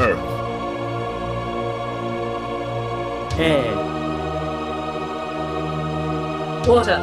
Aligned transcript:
Earth. 0.00 0.18
Air. 3.38 3.76
Water. 6.66 6.98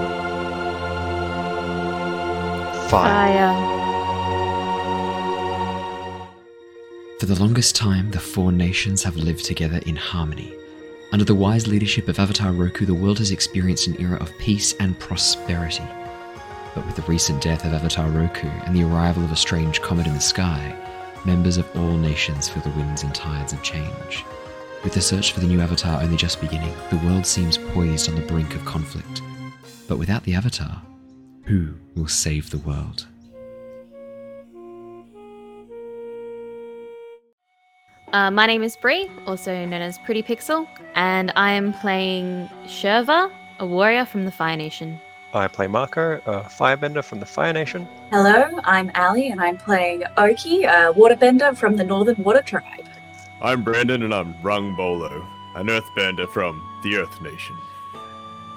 Fire. 2.89 3.53
For 7.19 7.25
the 7.27 7.35
longest 7.39 7.75
time, 7.75 8.09
the 8.09 8.19
four 8.19 8.51
nations 8.51 9.03
have 9.03 9.15
lived 9.15 9.45
together 9.45 9.79
in 9.85 9.95
harmony. 9.95 10.51
Under 11.11 11.23
the 11.23 11.35
wise 11.35 11.67
leadership 11.67 12.07
of 12.07 12.17
Avatar 12.17 12.51
Roku, 12.51 12.87
the 12.87 12.93
world 12.95 13.19
has 13.19 13.29
experienced 13.29 13.85
an 13.85 14.01
era 14.01 14.17
of 14.17 14.35
peace 14.39 14.73
and 14.79 14.97
prosperity. 14.97 15.87
But 16.73 16.87
with 16.87 16.95
the 16.95 17.03
recent 17.03 17.43
death 17.43 17.65
of 17.65 17.73
Avatar 17.73 18.09
Roku 18.09 18.47
and 18.47 18.75
the 18.75 18.83
arrival 18.83 19.23
of 19.23 19.31
a 19.31 19.35
strange 19.35 19.79
comet 19.79 20.07
in 20.07 20.15
the 20.15 20.19
sky, 20.19 20.75
members 21.25 21.57
of 21.57 21.67
all 21.75 21.97
nations 21.97 22.49
feel 22.49 22.63
the 22.63 22.69
winds 22.71 23.03
and 23.03 23.13
tides 23.13 23.53
of 23.53 23.61
change. 23.63 24.25
With 24.83 24.93
the 24.93 25.01
search 25.01 25.33
for 25.33 25.41
the 25.41 25.47
new 25.47 25.59
Avatar 25.59 26.01
only 26.01 26.17
just 26.17 26.39
beginning, 26.39 26.73
the 26.89 26.97
world 26.97 27.25
seems 27.25 27.57
poised 27.57 28.09
on 28.09 28.15
the 28.15 28.21
brink 28.21 28.55
of 28.55 28.63
conflict. 28.65 29.21
But 29.87 29.97
without 29.97 30.23
the 30.23 30.35
Avatar, 30.35 30.81
who 31.43 31.73
will 31.95 32.07
save 32.07 32.49
the 32.49 32.59
world? 32.59 33.07
Uh, 38.13 38.31
my 38.31 38.47
name 38.47 38.63
is 38.63 38.75
Bree, 38.77 39.09
also 39.27 39.53
known 39.65 39.81
as 39.81 39.99
Pretty 39.99 40.23
Pixel, 40.23 40.67
and 40.95 41.31
I 41.35 41.51
am 41.51 41.73
playing 41.73 42.49
Shurva, 42.65 43.31
a 43.59 43.65
warrior 43.67 44.05
from 44.05 44.25
the 44.25 44.31
Fire 44.31 44.57
Nation. 44.57 44.99
I 45.31 45.47
play 45.47 45.67
Mako, 45.67 46.15
a 46.25 46.41
firebender 46.41 47.03
from 47.03 47.19
the 47.19 47.25
Fire 47.25 47.53
Nation. 47.53 47.87
Hello, 48.09 48.59
I'm 48.63 48.89
Ally, 48.95 49.29
and 49.29 49.39
I'm 49.39 49.57
playing 49.57 50.03
Oki, 50.17 50.63
a 50.63 50.91
waterbender 50.93 51.55
from 51.55 51.75
the 51.75 51.83
Northern 51.83 52.23
Water 52.23 52.41
Tribe. 52.41 52.87
I'm 53.39 53.63
Brandon, 53.63 54.01
and 54.01 54.13
I'm 54.13 54.33
Rung 54.41 54.75
Bolo, 54.75 55.23
an 55.55 55.67
Earthbender 55.67 56.27
from 56.29 56.59
the 56.81 56.95
Earth 56.97 57.21
Nation. 57.21 57.55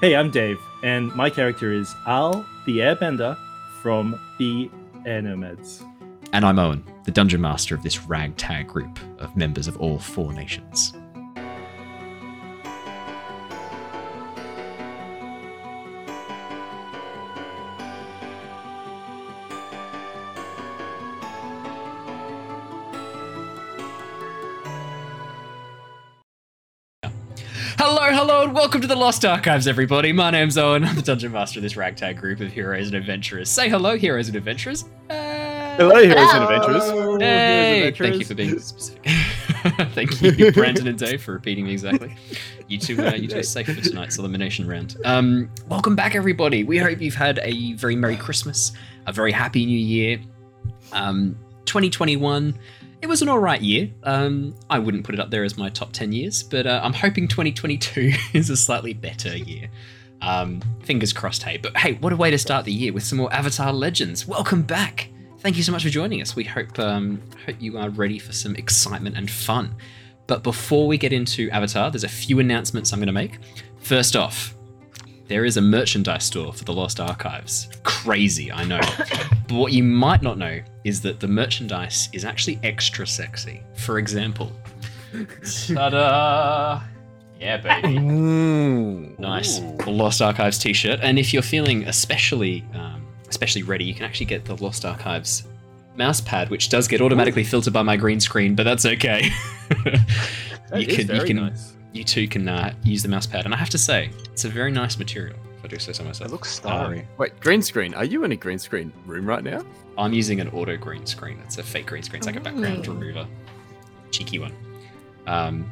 Hey, 0.01 0.17
I'm 0.17 0.31
Dave, 0.31 0.59
and 0.83 1.15
my 1.15 1.29
character 1.29 1.73
is 1.73 1.95
Al, 2.07 2.47
the 2.65 2.79
Airbender 2.79 3.37
from 3.83 4.19
the 4.39 4.71
Air 5.05 5.21
Nomads. 5.21 5.85
And 6.33 6.43
I'm 6.43 6.59
Owen, 6.59 6.83
the 7.05 7.11
dungeon 7.11 7.43
master 7.43 7.75
of 7.75 7.83
this 7.83 8.05
ragtag 8.05 8.69
group 8.69 8.99
of 9.19 9.37
members 9.37 9.69
of 9.69 9.77
all 9.77 9.99
four 9.99 10.33
nations. 10.33 10.95
And 28.53 28.59
welcome 28.59 28.83
to 28.83 28.87
the 28.87 28.95
Lost 28.95 29.25
Archives, 29.25 29.67
everybody. 29.67 30.13
My 30.13 30.31
name's 30.31 30.59
Owen. 30.59 30.85
I'm 30.85 30.95
the 30.95 31.01
dungeon 31.01 31.33
master 31.33 31.59
of 31.59 31.63
this 31.63 31.75
ragtag 31.75 32.19
group 32.19 32.41
of 32.41 32.53
heroes 32.53 32.89
and 32.89 32.95
adventurers. 32.95 33.49
Say 33.49 33.71
hello, 33.71 33.97
heroes 33.97 34.29
and 34.29 34.37
adventurers. 34.37 34.85
Uh, 35.09 35.75
Hello, 35.79 35.95
heroes 36.03 36.19
and 36.19 36.45
Hello. 36.45 36.57
adventurers. 36.57 37.23
Hey, 37.23 37.89
Adventurers. 37.89 38.11
thank 38.11 38.21
you 38.21 38.27
for 38.27 38.35
being 38.35 38.59
specific. 38.59 39.07
thank 39.95 40.21
you, 40.39 40.53
Brandon 40.53 40.87
and 40.87 40.99
Dave, 40.99 41.23
for 41.23 41.33
repeating 41.33 41.65
me 41.65 41.73
exactly. 41.73 42.15
You 42.69 42.77
two, 42.77 43.03
uh, 43.03 43.15
you 43.15 43.27
two 43.27 43.39
are 43.39 43.43
safe 43.43 43.69
for 43.69 43.81
tonight's 43.81 44.19
elimination 44.19 44.69
round. 44.69 44.99
Um, 45.07 45.49
welcome 45.69 45.97
back, 45.97 46.15
everybody. 46.15 46.63
We 46.63 46.77
hope 46.77 47.01
you've 47.01 47.15
had 47.15 47.41
a 47.43 47.73
very 47.77 47.97
merry 47.97 48.19
Christmas, 48.19 48.73
a 49.07 49.15
very 49.15 49.33
happy 49.33 49.65
New 49.65 49.79
Year. 49.79 50.21
Um, 50.93 51.39
2021, 51.65 52.59
it 53.03 53.09
was 53.09 53.21
an 53.21 53.29
all 53.29 53.41
right 53.41 53.61
year. 53.61 53.91
Um, 54.05 54.55
I 54.71 54.79
wouldn't 54.79 55.05
put 55.05 55.15
it 55.15 55.21
up 55.21 55.31
there 55.31 55.43
as 55.43 55.59
my 55.59 55.69
top 55.69 55.93
10 55.93 56.13
years, 56.13 56.45
but 56.45 56.69
uh, 56.69 56.81
I'm 56.83 56.93
hoping 56.93 57.27
2022 57.27 58.13
is 58.33 58.49
a 58.49 58.57
slightly 58.57 58.95
better 58.95 59.37
year. 59.37 59.69
Um, 60.23 60.63
fingers 60.85 61.13
crossed, 61.13 61.43
hey. 61.43 61.57
But 61.57 61.77
hey, 61.77 61.95
what 61.95 62.13
a 62.13 62.17
way 62.17 62.31
to 62.31 62.39
start 62.39 62.65
the 62.65 62.73
year 62.73 62.93
with 62.93 63.03
some 63.03 63.19
more 63.19 63.33
Avatar 63.35 63.73
Legends. 63.73 64.27
Welcome 64.29 64.63
back. 64.63 65.09
Thank 65.41 65.57
you 65.57 65.65
so 65.65 65.73
much 65.73 65.83
for 65.83 65.89
joining 65.89 66.23
us. 66.23 66.37
We 66.37 66.45
hope 66.45 66.79
um, 66.79 67.21
hope 67.45 67.57
you 67.59 67.77
are 67.77 67.91
ready 67.91 68.21
for 68.21 68.33
some 68.33 68.55
excitement 68.55 69.17
and 69.17 69.29
fun. 69.29 69.75
But 70.29 70.45
before 70.45 70.87
we 70.87 70.97
get 70.97 71.13
into 71.13 71.51
Avatar, 71.51 71.91
there's 71.91 72.05
a 72.05 72.09
few 72.09 72.39
announcements 72.39 72.93
I'm 72.93 73.01
going 73.01 73.09
to 73.09 73.13
make. 73.13 73.41
First 73.81 74.15
off, 74.15 74.55
there 75.33 75.47
is 75.47 75.57
a 75.57 75.63
merchandise 75.63 76.25
store 76.25 76.53
for 76.53 76.65
the 76.65 76.75
Lost 76.75 77.01
Archives. 77.01 77.71
Crazy, 77.85 78.53
I 78.53 78.65
know. 78.65 78.81
but 79.49 79.57
what 79.57 79.73
you 79.73 79.83
might 79.83 80.21
not 80.21 80.37
know 80.37 80.61
is 80.85 81.01
that 81.01 81.21
the 81.21 81.27
merchandise 81.27 82.11
is 82.13 82.27
actually 82.27 82.61
extra 82.63 83.07
sexy. 83.07 83.63
For 83.75 83.99
example, 83.99 84.53
ta-da! 85.75 86.83
Yeah, 87.41 87.57
baby. 87.57 87.99
Nice. 89.19 89.61
The 89.61 89.91
Lost 89.91 90.21
Archives 90.21 90.59
t-shirt. 90.59 91.01
And 91.03 91.19
if 91.19 91.33
you're 91.33 91.43
feeling 91.43 91.85
especially 91.89 92.63
um, 92.75 93.07
especially 93.27 93.63
ready, 93.63 93.85
you 93.85 93.95
can 93.95 94.05
actually 94.05 94.27
get 94.27 94.45
the 94.45 94.57
Lost 94.63 94.85
Archives 94.85 95.45
mouse 95.97 96.21
pad, 96.21 96.51
which 96.51 96.69
does 96.69 96.87
get 96.87 97.01
automatically 97.01 97.43
filtered 97.43 97.73
by 97.73 97.83
my 97.83 97.97
green 97.97 98.21
screen, 98.21 98.55
but 98.55 98.65
that's 98.65 98.85
okay. 98.85 99.31
That 100.73 100.81
you 100.81 100.87
is 100.89 101.07
can 101.07 101.17
you 101.17 101.25
can 101.25 101.37
nice. 101.37 101.75
You 101.93 102.05
too 102.05 102.27
can 102.29 102.49
uh, 102.49 102.75
use 102.85 103.03
the 103.03 103.09
mouse 103.09 103.27
pad, 103.27 103.45
and 103.45 103.55
I 103.55 103.57
have 103.57 103.71
to 103.71 103.79
say, 103.79 104.11
it's 104.33 104.45
a 104.45 104.49
very 104.49 104.71
nice 104.71 104.99
material. 104.99 105.37
If 105.59 105.65
I 105.65 105.69
do 105.69 105.79
say 105.79 105.93
so 105.93 106.03
myself. 106.05 106.29
It 106.29 106.33
looks 106.33 106.59
Um, 106.65 106.71
starry. 106.73 107.07
Wait, 107.19 107.39
green 107.41 107.63
screen. 107.63 107.95
Are 107.95 108.05
you 108.05 108.25
in 108.25 108.33
a 108.33 108.37
green 108.37 108.59
screen 108.59 108.93
room 109.07 109.27
right 109.27 109.45
now? 109.45 109.63
I'm 109.99 110.13
using 110.13 110.41
an 110.41 110.49
auto 110.49 110.77
green 110.77 111.07
screen. 111.07 111.39
It's 111.45 111.59
a 111.59 111.63
fake 111.63 111.87
green 111.87 112.03
screen. 112.03 112.19
It's 112.19 112.27
like 112.27 112.37
a 112.37 112.41
background 112.41 112.87
Ooh. 112.89 112.93
remover, 112.95 113.27
cheeky 114.11 114.39
one. 114.39 114.53
Um, 115.27 115.71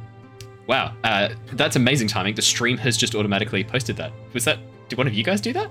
wow, 0.67 0.95
uh, 1.05 1.31
that's 1.55 1.77
amazing 1.77 2.09
timing. 2.09 2.35
The 2.35 2.43
stream 2.43 2.77
has 2.79 2.97
just 2.97 3.15
automatically 3.15 3.65
posted 3.65 3.97
that. 3.97 4.13
Was 4.33 4.45
that? 4.45 4.59
Did 4.89 4.99
one 4.99 5.07
of 5.07 5.15
you 5.15 5.25
guys 5.25 5.41
do 5.41 5.53
that? 5.55 5.71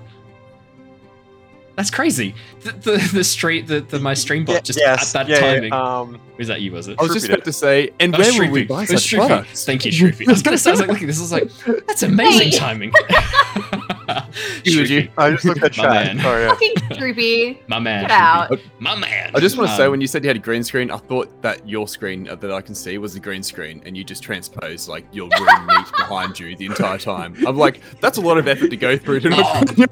That's 1.80 1.90
crazy. 1.90 2.34
The 2.60 2.72
the, 2.72 3.10
the 3.14 3.24
street 3.24 3.66
the, 3.66 3.80
the 3.80 3.98
my 3.98 4.12
stream 4.12 4.44
bot 4.44 4.64
just 4.64 4.78
yes, 4.78 5.14
at 5.14 5.26
that 5.26 5.28
yeah, 5.30 5.40
timing. 5.40 5.72
Um, 5.72 6.20
was 6.36 6.48
that 6.48 6.60
you? 6.60 6.72
Was 6.72 6.88
it? 6.88 6.98
I 7.00 7.04
was 7.04 7.14
just 7.14 7.26
about 7.26 7.42
to 7.44 7.54
say, 7.54 7.88
and 7.98 8.14
Oh, 8.14 8.18
where 8.18 8.38
will 8.38 8.50
we 8.50 8.64
buy 8.64 8.82
It 8.82 8.90
was 8.90 9.02
such 9.02 9.14
products? 9.14 9.64
Thank 9.64 9.86
you, 9.86 9.90
Shroopy. 9.90 10.28
I 10.28 10.30
was 10.30 10.42
gonna 10.42 10.58
say, 10.58 10.68
I 10.68 10.72
was 10.72 10.80
like 10.80 10.90
looking 10.90 11.06
this, 11.06 11.18
I 11.18 11.22
was 11.22 11.32
like, 11.32 11.86
that's 11.86 12.02
amazing 12.02 12.50
timing. 12.52 12.92
Eulogy. 14.64 15.02
Shroopy, 15.08 15.10
I 15.18 15.30
just 15.30 15.44
looked 15.44 15.62
at 15.62 15.76
My 15.76 15.82
chat. 15.84 15.90
man. 16.16 16.20
Sorry. 16.20 16.42
yeah. 16.44 16.48
Fucking 16.50 16.98
droopy. 16.98 17.62
my 17.68 17.78
man. 17.78 18.02
Get 18.02 18.10
out. 18.10 18.58
My 18.78 18.94
man. 18.96 19.30
I 19.34 19.40
just 19.40 19.56
want 19.56 19.70
to 19.70 19.76
say, 19.76 19.84
Um, 19.84 19.92
when 19.92 20.00
you 20.00 20.06
said 20.06 20.22
you 20.24 20.28
had 20.28 20.36
a 20.36 20.40
green 20.40 20.62
screen, 20.64 20.90
I 20.90 20.96
thought 20.98 21.42
that 21.42 21.66
your 21.68 21.88
screen 21.88 22.24
that 22.24 22.52
I 22.52 22.60
can 22.60 22.74
see 22.74 22.98
was 22.98 23.14
the 23.14 23.20
green 23.20 23.42
screen, 23.42 23.82
and 23.84 23.96
you 23.96 24.04
just 24.04 24.22
transposed 24.22 24.88
like 24.88 25.06
your 25.12 25.28
room 25.40 25.66
meat 25.66 25.86
behind 25.96 26.38
you 26.38 26.56
the 26.56 26.66
entire 26.66 26.98
time. 26.98 27.34
I'm 27.46 27.56
like, 27.56 27.80
that's 28.00 28.18
a 28.18 28.20
lot 28.20 28.38
of 28.38 28.46
effort 28.48 28.70
to 28.70 28.76
go 28.76 28.96
through 28.96 29.20
to 29.20 29.30
not 29.30 29.40
Oh, 29.40 29.54
find 29.54 29.78
your 29.78 29.88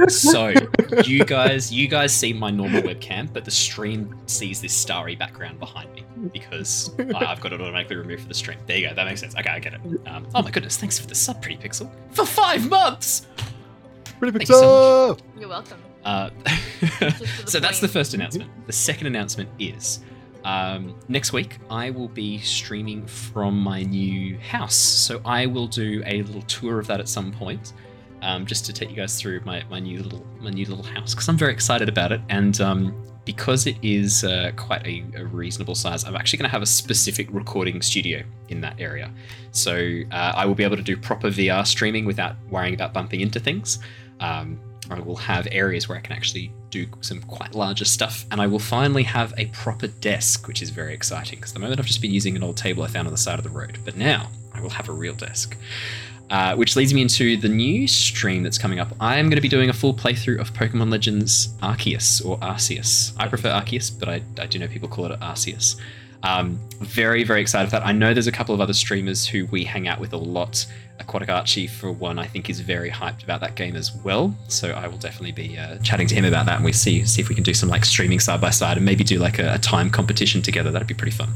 room. 0.00 0.08
so 0.08 0.52
so 0.52 0.54
you 1.04 1.24
guys 1.24 1.72
you 1.72 1.88
guys 1.88 2.12
see 2.14 2.32
my 2.32 2.50
normal 2.50 2.82
webcam 2.82 3.32
but 3.32 3.44
the 3.44 3.50
stream 3.50 4.14
sees 4.26 4.60
this 4.60 4.72
starry 4.72 5.14
background 5.16 5.58
behind 5.58 5.92
me 5.94 6.04
because 6.32 6.90
I- 7.14 7.26
i've 7.26 7.40
got 7.40 7.52
it 7.52 7.60
automatically 7.60 7.96
removed 7.96 8.22
for 8.22 8.28
the 8.28 8.34
stream 8.34 8.58
there 8.66 8.76
you 8.78 8.88
go 8.88 8.94
that 8.94 9.06
makes 9.06 9.20
sense 9.20 9.34
okay 9.36 9.50
i 9.50 9.58
get 9.58 9.74
it 9.74 9.80
um, 10.06 10.26
oh 10.34 10.42
my 10.42 10.50
goodness 10.50 10.76
thanks 10.76 10.98
for 10.98 11.06
the 11.06 11.14
sub 11.14 11.40
pretty 11.42 11.56
pixel 11.56 11.90
for 12.10 12.24
five 12.26 12.68
months 12.68 13.26
Pretty 14.22 14.38
Thank 14.38 14.50
you 14.50 14.54
so 14.54 15.16
pixel. 15.16 15.40
You're 15.40 15.48
welcome. 15.48 15.78
uh, 16.04 16.30
Just 16.80 17.40
to 17.40 17.50
so 17.50 17.58
that's 17.58 17.80
the 17.80 17.88
first 17.88 18.14
announcement 18.14 18.48
the 18.68 18.72
second 18.72 19.08
announcement 19.08 19.48
is 19.58 19.98
um, 20.44 20.94
next 21.08 21.32
week 21.32 21.58
i 21.70 21.90
will 21.90 22.06
be 22.06 22.38
streaming 22.38 23.04
from 23.04 23.58
my 23.58 23.82
new 23.82 24.38
house 24.38 24.76
so 24.76 25.20
i 25.24 25.44
will 25.46 25.66
do 25.66 26.04
a 26.06 26.22
little 26.22 26.42
tour 26.42 26.78
of 26.78 26.86
that 26.86 27.00
at 27.00 27.08
some 27.08 27.32
point 27.32 27.72
um, 28.22 28.46
just 28.46 28.64
to 28.66 28.72
take 28.72 28.90
you 28.90 28.96
guys 28.96 29.20
through 29.20 29.40
my, 29.44 29.64
my 29.68 29.80
new 29.80 30.00
little 30.00 30.24
my 30.40 30.50
new 30.50 30.66
little 30.66 30.84
house 30.84 31.14
because 31.14 31.28
I'm 31.28 31.36
very 31.36 31.52
excited 31.52 31.88
about 31.88 32.12
it 32.12 32.20
and 32.28 32.60
um, 32.60 32.94
because 33.24 33.66
it 33.66 33.76
is 33.82 34.24
uh, 34.24 34.52
quite 34.56 34.84
a, 34.86 35.04
a 35.16 35.24
reasonable 35.26 35.74
size. 35.74 36.04
I'm 36.04 36.16
actually 36.16 36.38
going 36.38 36.48
to 36.48 36.52
have 36.52 36.62
a 36.62 36.66
specific 36.66 37.28
recording 37.30 37.80
studio 37.82 38.22
in 38.48 38.60
that 38.62 38.80
area, 38.80 39.12
so 39.50 40.02
uh, 40.10 40.32
I 40.34 40.46
will 40.46 40.54
be 40.54 40.64
able 40.64 40.76
to 40.76 40.82
do 40.82 40.96
proper 40.96 41.28
VR 41.28 41.66
streaming 41.66 42.04
without 42.04 42.36
worrying 42.48 42.74
about 42.74 42.92
bumping 42.92 43.20
into 43.20 43.38
things. 43.38 43.78
Um, 44.22 44.58
I 44.90 45.00
will 45.00 45.16
have 45.16 45.46
areas 45.50 45.88
where 45.88 45.96
I 45.96 46.00
can 46.00 46.14
actually 46.14 46.52
do 46.70 46.86
some 47.00 47.20
quite 47.22 47.54
larger 47.54 47.84
stuff, 47.84 48.24
and 48.30 48.40
I 48.40 48.46
will 48.46 48.58
finally 48.58 49.02
have 49.04 49.32
a 49.36 49.46
proper 49.46 49.86
desk, 49.86 50.48
which 50.48 50.62
is 50.62 50.70
very 50.70 50.94
exciting 50.94 51.38
because 51.38 51.52
at 51.52 51.54
the 51.54 51.60
moment 51.60 51.80
I've 51.80 51.86
just 51.86 52.02
been 52.02 52.12
using 52.12 52.36
an 52.36 52.42
old 52.42 52.56
table 52.56 52.82
I 52.82 52.88
found 52.88 53.06
on 53.06 53.12
the 53.12 53.18
side 53.18 53.38
of 53.38 53.44
the 53.44 53.50
road, 53.50 53.78
but 53.84 53.96
now 53.96 54.30
I 54.52 54.60
will 54.60 54.70
have 54.70 54.88
a 54.88 54.92
real 54.92 55.14
desk. 55.14 55.56
Uh, 56.30 56.56
which 56.56 56.76
leads 56.76 56.94
me 56.94 57.02
into 57.02 57.36
the 57.36 57.48
new 57.48 57.86
stream 57.86 58.42
that's 58.42 58.56
coming 58.56 58.78
up. 58.78 58.88
I 59.00 59.18
am 59.18 59.26
going 59.26 59.36
to 59.36 59.42
be 59.42 59.50
doing 59.50 59.68
a 59.68 59.72
full 59.74 59.92
playthrough 59.92 60.40
of 60.40 60.54
Pokemon 60.54 60.90
Legends 60.90 61.48
Arceus 61.62 62.24
or 62.24 62.38
Arceus. 62.38 63.12
I 63.18 63.28
prefer 63.28 63.50
Arceus, 63.50 63.90
but 63.90 64.08
I, 64.08 64.22
I 64.38 64.46
do 64.46 64.58
know 64.58 64.66
people 64.66 64.88
call 64.88 65.04
it 65.12 65.20
Arceus. 65.20 65.76
Um, 66.22 66.60
very, 66.80 67.24
very 67.24 67.40
excited 67.40 67.66
for 67.66 67.72
that. 67.72 67.86
I 67.86 67.92
know 67.92 68.14
there's 68.14 68.26
a 68.26 68.32
couple 68.32 68.54
of 68.54 68.60
other 68.60 68.72
streamers 68.72 69.26
who 69.26 69.46
we 69.46 69.64
hang 69.64 69.88
out 69.88 70.00
with 70.00 70.12
a 70.12 70.16
lot. 70.16 70.66
Aquatic 71.00 71.28
Archie, 71.28 71.66
for 71.66 71.90
one, 71.90 72.18
I 72.18 72.26
think 72.26 72.48
is 72.48 72.60
very 72.60 72.90
hyped 72.90 73.24
about 73.24 73.40
that 73.40 73.56
game 73.56 73.74
as 73.74 73.92
well. 73.92 74.36
So 74.48 74.70
I 74.70 74.86
will 74.86 74.98
definitely 74.98 75.32
be 75.32 75.58
uh, 75.58 75.78
chatting 75.78 76.06
to 76.08 76.14
him 76.14 76.24
about 76.24 76.46
that, 76.46 76.56
and 76.56 76.64
we 76.64 76.72
see 76.72 77.04
see 77.04 77.20
if 77.20 77.28
we 77.28 77.34
can 77.34 77.42
do 77.42 77.54
some 77.54 77.68
like 77.68 77.84
streaming 77.84 78.20
side 78.20 78.40
by 78.40 78.50
side, 78.50 78.76
and 78.76 78.86
maybe 78.86 79.02
do 79.02 79.18
like 79.18 79.38
a, 79.38 79.54
a 79.54 79.58
time 79.58 79.90
competition 79.90 80.42
together. 80.42 80.70
That'd 80.70 80.86
be 80.86 80.94
pretty 80.94 81.16
fun. 81.16 81.30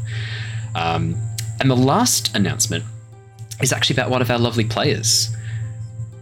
Um, 0.76 1.16
and 1.60 1.70
the 1.70 1.76
last 1.76 2.36
announcement 2.36 2.84
is 3.60 3.72
actually 3.72 3.96
about 3.96 4.10
one 4.10 4.22
of 4.22 4.30
our 4.30 4.38
lovely 4.38 4.64
players. 4.64 5.34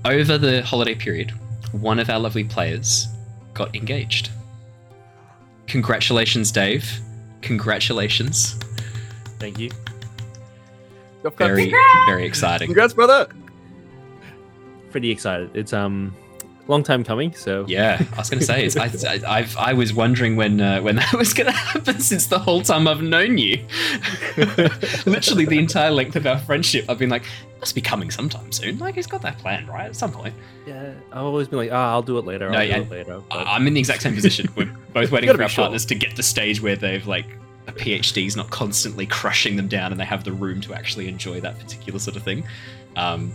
Over 0.05 0.39
the 0.39 0.63
holiday 0.63 0.95
period, 0.95 1.33
one 1.73 1.99
of 1.99 2.09
our 2.09 2.21
lovely 2.21 2.45
players 2.45 3.09
got 3.53 3.75
engaged. 3.75 4.31
Congratulations, 5.67 6.53
Dave. 6.53 7.01
Congratulations. 7.45 8.57
Thank 9.39 9.59
you. 9.59 9.71
Very, 11.37 11.73
very 12.07 12.27
exciting. 12.27 12.69
Congrats, 12.69 12.95
brother. 12.95 13.29
Pretty 14.91 15.11
excited. 15.11 15.51
It's 15.55 15.73
um 15.73 16.15
long 16.69 16.83
time 16.83 17.05
coming. 17.05 17.35
So 17.35 17.65
Yeah, 17.69 18.03
I 18.13 18.17
was 18.17 18.31
going 18.31 18.41
to 18.41 18.47
say, 18.47 18.65
it's, 18.65 18.77
I, 18.77 18.87
I, 19.09 19.39
I've, 19.39 19.57
I 19.57 19.73
was 19.73 19.93
wondering 19.93 20.37
when 20.37 20.61
uh, 20.61 20.81
when 20.81 20.97
that 20.97 21.13
was 21.19 21.35
going 21.35 21.47
to 21.47 21.53
happen 21.53 22.01
since 22.01 22.27
the 22.27 22.39
whole 22.39 22.63
time 22.63 22.89
I've 22.89 23.03
known 23.03 23.39
you. 23.39 23.65
Literally 25.07 25.45
the 25.45 25.59
entire 25.59 25.91
length 25.91 26.17
of 26.17 26.27
our 26.27 26.39
friendship, 26.39 26.87
I've 26.89 26.99
been 26.99 27.11
like, 27.11 27.25
must 27.61 27.75
be 27.75 27.81
coming 27.81 28.11
sometime 28.11 28.53
soon. 28.53 28.79
Like 28.79 28.95
he's 28.95 29.07
got 29.07 29.23
that 29.23 29.39
plan, 29.39 29.67
right? 29.67 29.87
At 29.87 29.97
some 29.97 30.13
point. 30.13 30.35
yeah, 30.67 30.93
I've 31.13 31.23
always 31.23 31.49
been 31.49 31.59
like, 31.59 31.73
ah, 31.73 31.93
I'll 31.93 32.03
do 32.03 32.19
it 32.19 32.25
later. 32.25 32.51
No, 32.51 32.59
I'll 32.59 32.65
yeah. 32.65 32.77
do 32.79 32.83
it 32.83 32.91
later. 32.91 33.23
But 33.31 33.47
I'm 33.47 33.67
in 33.67 33.75
the 33.75 33.81
exact 33.81 34.03
same 34.03 34.15
position. 34.15 34.49
We're 34.57 34.75
both 34.93 35.11
waiting 35.11 35.35
for 35.35 35.43
our 35.43 35.49
sure. 35.49 35.65
partners 35.65 35.87
to 35.87 35.95
get 35.95 36.17
the 36.17 36.23
stage 36.23 36.61
where 36.61 36.77
they've 36.77 37.07
like 37.07 37.27
a 37.67 37.73
PhD's 37.73 38.37
not 38.37 38.51
constantly 38.51 39.07
crushing 39.07 39.57
them 39.57 39.69
down, 39.69 39.91
and 39.93 40.01
they 40.01 40.05
have 40.05 40.25
the 40.25 40.33
room 40.33 40.61
to 40.63 40.75
actually 40.75 41.09
enjoy 41.09 41.41
that 41.41 41.59
particular 41.59 41.99
sort 41.99 42.17
of 42.17 42.23
thing. 42.23 42.45
Um, 42.97 43.33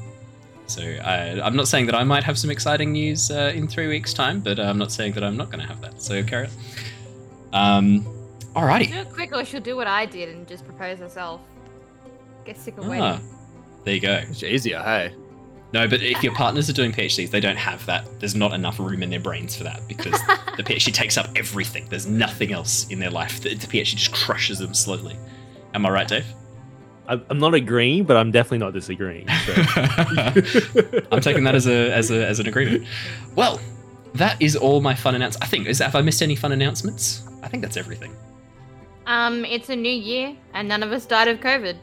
so 0.70 0.82
I, 0.82 1.40
I'm 1.42 1.56
not 1.56 1.68
saying 1.68 1.86
that 1.88 1.96
I 1.96 2.04
might 2.04 2.24
have 2.24 2.38
some 2.38 2.50
exciting 2.50 2.92
news 2.92 3.32
uh, 3.32 3.52
in 3.56 3.68
three 3.68 3.88
weeks' 3.88 4.14
time, 4.14 4.40
but 4.42 4.60
I'm 4.60 4.78
not 4.78 4.92
saying 4.92 5.14
that 5.14 5.24
I'm 5.24 5.36
not 5.38 5.48
going 5.52 5.60
to 5.62 5.68
have 5.68 5.82
that. 5.82 6.02
So 6.02 6.24
carry 6.24 6.48
on. 6.48 6.54
Um, 7.54 8.04
alrighty. 8.56 8.88
Do 8.92 9.00
it 9.00 9.10
quick, 9.12 9.32
or 9.34 9.44
she'll 9.46 9.62
do 9.62 9.76
what 9.76 9.88
I 9.88 10.06
did 10.06 10.30
and 10.30 10.48
just 10.48 10.66
propose 10.66 11.00
herself. 11.00 11.42
Get 12.46 12.58
sick 12.58 12.78
of 12.78 12.86
Ah, 12.86 12.90
waiting. 12.90 13.30
there 13.84 13.94
you 13.96 14.02
go. 14.02 14.14
It's 14.30 14.44
easier, 14.44 14.80
hey. 14.80 15.14
No, 15.72 15.88
but 15.88 16.02
if 16.02 16.24
your 16.24 16.34
partners 16.34 16.68
are 16.68 16.74
doing 16.74 16.92
PhDs, 16.92 17.30
they 17.30 17.40
don't 17.40 17.56
have 17.58 17.86
that. 17.86 18.08
There's 18.20 18.34
not 18.34 18.54
enough 18.54 18.80
room 18.80 19.04
in 19.04 19.12
their 19.12 19.20
brains 19.20 19.56
for 19.56 19.64
that 19.66 19.88
because 19.88 20.14
the 20.58 20.64
PhD 20.64 20.92
takes 20.92 21.16
up 21.16 21.28
everything. 21.36 21.86
There's 21.90 22.08
nothing 22.08 22.52
else 22.52 22.88
in 22.90 22.98
their 22.98 23.12
life. 23.12 23.42
The, 23.42 23.54
the 23.54 23.68
PhD 23.68 23.96
just 23.96 24.12
crushes 24.12 24.58
them 24.58 24.74
slowly. 24.74 25.16
Am 25.76 25.86
I 25.86 25.90
right, 25.92 26.08
Dave? 26.08 26.26
I, 27.10 27.20
I'm 27.30 27.40
not 27.40 27.56
agreeing, 27.56 28.04
but 28.04 28.16
I'm 28.18 28.32
definitely 28.32 28.60
not 28.60 28.74
disagreeing. 28.74 29.28
So. 29.46 29.54
I'm 31.12 31.22
taking 31.22 31.44
that 31.44 31.56
as 31.56 31.68
a 31.68 31.92
as 31.92 32.12
a 32.12 32.26
as 32.26 32.40
an 32.40 32.48
agreement. 32.48 32.86
Well, 33.36 33.60
that 34.14 34.40
is 34.42 34.56
all 34.56 34.80
my 34.80 34.94
fun 34.94 35.16
announcements. 35.16 35.46
I 35.46 35.50
think 35.50 35.68
is 35.68 35.80
have 35.80 35.96
I 35.96 36.02
missed 36.02 36.22
any 36.22 36.36
fun 36.36 36.52
announcements? 36.52 37.28
I 37.42 37.48
think 37.48 37.64
that's 37.64 37.78
everything. 37.78 38.16
Um, 39.08 39.44
it's 39.44 39.70
a 39.70 39.76
new 39.76 39.92
year, 39.92 40.36
and 40.54 40.68
none 40.68 40.84
of 40.84 40.92
us 40.92 41.06
died 41.06 41.28
of 41.28 41.40
COVID. 41.40 41.76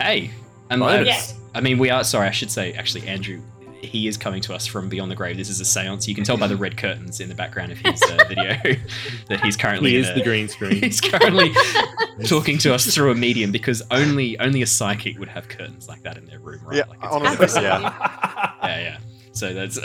Hey, 0.00 0.30
and 0.70 0.80
Bonus. 0.80 1.06
lads, 1.06 1.34
I 1.54 1.60
mean, 1.60 1.78
we 1.78 1.90
are 1.90 2.04
sorry. 2.04 2.28
I 2.28 2.30
should 2.30 2.50
say 2.50 2.72
actually, 2.74 3.08
Andrew. 3.08 3.42
He 3.82 4.06
is 4.08 4.16
coming 4.16 4.40
to 4.42 4.54
us 4.54 4.66
from 4.66 4.88
beyond 4.88 5.10
the 5.10 5.14
grave. 5.16 5.36
This 5.36 5.48
is 5.48 5.60
a 5.60 5.64
séance. 5.64 6.06
You 6.06 6.14
can 6.14 6.22
tell 6.24 6.36
by 6.36 6.46
the 6.46 6.56
red 6.56 6.76
curtains 6.76 7.20
in 7.20 7.28
the 7.28 7.34
background 7.34 7.72
of 7.72 7.78
his 7.78 8.02
uh, 8.02 8.24
video 8.28 8.50
that 9.28 9.40
he's 9.42 9.56
currently 9.56 9.90
he 9.90 9.96
is 9.96 10.08
a- 10.10 10.14
the 10.14 10.22
green 10.22 10.48
screen. 10.48 10.72
He's 10.82 11.00
currently 11.00 11.52
talking 12.26 12.58
to 12.58 12.74
us 12.74 12.92
through 12.94 13.10
a 13.10 13.14
medium 13.14 13.50
because 13.52 13.82
only 13.90 14.38
only 14.38 14.62
a 14.62 14.66
psychic 14.66 15.18
would 15.18 15.28
have 15.28 15.48
curtains 15.48 15.88
like 15.88 16.02
that 16.02 16.16
in 16.18 16.26
their 16.26 16.38
room, 16.40 16.60
right? 16.64 16.76
Yeah, 16.78 16.84
like 16.88 16.98
it's 17.02 17.12
honestly, 17.12 17.62
yeah. 17.62 18.52
yeah, 18.62 18.80
yeah. 18.80 18.98
So 19.32 19.54
that's 19.54 19.78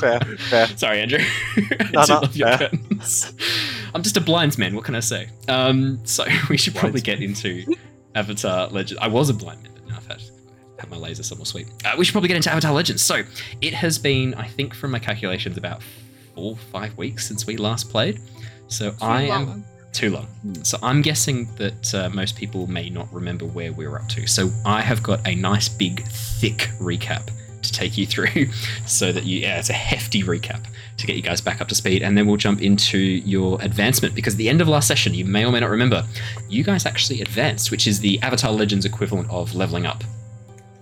Fair, 0.00 0.18
fair. 0.20 0.66
Sorry, 0.68 1.00
Andrew. 1.02 1.18
I 1.20 1.90
No, 1.92 2.04
do 2.06 2.12
no, 2.14 2.20
love 2.20 2.36
your 2.36 2.48
fair. 2.48 2.58
curtains. 2.70 3.32
I'm 3.94 4.02
just 4.02 4.16
a 4.16 4.20
blind 4.20 4.56
man. 4.58 4.74
What 4.74 4.84
can 4.84 4.94
I 4.94 5.00
say? 5.00 5.28
Um, 5.48 6.00
so 6.04 6.24
we 6.48 6.56
should 6.56 6.74
probably 6.74 7.00
get 7.02 7.22
into 7.22 7.64
Avatar 8.14 8.68
Legend. 8.68 8.98
I 9.00 9.08
was 9.08 9.28
a 9.28 9.34
blind 9.34 9.62
man, 9.62 9.72
my 10.90 10.96
laser 10.96 11.22
somewhat 11.22 11.46
sweet. 11.48 11.68
Uh, 11.84 11.94
we 11.98 12.04
should 12.04 12.12
probably 12.12 12.28
get 12.28 12.36
into 12.36 12.50
Avatar 12.50 12.72
Legends. 12.72 13.02
So 13.02 13.22
it 13.60 13.74
has 13.74 13.98
been, 13.98 14.34
I 14.34 14.46
think, 14.46 14.74
from 14.74 14.90
my 14.90 14.98
calculations, 14.98 15.56
about 15.56 15.82
four, 16.34 16.56
five 16.56 16.96
weeks 16.96 17.26
since 17.26 17.46
we 17.46 17.56
last 17.56 17.90
played. 17.90 18.20
So 18.68 18.90
Too 18.90 18.96
I 19.00 19.22
am 19.22 19.64
too 19.92 20.10
long. 20.10 20.28
So 20.62 20.78
I'm 20.82 21.02
guessing 21.02 21.48
that 21.56 21.94
uh, 21.94 22.08
most 22.10 22.36
people 22.36 22.66
may 22.66 22.90
not 22.90 23.12
remember 23.12 23.46
where 23.46 23.72
we 23.72 23.88
were 23.88 24.00
up 24.00 24.08
to. 24.10 24.26
So 24.26 24.50
I 24.64 24.80
have 24.80 25.02
got 25.02 25.26
a 25.26 25.34
nice 25.34 25.68
big 25.68 26.06
thick 26.06 26.70
recap 26.80 27.30
to 27.62 27.72
take 27.72 27.98
you 27.98 28.06
through, 28.12 28.46
so 28.86 29.12
that 29.12 29.24
you 29.24 29.40
yeah, 29.40 29.58
it's 29.58 29.70
a 29.70 29.74
hefty 29.74 30.22
recap 30.22 30.66
to 30.98 31.06
get 31.06 31.16
you 31.16 31.22
guys 31.22 31.40
back 31.40 31.60
up 31.60 31.68
to 31.68 31.74
speed, 31.74 32.02
and 32.02 32.16
then 32.16 32.26
we'll 32.26 32.36
jump 32.36 32.60
into 32.62 32.98
your 32.98 33.60
advancement 33.62 34.14
because 34.14 34.34
at 34.34 34.38
the 34.38 34.48
end 34.48 34.60
of 34.60 34.68
last 34.68 34.86
session, 34.86 35.14
you 35.14 35.24
may 35.24 35.44
or 35.44 35.52
may 35.52 35.60
not 35.60 35.70
remember, 35.70 36.04
you 36.48 36.62
guys 36.62 36.86
actually 36.86 37.20
advanced, 37.20 37.70
which 37.70 37.86
is 37.86 38.00
the 38.00 38.20
Avatar 38.22 38.52
Legends 38.52 38.84
equivalent 38.84 39.28
of 39.30 39.54
leveling 39.54 39.86
up. 39.86 40.04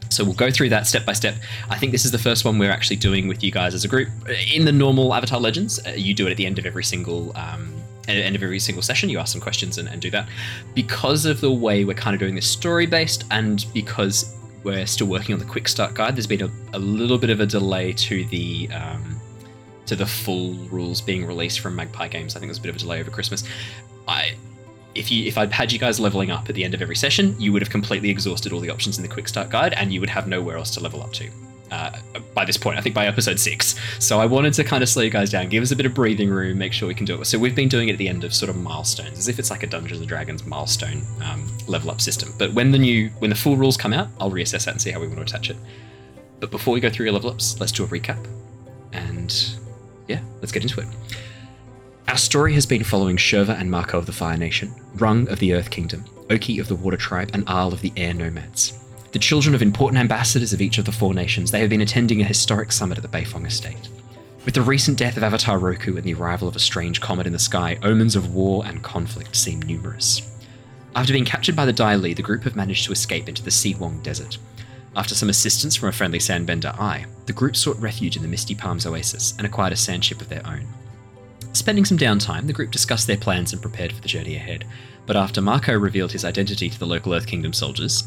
So 0.08 0.24
we'll 0.24 0.34
go 0.34 0.50
through 0.50 0.68
that 0.70 0.86
step 0.86 1.04
by 1.04 1.12
step. 1.12 1.36
I 1.68 1.78
think 1.78 1.92
this 1.92 2.04
is 2.04 2.10
the 2.10 2.18
first 2.18 2.44
one 2.44 2.58
we're 2.58 2.70
actually 2.70 2.96
doing 2.96 3.28
with 3.28 3.42
you 3.42 3.50
guys 3.50 3.74
as 3.74 3.84
a 3.84 3.88
group. 3.88 4.08
In 4.52 4.64
the 4.64 4.72
normal 4.72 5.14
Avatar 5.14 5.40
Legends, 5.40 5.84
uh, 5.86 5.90
you 5.90 6.14
do 6.14 6.26
it 6.26 6.30
at 6.30 6.36
the 6.36 6.46
end 6.46 6.58
of 6.58 6.66
every 6.66 6.84
single 6.84 7.36
um, 7.36 7.72
end 8.08 8.36
of 8.36 8.42
every 8.42 8.60
single 8.60 8.82
session. 8.82 9.08
You 9.08 9.18
ask 9.18 9.32
some 9.32 9.40
questions 9.40 9.78
and, 9.78 9.88
and 9.88 10.00
do 10.00 10.10
that. 10.10 10.28
Because 10.74 11.26
of 11.26 11.40
the 11.40 11.52
way 11.52 11.84
we're 11.84 11.94
kind 11.94 12.14
of 12.14 12.20
doing 12.20 12.34
this 12.34 12.46
story 12.46 12.86
based, 12.86 13.24
and 13.30 13.66
because 13.74 14.34
we're 14.62 14.86
still 14.86 15.06
working 15.06 15.32
on 15.32 15.38
the 15.38 15.44
quick 15.44 15.68
start 15.68 15.94
guide, 15.94 16.16
there's 16.16 16.26
been 16.26 16.42
a, 16.42 16.50
a 16.72 16.78
little 16.78 17.18
bit 17.18 17.30
of 17.30 17.40
a 17.40 17.46
delay 17.46 17.92
to 17.92 18.24
the 18.26 18.68
um, 18.72 19.20
to 19.86 19.96
the 19.96 20.06
full 20.06 20.54
rules 20.70 21.00
being 21.00 21.26
released 21.26 21.60
from 21.60 21.76
Magpie 21.76 22.08
Games. 22.08 22.34
I 22.34 22.40
think 22.40 22.50
there's 22.50 22.58
a 22.58 22.62
bit 22.62 22.70
of 22.70 22.76
a 22.76 22.80
delay 22.80 23.00
over 23.00 23.10
Christmas. 23.10 23.44
I 24.08 24.34
if 24.96 25.10
you 25.10 25.26
if 25.26 25.38
I'd 25.38 25.52
had 25.52 25.72
you 25.72 25.78
guys 25.78 26.00
leveling 26.00 26.30
up 26.30 26.48
at 26.48 26.54
the 26.54 26.64
end 26.64 26.74
of 26.74 26.82
every 26.82 26.96
session, 26.96 27.34
you 27.40 27.52
would 27.52 27.62
have 27.62 27.70
completely 27.70 28.10
exhausted 28.10 28.52
all 28.52 28.60
the 28.60 28.70
options 28.70 28.98
in 28.98 29.02
the 29.02 29.08
quick 29.08 29.28
start 29.28 29.50
guide, 29.50 29.74
and 29.74 29.92
you 29.92 30.00
would 30.00 30.10
have 30.10 30.26
nowhere 30.26 30.56
else 30.56 30.70
to 30.72 30.80
level 30.80 31.02
up 31.02 31.12
to. 31.14 31.28
Uh, 31.70 31.90
by 32.32 32.44
this 32.44 32.56
point, 32.56 32.78
I 32.78 32.80
think 32.80 32.94
by 32.94 33.06
episode 33.06 33.40
six. 33.40 33.74
So 33.98 34.20
I 34.20 34.26
wanted 34.26 34.54
to 34.54 34.64
kind 34.64 34.84
of 34.84 34.88
slow 34.88 35.02
you 35.02 35.10
guys 35.10 35.30
down, 35.30 35.48
give 35.48 35.62
us 35.64 35.72
a 35.72 35.76
bit 35.76 35.84
of 35.84 35.94
breathing 35.94 36.30
room, 36.30 36.58
make 36.58 36.72
sure 36.72 36.86
we 36.86 36.94
can 36.94 37.06
do 37.06 37.20
it. 37.20 37.24
So 37.24 37.38
we've 37.38 37.56
been 37.56 37.68
doing 37.68 37.88
it 37.88 37.92
at 37.92 37.98
the 37.98 38.08
end 38.08 38.22
of 38.22 38.32
sort 38.32 38.50
of 38.50 38.56
milestones, 38.56 39.18
as 39.18 39.26
if 39.26 39.40
it's 39.40 39.50
like 39.50 39.64
a 39.64 39.66
Dungeons 39.66 39.98
and 39.98 40.08
Dragons 40.08 40.46
milestone 40.46 41.02
um, 41.24 41.50
level 41.66 41.90
up 41.90 42.00
system. 42.00 42.32
But 42.38 42.52
when 42.52 42.70
the 42.70 42.78
new 42.78 43.08
when 43.18 43.30
the 43.30 43.36
full 43.36 43.56
rules 43.56 43.76
come 43.76 43.92
out, 43.92 44.08
I'll 44.20 44.30
reassess 44.30 44.64
that 44.66 44.72
and 44.72 44.80
see 44.80 44.92
how 44.92 45.00
we 45.00 45.08
want 45.08 45.18
to 45.18 45.22
attach 45.22 45.50
it. 45.50 45.56
But 46.38 46.50
before 46.50 46.72
we 46.72 46.80
go 46.80 46.90
through 46.90 47.06
your 47.06 47.14
level 47.14 47.30
ups, 47.30 47.58
let's 47.58 47.72
do 47.72 47.82
a 47.82 47.88
recap, 47.88 48.24
and 48.92 49.34
yeah, 50.06 50.20
let's 50.40 50.52
get 50.52 50.62
into 50.62 50.80
it. 50.80 50.86
Our 52.08 52.16
story 52.16 52.54
has 52.54 52.66
been 52.66 52.84
following 52.84 53.16
Shurva 53.16 53.60
and 53.60 53.68
Mako 53.68 53.98
of 53.98 54.06
the 54.06 54.12
Fire 54.12 54.36
Nation, 54.36 54.72
Rung 54.94 55.28
of 55.28 55.40
the 55.40 55.52
Earth 55.54 55.70
Kingdom, 55.70 56.04
Oki 56.30 56.60
of 56.60 56.68
the 56.68 56.76
Water 56.76 56.96
Tribe, 56.96 57.30
and 57.34 57.42
Arl 57.48 57.72
of 57.72 57.80
the 57.80 57.92
Air 57.96 58.14
Nomads. 58.14 58.78
The 59.10 59.18
children 59.18 59.56
of 59.56 59.62
important 59.62 59.98
ambassadors 59.98 60.52
of 60.52 60.60
each 60.60 60.78
of 60.78 60.84
the 60.84 60.92
four 60.92 61.14
nations, 61.14 61.50
they 61.50 61.58
have 61.58 61.68
been 61.68 61.80
attending 61.80 62.20
a 62.20 62.24
historic 62.24 62.70
summit 62.70 62.96
at 62.96 63.02
the 63.02 63.08
Beifong 63.08 63.44
Estate. 63.44 63.88
With 64.44 64.54
the 64.54 64.62
recent 64.62 64.98
death 64.98 65.16
of 65.16 65.24
Avatar 65.24 65.58
Roku 65.58 65.96
and 65.96 66.04
the 66.04 66.14
arrival 66.14 66.46
of 66.46 66.54
a 66.54 66.60
strange 66.60 67.00
comet 67.00 67.26
in 67.26 67.32
the 67.32 67.40
sky, 67.40 67.76
omens 67.82 68.14
of 68.14 68.32
war 68.32 68.64
and 68.64 68.84
conflict 68.84 69.34
seem 69.34 69.60
numerous. 69.62 70.22
After 70.94 71.12
being 71.12 71.24
captured 71.24 71.56
by 71.56 71.66
the 71.66 71.72
Dai 71.72 71.96
Li, 71.96 72.14
the 72.14 72.22
group 72.22 72.44
have 72.44 72.54
managed 72.54 72.84
to 72.84 72.92
escape 72.92 73.28
into 73.28 73.42
the 73.42 73.50
Si 73.50 73.74
Wong 73.74 74.00
Desert. 74.02 74.38
After 74.94 75.16
some 75.16 75.28
assistance 75.28 75.74
from 75.74 75.88
a 75.88 75.92
friendly 75.92 76.20
sandbender 76.20 76.78
Ai, 76.78 77.06
the 77.26 77.32
group 77.32 77.56
sought 77.56 77.80
refuge 77.80 78.14
in 78.14 78.22
the 78.22 78.28
Misty 78.28 78.54
Palms 78.54 78.86
Oasis 78.86 79.34
and 79.38 79.44
acquired 79.44 79.72
a 79.72 79.76
sandship 79.76 80.20
of 80.20 80.28
their 80.28 80.46
own. 80.46 80.68
Spending 81.56 81.86
some 81.86 81.96
downtime, 81.96 82.46
the 82.46 82.52
group 82.52 82.70
discussed 82.70 83.06
their 83.06 83.16
plans 83.16 83.54
and 83.54 83.62
prepared 83.62 83.90
for 83.90 84.02
the 84.02 84.08
journey 84.08 84.36
ahead. 84.36 84.66
But 85.06 85.16
after 85.16 85.40
Mako 85.40 85.72
revealed 85.78 86.12
his 86.12 86.22
identity 86.22 86.68
to 86.68 86.78
the 86.78 86.86
local 86.86 87.14
Earth 87.14 87.26
Kingdom 87.26 87.54
soldiers, 87.54 88.04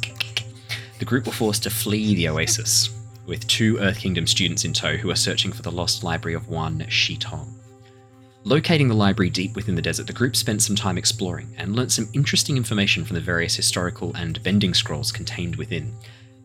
the 1.00 1.06
group 1.06 1.26
were 1.26 1.34
forced 1.34 1.64
to 1.64 1.72
flee 1.72 2.14
the 2.14 2.30
oasis, 2.30 2.92
with 3.26 3.48
two 3.48 3.80
Earth 3.80 3.98
Kingdom 3.98 4.28
students 4.28 4.66
in 4.66 4.74
tow 4.74 4.98
who 4.98 5.10
are 5.10 5.16
searching 5.16 5.52
for 5.52 5.64
the 5.64 5.72
lost 5.72 6.04
library 6.04 6.36
of 6.36 6.48
Wan 6.48 6.86
Shi 6.90 7.18
Tong. 7.18 7.60
Locating 8.44 8.88
the 8.88 8.94
library 8.94 9.32
deep 9.32 9.56
within 9.56 9.74
the 9.74 9.82
desert, 9.82 10.06
the 10.06 10.14
group 10.14 10.36
spent 10.36 10.62
some 10.62 10.76
time 10.76 11.00
exploring 11.00 11.52
and 11.58 11.76
learnt 11.76 11.92
some 11.92 12.08
interesting 12.14 12.56
information 12.56 13.04
from 13.04 13.16
the 13.16 13.20
various 13.20 13.56
historical 13.56 14.16
and 14.16 14.44
bending 14.44 14.76
scrolls 14.76 15.12
contained 15.12 15.56
within. 15.56 15.96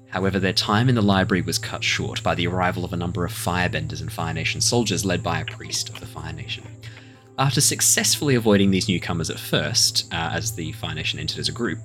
However, 0.09 0.39
their 0.39 0.55
time 0.55 0.89
in 0.89 0.95
the 0.95 1.03
library 1.03 1.43
was 1.43 1.59
cut 1.59 1.85
short 1.85 2.23
by 2.23 2.35
the 2.35 2.47
arrival 2.47 2.83
of 2.83 2.95
a 2.95 2.97
number 2.97 3.27
of 3.27 3.33
firebenders 3.33 4.01
and 4.01 4.11
Fire 4.11 4.33
Nation 4.33 4.63
soldiers 4.63 5.05
led 5.05 5.23
by 5.23 5.41
a 5.41 5.45
priest 5.45 5.91
of 5.91 6.01
the 6.01 6.07
Fire 6.07 6.33
Nation. 6.33 6.65
After 7.39 7.61
successfully 7.61 8.37
avoiding 8.37 8.71
these 8.71 8.89
newcomers 8.89 9.29
at 9.29 9.41
first, 9.41 10.07
uh, 10.13 10.31
as 10.33 10.55
the 10.55 10.71
Fire 10.73 10.95
Nation 10.95 11.19
entered 11.19 11.39
as 11.39 11.49
a 11.49 11.53
group, 11.53 11.79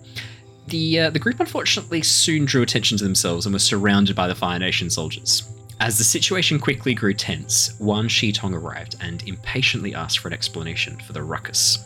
the 0.67 0.99
uh, 0.99 1.09
the 1.09 1.17
group 1.17 1.39
unfortunately 1.39 2.03
soon 2.03 2.45
drew 2.45 2.61
attention 2.61 2.97
to 2.99 3.03
themselves 3.03 3.45
and 3.47 3.53
was 3.53 3.63
surrounded 3.63 4.15
by 4.15 4.27
the 4.27 4.35
Fire 4.35 4.59
Nation 4.59 4.89
soldiers. 4.89 5.49
As 5.79 5.97
the 5.97 6.03
situation 6.03 6.59
quickly 6.59 6.93
grew 6.93 7.13
tense, 7.13 7.73
Wan 7.79 8.07
Shi 8.07 8.31
Tong 8.31 8.53
arrived 8.53 8.97
and 9.01 9.23
impatiently 9.27 9.95
asked 9.95 10.19
for 10.19 10.27
an 10.27 10.33
explanation 10.33 10.97
for 10.99 11.13
the 11.13 11.23
ruckus. 11.23 11.79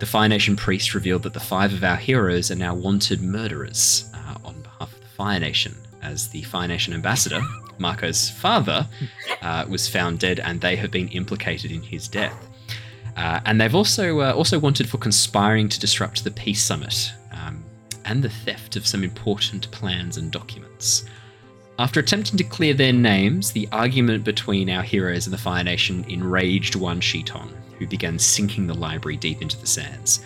The 0.00 0.06
Fire 0.06 0.28
Nation 0.28 0.56
priest 0.56 0.94
revealed 0.94 1.22
that 1.24 1.34
the 1.34 1.40
five 1.40 1.72
of 1.72 1.84
our 1.84 1.96
heroes 1.96 2.50
are 2.50 2.56
now 2.56 2.74
wanted 2.74 3.20
murderers 3.20 4.10
uh, 4.14 4.34
on 4.44 4.60
behalf 4.62 4.92
of 4.92 5.00
the 5.00 5.08
Fire 5.08 5.38
Nation, 5.38 5.76
as 6.02 6.28
the 6.28 6.42
Fire 6.42 6.66
Nation 6.66 6.94
ambassador, 6.94 7.42
Mako's 7.78 8.30
father, 8.30 8.88
uh, 9.42 9.66
was 9.68 9.86
found 9.86 10.18
dead 10.18 10.40
and 10.40 10.60
they 10.60 10.74
have 10.74 10.90
been 10.90 11.08
implicated 11.08 11.70
in 11.70 11.82
his 11.82 12.08
death. 12.08 12.47
Uh, 13.18 13.40
and 13.46 13.60
they've 13.60 13.74
also 13.74 14.20
uh, 14.20 14.32
also 14.32 14.60
wanted 14.60 14.88
for 14.88 14.96
conspiring 14.98 15.68
to 15.68 15.80
disrupt 15.80 16.22
the 16.22 16.30
peace 16.30 16.62
summit. 16.62 17.12
Um, 17.32 17.64
and 18.04 18.22
the 18.22 18.28
theft 18.28 18.76
of 18.76 18.86
some 18.86 19.02
important 19.02 19.68
plans 19.72 20.16
and 20.16 20.30
documents. 20.30 21.04
After 21.80 21.98
attempting 21.98 22.38
to 22.38 22.44
clear 22.44 22.74
their 22.74 22.92
names, 22.92 23.50
the 23.50 23.68
argument 23.72 24.22
between 24.24 24.70
our 24.70 24.82
heroes 24.82 25.26
and 25.26 25.34
the 25.34 25.38
Fire 25.38 25.64
Nation 25.64 26.04
enraged 26.08 26.76
Wan 26.76 27.00
Shi 27.00 27.24
Tong, 27.24 27.52
who 27.78 27.86
began 27.88 28.18
sinking 28.18 28.66
the 28.66 28.74
library 28.74 29.16
deep 29.16 29.42
into 29.42 29.60
the 29.60 29.66
sands. 29.66 30.24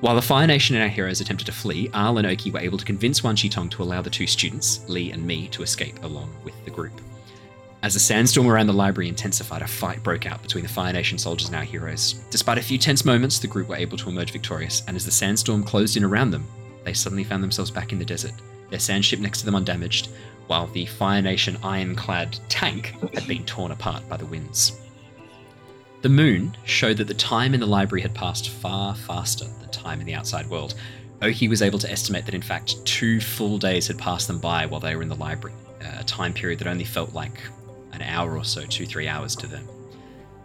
While 0.00 0.14
the 0.14 0.22
Fire 0.22 0.46
Nation 0.46 0.76
and 0.76 0.82
our 0.82 0.88
heroes 0.88 1.22
attempted 1.22 1.46
to 1.46 1.52
flee, 1.52 1.88
Arl 1.94 2.18
and 2.18 2.26
Oki 2.26 2.50
were 2.50 2.60
able 2.60 2.76
to 2.76 2.84
convince 2.84 3.24
Wan 3.24 3.36
Shi 3.36 3.48
Tong 3.48 3.70
to 3.70 3.82
allow 3.82 4.02
the 4.02 4.10
two 4.10 4.26
students, 4.26 4.86
Lee 4.86 5.12
and 5.12 5.26
me, 5.26 5.48
to 5.48 5.62
escape 5.62 6.02
along 6.04 6.30
with 6.44 6.54
the 6.66 6.70
group. 6.70 7.00
As 7.84 7.92
the 7.92 8.00
sandstorm 8.00 8.46
around 8.46 8.66
the 8.66 8.72
library 8.72 9.10
intensified, 9.10 9.60
a 9.60 9.66
fight 9.66 10.02
broke 10.02 10.24
out 10.24 10.40
between 10.40 10.62
the 10.62 10.70
Fire 10.70 10.90
Nation 10.90 11.18
soldiers 11.18 11.48
and 11.48 11.56
our 11.56 11.64
heroes. 11.64 12.14
Despite 12.30 12.56
a 12.56 12.62
few 12.62 12.78
tense 12.78 13.04
moments, 13.04 13.38
the 13.38 13.46
group 13.46 13.68
were 13.68 13.76
able 13.76 13.98
to 13.98 14.08
emerge 14.08 14.32
victorious, 14.32 14.82
and 14.88 14.96
as 14.96 15.04
the 15.04 15.10
sandstorm 15.10 15.62
closed 15.62 15.98
in 15.98 16.02
around 16.02 16.30
them, 16.30 16.46
they 16.84 16.94
suddenly 16.94 17.24
found 17.24 17.42
themselves 17.42 17.70
back 17.70 17.92
in 17.92 17.98
the 17.98 18.04
desert, 18.06 18.32
their 18.70 18.78
sand 18.78 19.04
ship 19.04 19.20
next 19.20 19.40
to 19.40 19.44
them 19.44 19.54
undamaged, 19.54 20.08
while 20.46 20.66
the 20.68 20.86
Fire 20.86 21.20
Nation 21.20 21.58
ironclad 21.62 22.38
tank 22.48 22.94
had 23.12 23.28
been 23.28 23.44
torn 23.44 23.70
apart 23.70 24.08
by 24.08 24.16
the 24.16 24.24
winds. 24.24 24.80
The 26.00 26.08
moon 26.08 26.56
showed 26.64 26.96
that 26.96 27.08
the 27.08 27.12
time 27.12 27.52
in 27.52 27.60
the 27.60 27.66
library 27.66 28.00
had 28.00 28.14
passed 28.14 28.48
far 28.48 28.94
faster 28.94 29.44
than 29.44 29.68
time 29.68 30.00
in 30.00 30.06
the 30.06 30.14
outside 30.14 30.48
world. 30.48 30.74
Oki 31.20 31.48
was 31.48 31.60
able 31.60 31.78
to 31.80 31.92
estimate 31.92 32.24
that, 32.24 32.34
in 32.34 32.40
fact, 32.40 32.82
two 32.86 33.20
full 33.20 33.58
days 33.58 33.86
had 33.86 33.98
passed 33.98 34.26
them 34.26 34.38
by 34.38 34.64
while 34.64 34.80
they 34.80 34.96
were 34.96 35.02
in 35.02 35.10
the 35.10 35.16
library, 35.16 35.54
uh, 35.82 35.98
a 36.00 36.04
time 36.04 36.32
period 36.32 36.58
that 36.60 36.66
only 36.66 36.84
felt 36.84 37.12
like 37.12 37.38
an 37.94 38.02
hour 38.02 38.36
or 38.36 38.44
so, 38.44 38.64
two, 38.66 38.86
three 38.86 39.08
hours 39.08 39.34
to 39.36 39.46
them. 39.46 39.66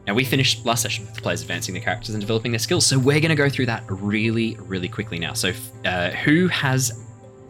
Now, 0.08 0.13
we 0.13 0.24
finished 0.24 0.65
last 0.65 0.82
session 0.82 1.06
with 1.06 1.15
the 1.15 1.22
players 1.22 1.41
advancing 1.41 1.74
their 1.74 1.84
characters 1.84 2.15
and 2.15 2.22
developing 2.22 2.51
their 2.51 2.60
skills, 2.60 2.86
so 2.86 2.98
we're 2.98 3.20
going 3.20 3.29
to 3.29 3.36
go 3.36 3.50
through 3.50 3.68
that 3.68 3.84
really, 3.89 4.58
really 4.62 4.88
quickly 4.88 5.20
now. 5.20 5.34
So, 5.34 5.53
uh, 5.86 6.12
who 6.12 6.48
has 6.48 7.03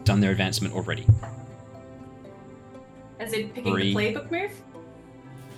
done 0.04 0.20
their 0.20 0.30
advancement 0.30 0.74
already? 0.74 1.06
As 3.18 3.32
in 3.32 3.50
picking 3.50 3.72
Three. 3.72 3.94
the 3.94 4.00
playbook 4.00 4.30
move? 4.30 4.50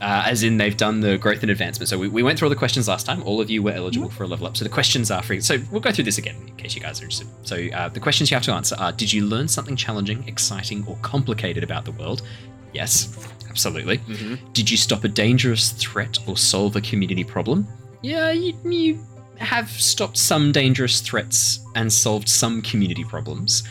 uh, 0.02 0.24
as 0.26 0.42
in 0.42 0.56
they've 0.56 0.76
done 0.76 1.00
the 1.00 1.16
growth 1.16 1.42
and 1.42 1.50
advancement. 1.50 1.88
So 1.88 1.96
we, 1.96 2.08
we 2.08 2.22
went 2.24 2.38
through 2.38 2.46
all 2.46 2.50
the 2.50 2.56
questions 2.56 2.88
last 2.88 3.06
time. 3.06 3.22
All 3.22 3.40
of 3.40 3.48
you 3.48 3.62
were 3.62 3.70
eligible 3.70 4.10
for 4.10 4.24
a 4.24 4.26
level 4.26 4.48
up. 4.48 4.56
So 4.56 4.64
the 4.64 4.70
questions 4.70 5.12
are 5.12 5.22
free. 5.22 5.40
So 5.40 5.58
we'll 5.70 5.80
go 5.80 5.92
through 5.92 6.04
this 6.04 6.18
again 6.18 6.34
in 6.44 6.56
case 6.56 6.74
you 6.74 6.80
guys 6.80 7.00
are 7.00 7.04
interested. 7.04 7.28
So 7.44 7.68
uh, 7.72 7.88
the 7.88 8.00
questions 8.00 8.30
you 8.30 8.34
have 8.34 8.42
to 8.44 8.52
answer 8.52 8.74
are: 8.78 8.90
Did 8.90 9.12
you 9.12 9.24
learn 9.24 9.46
something 9.46 9.76
challenging, 9.76 10.26
exciting, 10.26 10.84
or 10.88 10.96
complicated 11.02 11.62
about 11.62 11.84
the 11.84 11.92
world? 11.92 12.22
Yes, 12.72 13.28
absolutely. 13.48 14.00
Did 14.52 14.70
you 14.70 14.76
stop 14.76 15.04
a 15.04 15.08
dangerous 15.08 15.72
threat 15.72 16.18
or 16.26 16.36
solve 16.36 16.76
a 16.76 16.80
community 16.80 17.24
problem? 17.24 17.66
Yeah, 18.02 18.30
you, 18.30 18.54
you 18.64 19.04
have 19.38 19.70
stopped 19.70 20.16
some 20.16 20.52
dangerous 20.52 21.00
threats 21.00 21.60
and 21.74 21.92
solved 21.92 22.28
some 22.28 22.62
community 22.62 23.04
problems. 23.04 23.62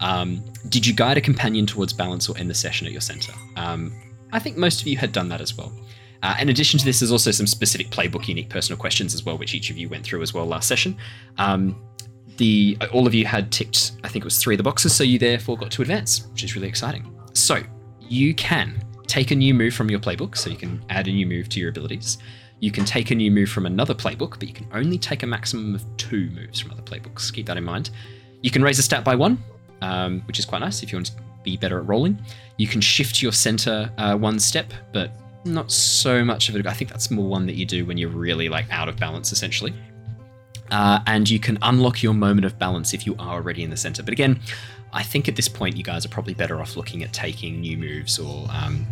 Um, 0.00 0.44
did 0.68 0.86
you 0.86 0.94
guide 0.94 1.16
a 1.16 1.20
companion 1.20 1.66
towards 1.66 1.92
balance 1.92 2.28
or 2.28 2.36
end 2.38 2.50
the 2.50 2.54
session 2.54 2.86
at 2.86 2.92
your 2.92 3.00
center? 3.00 3.32
Um, 3.56 3.92
I 4.32 4.38
think 4.38 4.56
most 4.56 4.80
of 4.80 4.86
you 4.86 4.96
had 4.96 5.12
done 5.12 5.28
that 5.28 5.40
as 5.40 5.56
well. 5.56 5.72
Uh, 6.22 6.36
in 6.40 6.50
addition 6.50 6.78
to 6.78 6.84
this, 6.84 7.00
there's 7.00 7.12
also 7.12 7.30
some 7.30 7.46
specific 7.46 7.88
playbook 7.88 8.28
unique 8.28 8.50
personal 8.50 8.78
questions 8.78 9.14
as 9.14 9.24
well, 9.24 9.38
which 9.38 9.54
each 9.54 9.70
of 9.70 9.78
you 9.78 9.88
went 9.88 10.04
through 10.04 10.22
as 10.22 10.34
well 10.34 10.44
last 10.44 10.68
session. 10.68 10.96
Um, 11.38 11.82
the 12.36 12.76
all 12.92 13.06
of 13.06 13.14
you 13.14 13.24
had 13.24 13.50
ticked, 13.50 13.92
I 14.04 14.08
think 14.08 14.24
it 14.24 14.26
was 14.26 14.38
three 14.38 14.54
of 14.54 14.58
the 14.58 14.64
boxes, 14.64 14.94
so 14.94 15.02
you 15.04 15.18
therefore 15.18 15.56
got 15.56 15.70
to 15.72 15.82
advance, 15.82 16.26
which 16.28 16.44
is 16.44 16.54
really 16.54 16.68
exciting. 16.68 17.14
So 17.32 17.62
you 18.10 18.34
can 18.34 18.84
take 19.06 19.30
a 19.30 19.34
new 19.36 19.54
move 19.54 19.72
from 19.72 19.88
your 19.88 20.00
playbook, 20.00 20.36
so 20.36 20.50
you 20.50 20.56
can 20.56 20.84
add 20.90 21.06
a 21.06 21.12
new 21.12 21.26
move 21.26 21.48
to 21.50 21.60
your 21.60 21.70
abilities. 21.70 22.18
You 22.58 22.72
can 22.72 22.84
take 22.84 23.10
a 23.10 23.14
new 23.14 23.30
move 23.30 23.48
from 23.48 23.64
another 23.64 23.94
playbook, 23.94 24.38
but 24.38 24.48
you 24.48 24.52
can 24.52 24.66
only 24.74 24.98
take 24.98 25.22
a 25.22 25.26
maximum 25.26 25.74
of 25.74 25.84
two 25.96 26.28
moves 26.30 26.60
from 26.60 26.72
other 26.72 26.82
playbooks. 26.82 27.32
Keep 27.32 27.46
that 27.46 27.56
in 27.56 27.64
mind. 27.64 27.90
You 28.42 28.50
can 28.50 28.62
raise 28.62 28.78
a 28.78 28.82
stat 28.82 29.04
by 29.04 29.14
one, 29.14 29.42
um, 29.80 30.20
which 30.26 30.38
is 30.38 30.44
quite 30.44 30.58
nice 30.58 30.82
if 30.82 30.92
you 30.92 30.98
want 30.98 31.06
to 31.06 31.12
be 31.44 31.56
better 31.56 31.78
at 31.78 31.86
rolling. 31.86 32.20
You 32.58 32.66
can 32.66 32.80
shift 32.80 33.22
your 33.22 33.32
center 33.32 33.90
uh, 33.96 34.16
one 34.16 34.38
step, 34.40 34.72
but 34.92 35.12
not 35.44 35.70
so 35.70 36.24
much 36.24 36.48
of 36.48 36.56
it. 36.56 36.66
I 36.66 36.72
think 36.72 36.90
that's 36.90 37.10
more 37.10 37.28
one 37.28 37.46
that 37.46 37.54
you 37.54 37.64
do 37.64 37.86
when 37.86 37.96
you're 37.96 38.10
really 38.10 38.48
like 38.48 38.66
out 38.70 38.88
of 38.88 38.96
balance, 38.96 39.32
essentially. 39.32 39.72
Uh, 40.70 41.00
and 41.06 41.28
you 41.30 41.40
can 41.40 41.58
unlock 41.62 42.02
your 42.02 42.14
moment 42.14 42.44
of 42.44 42.58
balance 42.58 42.92
if 42.92 43.06
you 43.06 43.14
are 43.18 43.34
already 43.34 43.62
in 43.62 43.70
the 43.70 43.76
center. 43.76 44.02
But 44.02 44.12
again, 44.12 44.40
I 44.92 45.02
think 45.02 45.28
at 45.28 45.36
this 45.36 45.48
point 45.48 45.76
you 45.76 45.84
guys 45.84 46.04
are 46.04 46.08
probably 46.08 46.34
better 46.34 46.60
off 46.60 46.76
looking 46.76 47.02
at 47.02 47.12
taking 47.12 47.60
new 47.60 47.76
moves 47.78 48.18
or 48.18 48.46
um, 48.50 48.86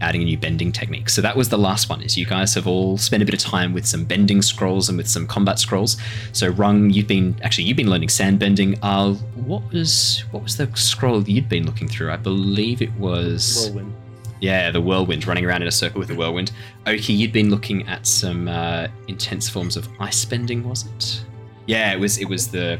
adding 0.00 0.22
a 0.22 0.24
new 0.24 0.36
bending 0.36 0.72
technique. 0.72 1.08
So 1.08 1.22
that 1.22 1.36
was 1.36 1.48
the 1.48 1.58
last 1.58 1.88
one. 1.88 2.02
Is 2.02 2.16
you 2.18 2.26
guys 2.26 2.54
have 2.54 2.66
all 2.66 2.98
spent 2.98 3.22
a 3.22 3.26
bit 3.26 3.34
of 3.34 3.40
time 3.40 3.72
with 3.72 3.86
some 3.86 4.04
bending 4.04 4.42
scrolls 4.42 4.88
and 4.88 4.98
with 4.98 5.08
some 5.08 5.26
combat 5.26 5.58
scrolls. 5.58 5.96
So 6.32 6.48
Rung, 6.48 6.90
you've 6.90 7.06
been 7.06 7.36
actually 7.42 7.64
you've 7.64 7.76
been 7.76 7.90
learning 7.90 8.08
sand 8.08 8.38
bending. 8.38 8.76
Uh, 8.82 9.14
what 9.14 9.62
was 9.72 10.24
what 10.32 10.42
was 10.42 10.56
the 10.56 10.68
scroll 10.76 11.22
you'd 11.22 11.48
been 11.48 11.66
looking 11.66 11.88
through? 11.88 12.10
I 12.10 12.16
believe 12.16 12.82
it 12.82 12.92
was 12.94 13.66
Whirlwind. 13.68 13.94
yeah, 14.40 14.70
the 14.72 14.80
whirlwind, 14.80 15.26
running 15.26 15.44
around 15.46 15.62
in 15.62 15.68
a 15.68 15.72
circle 15.72 16.00
with 16.00 16.08
the 16.08 16.14
whirlwind. 16.16 16.50
Oki, 16.86 17.12
you'd 17.12 17.32
been 17.32 17.48
looking 17.50 17.86
at 17.88 18.06
some 18.06 18.48
uh, 18.48 18.88
intense 19.08 19.48
forms 19.48 19.76
of 19.76 19.88
ice 20.00 20.24
bending, 20.24 20.68
was 20.68 20.86
it? 20.86 21.24
Yeah, 21.66 21.92
it 21.92 22.00
was. 22.00 22.18
It 22.18 22.28
was 22.28 22.48
the. 22.48 22.78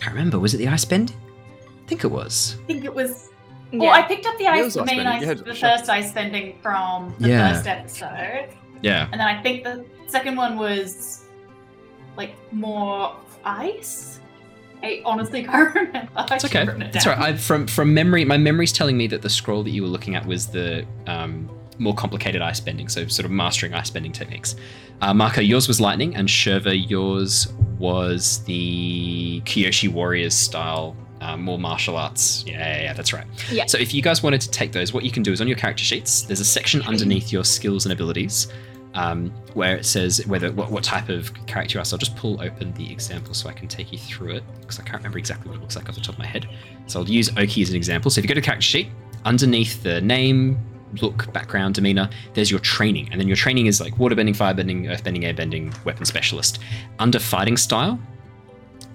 I 0.00 0.04
can't 0.04 0.14
remember. 0.14 0.38
Was 0.38 0.54
it 0.54 0.58
the 0.58 0.68
ice 0.68 0.84
bending? 0.84 1.16
I 1.16 1.88
think 1.88 2.04
it 2.04 2.10
was. 2.10 2.56
I 2.62 2.66
think 2.66 2.84
it 2.84 2.94
was. 2.94 3.28
Yeah. 3.72 3.78
Well, 3.80 3.90
I 3.90 4.02
picked 4.02 4.26
up 4.26 4.36
the 4.38 4.46
ice, 4.48 4.74
the 4.74 4.80
ice 4.82 4.86
main 4.86 5.06
ice, 5.06 5.40
the 5.42 5.54
shot- 5.54 5.78
first 5.78 5.90
ice 5.90 6.12
bending 6.12 6.58
from 6.62 7.14
the 7.20 7.28
Yeah. 7.28 7.52
first 7.54 7.66
episode, 7.68 8.48
Yeah. 8.82 9.04
and 9.12 9.20
then 9.20 9.28
I 9.28 9.40
think 9.42 9.62
the 9.64 9.84
second 10.08 10.36
one 10.36 10.56
was 10.56 11.24
like 12.16 12.34
more 12.52 13.14
ice. 13.44 14.20
I 14.82 15.02
honestly 15.04 15.44
can't 15.50 15.72
remember. 15.74 16.10
I 16.16 16.34
It's 16.34 16.44
okay. 16.46 16.58
have 16.60 16.68
written 16.68 16.82
it 16.82 16.96
It's 16.96 17.06
alright. 17.06 17.34
I, 17.34 17.36
from 17.36 17.66
from 17.68 17.92
memory, 17.94 18.24
my 18.24 18.38
memory's 18.38 18.72
telling 18.72 18.96
me 18.96 19.06
that 19.08 19.22
the 19.22 19.30
scroll 19.30 19.62
that 19.62 19.70
you 19.70 19.82
were 19.82 19.88
looking 19.88 20.14
at 20.16 20.24
was 20.26 20.46
the 20.48 20.84
um, 21.06 21.48
more 21.80 21.94
complicated 21.94 22.42
ice 22.42 22.60
bending, 22.60 22.88
so 22.88 23.06
sort 23.08 23.24
of 23.24 23.30
mastering 23.30 23.74
ice 23.74 23.90
bending 23.90 24.12
techniques. 24.12 24.54
Uh, 25.00 25.14
Mako, 25.14 25.40
yours 25.40 25.66
was 25.66 25.80
lightning, 25.80 26.14
and 26.14 26.28
Shurva, 26.28 26.88
yours 26.88 27.48
was 27.78 28.44
the 28.44 29.40
Kyoshi 29.46 29.88
Warriors 29.88 30.34
style, 30.34 30.94
uh, 31.22 31.36
more 31.36 31.58
martial 31.58 31.96
arts. 31.96 32.44
Yeah, 32.46 32.58
yeah, 32.58 32.82
yeah, 32.82 32.92
that's 32.92 33.12
right. 33.12 33.26
Yeah. 33.50 33.66
So 33.66 33.78
if 33.78 33.94
you 33.94 34.02
guys 34.02 34.22
wanted 34.22 34.42
to 34.42 34.50
take 34.50 34.72
those, 34.72 34.92
what 34.92 35.04
you 35.04 35.10
can 35.10 35.22
do 35.22 35.32
is 35.32 35.40
on 35.40 35.48
your 35.48 35.56
character 35.56 35.82
sheets, 35.82 36.22
there's 36.22 36.40
a 36.40 36.44
section 36.44 36.82
underneath 36.82 37.32
your 37.32 37.44
skills 37.44 37.86
and 37.86 37.92
abilities. 37.92 38.48
Um, 38.92 39.30
where 39.54 39.76
it 39.76 39.86
says 39.86 40.20
whether 40.26 40.50
what, 40.50 40.72
what 40.72 40.82
type 40.82 41.10
of 41.10 41.32
character 41.46 41.74
you 41.74 41.80
are. 41.80 41.84
So 41.84 41.94
I'll 41.94 41.98
just 41.98 42.16
pull 42.16 42.42
open 42.42 42.74
the 42.74 42.90
example 42.90 43.34
so 43.34 43.48
I 43.48 43.52
can 43.52 43.68
take 43.68 43.92
you 43.92 43.98
through 43.98 44.34
it 44.34 44.44
because 44.60 44.80
I 44.80 44.82
can't 44.82 44.96
remember 44.96 45.18
exactly 45.18 45.48
what 45.48 45.58
it 45.58 45.60
looks 45.60 45.76
like 45.76 45.88
off 45.88 45.94
the 45.94 46.00
top 46.00 46.16
of 46.16 46.18
my 46.18 46.26
head. 46.26 46.48
So 46.88 46.98
I'll 46.98 47.08
use 47.08 47.30
Oki 47.36 47.62
as 47.62 47.70
an 47.70 47.76
example. 47.76 48.10
So 48.10 48.18
if 48.18 48.24
you 48.24 48.28
go 48.28 48.34
to 48.34 48.40
character 48.40 48.62
sheet, 48.62 48.88
underneath 49.24 49.80
the 49.84 50.00
name, 50.00 50.58
look, 51.00 51.32
background, 51.32 51.74
demeanor, 51.74 52.08
there's 52.34 52.50
your 52.50 52.60
training. 52.60 53.08
And 53.10 53.20
then 53.20 53.28
your 53.28 53.36
training 53.36 53.66
is 53.66 53.80
like 53.80 53.94
waterbending, 53.94 54.36
firebending, 54.36 54.84
earthbending, 54.86 55.22
airbending, 55.22 55.84
weapon 55.84 56.04
specialist. 56.04 56.58
Under 56.98 57.18
fighting 57.18 57.56
style, 57.56 57.98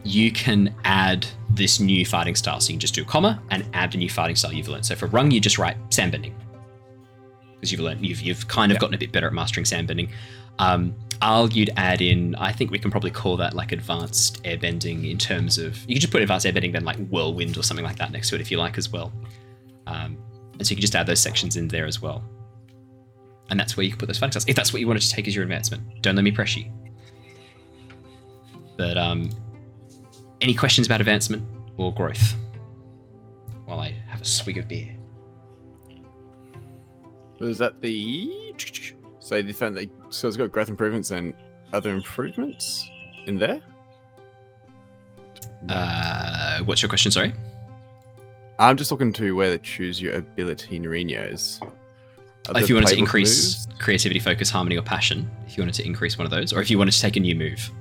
you 0.04 0.32
can 0.32 0.74
add 0.84 1.25
this 1.50 1.80
new 1.80 2.06
fighting 2.06 2.36
style. 2.36 2.60
So 2.60 2.70
you 2.70 2.74
can 2.75 2.82
just 2.82 2.96
do 2.96 3.02
a 3.02 3.06
comma 3.06 3.42
and 3.50 3.66
add 3.74 3.96
a 3.96 3.98
new 3.98 4.10
fighting 4.10 4.36
style 4.36 4.54
you've 4.54 4.68
learned. 4.68 4.86
So 4.86 4.96
for 4.96 5.08
rung, 5.08 5.32
you 5.32 5.40
just 5.40 5.58
write 5.58 5.78
sandbending 5.90 6.34
because 7.66 7.72
you've 7.72 7.82
learned 7.82 8.06
you've 8.06 8.22
you've 8.22 8.48
kind 8.48 8.72
of 8.72 8.80
gotten 8.80 8.94
a 8.94 8.98
bit 8.98 9.12
better 9.12 9.28
at 9.28 9.34
mastering 9.34 9.66
sandbending. 9.66 10.10
Um, 10.60 10.96
I'll 11.22 11.50
you'd 11.50 11.72
add 11.78 12.02
in. 12.02 12.36
I 12.36 12.52
think 12.52 12.72
we 12.72 12.78
can 12.78 12.92
probably 12.92 13.12
call 13.12 13.38
that 13.38 13.54
like 13.54 13.72
advanced 13.72 14.44
airbending 14.44 15.10
in 15.10 15.18
terms 15.18 15.58
of 15.58 15.78
you 15.88 15.96
can 15.96 16.02
just 16.02 16.12
put 16.14 16.22
advanced 16.22 16.46
airbending 16.46 16.72
then 16.72 16.86
like 16.86 16.98
whirlwind 17.08 17.58
or 17.58 17.64
something 17.64 17.86
like 17.86 17.98
that 17.98 18.12
next 18.12 18.30
to 18.30 18.36
it 18.36 18.42
if 18.42 18.52
you 18.52 18.58
like 18.58 18.78
as 18.78 18.92
well. 18.92 19.12
Um, 19.88 20.18
and 20.57 20.65
so 20.65 20.71
you 20.71 20.77
can 20.77 20.81
just 20.81 20.95
add 20.95 21.07
those 21.07 21.19
sections 21.19 21.57
in 21.57 21.67
there 21.67 21.85
as 21.85 22.01
well. 22.01 22.24
And 23.50 23.59
that's 23.59 23.77
where 23.77 23.83
you 23.83 23.91
can 23.91 24.00
put 24.00 24.07
those 24.07 24.17
fighting 24.17 24.31
styles 24.31 24.45
if 24.47 24.55
that's 24.55 24.74
what 24.74 24.79
you 24.79 24.88
wanted 24.88 25.03
to 25.03 25.09
take 25.09 25.27
as 25.27 25.35
your 25.35 25.43
advancement. 25.43 26.01
Don't 26.01 26.15
let 26.15 26.24
me 26.24 26.31
press 26.31 26.55
you. 26.55 26.71
But 28.77 28.97
um, 28.97 29.29
any 30.41 30.53
questions 30.53 30.88
about 30.88 31.00
advancement 31.00 31.43
or 31.77 31.93
growth? 31.93 32.35
While 33.65 33.79
I 33.79 33.95
have 34.07 34.21
a 34.21 34.25
swig 34.25 34.57
of 34.57 34.67
beer. 34.67 34.95
Was 37.39 37.57
that 37.57 37.81
the 37.81 38.53
so 39.19 39.41
they 39.41 39.51
found 39.51 39.75
that 39.75 39.89
so 40.09 40.27
it's 40.27 40.38
got 40.38 40.51
growth 40.51 40.69
improvements 40.69 41.12
and 41.12 41.33
other 41.74 41.93
improvements 41.93 42.88
in 43.25 43.38
there? 43.38 43.62
Uh, 45.67 46.59
what's 46.63 46.81
your 46.81 46.89
question? 46.89 47.12
Sorry. 47.12 47.33
I'm 48.57 48.77
just 48.77 48.91
looking 48.91 49.12
to 49.13 49.35
where 49.35 49.51
to 49.51 49.57
choose 49.57 50.01
your 50.01 50.15
ability 50.15 50.79
Narinos. 50.79 51.62
If 52.55 52.69
you 52.69 52.75
wanted 52.75 52.89
to 52.89 52.97
increase 52.97 53.65
moves? 53.67 53.81
creativity, 53.81 54.19
focus, 54.19 54.50
harmony, 54.50 54.77
or 54.77 54.83
passion, 54.83 55.29
if 55.47 55.57
you 55.57 55.63
wanted 55.63 55.75
to 55.75 55.85
increase 55.85 56.17
one 56.17 56.25
of 56.25 56.31
those, 56.31 56.53
or 56.53 56.62
if 56.62 56.69
you 56.69 56.77
wanted 56.77 56.91
to 56.91 57.01
take 57.01 57.15
a 57.17 57.19
new 57.19 57.35
move. 57.35 57.71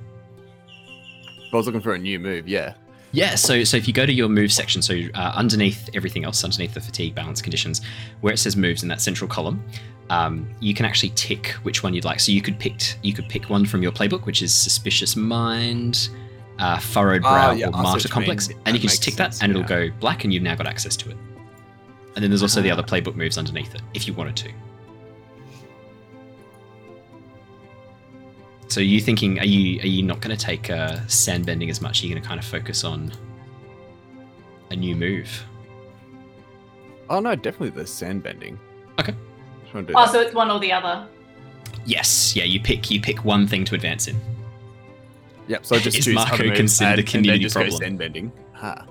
I 1.53 1.55
was 1.55 1.67
looking 1.67 1.81
for 1.81 1.93
a 1.93 1.97
new 1.97 2.19
move, 2.19 2.47
yeah. 2.47 2.73
Yeah, 3.11 3.35
so 3.35 3.63
so 3.63 3.77
if 3.77 3.87
you 3.87 3.93
go 3.93 4.05
to 4.05 4.11
your 4.11 4.27
move 4.27 4.51
section, 4.51 4.81
so 4.81 4.99
uh, 5.13 5.31
underneath 5.35 5.89
everything 5.93 6.25
else, 6.25 6.43
underneath 6.43 6.73
the 6.73 6.81
fatigue 6.81 7.15
balance 7.15 7.41
conditions, 7.41 7.79
where 8.19 8.33
it 8.33 8.37
says 8.37 8.57
moves 8.57 8.83
in 8.83 8.89
that 8.89 8.99
central 8.99 9.29
column, 9.29 9.63
um, 10.09 10.49
you 10.59 10.73
can 10.73 10.85
actually 10.85 11.11
tick 11.15 11.51
which 11.63 11.81
one 11.81 11.93
you'd 11.93 12.03
like. 12.03 12.19
So 12.19 12.33
you 12.33 12.41
could 12.41 12.59
pick 12.59 12.95
you 13.03 13.13
could 13.13 13.29
pick 13.29 13.49
one 13.49 13.65
from 13.65 13.81
your 13.81 13.93
playbook, 13.93 14.25
which 14.25 14.41
is 14.41 14.53
suspicious 14.53 15.15
mind, 15.15 16.09
uh, 16.59 16.79
furrowed 16.79 17.21
Ah, 17.25 17.31
brow 17.33 17.51
yeah, 17.51 17.67
or 17.67 17.71
martyr 17.71 18.07
complex, 18.07 18.49
mean. 18.49 18.57
and 18.65 18.75
you 18.75 18.79
can 18.79 18.89
just 18.89 19.01
makes 19.01 19.05
tick 19.05 19.15
that, 19.15 19.33
sense, 19.33 19.43
and 19.43 19.51
it'll 19.51 19.63
go 19.63 19.89
black, 19.99 20.23
and 20.23 20.33
you've 20.33 20.43
now 20.43 20.55
got 20.55 20.67
access 20.67 20.95
to 20.97 21.09
it. 21.09 21.17
And 22.15 22.23
then 22.23 22.29
there's 22.31 22.41
also 22.43 22.61
the 22.61 22.69
Ah. 22.71 22.73
other 22.73 22.83
playbook 22.83 23.15
moves 23.15 23.37
underneath 23.37 23.75
it, 23.75 23.81
if 23.93 24.07
you 24.07 24.13
wanted 24.13 24.35
to. 24.37 24.51
So, 28.67 28.81
are 28.81 28.83
you 28.83 28.99
thinking? 28.99 29.39
Are 29.39 29.45
you 29.45 29.79
are 29.81 29.87
you 29.87 30.01
not 30.03 30.21
going 30.21 30.35
to 30.35 30.43
take 30.43 30.69
uh, 30.69 30.97
sandbending 31.07 31.69
as 31.69 31.81
much? 31.81 32.01
Are 32.01 32.07
you 32.07 32.13
going 32.13 32.21
to 32.21 32.27
kind 32.27 32.39
of 32.39 32.45
focus 32.45 32.83
on 32.83 33.11
a 34.71 34.75
new 34.75 34.95
move? 34.95 35.29
Oh 37.09 37.19
no, 37.19 37.35
definitely 37.35 37.69
the 37.69 37.85
sand 37.85 38.23
bending. 38.23 38.59
Okay. 38.99 39.13
Trying 39.71 39.85
to 39.85 39.93
do 39.93 39.97
Oh, 39.99 40.05
that. 40.05 40.11
so 40.11 40.19
it's 40.21 40.33
one 40.33 40.49
or 40.49 40.59
the 40.59 40.71
other. 40.71 41.07
Yes, 41.85 42.35
yeah. 42.35 42.43
You 42.45 42.59
pick 42.59 42.89
you 42.89 42.99
pick 42.99 43.23
one 43.23 43.45
thing 43.47 43.65
to 43.65 43.75
advance 43.75 44.07
in. 44.07 44.19
Yep. 45.47 45.65
So 45.65 45.75
I 45.75 45.79
just 45.79 45.97
Is 45.99 46.05
choose 46.05 46.15
Mako 46.15 46.33
other 46.35 46.43
moves 46.45 46.57
considered 46.57 46.87
a 46.87 46.91
and- 46.91 46.99
and 46.99 47.07
then 47.07 47.11
community 47.11 47.43
just 47.43 47.55
problem? 47.55 47.71
Go 47.73 47.79
sand 47.79 47.97
bending. 47.99 48.31
Ha. 48.53 48.85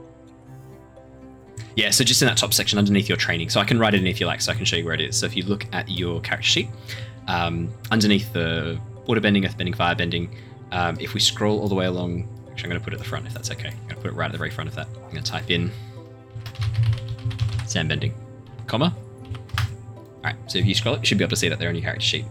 Yeah, 1.76 1.90
so 1.90 2.04
just 2.04 2.22
in 2.22 2.28
that 2.28 2.36
top 2.36 2.54
section 2.54 2.78
underneath 2.78 3.08
your 3.08 3.18
training. 3.18 3.50
So 3.50 3.60
I 3.60 3.64
can 3.64 3.78
write 3.80 3.94
it 3.94 4.00
in 4.00 4.06
if 4.06 4.20
you 4.20 4.26
like, 4.26 4.40
so 4.40 4.52
I 4.52 4.54
can 4.54 4.64
show 4.64 4.76
you 4.76 4.84
where 4.84 4.94
it 4.94 5.00
is. 5.00 5.16
So 5.16 5.26
if 5.26 5.36
you 5.36 5.42
look 5.42 5.66
at 5.72 5.88
your 5.88 6.20
character 6.20 6.46
sheet, 6.46 6.68
um, 7.26 7.68
underneath 7.90 8.32
the 8.32 8.78
water 9.06 9.20
bending, 9.20 9.44
earth 9.44 9.56
bending, 9.58 9.74
fire 9.74 9.94
bending, 9.96 10.36
um, 10.70 10.96
if 11.00 11.14
we 11.14 11.20
scroll 11.20 11.60
all 11.60 11.68
the 11.68 11.74
way 11.74 11.86
along, 11.86 12.28
actually 12.50 12.64
I'm 12.66 12.70
going 12.70 12.80
to 12.80 12.84
put 12.84 12.92
it 12.92 12.96
at 12.96 13.02
the 13.02 13.08
front 13.08 13.26
if 13.26 13.34
that's 13.34 13.50
okay. 13.50 13.68
I'm 13.70 13.76
going 13.88 13.88
to 13.96 14.02
put 14.02 14.10
it 14.12 14.14
right 14.14 14.26
at 14.26 14.32
the 14.32 14.38
very 14.38 14.50
front 14.50 14.68
of 14.68 14.76
that. 14.76 14.86
I'm 14.94 15.10
going 15.10 15.24
to 15.24 15.30
type 15.30 15.50
in 15.50 15.72
sand 17.66 17.88
bending, 17.88 18.14
comma. 18.68 18.94
All 19.58 19.66
right, 20.22 20.36
so 20.46 20.58
if 20.58 20.66
you 20.66 20.74
scroll 20.74 20.94
it, 20.94 21.00
you 21.00 21.06
should 21.06 21.18
be 21.18 21.24
able 21.24 21.30
to 21.30 21.36
see 21.36 21.48
that 21.48 21.58
there 21.58 21.68
on 21.68 21.74
your 21.74 21.82
character 21.82 22.04
sheet. 22.06 22.24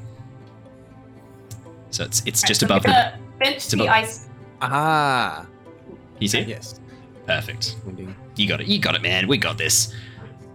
So 1.91 2.05
it's 2.05 2.23
it's 2.25 2.41
just 2.41 2.61
so 2.61 2.67
I'm 2.67 2.71
above 2.71 2.83
the. 2.83 3.22
Gonna 3.43 3.51
bench 3.55 3.67
the 3.67 3.83
above- 3.83 3.89
ice. 3.95 4.27
Ah. 4.61 5.45
You 6.19 6.27
see? 6.27 6.41
Yes. 6.41 6.79
Perfect. 7.25 7.75
Bending. 7.85 8.15
You 8.35 8.47
got 8.47 8.61
it. 8.61 8.67
You 8.67 8.79
got 8.79 8.95
it, 8.95 9.01
man. 9.01 9.27
We 9.27 9.37
got 9.37 9.57
this. 9.57 9.93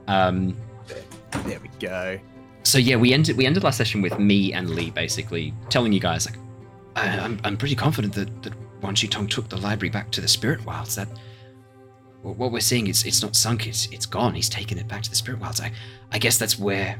Um, 0.06 0.56
There 1.44 1.60
we 1.60 1.68
go. 1.78 2.18
so 2.62 2.78
yeah, 2.78 2.96
we 2.96 3.12
ended 3.12 3.36
we 3.36 3.44
ended 3.46 3.62
last 3.64 3.76
session 3.76 4.00
with 4.02 4.18
me 4.18 4.52
and 4.52 4.70
Lee 4.70 4.90
basically 4.90 5.52
telling 5.68 5.92
you 5.92 6.00
guys 6.00 6.26
like, 6.26 6.38
I, 6.96 7.18
I'm 7.18 7.38
I'm 7.44 7.56
pretty 7.56 7.74
confident 7.76 8.14
that 8.14 8.42
that 8.42 8.54
Wan 8.82 8.94
Shi 8.94 9.08
Tong 9.08 9.26
took 9.26 9.48
the 9.48 9.56
library 9.58 9.90
back 9.90 10.10
to 10.12 10.20
the 10.20 10.28
spirit 10.28 10.64
wilds. 10.64 10.94
That 10.96 11.08
what 12.22 12.50
we're 12.52 12.60
seeing 12.60 12.86
is 12.88 13.04
it's 13.04 13.22
not 13.22 13.36
sunk. 13.36 13.66
It's 13.66 13.86
it's 13.92 14.06
gone. 14.06 14.34
He's 14.34 14.48
taken 14.48 14.78
it 14.78 14.88
back 14.88 15.02
to 15.02 15.10
the 15.10 15.16
spirit 15.16 15.40
wilds. 15.40 15.60
I 15.60 15.70
I 16.12 16.18
guess 16.18 16.38
that's 16.38 16.58
where 16.58 16.98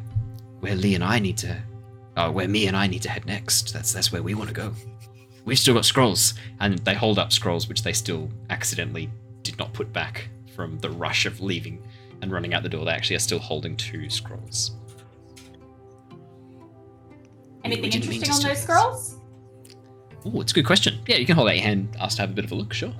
where 0.61 0.75
Lee 0.76 0.95
and 0.95 1.04
I 1.04 1.18
need 1.18 1.38
to, 1.38 1.57
uh, 2.16 2.30
where 2.30 2.49
me 2.49 2.66
and 2.66 2.76
I 2.76 2.87
need 2.87 3.02
to 3.02 3.11
head 3.11 3.25
next. 3.26 3.73
That's 3.73 3.92
that's 3.92 4.12
where 4.12 4.23
we 4.23 4.35
want 4.35 4.49
to 4.49 4.54
go. 4.54 4.73
We've 5.48 5.58
still 5.58 5.74
got 5.74 5.84
scrolls, 5.86 6.34
and 6.60 6.78
they 6.80 6.94
hold 6.94 7.18
up 7.18 7.32
scrolls 7.32 7.68
which 7.68 7.82
they 7.82 7.92
still 7.94 8.30
accidentally 8.50 9.10
did 9.42 9.58
not 9.58 9.72
put 9.72 9.92
back 9.92 10.28
from 10.54 10.78
the 10.80 10.90
rush 10.90 11.24
of 11.24 11.40
leaving 11.40 11.82
and 12.20 12.30
running 12.30 12.52
out 12.52 12.62
the 12.62 12.68
door. 12.68 12.84
They 12.84 12.90
actually 12.92 13.16
are 13.16 13.20
still 13.20 13.38
holding 13.38 13.76
two 13.76 14.10
scrolls. 14.10 14.72
Anything 17.64 17.82
we 17.82 17.90
didn't 17.90 18.08
mean 18.08 18.20
interesting 18.20 18.46
on 18.46 18.50
those 18.50 18.58
this. 18.58 18.62
scrolls? 18.62 19.16
Oh, 20.26 20.40
it's 20.40 20.52
a 20.52 20.54
good 20.54 20.66
question. 20.66 20.98
Yeah, 21.06 21.16
you 21.16 21.26
can 21.26 21.34
hold 21.36 21.48
out 21.48 21.56
your 21.56 21.64
hand, 21.64 21.96
ask 22.00 22.16
to 22.16 22.22
have 22.22 22.30
a 22.30 22.34
bit 22.34 22.44
of 22.44 22.52
a 22.52 22.54
look, 22.54 22.72
sure. 22.72 22.92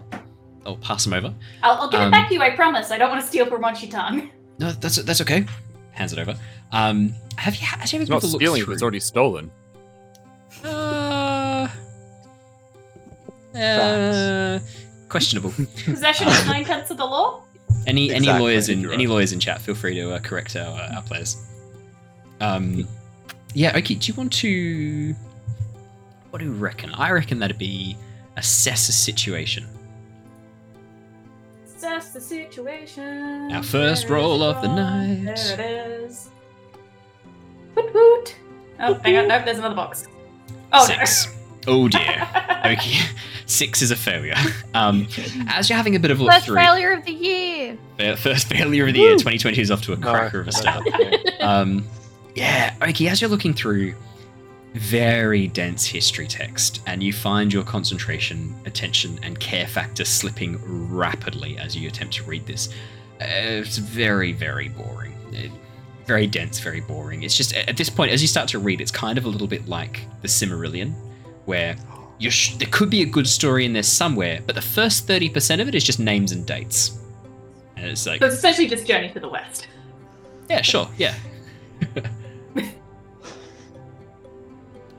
I'll 0.64 0.76
pass 0.76 1.04
them 1.04 1.12
over. 1.12 1.34
I'll, 1.62 1.82
I'll 1.82 1.90
give 1.90 2.00
Um, 2.00 2.08
it 2.08 2.10
back 2.12 2.28
to 2.28 2.34
you, 2.34 2.40
I 2.42 2.50
promise. 2.50 2.90
I 2.90 2.98
don't 2.98 3.10
want 3.10 3.20
to 3.20 3.26
steal 3.26 3.46
from 3.46 3.60
Wan 3.62 3.74
Shi 3.74 3.88
Tong. 3.88 4.30
No, 4.58 4.72
that's 4.72 4.96
that's 4.96 5.20
okay. 5.20 5.44
Hands 5.92 6.12
it 6.12 6.18
over. 6.18 6.34
Um, 6.72 7.14
have 7.36 7.54
you 7.56 7.66
have 7.66 7.78
you 7.80 7.82
It's 7.84 7.94
ever 7.94 8.00
not 8.04 8.06
been 8.06 8.12
able 8.14 8.20
to 8.20 8.26
look 8.28 8.40
stealing. 8.40 8.64
through? 8.64 8.74
It's 8.74 8.82
already 8.82 9.00
stolen. 9.00 9.50
Uh, 10.64 10.88
uh, 13.54 14.58
questionable. 15.08 15.52
Possession 15.84 16.28
is 16.28 16.46
nine 16.46 16.64
tenths 16.64 16.90
of 16.90 16.96
the 16.96 17.04
law. 17.04 17.42
Any 17.86 18.12
any 18.12 18.26
lawyers 18.26 18.68
in 18.68 18.80
any 18.80 19.06
right. 19.06 19.08
lawyers 19.08 19.32
in 19.32 19.40
chat, 19.40 19.60
feel 19.60 19.74
free 19.74 19.94
to 19.94 20.12
uh, 20.12 20.18
correct 20.18 20.56
our, 20.56 20.78
uh, 20.78 20.96
our 20.96 21.02
players. 21.02 21.36
Um, 22.40 22.87
yeah. 23.54 23.76
Okay. 23.76 23.94
Do 23.94 24.06
you 24.11 24.14
want 24.14 24.32
to? 24.34 25.14
What 26.30 26.40
do 26.40 26.44
you 26.44 26.52
reckon? 26.52 26.92
I 26.94 27.11
reckon 27.11 27.38
that'd 27.38 27.58
be 27.58 27.96
assess 28.37 28.88
a 28.88 28.92
situation. 28.92 29.66
Assess 31.64 32.11
the 32.11 32.20
situation. 32.20 33.52
Our 33.52 33.62
first 33.62 34.08
roll 34.08 34.42
of 34.42 34.61
the 34.62 34.68
night. 34.68 35.37
There 35.37 35.61
it 35.61 36.02
is. 36.02 36.30
Woot 37.74 37.94
woot. 37.94 38.37
Oh, 38.80 38.94
hang 38.94 39.16
on. 39.16 39.28
Nope, 39.28 39.44
there's 39.44 39.58
another 39.58 39.74
box. 39.74 40.06
Oh, 40.72 40.87
Six. 40.87 41.34
Oh 41.66 41.88
dear. 41.88 42.28
Okay. 42.58 42.98
Six 43.48 43.82
is 43.82 43.90
a 43.90 43.96
failure. 43.96 44.34
Um, 44.74 45.08
as 45.48 45.68
you're 45.68 45.76
having 45.76 45.96
a 45.96 45.98
bit 45.98 46.11
of 46.11 46.20
a 46.20 46.22
look 46.22 46.32
First 46.32 46.46
through, 46.46 46.56
failure 46.56 46.92
of 46.92 47.04
the 47.04 47.12
year. 47.12 47.76
first 48.16 48.46
failure 48.46 48.87
of 48.87 48.92
the 48.94 49.00
year, 49.00 49.12
2020 49.12 49.61
is 49.61 49.70
off 49.70 49.82
to 49.82 49.94
a 49.94 49.96
No, 49.96 50.11
cracker 50.11 50.40
of 50.40 50.48
a 50.48 50.52
start. 50.52 50.87
Um, 51.40 51.84
yeah, 52.34 52.74
okay, 52.82 53.08
as 53.08 53.20
you're 53.20 53.30
looking 53.30 53.54
through 53.54 53.94
very 54.74 55.48
dense 55.48 55.84
history 55.87 56.26
text, 56.26 56.82
and 56.87 57.02
you 57.02 57.12
find 57.12 57.52
your 57.52 57.64
concentration, 57.64 58.54
attention, 58.66 59.18
and 59.22 59.40
care 59.40 59.66
factor 59.66 60.04
slipping 60.04 60.58
rapidly 60.94 61.56
as 61.58 61.74
you 61.74 61.88
attempt 61.88 62.14
to 62.14 62.24
read 62.24 62.46
this. 62.46 62.68
Uh, 63.20 63.24
it's 63.64 63.78
very, 63.78 64.32
very 64.32 64.68
boring. 64.68 65.14
It- 65.32 65.50
very 66.06 66.26
dense, 66.26 66.58
very 66.61 66.80
boring. 66.80 67.22
It's 67.22 67.37
just 67.37 67.54
at 67.54 67.76
this 67.76 67.90
point, 67.90 68.12
as 68.12 68.22
you 68.22 68.28
start 68.28 68.48
to 68.50 68.58
read, 68.58 68.80
it's 68.80 68.90
kind 68.90 69.18
of 69.18 69.26
a 69.26 69.28
little 69.28 69.46
bit 69.46 69.68
like 69.68 70.00
the 70.22 70.28
Silmarillion, 70.28 70.94
where 71.44 71.76
you're 71.76 71.97
sh- 72.31 72.57
there 72.57 72.68
could 72.70 72.90
be 72.90 73.02
a 73.02 73.07
good 73.07 73.26
story 73.28 73.64
in 73.64 73.72
there 73.72 73.83
somewhere, 73.83 74.40
but 74.46 74.54
the 74.54 74.61
first 74.62 75.07
30% 75.07 75.61
of 75.61 75.68
it 75.68 75.74
is 75.74 75.85
just 75.85 76.00
names 76.00 76.33
and 76.33 76.44
dates. 76.46 76.98
And 77.76 77.87
it's 77.87 78.07
like, 78.07 78.20
So 78.20 78.26
it's 78.26 78.37
essentially 78.37 78.66
just 78.68 78.87
Journey 78.87 79.11
to 79.12 79.20
the 79.20 79.28
West. 79.28 79.68
yeah, 80.50 80.62
sure, 80.62 80.88
yeah. 80.96 81.14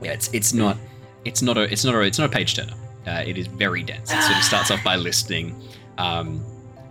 yeah, 0.02 0.12
it's 0.12 0.32
it's 0.32 0.52
not 0.54 0.76
it's 1.24 1.42
not 1.42 1.58
a 1.58 1.62
it's 1.70 1.84
not 1.84 1.94
a 1.94 2.00
it's 2.00 2.18
not 2.18 2.30
a 2.30 2.32
page 2.32 2.54
turner. 2.56 2.72
Uh, 3.06 3.22
it 3.26 3.36
is 3.38 3.46
very 3.46 3.82
dense. 3.82 4.12
It 4.12 4.22
sort 4.22 4.36
of 4.38 4.44
starts 4.44 4.70
off 4.70 4.82
by 4.84 4.96
listing, 4.96 5.60
um, 5.98 6.44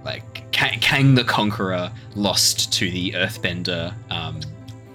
like 0.04 0.52
Ka- 0.52 0.76
Kang 0.82 1.14
the 1.16 1.24
Conqueror 1.24 1.92
lost 2.16 2.74
to 2.74 2.90
the 2.90 3.12
Earthbender 3.12 3.94
um, 4.12 4.40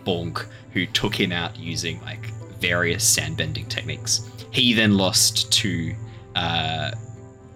Bonk, 0.04 0.46
who 0.72 0.86
took 0.86 1.14
him 1.18 1.30
out 1.32 1.56
using 1.56 2.00
like 2.02 2.26
various 2.60 3.04
sandbending 3.04 3.66
techniques. 3.68 4.28
He 4.54 4.72
then 4.72 4.96
lost 4.96 5.52
to 5.52 5.94
uh, 6.36 6.92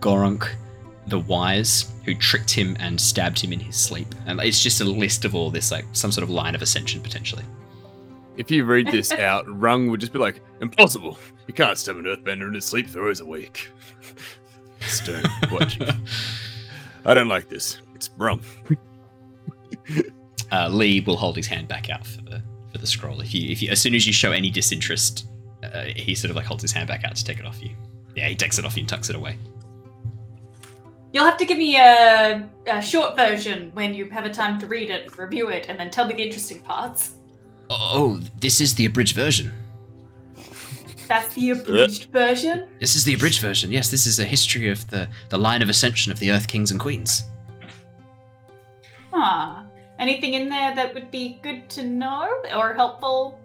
Gorunk 0.01 0.49
the 1.07 1.21
Wise, 1.21 1.93
who 2.05 2.15
tricked 2.15 2.51
him 2.51 2.77
and 2.81 3.01
stabbed 3.01 3.41
him 3.41 3.53
in 3.53 3.61
his 3.61 3.77
sleep. 3.77 4.15
And 4.27 4.41
it's 4.41 4.63
just 4.63 4.81
a 4.81 4.85
list 4.85 5.25
of 5.25 5.35
all 5.35 5.51
this, 5.51 5.71
like 5.71 5.85
some 5.93 6.13
sort 6.13 6.23
of 6.25 6.31
line 6.31 6.55
of 6.55 6.63
ascension 6.63 7.01
potentially. 7.01 7.45
If 8.37 8.51
you 8.51 8.65
read 8.65 8.89
this 8.89 9.11
out, 9.13 9.45
Rung 9.49 9.89
would 9.89 10.01
just 10.01 10.13
be 10.13 10.19
like, 10.19 10.41
"Impossible! 10.61 11.19
You 11.47 11.55
can't 11.55 11.77
stab 11.77 11.97
an 11.97 12.05
Earthbender 12.05 12.47
in 12.47 12.55
his 12.55 12.65
sleep 12.65 12.89
for 12.89 13.01
hours 13.03 13.21
a 13.21 13.27
week." 13.27 13.71
Stern 14.81 15.25
watching. 15.51 15.89
I 17.05 17.15
don't 17.15 17.29
like 17.29 17.49
this. 17.49 17.81
It's 17.95 18.11
wrong. 18.17 18.41
uh, 20.53 20.69
Lee 20.69 21.01
will 21.01 21.17
hold 21.17 21.37
his 21.37 21.47
hand 21.47 21.67
back 21.67 21.91
out 21.91 22.07
for 22.07 22.23
the 22.23 22.43
for 22.71 22.79
the 22.79 22.87
scroll. 22.87 23.21
If 23.21 23.35
you, 23.35 23.51
if 23.51 23.63
you, 23.63 23.71
as 23.71 23.81
soon 23.81 23.95
as 23.95 24.07
you 24.07 24.13
show 24.13 24.31
any 24.31 24.51
disinterest, 24.51 25.27
uh, 25.73 25.85
he 25.97 26.15
sort 26.15 26.31
of 26.31 26.37
like 26.37 26.47
holds 26.47 26.63
his 26.63 26.73
hand 26.73 26.89
back 26.89 27.05
out 27.05 27.17
to 27.17 27.25
take 27.25 27.39
it 27.39 27.47
off 27.47 27.63
you. 27.63 27.71
Yeah, 28.15 28.29
he 28.29 28.35
takes 28.35 28.59
it 28.59 28.65
off 28.65 28.77
you 28.77 28.81
and 28.81 28.89
tucks 28.89 29.11
it 29.11 29.17
away. 29.17 29.37
You'll 31.13 31.25
have 31.25 31.39
to 31.39 31.47
give 31.47 31.57
me 31.57 31.77
a, 31.77 32.49
a 32.67 32.83
short 32.83 33.17
version 33.17 33.71
when 33.73 33.95
you 33.95 34.11
have 34.11 34.27
a 34.27 34.31
time 34.31 34.59
to 34.61 34.67
read 34.67 34.91
it, 34.91 35.17
review 35.17 35.49
it, 35.49 35.67
and 35.69 35.79
then 35.79 35.91
tell 35.91 36.07
me 36.07 36.15
the 36.15 36.23
interesting 36.23 36.61
parts. 36.61 37.13
Oh, 37.71 38.21
this 38.41 38.61
is 38.61 38.75
the 38.75 38.87
abridged 38.87 39.15
version. 39.15 39.53
That's 41.07 41.35
the 41.35 41.51
abridged 41.51 42.11
version. 42.13 42.69
This 42.81 42.95
is 42.95 43.05
the 43.05 43.15
abridged 43.15 43.41
version. 43.41 43.73
Yes, 43.73 43.91
this 43.91 44.07
is 44.07 44.19
a 44.19 44.25
history 44.25 44.69
of 44.69 44.87
the 44.91 45.09
the 45.31 45.39
line 45.39 45.63
of 45.63 45.71
ascension 45.71 46.13
of 46.13 46.19
the 46.19 46.31
Earth 46.31 46.47
Kings 46.47 46.71
and 46.71 46.79
Queens. 46.79 47.25
Huh. 49.11 49.63
Anything 49.99 50.35
in 50.35 50.51
there 50.51 50.75
that 50.75 50.93
would 50.93 51.11
be 51.11 51.39
good 51.43 51.69
to 51.71 51.85
know 51.85 52.43
or 52.55 52.75
helpful 52.75 53.41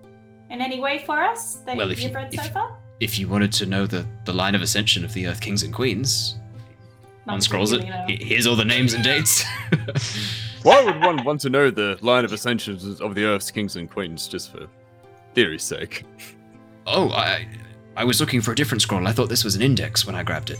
in 0.53 0.61
any 0.61 0.79
way 0.79 0.99
for 1.05 1.21
us 1.21 1.55
that 1.65 1.75
Well, 1.75 1.91
if 1.91 2.01
you've 2.01 2.11
you- 2.11 2.15
read 2.17 2.33
if- 2.33 2.41
so 2.43 2.49
far? 2.51 2.77
If 2.99 3.19
you 3.19 3.27
wanted 3.27 3.51
to 3.53 3.65
know 3.65 3.85
the 3.85 4.05
the 4.23 4.31
line 4.33 4.55
of 4.55 4.61
ascension 4.61 5.03
of 5.03 5.11
the 5.13 5.27
Earth 5.27 5.41
Kings 5.41 5.63
and 5.63 5.73
Queens, 5.73 6.35
Not 7.25 7.37
unscrolls 7.39 7.73
it. 7.73 7.83
really, 7.83 8.23
Here's 8.23 8.47
all 8.47 8.55
the 8.55 8.63
names 8.63 8.93
and 8.93 9.03
dates. 9.03 9.43
Why 10.63 10.81
would 10.85 11.01
one 11.01 11.23
want 11.25 11.41
to 11.41 11.49
know 11.49 11.69
the 11.71 11.97
line 12.01 12.23
of 12.23 12.31
ascensions 12.31 13.01
of 13.01 13.15
the 13.15 13.25
Earth's 13.25 13.51
kings 13.51 13.75
and 13.75 13.89
queens 13.89 14.27
just 14.29 14.51
for 14.53 14.67
theory's 15.33 15.63
sake? 15.63 16.05
oh, 16.87 17.09
I 17.09 17.47
I 17.97 18.03
was 18.05 18.21
looking 18.21 18.39
for 18.41 18.51
a 18.51 18.55
different 18.55 18.81
scroll. 18.81 19.05
I 19.07 19.11
thought 19.11 19.27
this 19.29 19.43
was 19.43 19.55
an 19.55 19.61
index 19.61 20.05
when 20.05 20.15
I 20.15 20.23
grabbed 20.23 20.51
it. 20.51 20.59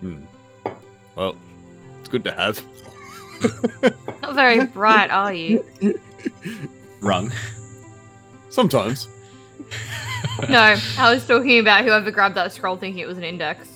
Hmm. 0.00 0.22
Well, 1.14 1.36
it's 2.00 2.08
good 2.08 2.24
to 2.24 2.32
have. 2.32 2.60
Not 4.22 4.34
very 4.34 4.66
bright, 4.78 5.10
are 5.10 5.32
you? 5.32 5.64
Wrong. 7.00 7.30
Sometimes. 8.52 9.08
No, 10.48 10.76
I 10.98 11.12
was 11.12 11.26
talking 11.26 11.58
about 11.58 11.84
whoever 11.84 12.10
grabbed 12.10 12.34
that 12.36 12.52
scroll 12.52 12.76
thinking 12.76 13.00
it 13.00 13.06
was 13.08 13.18
an 13.18 13.24
index. 13.24 13.68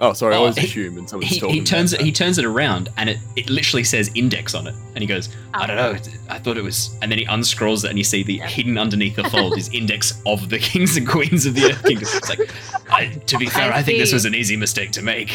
Oh, 0.00 0.12
sorry, 0.12 0.34
I 0.34 0.38
Oh, 0.38 0.40
always 0.40 0.56
he- 0.56 0.66
assume 0.66 0.98
and 0.98 1.08
someone's 1.08 1.30
He, 1.32 1.38
talking. 1.40 1.54
he 1.54 1.62
turns 1.62 1.92
it. 1.92 1.96
about 1.96 2.06
He 2.06 2.12
turns 2.12 2.38
it 2.38 2.44
around, 2.44 2.88
and 2.96 3.08
it, 3.10 3.18
it 3.36 3.48
literally 3.48 3.84
says 3.84 4.10
index 4.14 4.54
on 4.54 4.66
it. 4.66 4.74
And 4.94 4.98
he 4.98 5.06
goes, 5.06 5.28
"I 5.54 5.66
don't 5.66 5.76
know. 5.76 5.94
Oh. 5.96 6.24
I 6.34 6.38
thought 6.38 6.56
it 6.58 6.64
was." 6.64 6.96
And 7.00 7.10
then 7.12 7.18
he 7.18 7.26
unscrolls 7.26 7.84
it, 7.84 7.90
and 7.90 7.98
you 7.98 8.04
see 8.04 8.22
the 8.22 8.38
hidden 8.38 8.76
underneath 8.76 9.16
the 9.16 9.24
fold 9.24 9.56
is 9.56 9.68
index 9.72 10.20
of 10.26 10.48
the 10.50 10.58
kings 10.58 10.96
and 10.96 11.06
queens 11.08 11.46
of 11.46 11.54
the 11.54 11.64
Earth 11.66 11.82
Kingdom. 11.84 12.08
It's 12.12 12.28
like, 12.28 12.50
I, 12.90 13.06
to 13.26 13.38
be 13.38 13.46
fair, 13.50 13.72
I, 13.72 13.78
I 13.78 13.82
think 13.82 13.98
this 13.98 14.12
was 14.12 14.24
an 14.24 14.34
easy 14.34 14.56
mistake 14.56 14.90
to 14.92 15.02
make. 15.02 15.30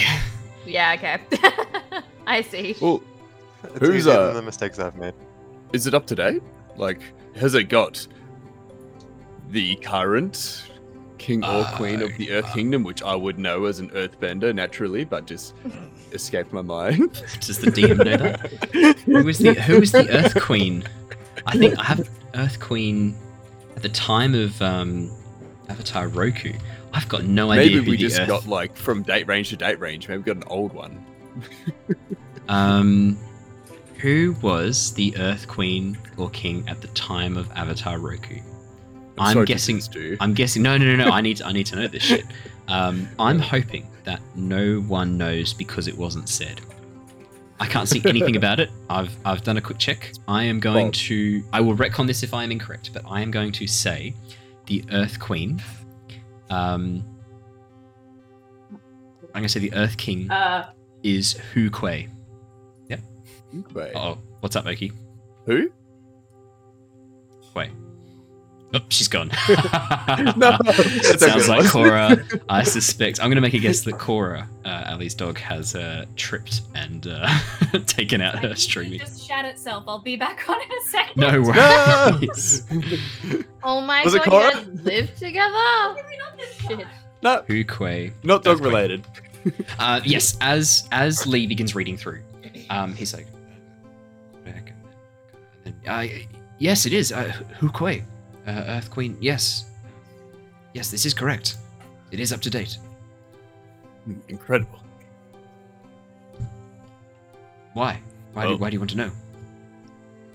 Yeah, 0.66 0.94
okay. 0.98 1.20
I 2.28 2.42
see. 2.42 2.76
Well, 2.82 3.02
It's 3.64 3.80
Who's, 3.80 3.96
easier 4.08 4.14
uh, 4.14 4.26
than 4.28 4.36
the 4.36 4.42
mistakes 4.44 4.78
I've 4.78 4.96
made. 4.98 5.14
is 5.74 5.88
it 5.88 5.94
up 5.94 6.06
to 6.08 6.16
date? 6.16 6.44
Like, 6.76 7.00
has 7.36 7.56
it 7.56 7.66
got 7.70 8.06
the 9.50 9.76
current 9.78 10.64
king 11.18 11.44
or 11.44 11.66
queen 11.76 12.02
of 12.02 12.16
the 12.18 12.32
Earth 12.32 12.46
Uh, 12.46 12.54
Kingdom, 12.54 12.84
which 12.84 13.04
I 13.04 13.14
would 13.16 13.38
know 13.38 13.66
as 13.66 13.80
an 13.80 13.90
Earthbender 13.90 14.54
naturally, 14.56 15.04
but 15.04 15.26
just 15.26 15.54
escaped 16.14 16.54
my 16.54 16.62
mind? 16.62 17.22
Does 17.42 17.60
the 17.60 17.72
DM 17.72 17.98
know 17.98 18.18
that? 18.18 19.00
Who 19.06 19.24
was 19.24 19.38
the 19.40 19.54
Who 19.54 19.80
was 19.80 19.92
the 19.92 20.10
Earth 20.10 20.40
Queen? 20.42 20.84
I 21.46 21.58
think 21.58 21.78
I 21.80 21.84
have 21.84 22.10
Earth 22.36 22.60
Queen 22.60 23.16
at 23.76 23.82
the 23.82 23.90
time 23.90 24.34
of 24.36 24.62
um, 24.62 25.12
Avatar 25.68 26.08
Roku. 26.08 26.54
I've 26.94 27.08
got 27.10 27.24
no 27.26 27.52
idea. 27.52 27.78
Maybe 27.78 27.90
we 27.92 27.98
the 27.98 28.04
just 28.04 28.20
Earth- 28.20 28.28
got 28.28 28.48
like 28.48 28.76
from 28.76 29.04
date 29.04 29.28
range 29.28 29.50
to 29.50 29.58
date 29.58 29.80
range. 29.80 30.08
Maybe 30.08 30.20
we 30.20 30.24
got 30.24 30.38
an 30.38 30.44
old 30.48 30.74
one. 30.74 31.06
Um, 32.48 33.16
who 33.98 34.36
was 34.42 34.92
the 34.96 35.16
Earth 35.18 35.48
Queen 35.48 35.98
or 36.18 36.32
King 36.32 36.68
at 36.68 36.82
the 36.82 36.88
time 36.90 37.38
of 37.38 37.48
Avatar 37.52 38.00
Roku? 38.00 38.40
I'm, 39.20 39.28
I'm 39.28 39.34
sorry 39.34 39.46
guessing- 39.46 39.80
confuse. 39.80 40.18
I'm 40.20 40.34
guessing. 40.34 40.64
No, 40.64 40.78
no, 40.78 40.86
no, 40.86 40.96
no. 41.06 41.12
I 41.12 41.22
need. 41.22 41.38
To, 41.38 41.46
I 41.46 41.52
need 41.52 41.66
to 41.68 41.76
know 41.76 41.88
this 41.88 42.04
shit. 42.04 42.26
Um, 42.68 43.08
I'm 43.20 43.40
hoping 43.40 43.88
that 44.06 44.22
no 44.36 44.80
one 44.82 45.18
knows 45.18 45.54
because 45.54 45.88
it 45.88 45.98
wasn't 45.98 46.30
said. 46.30 46.62
I 47.60 47.68
can't 47.68 47.90
see 47.90 48.02
anything 48.06 48.38
about 48.38 48.60
it. 48.62 48.70
I've 48.90 49.16
I've 49.26 49.44
done 49.44 49.58
a 49.58 49.62
quick 49.62 49.78
check. 49.78 50.14
I 50.28 50.44
am 50.44 50.60
going 50.60 50.88
Bob. 50.88 50.94
to. 50.94 51.44
I 51.52 51.60
will 51.62 51.76
retcon 51.76 52.08
this 52.08 52.24
if 52.24 52.34
I 52.34 52.44
am 52.44 52.52
incorrect, 52.52 52.92
but 52.94 53.04
I 53.06 53.22
am 53.22 53.32
going 53.32 53.52
to 53.54 53.68
say 53.68 54.14
the 54.68 54.84
Earth 54.92 55.20
Queen. 55.20 55.62
Um, 56.50 57.04
I'm 58.72 59.42
going 59.42 59.44
to 59.44 59.50
say 59.50 59.60
the 59.60 59.74
Earth 59.74 59.98
King 59.98 60.30
Uh, 60.32 60.72
is 61.04 61.34
Hu 61.54 61.70
Kuei. 61.70 62.08
Wait, 63.74 63.92
Oh, 63.96 64.20
what's 64.42 64.56
up, 64.56 64.68
Oki? 64.68 64.92
who? 65.48 65.72
Wait. 68.72 68.82
Oh, 68.82 68.86
she's 68.90 69.08
gone. 69.08 69.32
No, 70.38 70.58
it 70.66 71.20
sounds 71.20 71.48
like 71.48 71.70
Cora. 71.70 72.18
I 72.50 72.64
suspect. 72.64 73.20
I'm 73.20 73.28
going 73.28 73.36
to 73.36 73.42
make 73.42 73.54
a 73.54 73.60
guess 73.60 73.82
that 73.82 73.98
Cora, 74.00 74.48
uh, 74.66 74.84
Ally's 74.88 75.14
dog, 75.16 75.38
has 75.40 75.76
uh, 75.76 76.06
tripped 76.16 76.62
and 76.76 77.08
uh, 77.08 77.28
taken 77.86 78.22
out 78.22 78.40
her 78.40 78.50
it 78.50 78.58
streaming. 78.60 79.00
just 79.00 79.26
shat 79.28 79.46
itself. 79.46 79.84
I'll 79.88 80.00
be 80.00 80.16
back 80.16 80.48
on 80.50 80.56
in 80.62 80.68
a 80.72 80.82
second. 80.86 81.18
No 81.18 81.32
No! 81.32 81.42
worries. 82.20 82.64
Oh 83.64 83.82
my 83.82 84.04
Was 84.04 84.14
it 84.16 84.24
god, 84.24 84.26
you 84.26 84.32
Cora? 84.32 84.52
guys 84.52 84.82
live 84.86 85.16
together? 85.16 85.96
Maybe 85.96 86.18
not 86.18 86.80
Shit. 86.80 86.88
no, 87.22 87.44
Hu 87.48 87.64
Kuei. 87.66 88.12
not 88.24 88.44
dog 88.44 88.60
related. 88.62 89.06
Uh, 89.80 90.02
yes, 90.04 90.38
as 90.42 90.88
as 90.92 91.26
Lee 91.26 91.48
begins 91.48 91.74
reading 91.76 91.98
through, 91.98 92.22
um, 92.70 92.94
he's 92.94 93.14
like, 93.14 93.28
back 94.46 94.74
and 95.66 95.74
then, 95.86 95.92
uh, 95.94 96.06
yes, 96.58 96.86
it 96.86 96.94
is. 96.94 97.12
Uh, 97.12 97.32
Hu 97.60 97.70
Kuei, 97.70 98.04
uh, 98.50 98.78
Earth 98.78 98.90
Queen. 98.90 99.18
Yes, 99.20 99.66
yes, 100.74 100.92
this 100.92 101.06
is 101.06 101.14
correct. 101.14 101.58
It 102.12 102.20
is 102.20 102.34
up 102.34 102.42
to 102.42 102.50
date. 102.50 102.78
Incredible. 104.28 104.80
Why? 107.74 108.02
Why, 108.34 108.48
do, 108.48 108.58
why 108.58 108.70
do 108.70 108.74
you 108.74 108.80
want 108.80 108.90
to 108.92 108.98
know? 108.98 109.12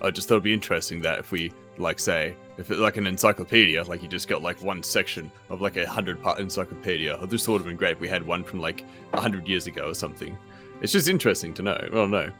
I 0.01 0.11
just 0.11 0.27
thought 0.27 0.35
it'd 0.35 0.43
be 0.43 0.53
interesting 0.53 1.01
that 1.01 1.19
if 1.19 1.31
we 1.31 1.51
like 1.77 1.99
say 1.99 2.35
if 2.57 2.71
it's 2.71 2.79
like 2.79 2.97
an 2.97 3.07
encyclopedia, 3.07 3.83
like 3.83 4.01
you 4.01 4.07
just 4.07 4.27
got 4.27 4.41
like 4.41 4.61
one 4.61 4.81
section 4.81 5.31
of 5.49 5.61
like 5.61 5.75
a 5.77 5.87
hundred 5.87 6.21
part 6.21 6.39
encyclopedia. 6.39 7.17
I 7.21 7.25
just 7.25 7.45
thought 7.45 7.55
it'd 7.55 7.67
been 7.67 7.75
great 7.75 7.93
if 7.93 7.99
we 7.99 8.07
had 8.07 8.25
one 8.25 8.43
from 8.43 8.61
like 8.61 8.85
a 9.13 9.19
hundred 9.19 9.47
years 9.47 9.67
ago 9.67 9.89
or 9.89 9.93
something. 9.93 10.37
It's 10.81 10.91
just 10.93 11.07
interesting 11.07 11.53
to 11.55 11.63
know. 11.63 11.89
Well, 11.91 12.07
no, 12.07 12.31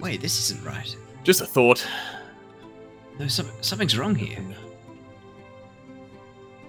Wait, 0.00 0.20
this 0.20 0.38
isn't 0.50 0.64
right. 0.64 0.94
just 1.24 1.40
a 1.40 1.46
thought. 1.46 1.86
No, 3.18 3.26
some, 3.26 3.48
something's 3.60 3.98
wrong 3.98 4.14
here. 4.14 4.38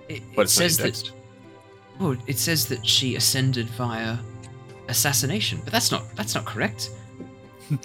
It, 0.10 0.24
But 0.36 0.48
it 0.48 0.50
says 0.50 0.78
that. 0.78 1.12
Oh, 2.02 2.16
it 2.28 2.38
says 2.38 2.66
that 2.68 2.86
she 2.86 3.16
ascended 3.16 3.68
via 3.72 4.18
assassination, 4.88 5.62
but 5.64 5.72
that's 5.74 5.92
not 5.92 6.04
that's 6.16 6.34
not 6.36 6.46
correct. 6.46 6.90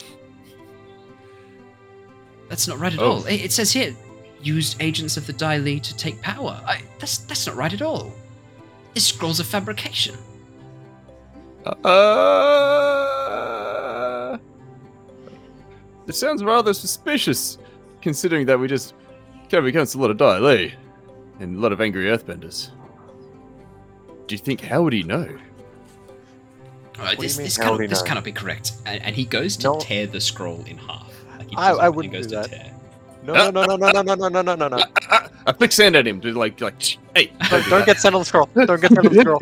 that's 2.48 2.66
not 2.68 2.78
right 2.78 2.92
at 2.92 2.98
Oh. 3.00 3.12
all. 3.12 3.24
It, 3.26 3.42
it 3.46 3.52
says 3.52 3.72
here, 3.72 3.94
used 4.42 4.80
agents 4.80 5.16
of 5.16 5.26
the 5.26 5.32
Dai 5.32 5.58
Li 5.58 5.80
to 5.80 5.96
take 5.96 6.20
power. 6.22 6.60
I, 6.66 6.82
that's 6.98 7.18
that's 7.18 7.46
not 7.46 7.56
right 7.56 7.72
at 7.72 7.82
all. 7.82 8.12
This 8.94 9.06
scroll's 9.06 9.40
a 9.40 9.44
fabrication. 9.44 10.16
Uh, 13.04 14.38
it 16.06 16.14
sounds 16.14 16.44
rather 16.44 16.72
suspicious, 16.74 17.58
considering 18.00 18.46
that 18.46 18.58
we 18.58 18.68
just 18.68 18.94
came 19.48 19.64
against 19.66 19.94
a 19.94 19.98
lot 19.98 20.10
of 20.10 20.16
Dai 20.18 20.38
Li 20.38 20.74
and 21.40 21.56
a 21.56 21.60
lot 21.60 21.72
of 21.72 21.80
angry 21.80 22.04
Earthbenders. 22.06 22.70
Do 24.26 24.34
you 24.34 24.38
think 24.38 24.60
how 24.60 24.82
would 24.82 24.92
he 24.92 25.02
know? 25.02 25.28
Uh, 26.98 27.14
this 27.18 27.36
mean, 27.36 27.44
this, 27.46 27.56
cannot, 27.56 27.78
this 27.78 28.00
know? 28.00 28.06
cannot 28.06 28.24
be 28.24 28.32
correct. 28.32 28.72
And, 28.86 29.02
and 29.02 29.16
he 29.16 29.24
goes 29.24 29.56
to 29.58 29.64
No. 29.68 29.78
tear 29.80 30.06
the 30.06 30.20
scroll 30.20 30.62
in 30.66 30.78
half. 30.78 31.12
Like 31.38 31.50
he 31.50 31.56
I- 31.56 31.72
I 31.72 31.88
wouldn't 31.88 32.12
goes 32.14 32.26
do 32.28 32.42
to 32.42 32.48
tear. 32.48 32.70
No, 33.24 33.50
no, 33.50 33.64
no, 33.64 33.76
no, 33.76 33.90
no, 33.90 34.02
no, 34.02 34.14
no, 34.14 34.14
no, 34.14 34.28
no, 34.28 34.42
no, 34.42 34.54
no, 34.54 34.68
no. 34.68 34.84
Ah, 35.10 35.28
I 35.46 35.52
flick 35.54 35.72
sand 35.72 35.96
at 35.96 36.06
him 36.06 36.20
to 36.20 36.32
like 36.32 36.60
like 36.60 36.74
hey. 37.16 37.32
Don't, 37.48 37.66
don't 37.70 37.86
get 37.86 37.98
sent 37.98 38.14
on 38.14 38.20
the 38.20 38.24
scroll. 38.26 38.50
Don't 38.54 38.78
get 38.80 38.92
sent 38.92 38.98
on 38.98 39.12
the 39.14 39.20
scroll. 39.22 39.40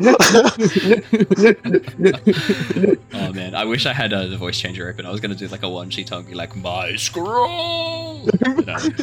Oh 3.13 3.33
man, 3.33 3.55
I 3.55 3.65
wish 3.65 3.85
I 3.85 3.91
had 3.93 4.13
uh, 4.13 4.27
the 4.27 4.37
voice 4.37 4.57
changer 4.59 4.87
open. 4.89 5.05
I 5.05 5.11
was 5.11 5.19
gonna 5.19 5.35
do 5.35 5.47
like 5.49 5.63
a 5.63 5.69
Wan 5.69 5.89
Shi 5.89 6.03
Tong, 6.05 6.23
be 6.23 6.33
like 6.33 6.55
my 6.55 6.95
scroll. 6.95 8.25
But, 8.25 8.69
um, 8.69 8.95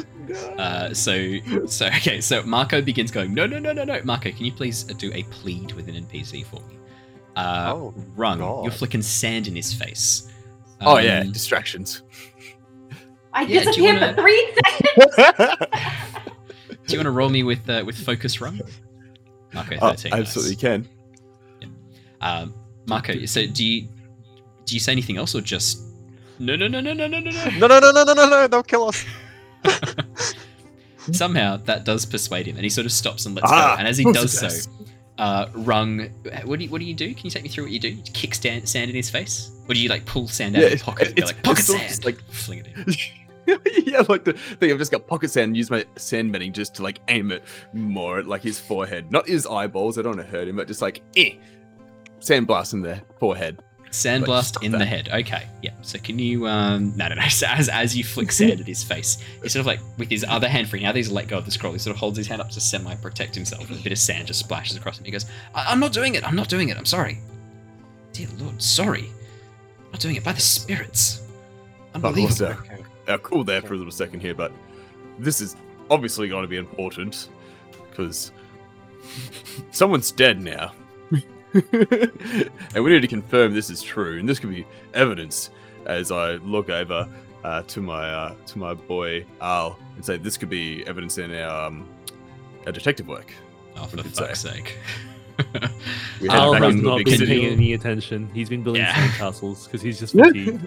uh, 0.58 0.92
so 0.94 1.38
so 1.66 1.86
okay, 1.86 2.20
so 2.20 2.42
Mako 2.42 2.82
begins 2.82 3.10
going. 3.10 3.34
No 3.34 3.46
no 3.46 3.58
no 3.58 3.72
no 3.72 3.84
no, 3.84 4.00
Mako, 4.04 4.30
can 4.32 4.44
you 4.46 4.52
please 4.52 4.88
uh, 4.90 4.94
do 4.94 5.10
a 5.14 5.22
plead 5.24 5.72
with 5.72 5.88
an 5.88 5.94
NPC 5.94 6.44
for 6.46 6.60
me? 6.68 6.76
Uh, 7.36 7.72
Oh, 7.74 7.94
Rung, 8.16 8.38
God. 8.38 8.64
you're 8.64 8.72
flicking 8.72 9.02
sand 9.02 9.46
in 9.46 9.54
his 9.56 9.72
face. 9.72 10.28
Oh 10.80 10.98
yeah, 10.98 11.20
Um, 11.20 11.32
distractions. 11.32 12.02
I 13.32 13.42
Yeah, 13.42 13.46
do 13.46 13.54
you 13.54 13.64
disappeared 13.92 14.00
wanna- 14.00 14.14
for 14.14 14.22
three 14.22 14.52
seconds. 14.64 15.56
Do 16.86 16.94
you 16.94 16.98
want 16.98 17.06
to 17.06 17.10
roll 17.12 17.28
me 17.28 17.42
with 17.44 17.68
uh, 17.70 17.82
with 17.86 17.96
focus, 17.96 18.40
Rung? 18.40 18.60
Mako, 19.52 19.76
Oh, 19.80 19.90
thirteen. 19.90 20.10
nice. 20.10 20.20
absolutely 20.20 20.56
can. 20.56 20.88
Um, 22.20 22.54
Mako, 22.86 23.24
so 23.26 23.46
do 23.46 23.64
you 23.64 23.88
do 24.64 24.74
you 24.74 24.80
say 24.80 24.92
anything 24.92 25.16
else 25.16 25.34
or 25.34 25.40
just 25.40 25.82
no 26.38 26.56
no 26.56 26.66
no 26.68 26.80
no 26.80 26.92
no 26.92 27.06
no 27.06 27.18
no 27.20 27.30
no? 27.30 27.44
No, 27.58 27.66
no, 27.68 27.78
no, 27.80 27.90
no, 27.92 28.04
no, 28.04 28.14
no, 28.14 28.28
no, 28.28 28.48
don't 28.48 28.66
kill 28.66 28.88
us. 28.88 29.04
Somehow 31.12 31.56
that 31.58 31.84
does 31.84 32.04
persuade 32.06 32.46
him, 32.46 32.56
and 32.56 32.64
he 32.64 32.70
sort 32.70 32.84
of 32.86 32.92
stops 32.92 33.26
and 33.26 33.34
lets 33.34 33.50
Ah, 33.50 33.74
go. 33.74 33.78
And 33.78 33.88
as 33.88 33.96
he 33.98 34.04
does 34.12 34.38
so, 34.38 34.70
uh, 35.18 35.46
Rung, 35.54 36.08
what 36.44 36.58
do 36.58 36.64
you, 36.64 36.70
what 36.70 36.78
do 36.80 36.84
you 36.84 36.94
do? 36.94 37.14
Can 37.14 37.24
you 37.24 37.30
take 37.30 37.42
me 37.42 37.48
through 37.48 37.64
what 37.64 37.72
you 37.72 37.78
do? 37.78 37.88
You 37.88 38.02
kick 38.02 38.34
stand, 38.34 38.68
sand 38.68 38.90
in 38.90 38.96
his 38.96 39.10
face, 39.10 39.50
or 39.68 39.74
do 39.74 39.80
you 39.80 39.88
like 39.88 40.04
pull 40.06 40.28
sand 40.28 40.56
out 40.56 40.60
Yeah, 40.60 40.66
of 40.66 40.72
your 40.72 40.78
pocket? 40.80 41.08
it's- 41.10 41.26
like 41.26 41.42
pocket 41.42 41.62
sand, 41.64 41.88
just 41.88 42.04
like- 42.04 42.20
fling 42.30 42.60
it 42.60 42.66
in. 43.46 43.56
yeah, 43.86 44.02
like 44.08 44.24
the 44.24 44.34
thing. 44.34 44.70
I've 44.70 44.78
just 44.78 44.92
got 44.92 45.06
pocket 45.06 45.30
sand 45.30 45.44
and 45.48 45.56
use 45.56 45.70
my 45.70 45.84
sandbending 45.96 46.52
just 46.52 46.74
to 46.76 46.82
like 46.82 47.00
aim 47.08 47.32
it 47.32 47.42
more 47.72 48.18
at 48.20 48.26
like 48.26 48.42
his 48.42 48.60
forehead, 48.60 49.10
not 49.10 49.26
his 49.26 49.46
eyeballs. 49.46 49.98
I 49.98 50.02
don't 50.02 50.16
want 50.16 50.26
to 50.28 50.30
hurt 50.32 50.46
him, 50.46 50.56
but 50.56 50.68
just 50.68 50.82
like 50.82 51.02
eh, 51.16 51.32
sand 52.20 52.46
blast 52.46 52.74
in 52.74 52.82
the 52.82 53.00
forehead. 53.18 53.58
Sandblast 53.90 54.62
in 54.62 54.70
the 54.72 54.84
head. 54.84 55.08
Okay, 55.12 55.46
yeah. 55.62 55.72
So 55.82 55.98
can 55.98 56.18
you? 56.18 56.46
Um, 56.46 56.96
no, 56.96 57.08
no, 57.08 57.16
no. 57.16 57.22
So 57.28 57.46
as 57.48 57.68
as 57.68 57.96
you 57.96 58.04
flick 58.04 58.30
sand 58.30 58.60
at 58.60 58.66
his 58.66 58.84
face, 58.84 59.18
he 59.42 59.48
sort 59.48 59.60
of 59.60 59.66
like 59.66 59.80
with 59.98 60.08
his 60.08 60.24
other 60.28 60.48
hand 60.48 60.68
free. 60.68 60.80
Now 60.80 60.92
that 60.92 60.96
he's 60.96 61.10
let 61.10 61.26
go 61.26 61.38
of 61.38 61.44
the 61.44 61.50
scroll, 61.50 61.72
he 61.72 61.78
sort 61.80 61.94
of 61.96 62.00
holds 62.00 62.16
his 62.16 62.28
hand 62.28 62.40
up 62.40 62.50
to 62.50 62.60
semi 62.60 62.94
protect 62.96 63.34
himself, 63.34 63.68
and 63.68 63.78
a 63.80 63.82
bit 63.82 63.90
of 63.92 63.98
sand 63.98 64.28
just 64.28 64.38
splashes 64.40 64.76
across 64.76 64.98
him. 64.98 65.04
He 65.06 65.10
goes, 65.10 65.26
I- 65.54 65.66
"I'm 65.72 65.80
not 65.80 65.92
doing 65.92 66.14
it. 66.14 66.24
I'm 66.26 66.36
not 66.36 66.48
doing 66.48 66.68
it. 66.68 66.76
I'm 66.76 66.84
sorry. 66.86 67.18
Dear 68.12 68.28
Lord, 68.38 68.62
sorry. 68.62 69.08
I'm 69.86 69.92
not 69.92 70.00
doing 70.00 70.14
it 70.16 70.22
by 70.24 70.32
the 70.32 70.40
spirits. 70.40 71.22
Unbelievable." 71.94 72.46
also, 72.46 72.56
uh, 73.08 73.18
cool 73.18 73.42
there 73.42 73.60
for 73.60 73.74
a 73.74 73.76
little 73.76 73.90
second 73.92 74.20
here, 74.20 74.34
but 74.34 74.52
this 75.18 75.40
is 75.40 75.56
obviously 75.90 76.28
going 76.28 76.42
to 76.42 76.48
be 76.48 76.58
important 76.58 77.28
because 77.90 78.30
someone's 79.72 80.12
dead 80.12 80.40
now. 80.40 80.72
and 82.74 82.84
we 82.84 82.90
need 82.90 83.00
to 83.02 83.08
confirm 83.08 83.54
this 83.54 83.70
is 83.70 83.82
true, 83.82 84.18
and 84.18 84.28
this 84.28 84.38
could 84.38 84.50
be 84.50 84.66
evidence 84.94 85.50
as 85.86 86.12
I 86.12 86.32
look 86.36 86.68
over 86.70 87.08
uh, 87.44 87.62
to 87.62 87.80
my 87.80 88.08
uh, 88.10 88.34
to 88.46 88.58
my 88.58 88.74
boy 88.74 89.24
Al 89.40 89.78
and 89.96 90.04
say 90.04 90.16
this 90.16 90.36
could 90.36 90.50
be 90.50 90.86
evidence 90.86 91.18
in 91.18 91.34
our, 91.34 91.66
um, 91.66 91.88
our 92.66 92.72
detective 92.72 93.08
work. 93.08 93.32
Oh, 93.76 93.86
for 93.86 93.96
we 93.96 94.02
could 94.02 94.14
fuck's 94.14 94.40
sake. 94.40 94.78
We 96.20 96.28
had 96.28 96.38
Al 96.38 96.52
has 96.52 96.74
not 96.74 96.98
big 96.98 97.06
been 97.06 97.18
city. 97.18 97.26
paying 97.40 97.52
any 97.54 97.72
attention. 97.72 98.28
He's 98.34 98.48
been 98.50 98.62
building 98.62 98.82
Yeah. 98.82 98.94
sand 98.94 99.12
castles 99.14 99.64
because 99.66 99.80
he's 99.80 99.98
just 99.98 100.12
fatigued. 100.16 100.66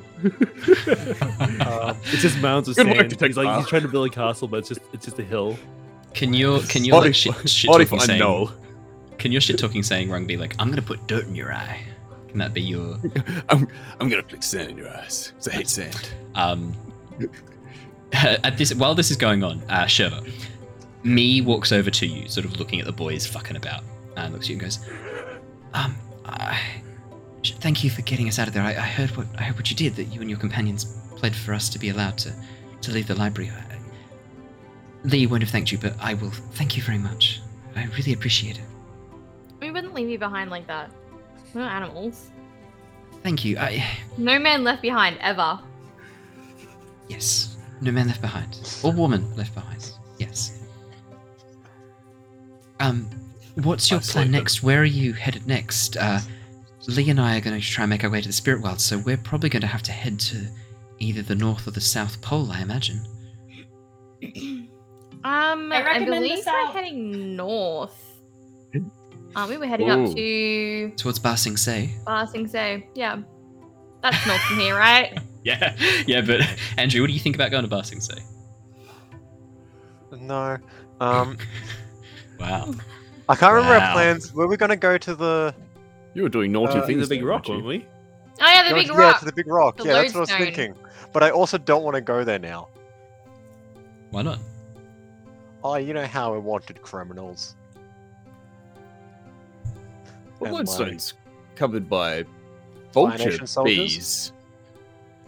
Um, 1.61 1.95
it's 2.05 2.21
just 2.21 2.39
mounds 2.39 2.67
of 2.69 2.75
Good 2.75 2.87
sand. 2.87 2.97
Detective 3.09 3.27
He's 3.27 3.37
like 3.37 3.47
Al. 3.47 3.59
he's 3.59 3.67
trying 3.69 3.83
to 3.83 3.87
build 3.87 4.07
a 4.07 4.09
castle, 4.09 4.47
but 4.47 4.57
it's 4.57 4.69
just 4.69 4.81
it's 4.93 5.05
just 5.05 5.19
a 5.19 5.23
hill. 5.23 5.57
Can 6.13 6.33
you 6.33 6.59
can 6.69 6.83
you 6.83 6.91
Body, 6.91 7.09
like 7.09 7.15
shit, 7.15 7.49
shit 7.49 7.69
talking 7.69 7.87
for 7.87 7.99
saying 7.99 8.19
no. 8.19 8.51
Can 9.17 9.31
your 9.31 9.41
shit 9.41 9.57
talking 9.57 9.83
saying 9.83 10.09
wrong 10.09 10.25
be 10.25 10.37
like 10.37 10.55
I'm 10.59 10.69
gonna 10.69 10.81
put 10.81 11.07
dirt 11.07 11.25
in 11.27 11.35
your 11.35 11.53
eye? 11.53 11.81
Can 12.27 12.39
that 12.39 12.53
be 12.53 12.61
your 12.61 12.97
I'm, 13.49 13.67
I'm 13.99 14.09
gonna 14.09 14.23
flick 14.23 14.43
sand 14.43 14.71
in 14.71 14.77
your 14.77 14.89
eyes. 14.89 15.33
I 15.47 15.51
hate 15.51 15.67
sand. 15.69 16.09
um 16.35 16.73
at 18.13 18.57
this 18.57 18.73
while 18.73 18.95
this 18.95 19.11
is 19.11 19.17
going 19.17 19.43
on, 19.43 19.61
uh 19.69 19.85
Shurva, 19.85 20.27
me 21.03 21.41
walks 21.41 21.71
over 21.71 21.91
to 21.91 22.05
you, 22.05 22.27
sort 22.27 22.45
of 22.45 22.57
looking 22.59 22.79
at 22.79 22.85
the 22.85 22.91
boys 22.91 23.27
fucking 23.27 23.55
about, 23.55 23.83
and 24.17 24.33
looks 24.33 24.45
at 24.45 24.49
you 24.49 24.55
and 24.55 24.61
goes, 24.61 24.79
Um, 25.73 25.95
I, 26.25 26.59
thank 27.43 27.83
you 27.83 27.89
for 27.89 28.01
getting 28.03 28.27
us 28.27 28.39
out 28.39 28.47
of 28.47 28.53
there. 28.53 28.63
I, 28.63 28.71
I 28.71 28.81
heard 28.81 29.15
what 29.17 29.27
I 29.37 29.43
heard 29.43 29.55
what 29.55 29.69
you 29.69 29.75
did, 29.75 29.95
that 29.95 30.05
you 30.05 30.21
and 30.21 30.29
your 30.29 30.39
companions 30.39 30.85
pled 31.15 31.35
for 31.35 31.53
us 31.53 31.69
to 31.69 31.79
be 31.79 31.89
allowed 31.89 32.17
to, 32.19 32.33
to 32.81 32.91
leave 32.91 33.07
the 33.07 33.15
library. 33.15 33.51
I, 33.51 33.77
Lee 35.03 35.27
won't 35.27 35.43
have 35.43 35.49
thanked 35.49 35.71
you, 35.71 35.77
but 35.77 35.95
I 35.99 36.13
will 36.13 36.31
thank 36.31 36.77
you 36.77 36.83
very 36.83 36.97
much. 36.97 37.41
I 37.75 37.85
really 37.97 38.13
appreciate 38.13 38.57
it. 38.57 38.63
We 39.63 39.71
wouldn't 39.71 39.93
leave 39.93 40.09
you 40.09 40.19
behind 40.19 40.51
like 40.51 40.67
that. 40.67 40.91
We're 41.53 41.61
not 41.61 41.71
animals. 41.71 42.31
Thank 43.23 43.45
you. 43.45 43.57
I 43.57 43.87
No 44.17 44.37
man 44.37 44.65
left 44.65 44.81
behind 44.81 45.17
ever. 45.21 45.57
yes. 47.07 47.55
No 47.79 47.89
man 47.89 48.07
left 48.07 48.19
behind. 48.19 48.59
Or 48.83 48.91
woman 48.91 49.33
left 49.37 49.55
behind. 49.55 49.93
Yes. 50.19 50.59
Um, 52.81 53.09
what's 53.55 53.89
your 53.89 54.01
plan 54.01 54.31
next? 54.31 54.63
Where 54.63 54.81
are 54.81 54.83
you 54.83 55.13
headed 55.13 55.47
next? 55.47 55.95
Uh, 55.95 56.19
Lee 56.87 57.09
and 57.09 57.21
I 57.21 57.37
are 57.37 57.41
going 57.41 57.57
to 57.57 57.65
try 57.65 57.85
and 57.85 57.89
make 57.89 58.03
our 58.03 58.09
way 58.09 58.19
to 58.19 58.27
the 58.27 58.33
spirit 58.33 58.61
world, 58.61 58.81
so 58.81 58.97
we're 58.97 59.15
probably 59.15 59.47
going 59.47 59.61
to 59.61 59.67
have 59.67 59.83
to 59.83 59.93
head 59.93 60.19
to 60.19 60.45
either 60.99 61.21
the 61.21 61.35
north 61.35 61.65
or 61.65 61.71
the 61.71 61.79
south 61.79 62.19
pole, 62.21 62.51
I 62.51 62.61
imagine. 62.61 63.01
Um, 65.23 65.71
I 65.71 65.77
I, 65.77 65.83
recommend 65.83 66.25
the 66.25 66.27
believe 66.27 66.45
we're 66.45 66.65
heading 66.73 67.37
north. 67.37 68.02
Um, 69.35 69.49
we 69.49 69.57
were 69.57 69.65
heading 69.65 69.89
Ooh. 69.89 70.05
up 70.09 70.15
to 70.15 70.89
Towards 70.97 71.19
Ba 71.19 71.35
Sing 71.37 71.57
Se. 71.57 71.93
Ba 72.05 72.27
Sing 72.31 72.47
Se. 72.47 72.87
Yeah, 72.93 73.17
that's 74.01 74.25
north 74.27 74.41
from 74.41 74.57
here, 74.59 74.75
right? 74.75 75.17
Yeah, 75.45 75.75
yeah, 76.07 76.21
but 76.21 76.39
Andrew, 76.77 77.01
what 77.01 77.07
do 77.07 77.13
you 77.13 77.19
think 77.19 77.35
about 77.35 77.51
going 77.51 77.63
to 77.63 77.67
Ba 77.69 77.83
Sing 77.83 77.99
Se? 77.99 78.13
no. 80.11 80.57
Um, 81.01 81.37
Wow. 82.39 82.73
I 83.27 83.35
can't 83.35 83.53
remember 83.53 83.77
Wow. 83.77 83.87
our 83.87 83.93
plans. 83.93 84.33
Were 84.33 84.47
we 84.47 84.55
going 84.55 84.69
to 84.69 84.77
go 84.77 84.97
to 84.97 85.15
the 85.15 85.53
You 86.13 86.23
were 86.23 86.29
doing 86.29 86.51
naughty 86.53 86.79
Uh, 86.79 86.85
things. 86.85 87.01
the 87.07 87.15
big 87.15 87.19
there, 87.21 87.27
rock, 87.27 87.49
weren't 87.49 87.65
weren't 87.65 87.83
we? 87.83 87.87
Oh 88.41 88.47
yeah, 88.53 88.63
the 88.63 88.69
go 88.69 88.75
big 88.75 88.87
to, 88.87 88.93
rock. 88.93 89.15
Yeah, 89.15 89.19
to 89.19 89.25
the 89.25 89.33
big 89.33 89.47
rock. 89.47 89.77
The 89.77 89.83
yeah, 89.83 89.93
that's 89.93 90.13
what 90.13 90.29
I 90.31 90.39
was 90.39 90.45
thinking. 90.45 90.75
But 91.11 91.23
I 91.23 91.29
also 91.31 91.57
don't 91.57 91.83
want 91.83 91.95
to 91.95 92.01
go 92.01 92.23
there 92.23 92.39
now. 92.39 92.69
Why 94.11 94.21
not? 94.21 94.39
Oh, 95.63 95.75
you 95.75 95.93
know 95.93 96.05
how 96.05 96.33
I 96.33 96.37
wanted 96.37 96.81
criminals. 96.81 97.55
Well, 100.51 100.57
And, 100.57 100.67
like, 100.79 101.01
covered 101.55 101.89
by 101.89 102.25
vulture 102.93 103.37
bees. 103.63 104.31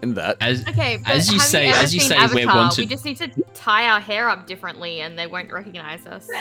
And 0.02 0.16
that. 0.16 0.38
As 0.42 0.68
Okay, 0.68 0.98
but 0.98 1.12
As 1.16 1.32
you 1.32 1.40
say- 1.40 1.68
you 1.70 1.74
as 1.74 1.94
you 1.94 2.00
seen 2.02 2.10
say, 2.10 2.28
we're 2.34 2.48
wanted- 2.48 2.78
We 2.82 2.86
just 2.86 3.06
need 3.06 3.18
to 3.18 3.30
tie 3.54 3.88
our 3.90 4.00
hair 4.00 4.30
up 4.30 4.46
differently, 4.46 5.02
and 5.02 5.18
they 5.18 5.26
won't 5.28 5.52
recognize 5.52 6.06
us. 6.06 6.28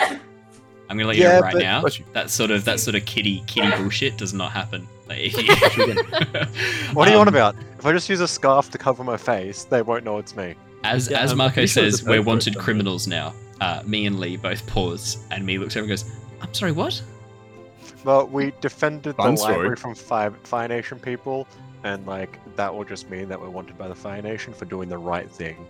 I'm 0.90 0.98
gonna 0.98 1.06
let 1.06 1.16
you 1.16 1.22
Yeah, 1.22 1.36
know 1.36 1.40
right 1.40 1.52
but- 1.54 1.62
now. 1.62 1.80
Bless 1.80 1.98
you. 1.98 2.04
That 2.12 2.28
sort 2.30 2.50
of 2.50 2.64
that 2.66 2.78
sort 2.80 2.94
of 2.96 3.04
kitty 3.06 3.42
kitty 3.46 3.70
bullshit 3.76 4.18
does 4.18 4.34
not 4.34 4.52
happen. 4.52 4.86
Like, 5.08 5.32
What 6.92 7.08
are 7.08 7.12
you 7.12 7.18
on 7.18 7.28
Um, 7.28 7.34
about? 7.34 7.56
If 7.78 7.86
I 7.86 7.92
just 7.92 8.08
use 8.08 8.20
a 8.20 8.28
scarf 8.28 8.70
to 8.70 8.78
cover 8.78 9.04
my 9.04 9.16
face, 9.16 9.64
they 9.64 9.82
won't 9.82 10.04
know 10.04 10.18
it's 10.18 10.34
me. 10.36 10.54
As 10.82 11.10
Yeah, 11.10 11.20
as 11.20 11.34
Mako 11.34 11.54
pretty 11.54 11.68
sure 11.68 11.90
says, 11.90 12.02
we're 12.04 12.22
wanted 12.22 12.56
criminals 12.58 13.06
now. 13.06 13.32
Uh, 13.60 13.82
me 13.86 14.04
and 14.06 14.18
Lee 14.18 14.36
both 14.36 14.66
pause, 14.66 15.18
and 15.30 15.44
me 15.46 15.58
looks 15.58 15.76
over 15.76 15.82
and 15.84 15.88
goes, 15.88 16.04
"I'm 16.42 16.52
sorry, 16.52 16.72
what?" 16.72 17.00
Well, 18.04 18.26
we 18.26 18.52
defended 18.60 19.16
the 19.16 19.22
Fun 19.22 19.36
story. 19.36 19.54
library 19.54 19.76
from 19.76 19.94
Fire, 19.94 20.30
Fire 20.44 20.68
Nation 20.68 20.98
people, 20.98 21.46
and 21.84 22.06
like 22.06 22.38
that 22.56 22.74
will 22.74 22.84
just 22.84 23.08
mean 23.10 23.28
that 23.28 23.40
we're 23.40 23.48
wanted 23.50 23.78
by 23.78 23.88
the 23.88 23.94
Fire 23.94 24.20
Nation 24.22 24.52
for 24.52 24.64
doing 24.66 24.88
the 24.88 24.98
right 24.98 25.30
thing. 25.30 25.66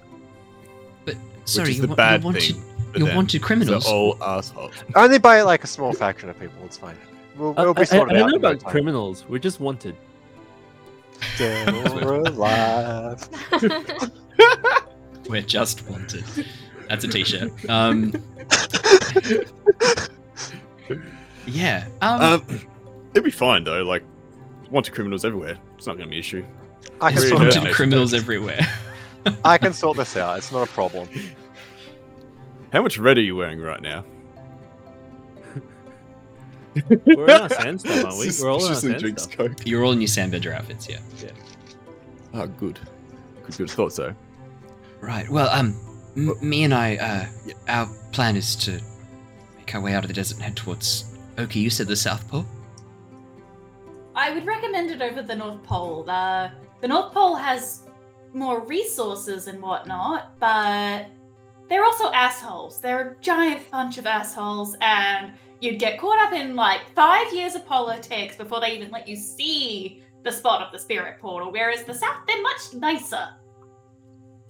But 1.04 1.16
sorry, 1.44 1.70
is 1.70 1.78
you're, 1.78 1.86
the 1.86 1.90
wa- 1.90 1.96
bad 1.96 2.22
you're 2.22 2.32
wanted. 2.32 2.42
thing 2.54 2.62
for 2.92 2.98
You're 2.98 3.06
them. 3.08 3.16
wanted 3.16 3.42
criminals. 3.42 3.84
They're 3.84 3.92
all 3.94 4.22
assholes. 4.22 4.72
Only 4.96 5.18
by 5.18 5.42
like 5.42 5.62
a 5.64 5.66
small 5.68 5.92
faction 5.92 6.28
of 6.28 6.38
people. 6.40 6.64
It's 6.64 6.76
fine. 6.76 6.96
We'll, 7.36 7.52
we'll 7.54 7.70
I, 7.70 7.72
be 7.72 7.80
I, 7.82 7.84
sorted 7.84 8.16
I 8.16 8.20
out. 8.20 8.30
don't 8.30 8.30
know 8.30 8.36
in 8.36 8.42
no 8.42 8.48
about 8.48 8.60
time. 8.60 8.70
criminals. 8.70 9.24
We're 9.28 9.38
just 9.38 9.60
wanted. 9.60 9.96
Dead 11.38 11.72
or 12.02 12.14
alive. 12.14 13.28
We're 15.28 15.40
just 15.42 15.88
wanted. 15.88 16.24
That's 16.88 17.04
a 17.04 17.08
t-shirt. 17.08 17.50
Um, 17.70 18.12
yeah. 21.46 21.86
Um, 22.02 22.20
Um, 22.20 22.60
it'd 23.12 23.24
be 23.24 23.30
fine 23.30 23.64
though. 23.64 23.82
Like, 23.82 24.02
wanted 24.70 24.94
criminals 24.94 25.24
everywhere. 25.24 25.56
It's 25.76 25.86
not 25.86 25.96
gonna 25.96 26.08
be 26.10 26.16
an 26.16 26.20
issue. 26.20 26.44
I 27.00 27.12
can 27.12 27.22
really 27.22 27.32
wanted 27.34 27.64
nice. 27.64 27.74
criminals 27.74 28.14
everywhere. 28.14 28.60
I 29.44 29.58
can 29.58 29.72
sort 29.72 29.96
this 29.96 30.16
out. 30.16 30.36
It's 30.38 30.52
not 30.52 30.68
a 30.68 30.70
problem. 30.72 31.08
How 32.72 32.82
much 32.82 32.98
red 32.98 33.18
are 33.18 33.22
you 33.22 33.36
wearing 33.36 33.60
right 33.60 33.80
now? 33.80 34.04
We're 37.06 37.24
in 37.24 37.30
our 37.30 37.48
sand 37.48 37.80
stuff, 37.80 38.04
aren't 38.04 38.18
we? 38.18 38.30
We're 38.42 38.50
all 38.50 38.58
in 38.58 38.64
our 38.64 38.68
just 38.70 38.80
sand 38.82 39.20
stuff. 39.20 39.36
Coke. 39.36 39.52
You're 39.64 39.84
all 39.84 39.92
in 39.92 40.00
your 40.00 40.08
sandbender 40.08 40.52
outfits, 40.52 40.88
yeah. 40.88 40.98
Oh, 42.34 42.46
good. 42.48 42.80
Good, 43.44 43.56
good. 43.58 43.70
Thought 43.70 43.92
so. 43.92 44.12
Right. 45.00 45.28
Well, 45.28 45.48
um, 45.50 45.76
m- 46.16 46.36
me 46.46 46.64
and 46.64 46.74
I, 46.74 46.96
uh, 46.96 47.26
our 47.68 47.86
plan 48.10 48.34
is 48.36 48.56
to 48.56 48.80
make 49.56 49.72
our 49.74 49.80
way 49.80 49.94
out 49.94 50.02
of 50.02 50.08
the 50.08 50.14
desert 50.14 50.34
and 50.38 50.42
head 50.44 50.56
towards. 50.56 51.13
Oki, 51.38 51.58
you 51.60 51.70
said 51.70 51.86
the 51.86 51.96
South 51.96 52.28
Pole. 52.28 52.46
I 54.14 54.32
would 54.32 54.46
recommend 54.46 54.90
it 54.90 55.02
over 55.02 55.22
the 55.22 55.34
North 55.34 55.62
Pole. 55.64 56.04
The 56.04 56.50
the 56.80 56.88
North 56.88 57.12
Pole 57.12 57.34
has 57.34 57.82
more 58.32 58.60
resources 58.60 59.46
and 59.48 59.60
whatnot, 59.60 60.38
but 60.38 61.06
they're 61.68 61.84
also 61.84 62.10
assholes. 62.12 62.80
They're 62.80 63.12
a 63.12 63.16
giant 63.20 63.68
bunch 63.70 63.98
of 63.98 64.06
assholes, 64.06 64.76
and 64.80 65.32
you'd 65.60 65.78
get 65.78 65.98
caught 65.98 66.18
up 66.24 66.32
in 66.32 66.54
like 66.54 66.80
five 66.94 67.32
years 67.32 67.54
of 67.54 67.66
politics 67.66 68.36
before 68.36 68.60
they 68.60 68.76
even 68.76 68.90
let 68.90 69.08
you 69.08 69.16
see 69.16 70.02
the 70.22 70.30
spot 70.30 70.62
of 70.62 70.72
the 70.72 70.78
spirit 70.78 71.18
portal. 71.20 71.50
Whereas 71.50 71.82
the 71.84 71.94
South, 71.94 72.16
they're 72.28 72.42
much 72.42 72.74
nicer, 72.74 73.28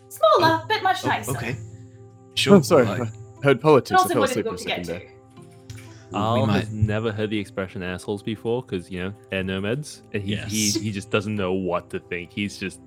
smaller 0.08 0.62
but 0.68 0.82
much 0.82 1.04
Oh, 1.04 1.08
nicer. 1.08 1.30
okay. 1.32 1.56
Oh, 1.58 2.30
sure. 2.34 2.56
Oh, 2.56 2.60
sorry. 2.62 2.84
well, 2.84 3.02
I 3.02 3.44
heard 3.44 3.60
politics. 3.60 3.90
And 3.90 3.98
I 3.98 4.02
also 4.02 4.14
fell 4.14 4.24
asleep 4.24 4.44
for 4.46 4.54
a 4.54 4.56
difficult 4.56 4.58
to 4.60 4.64
get 4.66 4.86
second 4.86 5.00
there. 5.08 5.13
We 6.14 6.20
Al 6.40 6.46
might. 6.46 6.60
has 6.64 6.72
never 6.72 7.12
heard 7.12 7.30
the 7.30 7.38
expression 7.38 7.82
assholes 7.82 8.22
before 8.22 8.62
because, 8.62 8.90
you 8.90 9.00
know, 9.02 9.14
air 9.32 9.42
nomads. 9.44 10.02
And 10.12 10.22
he, 10.22 10.32
Yes. 10.32 10.50
he, 10.50 10.70
he 10.70 10.90
just 10.92 11.10
doesn't 11.10 11.34
know 11.34 11.52
what 11.52 11.90
to 11.90 11.98
think. 11.98 12.32
He's 12.32 12.58
just, 12.58 12.80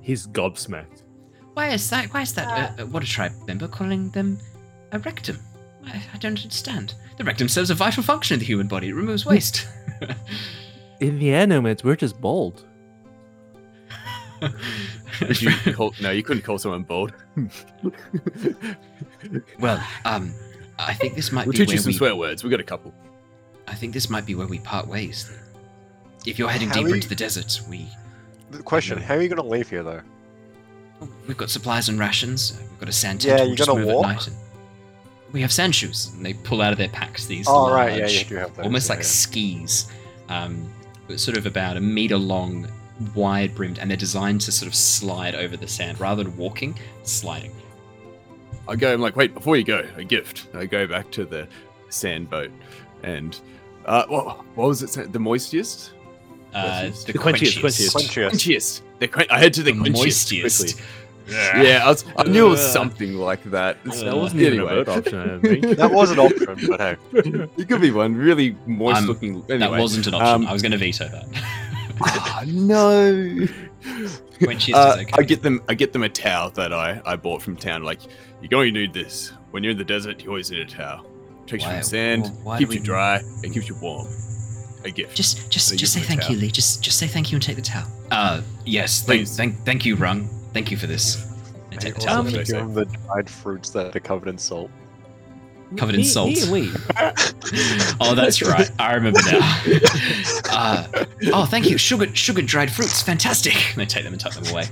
he's 0.00 0.26
gobsmacked. 0.26 1.02
Why 1.54 1.68
is 1.70 1.88
that? 1.90 2.12
Why 2.14 2.22
is 2.22 2.34
that? 2.34 2.78
Uh, 2.78 2.82
uh, 2.82 2.86
what 2.86 3.02
a 3.02 3.06
tribe 3.06 3.32
member 3.46 3.66
calling 3.68 4.10
them 4.10 4.38
a 4.92 4.98
rectum? 5.00 5.38
I, 5.84 6.02
I 6.14 6.18
don't 6.18 6.38
understand. 6.40 6.94
The 7.16 7.24
rectum 7.24 7.48
serves 7.48 7.70
a 7.70 7.74
vital 7.74 8.02
function 8.02 8.34
in 8.34 8.40
the 8.40 8.46
human 8.46 8.68
body. 8.68 8.88
It 8.88 8.94
removes 8.94 9.24
waste. 9.26 9.66
In 11.00 11.18
the 11.20 11.30
air 11.30 11.46
nomads, 11.46 11.82
we're 11.84 11.96
just 11.96 12.20
bold. 12.20 12.64
You 15.40 15.50
call, 15.74 15.92
no, 16.00 16.10
you 16.12 16.22
couldn't 16.22 16.42
call 16.44 16.58
someone 16.58 16.84
bold. 16.84 17.12
well, 19.58 19.84
um, 20.04 20.32
I 20.78 20.94
think 20.94 21.14
this 21.14 21.32
might 21.32 21.46
We'll 21.46 21.52
be 21.52 21.58
teach 21.58 21.68
where 21.68 21.74
you 21.76 21.80
some 21.82 21.90
we. 21.90 21.96
swear 21.96 22.14
words. 22.16 22.44
We 22.44 22.50
got 22.50 22.60
a 22.60 22.64
couple. 22.64 22.94
I 23.66 23.74
think 23.74 23.92
this 23.92 24.08
might 24.08 24.24
be 24.26 24.34
where 24.34 24.46
we 24.46 24.58
part 24.60 24.86
ways. 24.86 25.30
If 26.26 26.38
you're 26.38 26.48
heading 26.48 26.68
How 26.68 26.74
deeper 26.74 26.90
are 26.90 26.94
into 26.94 27.08
the 27.08 27.14
desert, 27.14 27.60
we 27.68 27.86
The 28.50 28.62
question: 28.62 28.98
How 28.98 29.14
are 29.14 29.22
you 29.22 29.28
going 29.28 29.42
to 29.42 29.48
leave 29.48 29.68
here, 29.68 29.82
though? 29.82 30.02
we've 31.28 31.36
got 31.36 31.48
supplies 31.50 31.88
and 31.88 31.98
rations. 31.98 32.58
We've 32.70 32.80
got 32.80 32.88
a 32.88 32.92
sand 32.92 33.22
Yeah, 33.22 33.36
tent. 33.36 33.40
we'll 33.42 33.50
you 33.50 33.56
just 33.56 33.68
gonna 33.68 33.86
walk? 33.86 34.06
at 34.06 34.08
night. 34.14 34.26
And 34.28 34.36
we 35.32 35.40
have 35.42 35.52
sand 35.52 35.74
shoes, 35.74 36.10
and 36.14 36.24
they 36.26 36.32
pull 36.34 36.60
out 36.62 36.72
of 36.72 36.78
their 36.78 36.88
packs 36.88 37.26
these 37.26 37.46
Oh 37.48 37.72
right, 37.72 37.92
yeah, 37.94 37.98
large, 38.00 38.18
you 38.18 38.24
do 38.24 38.34
have 38.36 38.56
those. 38.56 38.64
almost 38.64 38.88
yeah, 38.88 38.92
like 38.94 39.00
yeah. 39.04 39.08
skis, 39.08 39.90
um, 40.28 40.72
sort 41.16 41.36
of 41.36 41.46
about 41.46 41.76
a 41.76 41.80
meter 41.80 42.16
long, 42.18 42.66
wide 43.14 43.54
brimmed, 43.54 43.78
and 43.78 43.90
they're 43.90 43.96
designed 43.96 44.40
to 44.42 44.52
sort 44.52 44.66
of 44.68 44.74
slide 44.74 45.34
over 45.34 45.56
the 45.56 45.68
sand 45.68 46.00
rather 46.00 46.24
than 46.24 46.36
walking, 46.36 46.76
sliding. 47.04 47.52
I 48.68 48.76
go, 48.76 48.92
I'm 48.92 49.00
like, 49.00 49.16
wait, 49.16 49.34
before 49.34 49.56
you 49.56 49.64
go, 49.64 49.84
a 49.96 50.04
gift. 50.04 50.48
I 50.54 50.66
go 50.66 50.86
back 50.86 51.10
to 51.12 51.24
the 51.24 51.48
sand 51.88 52.28
boat 52.30 52.50
and, 53.02 53.38
uh, 53.86 54.04
what, 54.08 54.44
what 54.56 54.68
was 54.68 54.82
it? 54.82 54.90
say- 54.90 55.06
The 55.06 55.18
moistiest? 55.18 55.90
Uh, 56.54 56.82
Versus- 56.88 57.04
the 57.04 57.12
The 57.12 57.18
quenchiest, 57.18 57.58
quenchiest. 57.60 57.94
quenchiest. 57.94 58.30
Quenchiest. 58.30 58.30
Quenchiest. 58.30 58.80
The 58.98 59.08
quen- 59.08 59.26
I 59.30 59.38
head 59.38 59.54
to 59.54 59.62
the, 59.62 59.72
The 59.72 59.78
quenchiest 59.78 59.94
moistiest. 60.42 60.74
quickly. 60.74 60.84
Yeah, 61.30 61.82
I, 61.84 61.88
was, 61.88 62.06
I 62.16 62.22
knew 62.24 62.46
it 62.46 62.50
was 62.50 62.72
something 62.72 63.12
like 63.18 63.42
that. 63.50 63.76
That 63.84 64.16
wasn't 64.16 64.40
even 64.40 64.60
a 64.60 64.66
anyway. 64.66 64.84
option, 64.86 65.18
I 65.18 65.26
don't 65.26 65.40
think. 65.42 65.76
That 65.76 65.90
was 65.90 66.10
an 66.10 66.18
option, 66.20 66.56
but 66.68 66.80
hey. 66.80 66.96
it 67.58 67.68
could 67.68 67.82
be 67.82 67.90
one 67.90 68.16
really 68.16 68.56
moist 68.66 69.00
Um, 69.02 69.06
looking. 69.08 69.42
That 69.46 69.70
wasn't 69.70 70.06
an 70.06 70.14
option. 70.14 70.26
um, 70.26 70.46
I 70.46 70.52
was 70.54 70.62
going 70.62 70.72
to 70.72 70.78
veto 70.78 71.06
that. 71.08 71.26
Ah, 72.00 72.44
no. 72.46 73.46
when 74.40 74.58
she's 74.58 74.74
Uh, 74.74 74.96
okay. 75.00 75.10
I 75.18 75.22
get 75.22 75.42
them. 75.42 75.60
I 75.68 75.74
get 75.74 75.92
them 75.92 76.02
a 76.02 76.08
towel 76.08 76.48
that 76.52 76.72
I, 76.72 77.02
I 77.04 77.16
bought 77.16 77.42
from 77.42 77.56
town. 77.56 77.82
Like 77.82 78.00
you're 78.40 78.48
going 78.48 78.72
to 78.74 78.80
need 78.80 78.92
this 78.92 79.32
when 79.50 79.62
you're 79.62 79.72
in 79.72 79.78
the 79.78 79.84
desert. 79.84 80.22
You 80.22 80.28
always 80.30 80.50
need 80.50 80.60
a 80.60 80.64
towel. 80.64 81.06
Takes 81.46 81.64
you 81.64 81.68
Why- 81.70 81.74
from 81.76 81.82
sand, 81.84 82.22
well, 82.22 82.32
why 82.44 82.58
keeps 82.58 82.68
we- 82.70 82.76
you 82.76 82.82
dry, 82.82 83.16
and 83.42 83.52
keeps 83.52 83.68
you 83.68 83.74
warm. 83.76 84.06
A 84.84 84.90
gift. 84.90 85.16
Just, 85.16 85.50
just, 85.50 85.70
They 85.70 85.76
just 85.76 85.92
say 85.92 86.00
them 86.00 86.04
a 86.18 86.20
thank 86.20 86.30
you. 86.30 86.36
Lee. 86.36 86.50
Just, 86.52 86.82
just 86.82 86.98
say 86.98 87.08
thank 87.08 87.32
you 87.32 87.36
and 87.36 87.42
take 87.42 87.56
the 87.56 87.62
towel. 87.62 87.90
Uh, 88.12 88.42
yes. 88.64 89.02
Thank, 89.02 89.22
Please. 89.22 89.36
thank, 89.36 89.56
thank 89.64 89.84
you, 89.84 89.96
Rung. 89.96 90.28
Thank 90.52 90.70
you 90.70 90.76
for 90.76 90.86
this. 90.86 91.16
And 91.72 91.80
take 91.80 91.94
the 91.96 92.00
Also, 92.02 92.22
towel. 92.22 92.30
Give 92.30 92.46
Say 92.46 92.58
him 92.58 92.74
the 92.74 92.84
dried 92.84 93.28
fruits 93.28 93.70
that 93.70 93.94
are 93.96 94.00
covered 94.00 94.28
in 94.28 94.38
salt. 94.38 94.70
Covered 95.76 95.96
in 95.96 96.02
Me- 96.02 96.06
salt. 96.06 96.28
me 96.30 96.40
and 96.42 96.52
we. 96.52 96.70
oh, 98.00 98.14
that's 98.14 98.40
right. 98.40 98.70
I 98.78 98.94
remember 98.94 99.20
now. 99.30 99.62
Uh, 100.50 100.86
oh, 101.32 101.44
thank 101.44 101.68
you. 101.70 101.76
Sugar, 101.78 102.12
sugar 102.16 102.42
dried 102.42 102.70
fruits. 102.70 103.02
Fantastic. 103.02 103.54
And 103.70 103.76
they 103.76 103.84
take 103.86 104.02
them 104.04 104.12
and 104.12 104.20
tuck 104.20 104.32
them 104.32 104.46
away. 104.52 104.64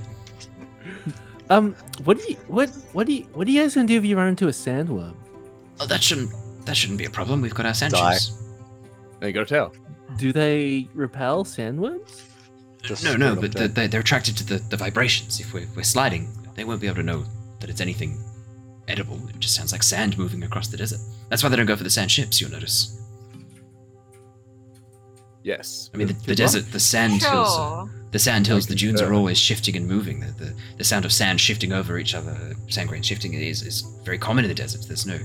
Um, 1.49 1.73
what 2.03 2.17
do 2.17 2.23
you 2.29 2.35
what 2.47 2.69
what 2.93 3.07
do 3.07 3.13
you 3.13 3.23
what 3.33 3.47
are 3.47 3.51
you 3.51 3.61
guys 3.61 3.75
gonna 3.75 3.87
do 3.87 3.97
if 3.97 4.05
you 4.05 4.17
run 4.17 4.27
into 4.27 4.47
a 4.47 4.51
sandworm? 4.51 5.15
Oh, 5.79 5.85
that 5.85 6.01
shouldn't, 6.03 6.31
that 6.65 6.75
shouldn't 6.75 6.97
be 6.97 7.05
a 7.05 7.09
problem. 7.09 7.41
We've 7.41 7.53
got 7.53 7.65
our 7.67 7.73
sand 7.73 7.93
Die. 7.93 8.13
shoes. 8.13 8.31
There 9.19 9.29
you 9.29 9.33
got 9.33 9.43
a 9.43 9.45
towel. 9.45 9.73
Do 10.17 10.33
they 10.33 10.87
repel 10.93 11.43
sandworms? 11.43 12.23
Just 12.81 13.03
No, 13.03 13.15
no, 13.15 13.35
straight 13.35 13.45
up 13.45 13.53
but 13.53 13.75
they're, 13.75 13.87
they're 13.87 14.01
attracted 14.01 14.35
to 14.37 14.43
the, 14.45 14.57
the 14.69 14.77
vibrations. 14.77 15.39
If 15.39 15.53
we're, 15.53 15.67
we're 15.75 15.83
sliding, 15.83 16.29
they 16.55 16.63
won't 16.63 16.81
be 16.81 16.87
able 16.87 16.97
to 16.97 17.03
know 17.03 17.25
that 17.59 17.69
it's 17.69 17.81
anything 17.81 18.17
edible. 18.87 19.19
It 19.29 19.39
just 19.39 19.55
sounds 19.55 19.71
like 19.71 19.83
sand 19.83 20.17
moving 20.17 20.43
across 20.43 20.67
the 20.67 20.77
desert. 20.77 20.99
That's 21.29 21.43
why 21.43 21.49
they 21.49 21.55
don't 21.55 21.65
go 21.65 21.75
for 21.75 21.83
the 21.83 21.89
sand 21.89 22.11
ships, 22.11 22.41
you'll 22.41 22.51
notice. 22.51 22.99
Yes. 25.43 25.89
I 25.93 25.97
mean, 25.97 26.07
the, 26.07 26.13
the 26.13 26.35
desert, 26.35 26.71
the 26.71 26.79
sand 26.79 27.21
hills, 27.21 27.55
Sure. 27.55 27.89
The 28.17 28.23
sand 28.23 28.47
hills, 28.47 28.65
the 28.65 28.73
dunes 28.73 28.99
are 28.99 29.13
always 29.13 29.37
shifting 29.37 29.75
and 29.75 29.87
moving. 29.87 30.19
The, 30.21 30.31
the, 30.31 30.53
the 30.79 30.83
sound 30.83 31.05
of 31.05 31.13
sand 31.13 31.39
shifting 31.39 31.71
over 31.71 31.99
each 31.99 32.15
other, 32.15 32.55
sand 32.67 32.89
grains 32.89 33.05
shifting 33.05 33.35
is, 33.35 33.61
is 33.61 33.81
very 34.03 34.17
common 34.17 34.43
in 34.43 34.49
the 34.49 34.55
desert. 34.55 34.81
There's 34.87 35.05
no. 35.05 35.19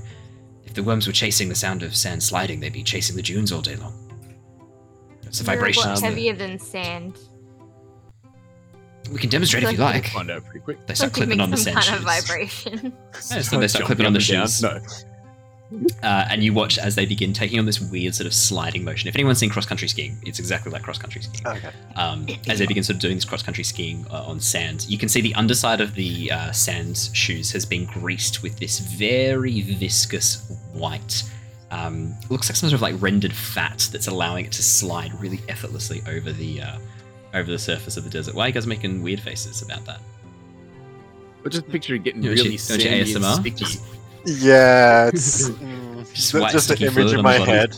If 0.63 0.75
the 0.75 0.83
worms 0.83 1.07
were 1.07 1.13
chasing 1.13 1.49
the 1.49 1.55
sound 1.55 1.81
of 1.81 1.95
sand 1.95 2.21
sliding, 2.21 2.59
they'd 2.59 2.71
be 2.71 2.83
chasing 2.83 3.15
the 3.15 3.23
dunes 3.23 3.51
all 3.51 3.61
day 3.61 3.75
long. 3.77 3.95
It's 5.23 5.39
the 5.39 5.45
You're 5.51 5.53
a 5.53 5.65
lot 5.65 5.73
vibrations. 5.73 6.01
heavier 6.01 6.35
than 6.35 6.59
sand. 6.59 7.17
we 9.11 9.17
can 9.17 9.31
demonstrate 9.31 9.63
if 9.63 9.71
you 9.71 9.77
Like- 9.79 10.03
like. 10.03 10.07
Find 10.13 10.29
out 10.29 10.43
pretty 10.45 10.59
quick. 10.59 10.85
They 10.85 10.93
start 10.93 11.13
Like 11.13 11.15
clipping 11.15 11.41
on 11.41 11.49
the 11.49 11.57
some 11.57 11.73
sand 11.73 11.85
kind 11.85 11.97
of 11.97 12.03
vibration. 12.05 12.93
Yeah, 13.31 13.41
so 13.41 13.59
they 13.59 13.67
start 13.67 13.85
clipping 13.85 14.05
on 14.05 14.13
the 14.13 14.19
shoes. 14.19 14.61
No. 14.61 14.79
Uh, 16.03 16.25
and 16.29 16.43
you 16.43 16.53
watch 16.53 16.77
as 16.77 16.95
they 16.95 17.05
begin 17.05 17.33
taking 17.33 17.59
on 17.59 17.65
this 17.65 17.79
weird 17.79 18.13
sort 18.15 18.27
of 18.27 18.33
sliding 18.33 18.83
motion. 18.83 19.07
If 19.07 19.15
anyone's 19.15 19.39
seen 19.39 19.49
cross 19.49 19.65
country 19.65 19.87
skiing, 19.87 20.17
it's 20.23 20.39
exactly 20.39 20.71
like 20.71 20.83
cross 20.83 20.97
country 20.97 21.21
skiing. 21.21 21.45
Okay. 21.47 21.69
Um, 21.95 22.27
as 22.49 22.59
they 22.59 22.65
begin 22.65 22.83
sort 22.83 22.95
of 22.95 23.01
doing 23.01 23.15
this 23.15 23.25
cross 23.25 23.41
country 23.43 23.63
skiing 23.63 24.05
uh, 24.11 24.23
on 24.25 24.39
sand, 24.39 24.85
you 24.89 24.97
can 24.97 25.09
see 25.09 25.21
the 25.21 25.33
underside 25.35 25.81
of 25.81 25.95
the 25.95 26.31
uh, 26.31 26.51
sand 26.51 27.09
shoes 27.13 27.51
has 27.51 27.65
been 27.65 27.85
greased 27.85 28.43
with 28.43 28.57
this 28.59 28.79
very 28.79 29.61
viscous 29.61 30.49
white. 30.73 31.23
Um, 31.71 32.13
looks 32.29 32.49
like 32.49 32.55
some 32.55 32.69
sort 32.69 32.73
of 32.77 32.81
like 32.83 33.01
rendered 33.01 33.33
fat 33.33 33.89
that's 33.91 34.07
allowing 34.07 34.45
it 34.45 34.51
to 34.51 34.61
slide 34.63 35.11
really 35.19 35.39
effortlessly 35.49 36.03
over 36.07 36.31
the 36.31 36.61
uh, 36.61 36.77
over 37.33 37.49
the 37.49 37.57
surface 37.57 37.97
of 37.97 38.03
the 38.03 38.11
desert. 38.11 38.35
Why 38.35 38.45
are 38.45 38.47
you 38.49 38.53
guys 38.53 38.67
making 38.67 39.01
weird 39.01 39.19
faces 39.19 39.63
about 39.63 39.83
that? 39.85 39.99
But 41.41 41.51
just 41.51 41.67
picture 41.69 41.95
it 41.95 42.03
getting 42.03 42.21
Don't 42.21 42.29
really 42.31 42.43
you- 42.51 42.57
don't 42.59 42.79
you 42.79 42.85
sandy 42.85 42.87
and 42.89 43.07
ASMR? 43.23 43.39
sticky. 43.39 43.65
Yeah, 44.25 45.07
it's 45.07 45.49
mm, 45.49 46.13
Just 46.13 46.33
white 46.33 46.51
just 46.51 46.69
an 46.71 46.81
image 46.81 47.13
in 47.13 47.21
my 47.21 47.37
bottom. 47.39 47.53
head. 47.53 47.75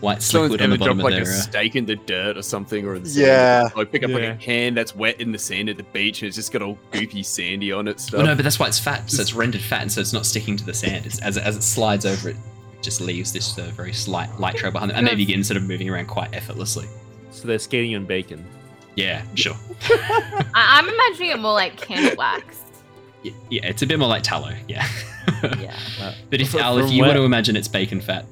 White 0.00 0.22
slick 0.22 0.50
Someone's 0.50 0.50
wood 0.52 0.62
on 0.62 0.68
the 0.70 0.74
ever 0.74 0.78
bottom 0.78 0.98
of 1.00 1.04
like 1.04 1.14
their. 1.14 1.22
a 1.22 1.26
uh, 1.36 1.40
steak 1.40 1.74
in 1.74 1.86
the 1.86 1.96
dirt 1.96 2.36
or 2.36 2.42
something, 2.42 2.86
or 2.86 2.96
in 2.96 3.02
the 3.02 3.08
sand. 3.08 3.26
Yeah. 3.26 3.68
Like 3.74 3.90
pick 3.90 4.02
up 4.02 4.10
like 4.10 4.22
Yeah. 4.24 4.32
a 4.32 4.34
hand 4.34 4.76
that's 4.76 4.94
wet 4.94 5.20
in 5.22 5.32
the 5.32 5.38
sand 5.38 5.70
at 5.70 5.78
the 5.78 5.84
beach, 5.84 6.20
and 6.20 6.26
it's 6.28 6.36
just 6.36 6.52
got 6.52 6.60
all 6.60 6.78
goopy 6.92 7.24
sandy 7.24 7.72
on 7.72 7.88
it. 7.88 7.98
Stuff. 7.98 8.18
Well, 8.18 8.26
no, 8.26 8.34
but 8.34 8.42
that's 8.42 8.58
why 8.58 8.66
it's 8.66 8.78
fat. 8.78 9.10
So 9.10 9.22
it's 9.22 9.32
rendered 9.32 9.62
fat, 9.62 9.80
and 9.82 9.90
so 9.90 10.02
it's 10.02 10.12
not 10.12 10.26
sticking 10.26 10.54
to 10.58 10.64
the 10.66 10.74
sand. 10.74 11.06
It's, 11.06 11.18
as, 11.22 11.38
it- 11.38 11.44
as 11.44 11.56
it 11.56 11.62
slides 11.62 12.04
over, 12.04 12.28
it 12.28 12.36
just 12.82 13.00
leaves 13.00 13.32
this 13.32 13.58
uh, 13.58 13.62
very 13.74 13.94
slight 13.94 14.38
light 14.38 14.56
trail 14.56 14.70
behind 14.70 14.90
them, 14.90 14.98
and 14.98 15.06
they 15.08 15.14
begin 15.14 15.42
sort 15.42 15.56
of 15.56 15.62
moving 15.62 15.88
around 15.88 16.06
quite 16.08 16.34
effortlessly. 16.34 16.86
So 17.30 17.48
they're 17.48 17.58
skating 17.58 17.96
on 17.96 18.04
bacon. 18.04 18.44
Yeah, 18.96 19.22
sure. 19.34 19.54
I- 19.82 20.44
I'm 20.54 20.88
imagining 20.90 21.30
it 21.30 21.38
more 21.38 21.54
like 21.54 21.78
candle 21.78 22.14
wax. 22.18 22.60
Y- 23.26 23.34
Yeah, 23.50 23.66
it's 23.66 23.82
a 23.82 23.86
bit 23.86 23.98
more 23.98 24.08
like 24.08 24.22
tallow. 24.22 24.54
Yeah. 24.68 24.86
Yeah. 25.60 25.76
but 26.30 26.40
if 26.40 26.54
Al, 26.54 26.78
if 26.78 26.90
you 26.92 27.00
where- 27.02 27.08
want 27.10 27.18
to 27.18 27.24
imagine 27.24 27.56
it's 27.56 27.68
bacon 27.68 28.00
fat, 28.00 28.24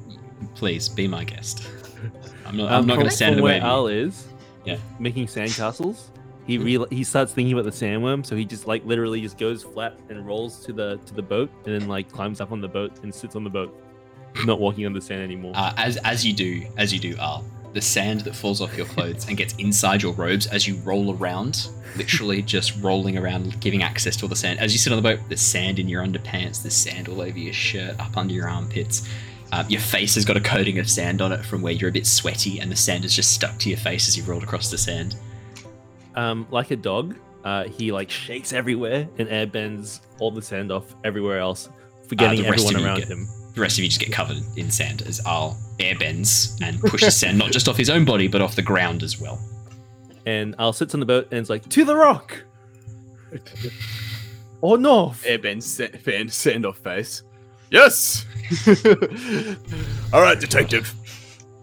please 0.54 0.88
be 0.88 1.06
my 1.08 1.24
guest. 1.24 1.66
I'm 2.46 2.56
not. 2.56 2.70
I'm 2.70 2.80
Um, 2.82 2.86
not 2.86 2.94
going 2.94 3.06
to 3.08 3.14
stand 3.14 3.32
in 3.32 3.36
the 3.38 3.42
way. 3.42 3.58
where. 3.60 3.68
Al 3.68 3.88
is. 3.88 4.26
Yeah. 4.64 4.76
Making 5.00 5.26
sandcastles. 5.26 6.04
He 6.46 6.58
real 6.58 6.86
he 6.90 7.02
starts 7.04 7.32
thinking 7.32 7.52
about 7.52 7.64
the 7.64 7.70
sandworm, 7.72 8.24
so 8.24 8.36
he 8.36 8.44
just 8.44 8.66
like 8.66 8.84
literally 8.84 9.20
just 9.22 9.38
goes 9.38 9.62
flat 9.62 9.94
and 10.10 10.24
rolls 10.26 10.64
to 10.66 10.72
the 10.72 10.98
to 11.06 11.14
the 11.14 11.22
boat, 11.22 11.50
and 11.66 11.74
then 11.80 11.88
like 11.88 12.10
climbs 12.12 12.40
up 12.40 12.52
on 12.52 12.60
the 12.60 12.68
boat 12.68 12.92
and 13.02 13.14
sits 13.14 13.34
on 13.34 13.44
the 13.44 13.50
boat, 13.50 13.74
not 14.44 14.60
walking 14.60 14.84
on 14.86 14.92
the 14.92 15.00
sand 15.00 15.22
anymore. 15.22 15.52
Uh, 15.56 15.72
as 15.76 15.96
as 15.98 16.24
you 16.24 16.32
do, 16.32 16.62
as 16.76 16.92
you 16.92 17.00
do, 17.00 17.16
Al, 17.18 17.44
the 17.74 17.80
sand 17.82 18.20
that 18.22 18.34
falls 18.34 18.60
off 18.60 18.76
your 18.76 18.86
clothes 18.86 19.28
and 19.28 19.36
gets 19.36 19.54
inside 19.58 20.02
your 20.02 20.14
robes 20.14 20.46
as 20.46 20.66
you 20.66 20.76
roll 20.76 21.14
around, 21.16 21.68
literally 21.96 22.40
just 22.56 22.80
rolling 22.82 23.18
around, 23.18 23.60
giving 23.60 23.82
access 23.82 24.16
to 24.16 24.24
all 24.24 24.28
the 24.28 24.36
sand. 24.36 24.60
As 24.60 24.72
you 24.72 24.78
sit 24.78 24.92
on 24.92 24.96
the 24.96 25.02
boat, 25.02 25.20
there's 25.28 25.40
sand 25.40 25.78
in 25.78 25.88
your 25.88 26.02
underpants, 26.02 26.62
there's 26.62 26.74
sand 26.74 27.08
all 27.08 27.20
over 27.20 27.38
your 27.38 27.52
shirt, 27.52 27.98
up 28.00 28.16
under 28.16 28.32
your 28.32 28.48
armpits. 28.48 29.08
Uh, 29.52 29.62
your 29.68 29.80
face 29.80 30.14
has 30.14 30.24
got 30.24 30.36
a 30.36 30.40
coating 30.40 30.78
of 30.78 30.88
sand 30.88 31.20
on 31.20 31.30
it 31.30 31.44
from 31.44 31.62
where 31.62 31.72
you're 31.72 31.90
a 31.90 31.92
bit 31.92 32.06
sweaty, 32.06 32.58
and 32.60 32.70
the 32.72 32.76
sand 32.76 33.04
is 33.04 33.14
just 33.14 33.32
stuck 33.32 33.58
to 33.58 33.68
your 33.68 33.78
face 33.78 34.08
as 34.08 34.16
you 34.16 34.22
rolled 34.24 34.42
across 34.42 34.70
the 34.70 34.78
sand. 34.78 35.16
um, 36.16 36.46
like 36.50 36.70
a 36.70 36.76
dog, 36.76 37.16
uh, 37.44 37.64
he 37.64 37.92
like 37.92 38.10
shakes 38.10 38.52
everywhere 38.52 39.06
and 39.18 39.28
airbends 39.28 40.00
all 40.18 40.30
the 40.30 40.40
sand 40.42 40.72
off 40.72 40.94
everywhere 41.04 41.38
else, 41.38 41.68
forgetting 42.08 42.42
the 42.42 42.50
rest 42.50 42.64
everyone 42.66 42.86
around 42.88 42.98
get- 43.00 43.08
him. 43.08 43.28
The 43.54 43.60
rest 43.60 43.78
of 43.78 43.84
you 43.84 43.88
just 43.88 44.00
get 44.00 44.12
covered 44.12 44.38
in 44.56 44.70
sand 44.70 45.02
as 45.02 45.24
Al 45.26 45.56
airbends 45.78 46.60
and 46.62 46.80
pushes 46.80 47.16
sand 47.16 47.38
not 47.38 47.52
just 47.52 47.68
off 47.68 47.76
his 47.76 47.88
own 47.88 48.04
body, 48.04 48.26
but 48.26 48.42
off 48.42 48.56
the 48.56 48.62
ground 48.62 49.02
as 49.02 49.20
well. 49.20 49.40
And 50.26 50.54
Al 50.58 50.72
sits 50.72 50.94
on 50.94 51.00
the 51.00 51.06
boat 51.06 51.28
and 51.30 51.38
it's 51.40 51.50
like 51.50 51.68
to 51.68 51.84
the 51.84 51.94
rock, 51.96 52.42
or 54.60 54.78
north. 54.78 55.22
Airbends 55.24 55.62
sa- 55.62 56.28
sand 56.28 56.66
off 56.66 56.78
face. 56.78 57.22
Yes. 57.70 58.24
all 60.12 60.20
right, 60.22 60.38
detective. 60.38 60.92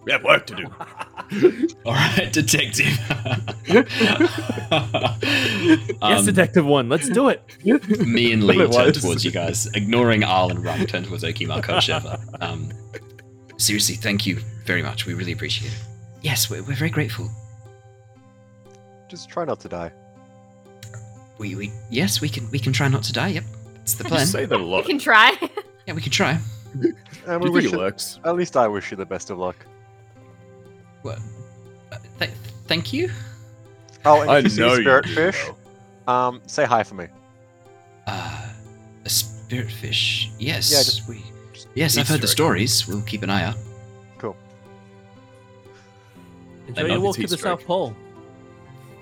We 0.04 0.12
have 0.12 0.24
work 0.24 0.48
to 0.48 0.56
do. 0.56 0.66
All 1.86 1.94
right, 1.94 2.32
detective. 2.34 2.88
yes, 3.68 3.92
Um, 6.02 6.26
Detective 6.26 6.66
One, 6.66 6.90
let's 6.90 7.08
do 7.10 7.30
it. 7.30 7.44
me 8.06 8.34
and 8.34 8.44
Lee 8.46 8.58
turn 8.58 8.70
was. 8.88 9.02
towards 9.02 9.24
you 9.24 9.32
guys, 9.32 9.68
ignoring 9.76 10.24
Arl 10.24 10.50
and 10.50 10.64
Rung, 10.64 10.86
turn 10.88 11.04
towards 11.04 11.24
Oki 11.24 11.46
Mako 11.46 11.80
Um, 12.42 12.70
seriously, 13.58 13.96
thank 13.96 14.26
you 14.26 14.40
very 14.66 14.82
much. 14.82 15.06
We 15.06 15.14
really 15.14 15.32
appreciate 15.34 15.72
it. 15.72 15.78
Yes, 16.22 16.50
we're, 16.50 16.64
we're 16.64 16.76
very 16.76 16.90
grateful. 16.92 17.30
Just 19.08 19.30
try 19.30 19.46
not 19.46 19.60
to 19.62 19.70
die. 19.70 19.92
We, 21.38 21.56
we 21.56 21.72
yes, 21.90 22.22
we 22.22 22.30
can 22.30 22.50
we 22.52 22.60
can 22.60 22.72
try 22.74 22.88
not 22.88 23.04
to 23.04 23.14
die. 23.14 23.30
Yep, 23.30 23.44
that's 23.76 23.96
the 23.96 24.04
You 24.04 24.10
plan. 24.10 24.26
say 24.28 24.46
that 24.46 24.56
a 24.56 24.58
We 24.60 24.64
lot. 24.64 24.86
can 24.86 25.00
try. 25.00 25.36
Yeah, 25.88 25.94
we 25.96 26.02
can 26.02 26.12
try. 26.12 26.40
And 26.74 26.84
we 26.84 26.90
you 27.34 27.40
think 27.42 27.54
wish 27.54 27.66
it 27.66 27.72
you, 27.72 27.78
works? 27.80 28.20
at 28.24 28.36
least 28.36 28.56
I 28.56 28.68
wish 28.68 28.92
you 28.92 28.98
the 28.98 29.06
best 29.06 29.30
of 29.32 29.38
luck. 29.40 29.56
Well, 31.04 31.18
uh, 31.92 31.98
th- 32.20 32.32
thank 32.68 32.94
you. 32.94 33.10
Oh, 34.06 34.22
and 34.22 34.32
I 34.32 34.38
if 34.40 34.44
you 34.46 34.50
see 34.50 34.62
know 34.62 34.68
a 34.68 34.76
you 34.78 34.82
spirit 34.82 35.06
do, 35.06 35.14
fish, 35.16 35.46
though. 36.08 36.14
um, 36.14 36.42
say 36.48 36.66
hi 36.66 36.84
for 36.84 36.96
me. 36.96 37.08
Uh, 38.08 38.50
a 39.06 39.10
spirit 39.10 39.72
fish. 39.72 40.30
Yes, 40.40 40.72
Yeah, 40.72 40.78
just- 40.80 41.08
we. 41.08 41.24
Yes, 41.76 41.98
I've 41.98 42.08
heard 42.08 42.20
the 42.22 42.26
egg. 42.26 42.30
stories. 42.32 42.88
We'll 42.88 43.02
keep 43.04 43.24
an 43.24 43.30
eye 43.30 43.44
out. 43.46 43.56
Cool. 44.18 44.36
Enjoy 46.68 46.82
know 46.82 46.88
your 46.88 46.98
if 46.98 47.02
walk 47.04 47.16
to 47.16 47.22
the 47.22 47.26
Easter. 47.26 47.38
South 47.38 47.66
Pole. 47.66 47.96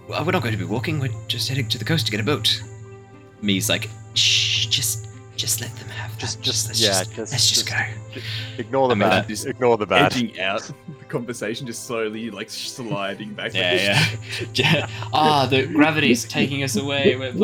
Well, 0.07 0.23
we're 0.25 0.31
not 0.31 0.41
going 0.43 0.51
to 0.53 0.57
be 0.57 0.65
walking. 0.65 0.99
We're 0.99 1.09
just 1.27 1.47
heading 1.49 1.67
to 1.69 1.77
the 1.77 1.85
coast 1.85 2.05
to 2.07 2.11
get 2.11 2.19
a 2.19 2.23
boat. 2.23 2.61
Me's 3.41 3.69
like, 3.69 3.89
shh, 4.13 4.65
just, 4.67 5.07
just 5.35 5.61
let 5.61 5.69
them 5.71 5.77
have 5.77 5.78
that. 5.78 5.78
Just, 6.19 6.41
just, 6.41 6.67
let's 6.67 6.81
yeah, 6.81 6.89
just, 6.89 7.15
just, 7.15 7.31
let's 7.31 7.49
just, 7.49 7.67
just 7.67 7.69
go. 7.69 8.21
Ignore 8.57 8.89
the 8.89 8.91
I 8.91 8.95
mean, 8.95 9.09
bad. 9.09 9.23
that 9.23 9.31
is 9.31 9.45
Ignore 9.45 9.77
the 9.77 9.85
bad. 9.85 10.11
Edging 10.11 10.37
out 10.39 10.69
the 10.99 11.05
conversation, 11.05 11.65
just 11.65 11.85
slowly 11.85 12.29
like 12.29 12.49
sliding 12.49 13.33
back. 13.33 13.53
Yeah, 13.53 14.05
yeah. 14.53 14.89
Ah, 15.13 15.45
the 15.45 15.65
gravity's 15.67 16.25
taking 16.25 16.61
us 16.63 16.75
away. 16.75 17.15
We're 17.15 17.31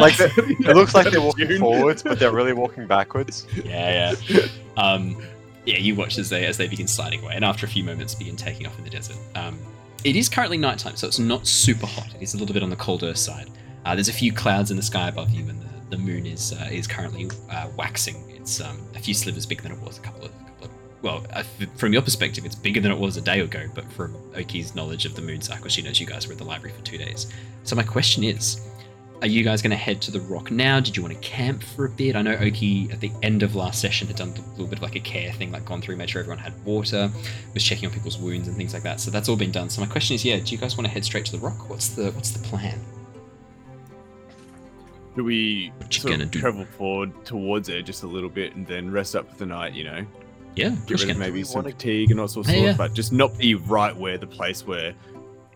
Like 0.00 0.18
the, 0.18 0.30
it 0.60 0.76
looks 0.76 0.94
like 0.94 1.10
they're 1.10 1.20
walking 1.20 1.58
forwards, 1.58 2.02
but 2.02 2.18
they're 2.18 2.30
really 2.30 2.52
walking 2.52 2.86
backwards. 2.86 3.46
yeah, 3.64 4.14
yeah. 4.28 4.40
Um, 4.76 5.20
yeah, 5.64 5.78
you 5.78 5.94
watch 5.94 6.18
as 6.18 6.28
they 6.28 6.44
as 6.44 6.58
they 6.58 6.68
begin 6.68 6.86
sliding 6.86 7.22
away, 7.22 7.34
and 7.34 7.44
after 7.44 7.64
a 7.64 7.68
few 7.68 7.84
moments, 7.84 8.14
begin 8.14 8.36
taking 8.36 8.66
off 8.66 8.76
in 8.78 8.84
the 8.84 8.90
desert. 8.90 9.16
Um, 9.34 9.58
it 10.04 10.14
is 10.14 10.28
currently 10.28 10.58
nighttime, 10.58 10.96
so 10.96 11.06
it's 11.06 11.18
not 11.18 11.46
super 11.46 11.86
hot. 11.86 12.14
It 12.14 12.22
is 12.22 12.34
a 12.34 12.38
little 12.38 12.52
bit 12.52 12.62
on 12.62 12.70
the 12.70 12.76
colder 12.76 13.14
side. 13.14 13.50
Uh, 13.84 13.94
there's 13.94 14.08
a 14.08 14.12
few 14.12 14.32
clouds 14.32 14.70
in 14.70 14.76
the 14.76 14.82
sky 14.82 15.08
above 15.08 15.30
you, 15.30 15.48
and 15.48 15.60
the, 15.60 15.68
the 15.90 15.98
moon 15.98 16.26
is 16.26 16.52
uh, 16.52 16.68
is 16.70 16.86
currently 16.86 17.28
uh, 17.50 17.68
waxing. 17.76 18.16
It's 18.30 18.60
um, 18.60 18.78
a 18.94 18.98
few 18.98 19.14
slivers 19.14 19.46
bigger 19.46 19.62
than 19.62 19.72
it 19.72 19.80
was 19.80 19.98
a 19.98 20.00
couple 20.00 20.24
of, 20.24 20.32
couple 20.46 20.66
of 20.66 20.70
well, 21.02 21.24
uh, 21.32 21.42
from 21.76 21.92
your 21.92 22.02
perspective, 22.02 22.44
it's 22.44 22.54
bigger 22.54 22.80
than 22.80 22.92
it 22.92 22.98
was 22.98 23.16
a 23.16 23.20
day 23.20 23.40
ago. 23.40 23.66
But 23.74 23.90
from 23.92 24.16
Oki's 24.36 24.74
knowledge 24.74 25.06
of 25.06 25.14
the 25.14 25.22
moon 25.22 25.40
cycle, 25.40 25.68
she 25.68 25.82
knows 25.82 26.00
you 26.00 26.06
guys 26.06 26.26
were 26.26 26.32
at 26.32 26.38
the 26.38 26.44
library 26.44 26.76
for 26.76 26.84
two 26.84 26.98
days. 26.98 27.26
So 27.64 27.74
my 27.74 27.82
question 27.82 28.22
is, 28.22 28.60
are 29.22 29.26
you 29.26 29.44
guys 29.44 29.60
going 29.60 29.70
to 29.70 29.76
head 29.76 30.00
to 30.02 30.10
the 30.10 30.20
rock 30.20 30.50
now? 30.50 30.80
Did 30.80 30.96
you 30.96 31.02
want 31.02 31.14
to 31.14 31.20
camp 31.20 31.62
for 31.62 31.84
a 31.84 31.90
bit? 31.90 32.16
I 32.16 32.22
know 32.22 32.36
Oki 32.36 32.90
at 32.90 33.00
the 33.00 33.12
end 33.22 33.42
of 33.42 33.54
last 33.54 33.80
session 33.80 34.08
had 34.08 34.16
done 34.16 34.30
a 34.30 34.50
little 34.52 34.66
bit 34.66 34.78
of 34.78 34.82
like 34.82 34.96
a 34.96 35.00
care 35.00 35.32
thing, 35.32 35.52
like 35.52 35.64
gone 35.64 35.82
through, 35.82 35.96
made 35.96 36.08
sure 36.08 36.20
everyone 36.20 36.38
had 36.38 36.54
water, 36.64 37.10
was 37.52 37.62
checking 37.62 37.86
on 37.86 37.94
people's 37.94 38.18
wounds 38.18 38.48
and 38.48 38.56
things 38.56 38.72
like 38.72 38.82
that. 38.82 38.98
So 39.00 39.10
that's 39.10 39.28
all 39.28 39.36
been 39.36 39.52
done. 39.52 39.68
So 39.68 39.82
my 39.82 39.86
question 39.86 40.14
is, 40.14 40.24
yeah, 40.24 40.38
do 40.38 40.52
you 40.52 40.58
guys 40.58 40.76
want 40.76 40.86
to 40.86 40.92
head 40.92 41.04
straight 41.04 41.26
to 41.26 41.32
the 41.32 41.38
rock? 41.38 41.68
What's 41.68 41.90
the 41.90 42.10
what's 42.12 42.30
the 42.30 42.42
plan? 42.48 42.80
Do 45.16 45.24
we 45.24 45.72
What 45.78 45.94
you 45.94 46.00
sort 46.02 46.12
gonna 46.12 46.24
of 46.24 46.30
do? 46.30 46.40
travel 46.40 46.64
forward 46.64 47.24
towards 47.24 47.68
it 47.68 47.82
just 47.82 48.02
a 48.04 48.06
little 48.06 48.28
bit 48.28 48.54
and 48.54 48.66
then 48.66 48.90
rest 48.90 49.16
up 49.16 49.30
for 49.30 49.36
the 49.38 49.46
night? 49.46 49.74
You 49.74 49.84
know, 49.84 50.06
Yeah, 50.54 50.70
get 50.86 51.00
rid 51.00 51.10
of 51.10 51.18
maybe 51.18 51.42
some 51.42 51.62
wanna- 51.62 51.72
fatigue 51.74 52.10
and 52.10 52.20
all 52.20 52.28
sorts 52.28 52.48
of 52.48 52.54
Yeah, 52.54 52.60
stuff, 52.60 52.70
yeah. 52.72 52.76
but 52.76 52.94
just 52.94 53.12
not 53.12 53.36
be 53.36 53.54
right 53.56 53.96
where 53.96 54.18
the 54.18 54.26
place 54.26 54.66
where 54.66 54.94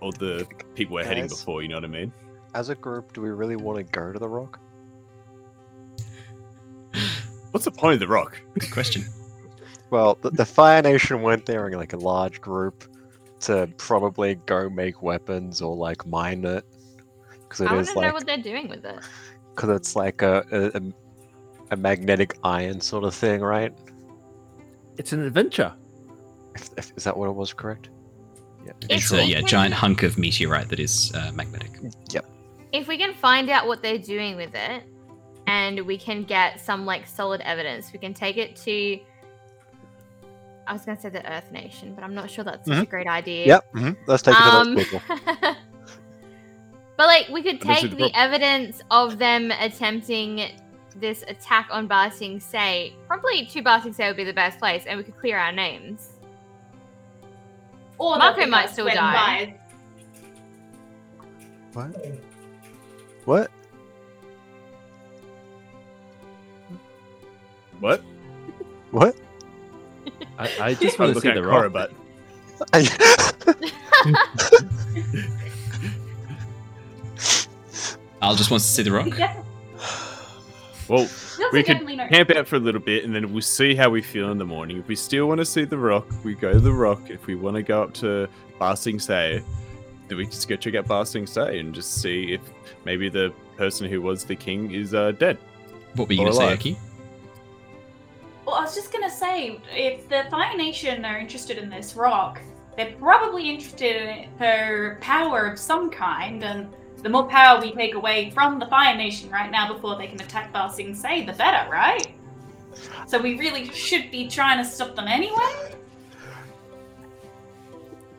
all 0.00 0.12
the 0.12 0.46
people 0.74 0.94
were 0.94 1.04
heading 1.04 1.28
before. 1.28 1.62
You 1.62 1.68
know 1.68 1.76
what 1.76 1.84
I 1.84 1.88
mean? 1.88 2.12
As 2.54 2.68
a 2.68 2.74
group, 2.74 3.12
do 3.12 3.20
we 3.20 3.30
really 3.30 3.56
want 3.56 3.78
to 3.78 3.84
go 3.84 4.12
to 4.12 4.18
the 4.18 4.28
rock? 4.28 4.58
What's 7.52 7.64
the 7.64 7.70
point 7.70 7.94
of 7.94 8.00
the 8.00 8.08
rock? 8.08 8.40
Good 8.58 8.70
question. 8.72 9.04
Well, 9.90 10.18
the, 10.20 10.30
the 10.30 10.44
Fire 10.44 10.82
Nation 10.82 11.22
went 11.22 11.46
there 11.46 11.66
in 11.68 11.74
like 11.74 11.92
a 11.92 11.96
large 11.96 12.40
group 12.40 12.84
to 13.40 13.68
probably 13.76 14.36
go 14.46 14.68
make 14.68 15.02
weapons 15.02 15.60
or 15.62 15.76
like 15.76 16.04
mine 16.06 16.44
it. 16.44 16.64
Because 17.42 17.60
it 17.60 17.68
I 17.68 17.74
want 17.74 17.86
is 17.88 17.94
to 17.94 18.00
know 18.00 18.12
what 18.12 18.26
they're 18.26 18.36
doing 18.38 18.68
with 18.68 18.84
it. 18.84 18.98
Because 19.54 19.70
it's 19.70 19.96
like 19.96 20.22
a, 20.22 20.44
a, 20.50 20.78
a, 20.78 20.82
a 21.72 21.76
magnetic 21.76 22.36
iron 22.42 22.80
sort 22.80 23.04
of 23.04 23.14
thing, 23.14 23.40
right? 23.40 23.72
It's 24.98 25.12
an 25.12 25.24
adventure. 25.24 25.72
If, 26.54 26.70
if, 26.76 26.92
is 26.96 27.04
that 27.04 27.16
what 27.16 27.28
it 27.28 27.34
was 27.34 27.52
correct? 27.52 27.88
Yeah. 28.64 28.72
It's 28.88 29.12
If 29.12 29.18
a 29.18 29.24
yeah 29.24 29.40
giant 29.42 29.74
hunk 29.74 30.02
of 30.02 30.16
meteorite 30.18 30.68
that 30.68 30.80
is 30.80 31.12
uh, 31.14 31.32
magnetic. 31.34 31.70
If 32.72 32.88
we 32.88 32.96
can 32.96 33.14
find 33.14 33.50
out 33.50 33.66
what 33.66 33.82
they're 33.82 33.98
doing 33.98 34.36
with 34.36 34.54
it, 34.54 34.82
and 35.46 35.80
we 35.86 35.98
can 35.98 36.24
get 36.24 36.60
some 36.60 36.86
like 36.86 37.06
solid 37.06 37.40
evidence, 37.42 37.92
we 37.92 37.98
can 37.98 38.14
take 38.14 38.36
it 38.36 38.56
to. 38.56 38.98
I 40.66 40.72
was 40.72 40.84
gonna 40.86 40.98
say 40.98 41.10
the 41.10 41.30
Earth 41.30 41.52
Nation, 41.52 41.94
but 41.94 42.02
I'm 42.04 42.14
not 42.14 42.30
sure 42.30 42.42
that's 42.42 42.66
such 42.66 42.84
a 42.84 42.86
great 42.86 43.06
idea. 43.06 43.46
Yep. 43.46 43.64
hmm 43.72 43.90
Let's 44.06 44.22
take 44.22 44.34
it 44.34 44.38
to 44.38 44.48
Um, 44.48 44.74
those 44.74 44.84
people. 44.84 45.00
but 46.96 47.06
like, 47.06 47.28
we 47.28 47.42
could 47.42 47.58
But 47.60 47.68
this 47.68 47.76
is 47.76 47.82
take 47.82 47.90
the 47.90 47.96
the 47.96 48.10
prob- 48.10 48.12
evidence 48.14 48.82
of 48.90 49.18
them 49.18 49.50
attempting 49.50 50.52
this 50.96 51.24
attack 51.26 51.68
on 51.70 51.86
Ba 51.86 52.10
Sing 52.14 52.38
Se. 52.38 52.94
Probably 53.08 53.46
to 53.46 53.62
Ba 53.62 53.80
Sing 53.82 53.92
Se 53.92 54.06
would 54.06 54.16
be 54.16 54.24
the 54.24 54.32
best 54.32 54.58
place, 54.58 54.84
and 54.86 54.98
we 54.98 55.04
could 55.04 55.16
clear 55.18 55.38
our 55.38 55.52
names. 55.52 56.10
Or 57.98 58.16
Mako 58.18 58.46
might 58.46 58.62
think 58.62 58.72
still 58.72 58.84
that's 58.86 58.96
die. 58.96 59.56
when 61.72 61.92
What? 63.24 63.24
What? 63.24 63.50
What? 67.80 68.02
What? 68.90 69.16
I, 70.38 70.50
I 70.60 70.74
just 70.74 70.98
want 70.98 71.14
to 71.14 71.20
see 71.20 71.28
looking 71.28 71.42
the 71.42 71.48
at 71.48 71.52
Cora, 71.52 71.70
but 71.70 71.92
Al 78.24 78.34
just 78.34 78.50
wants 78.50 78.64
to 78.66 78.72
see 78.72 78.82
the 78.82 78.92
rock. 78.92 79.04
We 79.06 79.10
definitely, 79.10 79.44
well, 80.88 80.98
we 80.98 81.04
also 81.04 81.42
we 81.52 81.62
could 81.62 81.72
definitely 81.72 81.96
know. 81.96 82.08
camp 82.08 82.30
out 82.30 82.46
for 82.46 82.56
a 82.56 82.58
little 82.58 82.80
bit 82.80 83.04
and 83.04 83.14
then 83.14 83.32
we'll 83.32 83.40
see 83.40 83.74
how 83.74 83.88
we 83.88 84.02
feel 84.02 84.30
in 84.30 84.38
the 84.38 84.44
morning. 84.44 84.78
If 84.78 84.86
we 84.86 84.96
still 84.96 85.26
want 85.26 85.38
to 85.38 85.44
see 85.44 85.64
the 85.64 85.78
rock, 85.78 86.06
we 86.24 86.34
go 86.34 86.52
to 86.52 86.60
the 86.60 86.72
rock. 86.72 87.08
If 87.08 87.26
we 87.26 87.34
want 87.36 87.56
to 87.56 87.62
go 87.62 87.82
up 87.82 87.94
to 87.94 88.28
Ba 88.58 88.76
Sing 88.76 88.98
Se, 88.98 89.42
then 90.08 90.18
we 90.18 90.26
just 90.26 90.46
go 90.46 90.56
check 90.56 90.74
out 90.74 90.86
Ba 90.86 91.06
Sing 91.06 91.26
Se 91.26 91.58
and 91.58 91.74
just 91.74 92.02
see 92.02 92.32
if 92.34 92.40
maybe 92.84 93.08
the 93.08 93.32
person 93.56 93.88
who 93.88 94.02
was 94.02 94.24
the 94.24 94.36
king 94.36 94.72
is 94.72 94.92
uh, 94.94 95.12
dead. 95.12 95.38
What 95.94 96.08
were 96.08 96.14
you 96.14 96.20
Or 96.20 96.24
going 96.24 96.32
to 96.32 96.38
say, 96.38 96.44
alive. 96.44 96.58
Oki? 96.58 96.78
Well, 98.46 98.56
I 98.56 98.60
was 98.60 98.74
just 98.74 98.92
gonna 98.92 99.10
say, 99.10 99.58
if 99.70 100.06
the 100.08 100.26
Fire 100.30 100.56
Nation 100.56 101.04
are 101.04 101.18
interested 101.18 101.56
in 101.56 101.70
this 101.70 101.96
rock, 101.96 102.42
they're 102.76 102.92
probably 102.98 103.48
interested 103.48 103.96
in 103.96 104.08
it 104.08 104.28
for 104.36 104.98
power 105.00 105.46
of 105.46 105.58
some 105.58 105.88
kind, 105.90 106.44
and 106.44 106.68
the 107.04 107.10
more 107.10 107.26
power 107.28 107.60
we 107.60 107.70
take 107.72 107.94
away 107.94 108.30
from 108.30 108.58
the 108.58 108.64
Fire 108.66 108.96
Nation 108.96 109.30
right 109.30 109.50
now 109.50 109.70
before 109.72 109.96
they 109.96 110.06
can 110.06 110.18
attack 110.22 110.50
Ba 110.54 110.72
Sing 110.72 110.94
Se, 110.94 111.26
the 111.26 111.34
better, 111.34 111.70
right? 111.70 112.06
So 113.06 113.20
we 113.20 113.38
really 113.38 113.70
should 113.70 114.10
be 114.10 114.26
trying 114.26 114.56
to 114.56 114.64
stop 114.64 114.96
them 114.96 115.06
anyway? 115.06 115.74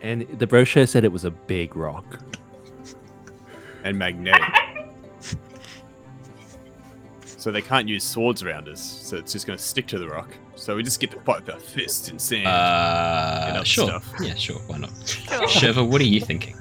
And 0.02 0.22
the 0.38 0.46
brochure 0.46 0.86
said 0.86 1.04
it 1.04 1.12
was 1.12 1.26
a 1.26 1.32
big 1.32 1.76
rock. 1.76 2.20
And 3.84 3.98
magnetic. 3.98 4.54
so 7.26 7.52
they 7.52 7.64
can't 7.64 7.90
use 7.90 8.04
swords 8.04 8.44
around 8.44 8.70
us, 8.70 8.80
so 8.82 9.18
it's 9.18 9.34
just 9.34 9.48
going 9.48 9.58
to 9.58 9.64
stick 9.64 9.88
to 9.88 9.98
the 9.98 10.08
rock. 10.08 10.30
So 10.54 10.76
we 10.76 10.84
just 10.84 11.00
get 11.00 11.10
to 11.12 11.20
fight 11.22 11.44
with 11.44 11.56
our 11.56 11.60
fists 11.60 12.10
and 12.10 12.22
sand. 12.22 12.46
Uh, 12.46 13.56
other 13.56 13.66
sure. 13.66 13.88
stuff. 13.88 14.14
Yeah, 14.22 14.36
sure. 14.36 14.60
Why 14.68 14.78
not? 14.78 14.92
Sure. 15.08 15.48
Shurva, 15.48 15.90
what 15.90 16.02
are 16.02 16.06
you 16.06 16.22
thinking? 16.22 16.56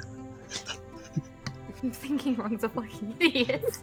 I'm 1.85 1.91
thinking 1.91 2.35
Rung's 2.37 2.64
a 2.64 2.70
fucking 2.70 3.14
idiot. 3.20 3.62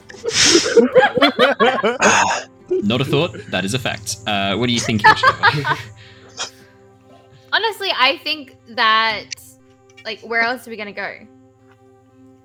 Not 2.83 2.99
a 2.99 3.05
thought. 3.05 3.37
That 3.51 3.63
is 3.63 3.75
a 3.75 3.79
fact. 3.79 4.15
Uh, 4.25 4.55
what 4.55 4.67
are 4.67 4.71
you 4.71 4.79
thinking, 4.79 5.05
Shurva? 5.05 5.77
Honestly, 7.53 7.89
I 7.95 8.17
think 8.23 8.57
that 8.69 9.25
like 10.03 10.19
where 10.21 10.41
else 10.41 10.67
are 10.67 10.71
we 10.71 10.77
gonna 10.77 10.91
go? 10.91 11.15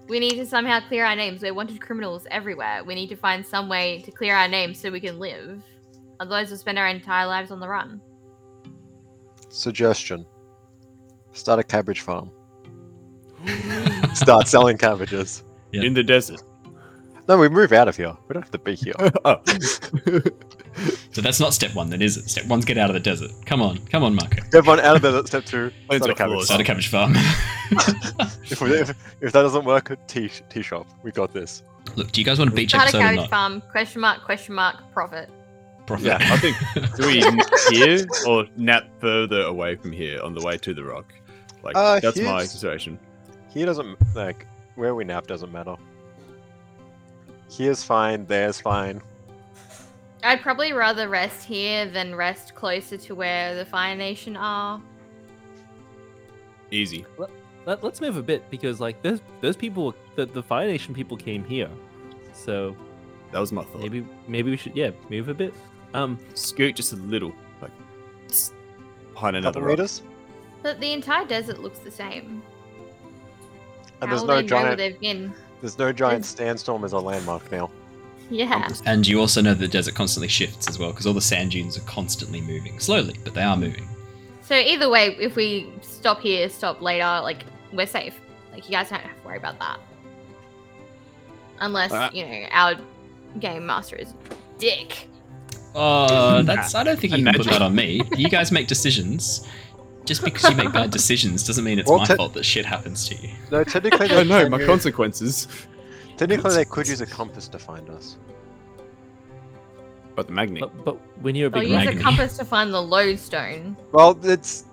We 0.09 0.21
need 0.21 0.37
to 0.37 0.45
somehow 0.45 0.81
clear 0.87 1.07
our 1.07 1.17
names. 1.17 1.41
We're 1.41 1.55
wanted 1.55 1.81
criminals 1.81 2.27
everywhere. 2.31 2.85
We 2.85 2.95
need 2.95 3.09
to 3.09 3.17
find 3.17 3.45
some 3.45 3.71
way 3.71 4.03
to 4.03 4.11
clear 4.11 4.37
our 4.37 4.49
names 4.49 4.79
so 4.79 4.91
we 4.91 5.01
can 5.01 5.19
live. 5.19 5.63
Otherwise, 6.21 6.51
we'll 6.51 6.59
spend 6.59 6.79
our 6.79 6.89
entire 6.89 7.27
lives 7.27 7.51
on 7.51 7.61
the 7.61 7.69
run. 7.69 8.03
Suggestion. 9.49 10.27
Start 11.33 11.61
a 11.61 11.65
cabbage 11.65 12.03
farm. 12.03 12.31
Start 14.15 14.49
selling 14.49 14.79
cabbages. 14.79 15.45
Yeah. 15.73 15.83
In 15.83 15.95
the 15.95 16.03
desert. 16.03 16.43
No, 17.29 17.37
we 17.39 17.49
move 17.49 17.73
out 17.73 17.89
of 17.89 17.97
here. 17.97 18.17
We 18.29 18.35
don't 18.35 18.43
have 18.43 18.53
to 18.53 18.59
be 18.59 18.77
here. 18.77 18.95
oh. 19.25 19.41
so 21.11 21.21
that's 21.21 21.41
not 21.41 21.53
step 21.55 21.75
one, 21.75 21.91
then, 21.91 22.01
is 22.01 22.17
it? 22.17 22.31
Step 22.31 22.47
one's 22.47 22.65
get 22.65 22.79
out 22.79 22.89
of 22.89 22.95
the 22.95 23.01
desert. 23.01 23.33
Come 23.47 23.61
on, 23.61 23.79
come 23.87 24.05
on, 24.05 24.15
Mako. 24.15 24.43
Everyone 24.55 24.79
out 24.79 24.97
of 24.97 25.03
there. 25.03 25.27
Step 25.27 25.45
two. 25.45 25.73
Plans 25.89 26.05
Start 26.05 26.11
a 26.11 26.15
cabbage. 26.15 26.43
Start 26.45 26.61
a 26.61 26.65
farm. 26.65 26.67
cabbage 26.67 26.89
farm. 26.89 27.15
If, 28.49 28.61
we, 28.61 28.71
if, 28.75 28.91
if 29.21 29.33
that 29.33 29.43
doesn't 29.43 29.65
work, 29.65 29.91
a 29.91 29.97
tea 30.07 30.31
tea 30.49 30.63
shop. 30.63 30.87
We 31.03 31.11
got 31.11 31.33
this. 31.35 31.65
Look, 31.97 32.13
do 32.13 32.21
you 32.21 32.25
guys 32.25 32.39
want 32.39 32.53
a 32.53 32.55
beach 32.55 32.71
Start 32.71 32.85
a 32.85 32.87
episode 32.87 32.99
or 32.99 33.03
cabbage 33.03 33.17
not? 33.23 33.31
farm? 33.31 33.61
Question 33.73 34.01
mark? 34.03 34.25
Question 34.25 34.55
mark? 34.55 34.77
Profit. 34.93 35.29
Profit. 35.85 36.07
Yeah, 36.07 36.19
I 36.21 36.37
think 36.37 36.57
do 36.97 37.07
we 37.09 37.25
here 37.77 38.07
or 38.29 38.45
nap 38.57 38.85
further 39.01 39.41
away 39.43 39.75
from 39.75 39.91
here 39.91 40.23
on 40.23 40.33
the 40.33 40.45
way 40.45 40.57
to 40.59 40.73
the 40.75 40.85
rock? 40.85 41.13
Like 41.65 41.75
Uh, 41.77 41.99
that's 41.99 42.17
my 42.19 42.23
here's- 42.23 42.51
consideration. 42.53 43.01
Here 43.57 43.65
doesn't 43.65 43.97
like 44.15 44.47
where 44.75 44.95
we 44.95 45.05
nap 45.05 45.27
doesn't 45.27 45.51
matter. 45.51 45.77
Here's 47.51 47.83
fine. 47.83 48.27
There's 48.27 48.61
fine. 48.61 49.01
I'd 50.23 50.43
probably 50.43 50.75
rather 50.75 51.09
rest 51.09 51.47
here 51.47 51.87
than 51.89 52.15
rest 52.15 52.55
closer 52.55 52.99
to 52.99 53.15
where 53.15 53.55
the 53.55 53.65
Fire 53.65 53.97
Nation 53.97 54.37
are. 54.37 54.79
Easy. 56.71 57.07
Let, 57.65 57.83
let's 57.83 58.03
move 58.03 58.19
a 58.19 58.23
bit 58.23 58.49
because 58.51 58.79
like 58.79 59.01
those 59.01 59.23
those 59.41 59.57
people, 59.57 59.95
the, 60.17 60.27
the 60.27 60.43
Fire 60.43 60.67
Nation 60.67 60.93
people 60.95 61.17
came 61.17 61.43
here, 61.43 61.71
so 62.35 62.77
That 63.33 63.39
was 63.39 63.53
my 63.53 63.65
thought. 63.65 63.81
maybe 63.81 64.07
maybe 64.29 64.51
we 64.51 64.59
should 64.59 64.77
yeah 64.77 64.91
move 65.09 65.31
a 65.31 65.35
bit. 65.35 65.55
Um, 65.95 66.19
scoot 66.35 66.77
just 66.77 66.93
a 66.93 66.97
little, 66.97 67.33
like 67.63 67.71
behind 69.15 69.37
another 69.37 69.61
Couple 69.61 69.69
rock. 69.69 69.79
meters. 69.79 70.03
But 70.63 70.79
the 70.79 70.93
entire 70.93 71.25
desert 71.27 71.59
looks 71.61 71.79
the 71.79 71.91
same. 71.91 72.43
And 74.01 74.11
there's 74.11 74.23
no 74.23 74.29
they 74.29 74.35
where 74.55 74.77
giant. 74.77 75.01
been? 75.01 75.35
There's 75.61 75.79
no 75.79 75.93
giant 75.93 76.23
There's- 76.25 76.37
sandstorm 76.37 76.85
as 76.85 76.93
a 76.93 76.99
landmark 76.99 77.51
now. 77.51 77.71
Yeah. 78.29 78.69
And 78.85 79.07
you 79.07 79.21
also 79.21 79.41
know 79.41 79.55
the 79.55 79.69
desert 79.69 79.95
constantly 79.95 80.29
shifts 80.29 80.69
as 80.69 80.79
well, 80.79 80.91
because 80.91 81.07
all 81.07 81.15
the 81.15 81.21
sand 81.21 81.53
dunes 81.53 81.79
are 81.79 81.83
constantly 81.83 82.41
moving. 82.41 82.79
Slowly, 82.81 83.15
but 83.25 83.35
they 83.35 83.43
are 83.43 83.57
moving. 83.57 83.89
So 84.43 84.55
either 84.57 84.89
way, 84.89 85.17
if 85.19 85.37
we 85.37 85.73
stop 85.81 86.21
here, 86.21 86.49
stop 86.49 86.81
later, 86.83 87.05
like 87.23 87.45
we're 87.73 87.87
safe. 87.87 88.15
Like 88.53 88.65
you 88.67 88.73
guys 88.73 88.91
don't 88.91 89.01
have 89.01 89.17
to 89.21 89.27
worry 89.27 89.37
about 89.39 89.59
that. 89.61 89.79
Unless 91.61 91.93
Uh, 91.93 92.11
you 92.13 92.27
know 92.27 92.47
our 92.51 92.75
game 93.41 93.65
master 93.67 93.97
is 93.97 94.11
a 94.11 94.35
dick. 94.59 95.09
Uh, 95.75 96.43
that's. 96.43 96.75
I 96.75 96.83
don't 96.85 96.99
think 96.99 97.17
you 97.17 97.23
can 97.25 97.35
put 97.35 97.47
that 97.47 97.63
on 97.63 97.75
me. 97.75 98.03
You 98.17 98.29
guys 98.29 98.51
make 98.51 98.67
decisions. 98.67 99.47
Just 100.07 100.25
because 100.25 100.49
you 100.51 100.57
make 100.57 100.73
bad 100.73 100.91
decisions 100.91 101.45
doesn't 101.47 101.65
mean 101.65 101.79
it's 101.79 101.91
Well, 101.91 101.99
my 101.99 102.05
te- 102.07 102.15
fault 102.17 102.33
that 102.35 102.45
shit 102.45 102.65
happens 102.65 103.09
to 103.09 103.15
you. 103.17 103.29
No, 103.51 103.63
technically, 103.65 104.09
they 104.09 104.25
no, 104.25 104.43
can 104.45 104.51
my 104.53 104.59
use- 104.59 104.67
consequences. 104.67 105.49
technically 106.17 106.55
they 106.55 106.65
could 106.65 106.87
use 106.89 107.01
a 107.01 107.07
compass 107.07 107.49
to 107.49 107.59
find 107.59 107.91
us. 107.91 108.17
But 110.15 110.29
the 110.29 110.33
magnet. 110.33 110.61
But, 110.63 110.85
but 110.85 110.95
when 111.23 111.35
you're 111.35 111.51
a 111.51 111.55
I'll 111.55 111.61
big 111.61 111.69
use 111.71 111.77
magnet. 111.85 112.01
a 112.01 112.03
compass 112.03 112.37
to 112.39 112.45
find 112.45 112.73
the 112.73 112.81
lodestone. 112.81 113.77
Well, 113.93 114.19
it's 114.23 114.65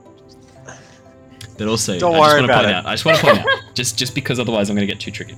But 1.58 1.68
also, 1.68 1.98
Don't 2.00 2.16
I 2.16 2.18
just 2.20 2.22
worry 2.22 2.40
want 2.40 2.40
to 2.40 2.46
about 2.46 2.64
point 2.64 2.70
it. 2.70 2.76
out. 2.76 2.86
I 2.86 2.94
just 2.94 3.06
want 3.06 3.18
to 3.20 3.26
point 3.26 3.40
out, 3.40 3.48
just 3.74 3.98
just 3.98 4.16
because 4.16 4.40
otherwise 4.40 4.70
I'm 4.70 4.76
going 4.76 4.88
to 4.88 4.94
get 4.94 5.02
too 5.02 5.12
triggered. 5.12 5.38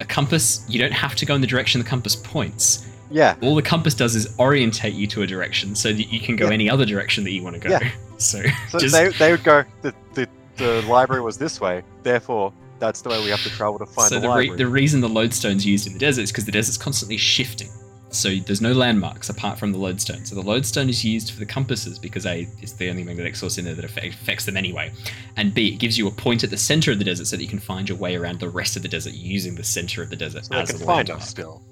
A 0.00 0.04
compass, 0.04 0.64
you 0.68 0.78
don't 0.78 0.92
have 0.92 1.14
to 1.16 1.26
go 1.26 1.34
in 1.34 1.40
the 1.40 1.46
direction 1.46 1.80
the 1.80 1.86
compass 1.88 2.14
points. 2.14 2.86
yeah. 3.10 3.36
All 3.42 3.54
the 3.54 3.62
compass 3.62 3.94
does 3.94 4.14
is 4.14 4.28
orientate 4.38 4.94
you 4.94 5.06
to 5.08 5.22
a 5.22 5.26
direction 5.26 5.74
so 5.74 5.92
that 5.92 6.12
you 6.12 6.20
can 6.20 6.36
go 6.36 6.48
Yeah. 6.48 6.52
any 6.54 6.68
other 6.70 6.84
direction 6.84 7.24
that 7.24 7.30
you 7.32 7.42
want 7.42 7.54
to 7.54 7.60
go. 7.60 7.70
Yeah. 7.70 7.90
So, 8.18 8.42
So 8.68 8.78
just 8.78 8.94
they, 8.94 9.08
they 9.10 9.30
would 9.32 9.44
go. 9.44 9.64
The, 9.82 9.94
the 10.14 10.28
the 10.56 10.82
library 10.82 11.22
was 11.22 11.38
this 11.38 11.60
way. 11.60 11.82
Therefore, 12.02 12.52
that's 12.78 13.00
the 13.00 13.08
way 13.08 13.22
we 13.24 13.30
have 13.30 13.42
to 13.42 13.50
travel 13.50 13.78
to 13.78 13.86
find 13.86 14.08
so 14.08 14.16
the, 14.16 14.20
the, 14.22 14.28
re- 14.28 14.34
library. 14.34 14.56
the 14.58 14.66
reason 14.66 15.00
the 15.00 15.08
lodestone's 15.08 15.64
used 15.64 15.86
in 15.86 15.92
the 15.92 15.98
desert 15.98 16.22
is 16.22 16.32
because 16.32 16.44
the 16.44 16.52
desert's 16.52 16.76
constantly 16.76 17.16
shifting. 17.16 17.68
So 18.10 18.36
there's 18.36 18.62
no 18.62 18.72
landmarks 18.72 19.28
apart 19.28 19.58
from 19.58 19.70
the 19.70 19.78
lodestone. 19.78 20.24
So 20.24 20.34
the 20.34 20.42
lodestone 20.42 20.88
is 20.88 21.04
used 21.04 21.30
for 21.30 21.38
the 21.38 21.46
compasses 21.46 21.98
because 21.98 22.24
A, 22.24 22.48
it's 22.62 22.72
the 22.72 22.88
only 22.88 23.04
magnetic 23.04 23.36
source 23.36 23.58
in 23.58 23.66
there 23.66 23.74
that 23.74 23.84
affects 23.84 24.46
them 24.46 24.56
anyway. 24.56 24.92
And 25.36 25.52
B, 25.52 25.68
it 25.74 25.78
gives 25.78 25.98
you 25.98 26.08
a 26.08 26.10
point 26.10 26.42
at 26.42 26.50
the 26.50 26.56
center 26.56 26.90
of 26.90 26.98
the 26.98 27.04
desert 27.04 27.26
so 27.26 27.36
that 27.36 27.42
you 27.42 27.48
can 27.48 27.58
find 27.58 27.86
your 27.88 27.98
way 27.98 28.16
around 28.16 28.40
the 28.40 28.48
rest 28.48 28.76
of 28.76 28.82
the 28.82 28.88
desert 28.88 29.12
using 29.12 29.54
the 29.54 29.64
center 29.64 30.02
of 30.02 30.08
the 30.08 30.16
desert 30.16 30.46
so 30.46 30.54
they 30.54 30.60
as 30.60 30.70
can 30.70 30.76
a 30.76 30.84
find 30.86 31.08
landmark. 31.08 31.20
us 31.20 31.28
still. 31.28 31.62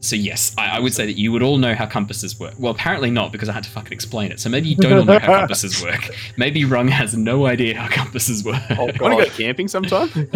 So 0.00 0.14
yes, 0.14 0.54
I, 0.56 0.76
I 0.76 0.78
would 0.78 0.94
say 0.94 1.06
that 1.06 1.18
you 1.18 1.32
would 1.32 1.42
all 1.42 1.58
know 1.58 1.74
how 1.74 1.84
compasses 1.84 2.38
work. 2.38 2.54
Well, 2.58 2.70
apparently 2.72 3.10
not 3.10 3.32
because 3.32 3.48
I 3.48 3.52
had 3.52 3.64
to 3.64 3.70
fucking 3.70 3.92
explain 3.92 4.30
it. 4.30 4.38
So 4.38 4.48
maybe 4.48 4.68
you 4.68 4.76
don't 4.76 4.98
all 4.98 5.04
know 5.04 5.18
how 5.18 5.38
compasses 5.40 5.82
work. 5.84 6.10
Maybe 6.36 6.64
Rung 6.64 6.86
has 6.88 7.16
no 7.16 7.46
idea 7.46 7.76
how 7.76 7.88
compasses 7.88 8.44
work. 8.44 8.62
Oh, 8.70 8.84
Want 9.00 9.18
to 9.18 9.24
go 9.24 9.30
camping 9.30 9.66
sometime? 9.66 10.08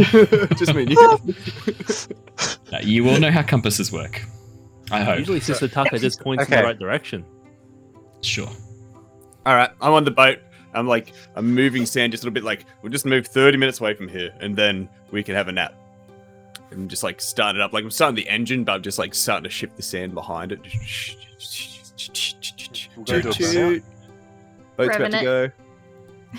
Just 0.57 0.75
me 0.75 0.83
and 0.83 0.91
you. 0.91 0.97
No, 0.97 2.79
uh, 2.79 2.81
you 2.83 3.09
all 3.09 3.21
know 3.21 3.31
how 3.31 3.43
compasses 3.43 3.93
work. 3.93 4.23
I 4.91 5.03
hope. 5.03 5.21
Usually, 5.21 5.41
Sister 5.41 5.69
Tucker 5.69 5.97
just 5.99 6.21
points 6.21 6.45
in 6.45 6.51
the 6.51 6.63
right 6.63 6.79
direction. 6.79 7.25
Sure. 8.21 8.51
All 9.47 9.55
right, 9.55 9.71
I'm 9.81 9.93
on 9.93 10.05
the 10.05 10.11
boat. 10.11 10.39
I'm 10.75 10.87
like, 10.87 11.13
I'm 11.35 11.55
moving 11.55 11.87
sand 11.87 12.13
just 12.13 12.25
a 12.25 12.27
little 12.27 12.35
bit. 12.35 12.45
Like, 12.45 12.67
we'll 12.83 12.93
just 12.93 13.07
move 13.07 13.27
30 13.27 13.59
minutes 13.59 13.81
away 13.81 13.95
from 13.95 14.09
here, 14.09 14.35
and 14.41 14.57
then 14.57 14.89
we 15.11 15.23
can 15.23 15.35
have 15.35 15.49
a 15.49 15.53
nap. 15.53 15.75
I'm 16.73 16.89
just 16.89 17.03
like 17.03 17.21
starting 17.21 17.61
it 17.61 17.65
up. 17.65 17.73
Like 17.73 17.85
I'm 17.85 17.91
starting 17.91 18.17
the 18.17 18.29
engine, 18.29 18.65
but 18.65 18.73
I'm 18.73 18.83
just 18.83 18.99
like 18.99 19.15
starting 19.15 19.45
to 19.45 19.51
shift 19.51 19.77
the 19.77 19.83
sand 19.83 20.15
behind 20.15 20.53
it. 20.53 20.61
We'll 22.97 23.05
go 23.05 23.21
to 23.21 23.29
a 23.29 23.83
Boat's 24.77 24.97
about 24.97 25.11
Revving 25.11 25.19
to 25.19 25.23
go. 25.23 25.51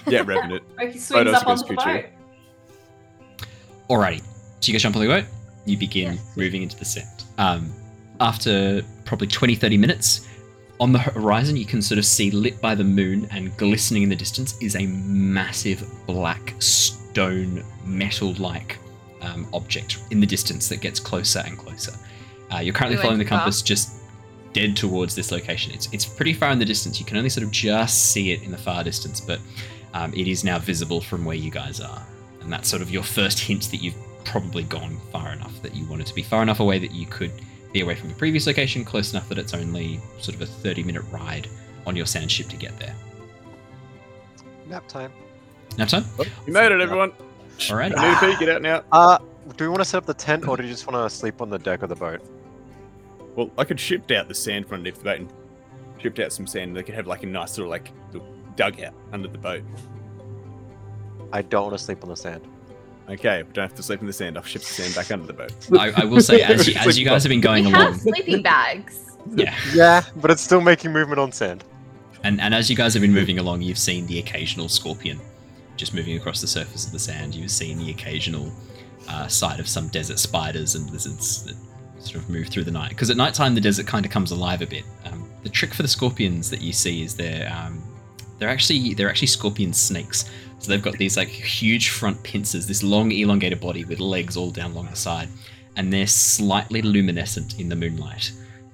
Yeah, 0.08 0.24
revving 0.24 0.52
it. 0.56 0.64
Oki 0.82 0.98
swings 0.98 1.28
also 1.28 1.40
up 1.40 1.46
goes 1.46 1.62
onto 1.62 1.76
the 1.76 1.82
choo-choo. 1.82 2.02
boat. 2.02 3.48
Alrighty. 3.90 4.20
So 4.22 4.26
you 4.64 4.74
guys 4.74 4.82
jump 4.82 4.96
on 4.96 5.02
the 5.04 5.08
boat. 5.08 5.26
You 5.66 5.78
begin 5.78 6.14
Yes. 6.14 6.34
moving 6.38 6.64
into 6.64 6.78
the 6.78 6.86
sand. 6.86 7.24
Um, 7.38 7.72
after 8.20 8.82
probably 9.06 9.28
20, 9.28 9.56
30 9.56 9.78
minutes, 9.78 10.28
on 10.80 10.92
the 10.92 11.00
horizon, 11.00 11.56
you 11.56 11.66
can 11.66 11.82
sort 11.82 12.00
of 12.00 12.06
see 12.06 12.32
lit 12.32 12.60
by 12.60 12.74
the 12.76 12.84
moon 12.84 13.28
and 13.32 13.56
glistening 13.58 14.04
in 14.04 14.10
the 14.10 14.16
distance 14.16 14.58
is 14.62 14.76
a 14.76 14.86
massive 14.88 15.84
black 16.08 16.56
stone 16.60 17.64
metal 17.86 18.34
like 18.36 18.78
um, 19.24 19.48
object 19.54 20.00
in 20.12 20.20
the 20.20 20.28
distance 20.28 20.70
that 20.70 20.82
gets 20.82 21.00
closer 21.00 21.42
and 21.46 21.58
closer. 21.58 21.94
Uh, 22.54 22.60
you're 22.60 22.74
currently 22.74 22.98
We 22.98 23.02
following 23.02 23.18
the 23.20 23.24
too 23.26 23.30
far. 23.30 23.40
compass 23.40 23.62
just 23.62 23.96
dead 24.54 24.76
towards 24.76 25.16
this 25.16 25.32
location. 25.32 25.74
It's, 25.74 25.90
it's 25.92 26.06
pretty 26.06 26.34
far 26.34 26.52
in 26.52 26.60
the 26.60 26.66
distance. 26.66 27.00
You 27.00 27.06
can 27.06 27.18
only 27.18 27.30
sort 27.30 27.44
of 27.44 27.52
just 27.52 28.12
see 28.12 28.32
it 28.32 28.44
in 28.44 28.52
the 28.52 28.58
far 28.58 28.84
distance, 28.84 29.20
but 29.20 29.40
um, 29.94 30.14
it 30.14 30.28
is 30.28 30.44
now 30.44 30.60
visible 30.60 31.02
from 31.02 31.26
where 31.26 31.36
you 31.36 31.50
guys 31.50 31.80
are. 31.80 32.04
And 32.42 32.52
that's 32.52 32.68
sort 32.70 32.82
of 32.82 32.92
your 32.92 33.04
first 33.04 33.40
hint 33.40 33.72
that 33.72 33.78
you've 33.78 33.96
probably 34.26 34.64
gone 34.64 34.98
far 35.12 35.34
enough 35.34 35.62
that 35.64 35.76
you 35.76 35.86
wanted 35.86 36.06
to 36.08 36.14
be 36.14 36.22
far 36.22 36.44
enough 36.44 36.60
away 36.60 36.78
that 36.80 36.92
you 36.94 37.06
could 37.08 37.32
be 37.72 37.82
away 37.82 37.96
from 37.96 38.10
the 38.10 38.16
previous 38.16 38.46
location, 38.46 38.86
close 38.86 39.14
enough 39.14 39.28
that 39.30 39.38
it's 39.40 39.54
only 39.54 40.00
sort 40.20 40.36
of 40.36 40.42
a 40.42 40.46
30 40.46 40.84
minute 40.84 41.04
ride 41.12 41.48
on 41.88 41.96
your 41.96 42.06
sand 42.06 42.32
ship 42.32 42.48
to 42.50 42.58
get 42.58 42.78
there. 42.80 42.96
Nap 44.68 44.88
time. 44.88 45.12
Nap 45.78 45.88
time? 45.88 46.06
You 46.46 46.54
made 46.54 46.72
it, 46.72 46.80
everyone. 46.82 47.12
Alrighty. 47.58 47.94
I 47.98 48.10
need 48.14 48.20
to 48.34 48.38
pee. 48.40 48.46
Get 48.46 48.56
out 48.56 48.62
now. 48.62 48.84
Uh, 48.92 49.18
do 49.58 49.66
we 49.66 49.70
want 49.70 49.80
to 49.82 49.86
set 49.86 49.98
up 49.98 50.06
the 50.06 50.14
tent, 50.14 50.48
or 50.48 50.58
do 50.58 50.64
you 50.64 50.70
just 50.70 50.88
want 50.88 51.10
to 51.10 51.16
sleep 51.16 51.42
on 51.42 51.50
the 51.50 51.60
deck 51.60 51.82
of 51.84 51.90
the 51.90 51.96
boat? 51.96 52.22
Well, 53.36 53.50
I 53.58 53.64
could 53.64 53.80
shift 53.80 54.12
out 54.12 54.28
the 54.28 54.36
sand 54.36 54.68
from 54.68 54.76
underneath 54.80 54.98
the 55.00 55.04
boat 55.06 55.20
and 55.20 55.34
shift 56.00 56.20
out 56.20 56.32
some 56.32 56.46
sand. 56.48 56.70
And 56.70 56.78
they 56.78 56.84
could 56.84 56.96
have 56.96 57.08
like 57.08 57.24
a 57.24 57.28
nice 57.28 57.58
little 57.58 57.70
like 57.70 57.92
little 58.12 58.28
dugout 58.56 58.94
under 59.12 59.28
the 59.28 59.38
boat. 59.38 59.64
I 61.32 61.42
don't 61.42 61.64
want 61.68 61.78
to 61.78 61.84
sleep 61.84 62.04
on 62.04 62.10
the 62.10 62.16
sand. 62.16 62.48
Okay, 63.10 63.44
we 63.44 63.52
don't 63.54 63.64
have 63.68 63.76
to 63.76 63.84
sleep 63.84 64.00
in 64.02 64.08
the 64.08 64.14
sand. 64.14 64.38
I'll 64.38 64.44
shift 64.44 64.66
the 64.68 64.74
sand 64.74 64.96
back 64.96 65.12
under 65.12 65.26
the 65.28 65.34
boat. 65.34 65.54
I, 65.78 66.04
I 66.04 66.06
will 66.06 66.22
say, 66.22 66.42
as 66.42 66.68
you, 66.68 66.76
as 66.76 66.98
you 66.98 67.06
guys 67.06 67.24
have 67.24 67.30
been 67.30 67.42
going 67.42 67.66
we 67.66 67.74
along, 67.74 67.94
have 67.94 68.02
sleeping 68.02 68.42
bags. 68.42 69.18
yeah, 69.36 69.56
Yeah, 69.74 70.04
but 70.18 70.32
it's 70.32 70.42
still 70.42 70.62
making 70.62 70.94
movement 70.94 71.20
on 71.20 71.32
sand. 71.34 71.66
and, 72.24 72.40
and 72.40 72.54
as 72.54 72.70
you 72.70 72.78
guys 72.78 72.94
have 72.94 73.02
been 73.02 73.14
moving 73.14 73.40
along, 73.40 73.62
you've 73.62 73.78
seen 73.78 74.06
the 74.08 74.20
occasional 74.20 74.70
scorpion 74.70 75.20
just 75.76 75.94
moving 75.94 76.18
across 76.18 76.42
the 76.42 76.48
surface 76.48 76.86
of 76.86 76.92
the 76.92 77.00
sand. 77.00 77.36
You've 77.36 77.52
seen 77.52 77.78
the 77.78 77.92
occasional 77.92 78.52
uh, 79.08 79.28
sight 79.28 79.60
of 79.60 79.68
some 79.68 79.88
desert 79.90 80.20
spiders 80.20 80.76
and 80.76 80.90
lizards 80.92 81.44
that 81.44 81.56
sort 82.00 82.24
of 82.24 82.30
move 82.30 82.48
through 82.48 82.64
the 82.64 82.72
night. 82.72 82.90
Because 82.90 83.10
at 83.10 83.18
nighttime, 83.18 83.56
the 83.56 83.62
desert 83.62 83.88
kind 83.88 84.06
of 84.06 84.12
comes 84.12 84.32
alive 84.32 84.62
a 84.62 84.68
bit. 84.68 84.84
Um, 85.06 85.30
the 85.44 85.50
trick 85.50 85.74
for 85.74 85.82
the 85.82 85.88
scorpions 85.88 86.50
that 86.50 86.62
you 86.62 86.74
see 86.74 87.04
is 87.04 87.16
they're 87.16 87.52
um, 87.52 87.82
they're 88.40 88.50
actually 88.50 88.94
they're 88.94 89.10
actually 89.10 89.28
scorpion 89.28 89.74
snakes. 89.74 90.30
So 90.60 90.70
they've 90.70 90.82
got 90.82 90.98
these 90.98 91.18
like 91.18 91.28
huge 91.28 91.90
front 91.90 92.22
pincers, 92.24 92.68
this 92.68 92.84
long 92.84 93.12
elongated 93.12 93.60
body 93.60 93.84
with 93.84 94.00
legs 94.00 94.38
all 94.38 94.50
down 94.50 94.72
along 94.72 94.88
the 94.88 94.96
side, 94.96 95.28
and 95.76 95.92
they're 95.92 96.08
slightly 96.08 96.82
luminescent 96.82 97.60
in 97.60 97.68
the 97.68 97.76
moonlight. 97.76 98.32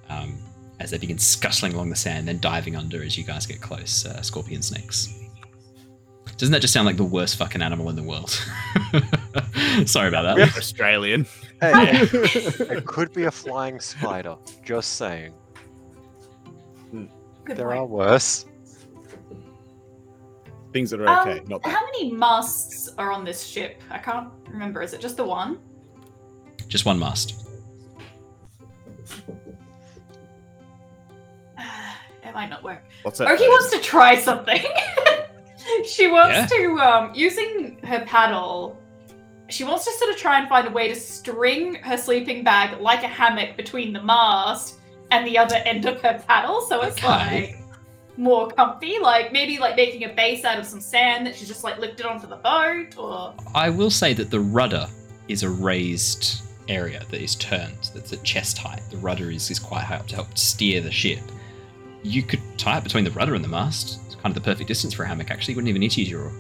Um, 0.10 0.38
as 0.80 0.92
they 0.92 0.98
begin 0.98 1.18
scuttling 1.18 1.74
along 1.74 1.90
the 1.90 1.96
sand, 1.96 2.28
then 2.28 2.40
diving 2.40 2.76
under 2.76 3.04
as 3.04 3.18
you 3.18 3.24
guys 3.24 3.46
get 3.46 3.60
close. 3.60 4.06
Uh, 4.06 4.22
scorpion 4.22 4.62
snakes. 4.62 5.14
Doesn't 6.40 6.54
that 6.54 6.62
just 6.62 6.74
sound 6.74 6.86
like 6.86 6.96
the 6.96 7.04
worst 7.04 7.36
fucking 7.36 7.62
animal 7.62 7.90
in 7.90 7.98
the 7.98 8.04
world? 8.04 8.30
Sorry 9.86 10.08
about 10.08 10.22
that. 10.24 10.38
We're 10.38 10.44
Australian. 10.58 11.26
Hey, 11.60 11.72
Yeah. 11.72 12.02
it 12.14 12.86
could 12.86 13.12
be 13.12 13.26
a 13.26 13.32
flying 13.32 13.82
spider. 13.82 14.38
Just 14.64 14.94
saying. 14.94 15.34
Good 16.94 17.10
there 17.58 17.68
point. 17.68 17.80
are 17.80 17.86
worse. 17.86 18.46
Things 20.72 20.92
that 20.92 21.02
are 21.02 21.10
Um, 21.10 21.28
okay, 21.28 21.42
not 21.46 21.62
bad. 21.62 21.74
How 21.74 21.84
many 21.88 22.14
masts 22.14 22.88
are 22.98 23.12
on 23.12 23.26
this 23.26 23.46
ship? 23.46 23.84
I 23.92 23.98
can't 23.98 24.30
remember. 24.48 24.82
Is 24.82 24.94
it 24.94 25.02
just 25.02 25.18
the 25.18 25.26
one? 25.26 25.60
Just 26.70 26.86
one 26.86 26.98
mast. 26.98 27.50
it 31.60 32.34
might 32.34 32.50
not 32.50 32.64
work. 32.64 32.86
What's 33.02 33.18
that? 33.18 33.30
Oki 33.30 33.44
wants 33.46 33.72
to 33.72 33.80
try 33.82 34.16
something. 34.16 34.62
she 35.86 36.08
wants 36.08 36.36
Yeah. 36.38 36.46
to, 36.48 36.80
um, 36.80 37.12
using 37.14 37.78
her 37.84 38.04
paddle, 38.06 38.78
she 39.50 39.64
wants 39.64 39.86
to 39.86 39.92
sort 39.94 40.12
of 40.12 40.18
try 40.18 40.40
and 40.40 40.48
find 40.48 40.68
a 40.68 40.72
way 40.72 40.88
to 40.88 40.96
string 40.96 41.76
her 41.76 41.98
sleeping 41.98 42.44
bag 42.44 42.80
like 42.80 43.04
a 43.04 43.08
hammock 43.08 43.58
between 43.58 43.94
the 43.94 44.02
mast 44.04 44.76
and 45.12 45.26
the 45.26 45.38
other 45.38 45.56
end 45.66 45.86
of 45.86 46.00
her 46.02 46.24
paddle, 46.28 46.62
so 46.62 46.82
it's 46.82 46.98
Okay. 46.98 47.08
like 47.08 47.56
more 48.18 48.48
comfy. 48.50 49.00
Like 49.00 49.32
maybe 49.34 49.58
like 49.58 49.76
making 49.76 50.04
a 50.04 50.10
base 50.14 50.46
out 50.46 50.60
of 50.60 50.66
some 50.66 50.82
sand 50.82 51.26
that 51.26 51.36
she's 51.36 51.48
just 51.48 51.64
like 51.64 51.80
lifted 51.80 52.06
onto 52.06 52.28
the 52.28 52.36
boat, 52.36 52.96
or 52.98 53.34
I 53.56 53.70
will 53.72 53.90
say 53.90 54.14
that 54.14 54.30
the 54.30 54.40
rudder 54.40 54.88
is 55.28 55.42
a 55.44 55.50
raised 55.50 56.42
area 56.68 57.02
that 57.10 57.20
is 57.22 57.34
turned, 57.36 57.90
that's 57.96 58.14
at 58.14 58.22
chest 58.24 58.58
height. 58.60 58.82
The 58.92 58.98
rudder 58.98 59.32
is, 59.32 59.50
is 59.50 59.58
quite 59.58 59.84
high 59.84 59.96
up 59.96 60.08
to 60.10 60.16
help 60.16 60.38
steer 60.38 60.82
the 60.82 60.92
ship. 60.92 61.20
You 62.04 62.24
could 62.24 62.42
tie 62.58 62.78
it 62.78 62.84
between 62.84 63.04
the 63.04 63.12
rudder 63.12 63.36
and 63.36 63.44
the 63.44 63.50
mast. 63.50 64.00
It's 64.06 64.16
kind 64.16 64.28
of 64.28 64.36
the 64.36 64.42
perfect 64.42 64.68
distance 64.68 64.94
for 64.94 65.04
a 65.04 65.08
hammock, 65.08 65.32
actually. 65.32 65.54
You 65.54 65.58
wouldn't 65.58 65.70
even 65.70 65.80
need 65.82 65.92
to 65.92 66.02
use 66.02 66.10
your 66.10 66.24
oar. 66.24 66.32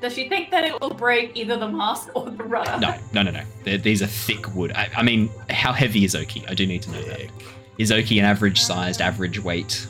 does 0.00 0.12
she 0.14 0.28
think 0.28 0.50
that 0.50 0.64
it 0.64 0.80
will 0.80 0.94
break 0.94 1.36
either 1.36 1.56
the 1.56 1.68
mast 1.68 2.10
or 2.14 2.24
the 2.30 2.44
rudder? 2.44 2.78
No, 2.80 2.96
no, 3.12 3.22
no, 3.22 3.30
no. 3.30 3.42
They're, 3.64 3.78
these 3.78 4.02
are 4.02 4.06
thick 4.06 4.54
wood. 4.54 4.72
I, 4.72 4.88
I 4.96 5.02
mean, 5.02 5.30
how 5.50 5.72
heavy 5.72 6.04
is 6.04 6.14
Oki? 6.14 6.46
I 6.48 6.54
do 6.54 6.66
need 6.66 6.82
to 6.82 6.90
know 6.90 7.02
that. 7.02 7.30
Is 7.78 7.92
Oki 7.92 8.18
an 8.18 8.24
average 8.24 8.60
sized, 8.60 9.00
average 9.00 9.38
weight? 9.42 9.86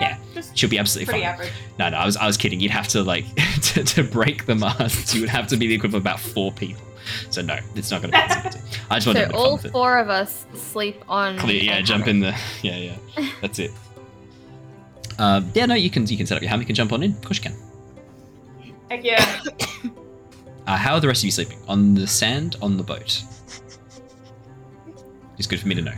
Yeah, 0.00 0.18
just 0.34 0.56
She'll 0.56 0.68
be 0.70 0.78
absolutely 0.78 1.06
pretty 1.12 1.24
fine. 1.24 1.34
average. 1.34 1.52
No, 1.78 1.88
no, 1.88 1.96
I 1.96 2.04
was, 2.06 2.16
I 2.18 2.26
was 2.26 2.36
kidding. 2.36 2.60
You'd 2.60 2.70
have 2.70 2.88
to 2.88 3.02
like 3.02 3.24
to, 3.62 3.82
to 3.84 4.02
break 4.02 4.44
the 4.46 4.54
mast. 4.54 5.14
You 5.14 5.22
would 5.22 5.30
have 5.30 5.46
to 5.48 5.56
be 5.56 5.66
the 5.66 5.74
equivalent 5.74 6.02
of 6.02 6.02
about 6.02 6.20
four 6.20 6.52
people. 6.52 6.82
So 7.30 7.42
no, 7.42 7.58
it's 7.74 7.90
not 7.90 8.02
going 8.02 8.12
to 8.12 8.18
be 8.18 8.22
possible. 8.26 8.50
to- 8.50 8.58
I 8.90 8.94
just 8.96 9.04
So 9.04 9.10
wanted 9.10 9.20
to 9.20 9.26
have 9.26 9.34
all 9.34 9.56
fun 9.58 9.70
four 9.72 9.98
of 9.98 10.08
us 10.08 10.46
sleep 10.54 11.02
on. 11.08 11.38
Clear, 11.38 11.62
yeah, 11.62 11.80
jump 11.80 12.06
hammock. 12.06 12.08
in 12.08 12.20
the 12.20 12.38
yeah, 12.62 12.96
yeah. 13.18 13.28
That's 13.40 13.58
it. 13.58 13.70
Um, 15.18 15.50
yeah, 15.54 15.66
no, 15.66 15.74
you 15.74 15.90
can 15.90 16.06
you 16.06 16.16
can 16.16 16.26
set 16.26 16.36
up 16.36 16.42
your 16.42 16.50
hammock 16.50 16.68
and 16.68 16.76
jump 16.76 16.92
on 16.92 17.02
in. 17.02 17.12
Of 17.12 17.22
course 17.22 17.38
you 17.38 17.50
can. 17.50 17.56
Heck 18.90 19.04
yeah. 19.04 19.42
Uh, 20.68 20.76
how 20.76 20.94
are 20.94 21.00
the 21.00 21.06
rest 21.06 21.20
of 21.20 21.26
you 21.26 21.30
sleeping? 21.30 21.58
On 21.68 21.94
the 21.94 22.08
sand, 22.08 22.56
on 22.60 22.76
the 22.76 22.82
boat? 22.82 23.22
It's 25.38 25.46
good 25.46 25.60
for 25.60 25.68
me 25.68 25.76
to 25.76 25.82
know. 25.82 25.94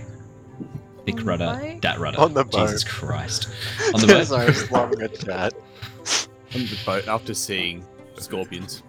Thick 1.07 1.21
On 1.21 1.25
rudder, 1.25 1.59
boat? 1.59 1.81
dat 1.81 1.99
rudder. 1.99 2.19
On 2.21 2.35
the 2.35 2.45
boat. 2.45 2.67
Jesus 2.69 2.85
boat. 2.85 2.93
Christ. 2.93 3.49
On 3.95 4.01
the 4.03 4.07
boat. 4.07 4.27
Sorry, 4.27 4.43
I 4.45 4.49
was 4.49 4.71
loving 4.71 5.01
a 5.01 5.09
chat. 5.09 5.55
On 6.55 6.61
the 6.61 6.79
boat 6.85 7.09
after 7.09 7.33
seeing 7.33 7.83
scorpions. 8.19 8.83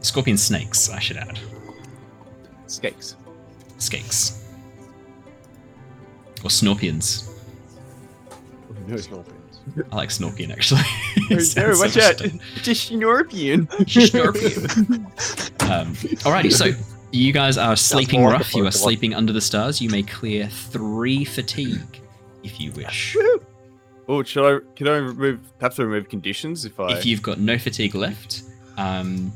Scorpion 0.00 0.36
snakes, 0.36 0.88
I 0.90 0.98
should 0.98 1.16
add. 1.16 1.38
Skakes. 2.66 3.16
Skakes. 3.78 4.42
or 6.44 6.50
Snorpions. 6.50 7.28
No 8.86 8.94
snorpions. 8.96 9.32
I 9.90 9.96
like 9.96 10.10
Snorpion 10.10 10.52
actually. 10.52 10.82
No, 11.30 11.36
It 11.38 11.40
so 11.40 11.68
watch 11.78 11.96
out! 11.96 12.18
better. 12.18 12.30
Just 12.62 12.90
Snorpion. 12.92 13.66
Snorpion. 13.88 15.00
um, 15.70 15.92
alrighty, 16.22 16.52
so 16.52 16.66
you 17.10 17.32
guys 17.32 17.58
are 17.58 17.74
sleeping 17.74 18.20
more 18.20 18.30
like 18.30 18.38
rough. 18.40 18.54
You 18.54 18.64
are 18.66 18.70
sleeping 18.70 19.12
under 19.14 19.32
the 19.32 19.40
stars. 19.40 19.80
You 19.80 19.90
may 19.90 20.02
clear 20.04 20.46
three 20.46 21.24
fatigue 21.24 22.00
if 22.44 22.60
you 22.60 22.70
wish. 22.72 23.16
Oh, 24.08 24.22
should 24.22 24.44
I? 24.44 24.60
Can 24.76 24.86
I 24.86 24.96
remove? 24.98 25.40
Perhaps 25.58 25.80
I 25.80 25.82
remove 25.82 26.08
conditions 26.08 26.64
if 26.64 26.78
I. 26.78 26.92
If 26.92 27.04
you've 27.04 27.22
got 27.22 27.40
no 27.40 27.58
fatigue 27.58 27.96
left, 27.96 28.42
um, 28.76 29.32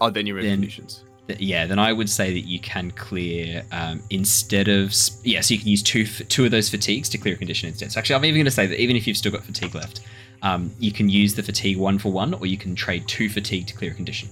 oh, 0.00 0.10
then 0.10 0.26
you 0.26 0.34
remove 0.34 0.50
then- 0.50 0.58
conditions. 0.58 1.04
th- 1.28 1.40
yeah, 1.40 1.66
then 1.66 1.78
I 1.78 1.92
would 1.92 2.08
say 2.10 2.32
that 2.32 2.40
you 2.48 2.58
can 2.60 2.90
clear 2.92 3.62
um, 3.72 4.02
instead 4.10 4.68
of 4.68 4.92
sp- 4.94 5.22
yeah, 5.24 5.40
so 5.40 5.54
you 5.54 5.60
can 5.60 5.68
use 5.68 5.82
two 5.82 6.02
f- 6.02 6.26
two 6.28 6.44
of 6.44 6.50
those 6.50 6.68
fatigues 6.70 7.08
to 7.10 7.18
clear 7.18 7.34
a 7.34 7.38
condition 7.38 7.68
instead. 7.68 7.92
So 7.92 7.98
actually, 8.00 8.16
I'm 8.16 8.24
even 8.24 8.36
going 8.38 8.44
to 8.46 8.50
say 8.50 8.66
that 8.66 8.80
even 8.80 8.96
if 8.96 9.06
you've 9.06 9.16
still 9.16 9.32
got 9.32 9.44
fatigue 9.44 9.74
left, 9.74 10.00
um, 10.42 10.70
you 10.78 10.90
can 10.92 11.08
use 11.08 11.34
the 11.34 11.42
fatigue 11.42 11.76
one 11.78 11.98
for 11.98 12.10
one, 12.10 12.34
or 12.34 12.46
you 12.46 12.56
can 12.56 12.74
trade 12.74 13.06
two 13.06 13.28
fatigue 13.28 13.66
to 13.68 13.74
clear 13.74 13.90
a 13.92 13.94
condition. 13.94 14.28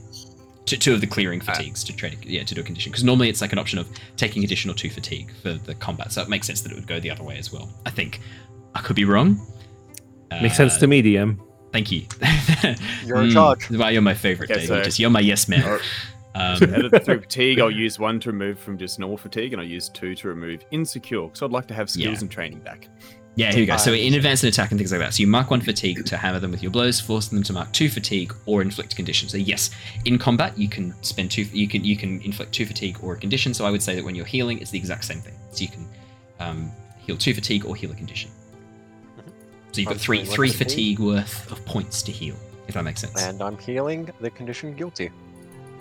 Two, 0.64 0.77
two 0.77 0.93
of 0.95 1.01
the 1.01 1.07
clearing 1.07 1.41
fatigues 1.41 1.83
to 1.85 1.95
trade, 1.97 2.19
yeah, 2.25 2.43
to 2.45 2.55
do 2.55 2.61
a 2.61 2.64
condition. 2.64 2.91
Because 2.93 3.05
normally 3.05 3.29
it's 3.31 3.41
like 3.41 3.53
an 3.53 3.59
option 3.59 3.79
of 3.79 3.89
taking 4.16 4.45
additional 4.45 4.75
two 4.75 4.91
fatigue 4.91 5.31
for 5.43 5.55
the 5.55 5.75
combat, 5.75 6.12
so 6.12 6.21
it 6.23 6.29
makes 6.29 6.47
sense 6.47 6.61
that 6.62 6.73
it 6.73 6.75
would 6.75 6.87
go 6.87 6.99
the 7.01 7.11
other 7.11 7.23
way 7.25 7.39
as 7.39 7.53
well. 7.53 7.71
I 7.87 7.91
think 7.91 8.21
I 8.75 8.81
could 8.81 8.97
be 8.97 9.05
wrong. 9.07 9.41
Makes 10.31 10.57
sense 10.59 10.77
Uh, 10.77 10.81
to 10.81 10.87
me, 10.89 11.03
DM. 11.03 11.39
Thank 11.73 11.93
you. 11.93 12.03
You're 13.05 13.23
in 13.23 13.29
Mm, 13.31 13.33
charge. 13.33 13.71
Well, 13.71 13.91
you're 13.93 14.01
my 14.03 14.14
favorite, 14.14 14.51
Okay, 14.51 14.66
so- 14.66 14.79
You 14.79 14.85
just, 14.85 14.99
you're 14.99 15.11
my 15.11 15.21
yes 15.21 15.49
man. 15.49 15.62
Alright. 15.64 15.83
Um, 16.35 16.75
Out 16.75 16.85
of 16.85 16.91
the 16.93 17.01
fatigue, 17.01 17.59
I'll 17.59 17.71
use 17.71 17.99
one 17.99 18.21
to 18.21 18.31
remove 18.31 18.59
from 18.61 18.79
just 18.79 18.99
normal 18.99 19.16
fatigue, 19.19 19.53
and 19.53 19.61
I'll 19.61 19.66
use 19.69 19.89
two 19.89 20.14
to 20.16 20.29
remove 20.29 20.64
insecure. 20.71 21.23
Because 21.25 21.43
I'd 21.43 21.51
like 21.51 21.66
to 21.69 21.75
have 21.75 21.91
skills 21.91 22.14
Yeah. 22.14 22.21
and 22.21 22.31
training 22.31 22.61
back. 22.61 22.89
Yeah, 23.35 23.51
here 23.53 23.61
we 23.61 23.66
go. 23.66 23.77
So 23.77 23.93
in 23.93 24.14
advance 24.14 24.43
and 24.43 24.53
attack 24.53 24.71
and 24.73 24.79
things 24.79 24.91
like 24.93 25.01
that. 25.01 25.14
So 25.14 25.21
you 25.21 25.27
mark 25.27 25.51
one 25.51 25.61
fatigue 25.61 26.05
to 26.07 26.16
hammer 26.16 26.39
them 26.41 26.51
with 26.51 26.62
your 26.62 26.71
blows, 26.73 27.01
forcing 27.01 27.37
them 27.37 27.45
to 27.45 27.53
mark 27.53 27.73
two 27.73 27.89
fatigue 27.89 28.33
or 28.47 28.62
inflict 28.62 28.95
condition. 28.97 29.29
So 29.29 29.37
yes, 29.37 29.71
in 30.07 30.19
combat 30.19 30.57
you 30.59 30.69
can 30.69 30.93
spend 31.03 31.31
two. 31.31 31.43
You 31.43 31.69
can 31.69 31.85
you 31.85 31.97
can 31.97 32.21
inflict 32.23 32.53
two 32.53 32.66
fatigue 32.66 32.99
or 33.03 33.14
a 33.14 33.16
condition. 33.16 33.55
So 33.55 33.64
I 33.64 33.71
would 33.71 33.83
say 33.83 33.95
that 33.95 34.05
when 34.05 34.14
you're 34.16 34.25
healing, 34.27 34.59
it's 34.59 34.71
the 34.73 34.79
exact 34.79 35.05
same 35.05 35.21
thing. 35.21 35.35
So 35.53 35.62
you 35.62 35.69
can 35.69 35.89
um, 36.41 36.73
heal 36.99 37.16
two 37.16 37.33
fatigue 37.35 37.64
or 37.64 37.77
heal 37.77 37.91
a 37.93 37.95
condition. 37.95 38.31
So 39.73 39.81
you've 39.81 39.91
got 39.91 39.99
three 39.99 40.25
three 40.25 40.51
fatigue. 40.51 40.99
worth 40.99 41.51
of 41.53 41.64
points 41.64 42.03
to 42.03 42.12
heal, 42.12 42.37
if 42.66 42.75
that 42.75 42.85
makes 42.85 43.01
sense. 43.01 43.23
And 43.23 43.43
I'm 43.43 43.59
healing 43.59 44.09
the 44.21 44.31
condition 44.31 44.75
guilty. 44.75 45.11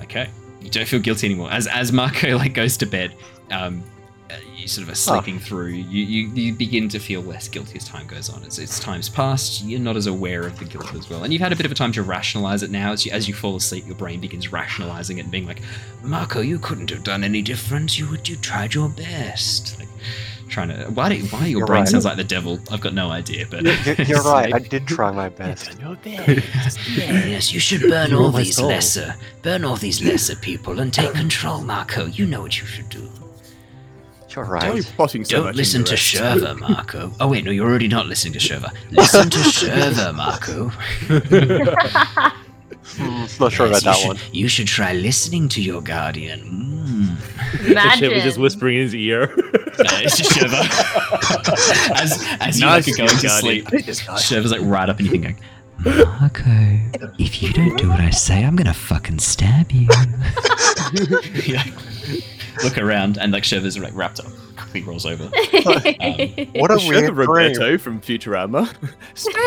Okay. 0.01 0.29
You 0.61 0.69
don't 0.69 0.87
feel 0.87 0.99
guilty 0.99 1.27
anymore. 1.27 1.51
As 1.51 1.67
as 1.67 1.91
Mako 1.91 2.37
like 2.37 2.53
goes 2.53 2.77
to 2.77 2.85
bed, 2.85 3.13
um, 3.51 3.83
you 4.55 4.67
sort 4.67 4.83
of 4.83 4.91
are 4.91 4.95
sleeping 4.95 5.39
through. 5.39 5.69
You, 5.69 6.03
you 6.03 6.27
you 6.29 6.53
begin 6.53 6.89
to 6.89 6.99
feel 6.99 7.21
less 7.21 7.47
guilty 7.47 7.77
as 7.77 7.85
time 7.85 8.07
goes 8.07 8.29
on. 8.29 8.43
As, 8.43 8.59
as 8.59 8.79
time's 8.79 9.09
passed, 9.09 9.63
you're 9.63 9.79
not 9.79 9.95
as 9.95 10.07
aware 10.07 10.45
of 10.45 10.57
the 10.59 10.65
guilt 10.65 10.93
as 10.93 11.09
well, 11.09 11.23
and 11.23 11.31
you've 11.31 11.41
had 11.41 11.53
a 11.53 11.55
bit 11.55 11.65
of 11.65 11.71
a 11.71 11.75
time 11.75 11.91
to 11.93 12.03
rationalize 12.03 12.63
it 12.63 12.71
now. 12.71 12.91
As 12.91 13.05
you 13.05 13.11
as 13.11 13.27
you 13.27 13.33
fall 13.33 13.55
asleep, 13.55 13.85
your 13.85 13.95
brain 13.95 14.19
begins 14.19 14.51
rationalizing 14.51 15.19
it 15.19 15.21
and 15.21 15.31
being 15.31 15.45
like, 15.45 15.61
Mako, 16.03 16.41
you 16.41 16.59
couldn't 16.59 16.89
have 16.89 17.03
done 17.03 17.23
any 17.23 17.41
different. 17.41 17.97
You 17.97 18.09
would 18.09 18.27
you 18.27 18.35
tried 18.35 18.73
your 18.73 18.89
best. 18.89 19.79
Like, 19.79 19.89
trying 20.47 20.69
to 20.69 20.85
why 20.93 21.09
do, 21.09 21.23
why 21.27 21.41
your 21.45 21.59
You're 21.59 21.65
brain 21.67 21.79
right. 21.81 21.87
sounds 21.89 22.05
like 22.05 22.17
the 22.17 22.23
devil? 22.23 22.59
I've 22.71 22.81
got 22.81 22.93
no 22.93 23.09
idea, 23.11 23.45
but 23.49 23.63
You're, 23.63 23.73
you're- 23.85 24.05
you're 24.05 24.23
right. 24.23 24.53
I 24.53 24.59
did 24.59 24.87
try 24.87 25.11
my 25.11 25.29
best. 25.29 25.77
Yes, 26.97 27.51
you 27.53 27.59
should 27.59 27.81
burn 27.81 28.09
You 28.11 28.19
all 28.19 28.31
these 28.31 28.55
soul. 28.55 28.67
lesser, 28.69 29.15
burn 29.43 29.63
all 29.63 29.75
these 29.75 30.01
lesser 30.03 30.35
people 30.35 30.79
and 30.79 30.93
take 30.93 31.13
control, 31.23 31.61
Mako. 31.61 32.05
You 32.07 32.25
know 32.25 32.41
what 32.41 32.59
you 32.59 32.65
should 32.67 32.89
do. 32.89 33.09
You're 34.29 34.45
Why 34.45 34.57
are 34.69 34.75
you 34.77 34.83
right. 34.99 35.09
so 35.25 35.43
Don't 35.43 35.55
listen 35.55 35.83
to 35.85 35.93
into? 35.93 36.03
Shurva, 36.03 36.59
Mako. 36.59 37.11
Oh 37.19 37.27
wait, 37.27 37.43
no, 37.45 37.51
you're 37.51 37.67
already 37.67 37.87
not 37.87 38.05
listening 38.07 38.33
to 38.33 38.39
Shurva. 38.39 38.71
Listen 38.91 39.29
to 39.29 39.37
Shurva, 39.39 40.13
Mako. 40.13 40.69
Hmm, 42.97 43.25
not 43.39 43.51
sure 43.51 43.67
Yes, 43.67 43.81
about 43.81 43.95
that 43.95 44.01
you 44.01 44.07
one. 44.07 44.17
You 44.31 44.47
should 44.47 44.67
try 44.67 44.93
listening 44.93 45.49
to 45.49 45.61
your 45.61 45.81
guardian. 45.81 46.39
Mm. 46.41 46.86
Imagine. 47.71 47.99
Shit, 47.99 48.13
was 48.13 48.23
just 48.23 48.37
whispering 48.37 48.75
in 48.77 48.81
his 48.83 48.95
ear. 48.95 49.33
No, 49.77 49.83
it's 49.99 50.17
just 50.17 50.31
Shurva. 50.31 51.91
as 52.01 52.25
as 52.39 52.59
you 52.59 52.65
Nice, 52.65 52.87
like 52.87 52.95
are 52.95 52.97
going 52.97 53.09
to 53.09 53.27
Guardian. 53.27 53.65
sleep, 53.67 53.85
Shurva's 54.17 54.51
like 54.51 54.61
right 54.63 54.89
up 54.89 54.97
and 54.97 55.05
you 55.05 55.11
think 55.11 55.37
going, 55.83 55.97
Mako, 55.99 57.13
if 57.19 57.43
you 57.43 57.53
don't 57.53 57.77
do 57.77 57.87
what 57.87 57.99
I 57.99 58.09
say, 58.09 58.43
I'm 58.43 58.55
gonna 58.55 58.73
fucking 58.73 59.19
stab 59.19 59.71
you. 59.71 59.81
you 60.93 61.55
like, 61.57 61.73
look 62.63 62.79
around 62.79 63.19
and 63.19 63.31
like 63.31 63.43
Shurva's 63.43 63.77
like 63.77 63.93
wrapped 63.93 64.19
up, 64.19 64.25
quickly 64.55 64.81
rolls 64.81 65.05
over. 65.05 65.25
Um, 65.25 65.29
What 65.31 66.71
a 66.71 66.77
Is 66.77 66.81
Sheva 66.81 66.87
weird 66.87 67.13
dream. 67.13 67.15
Roberto 67.15 67.77
from 67.77 68.01
Futurama. 68.01 68.73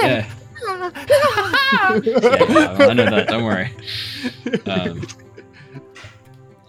Yeah, 0.04 0.30
yeah, 0.68 0.90
I 2.78 2.92
know 2.94 3.10
that. 3.10 3.26
Don't 3.28 3.44
worry. 3.44 3.70
Um, 4.66 5.02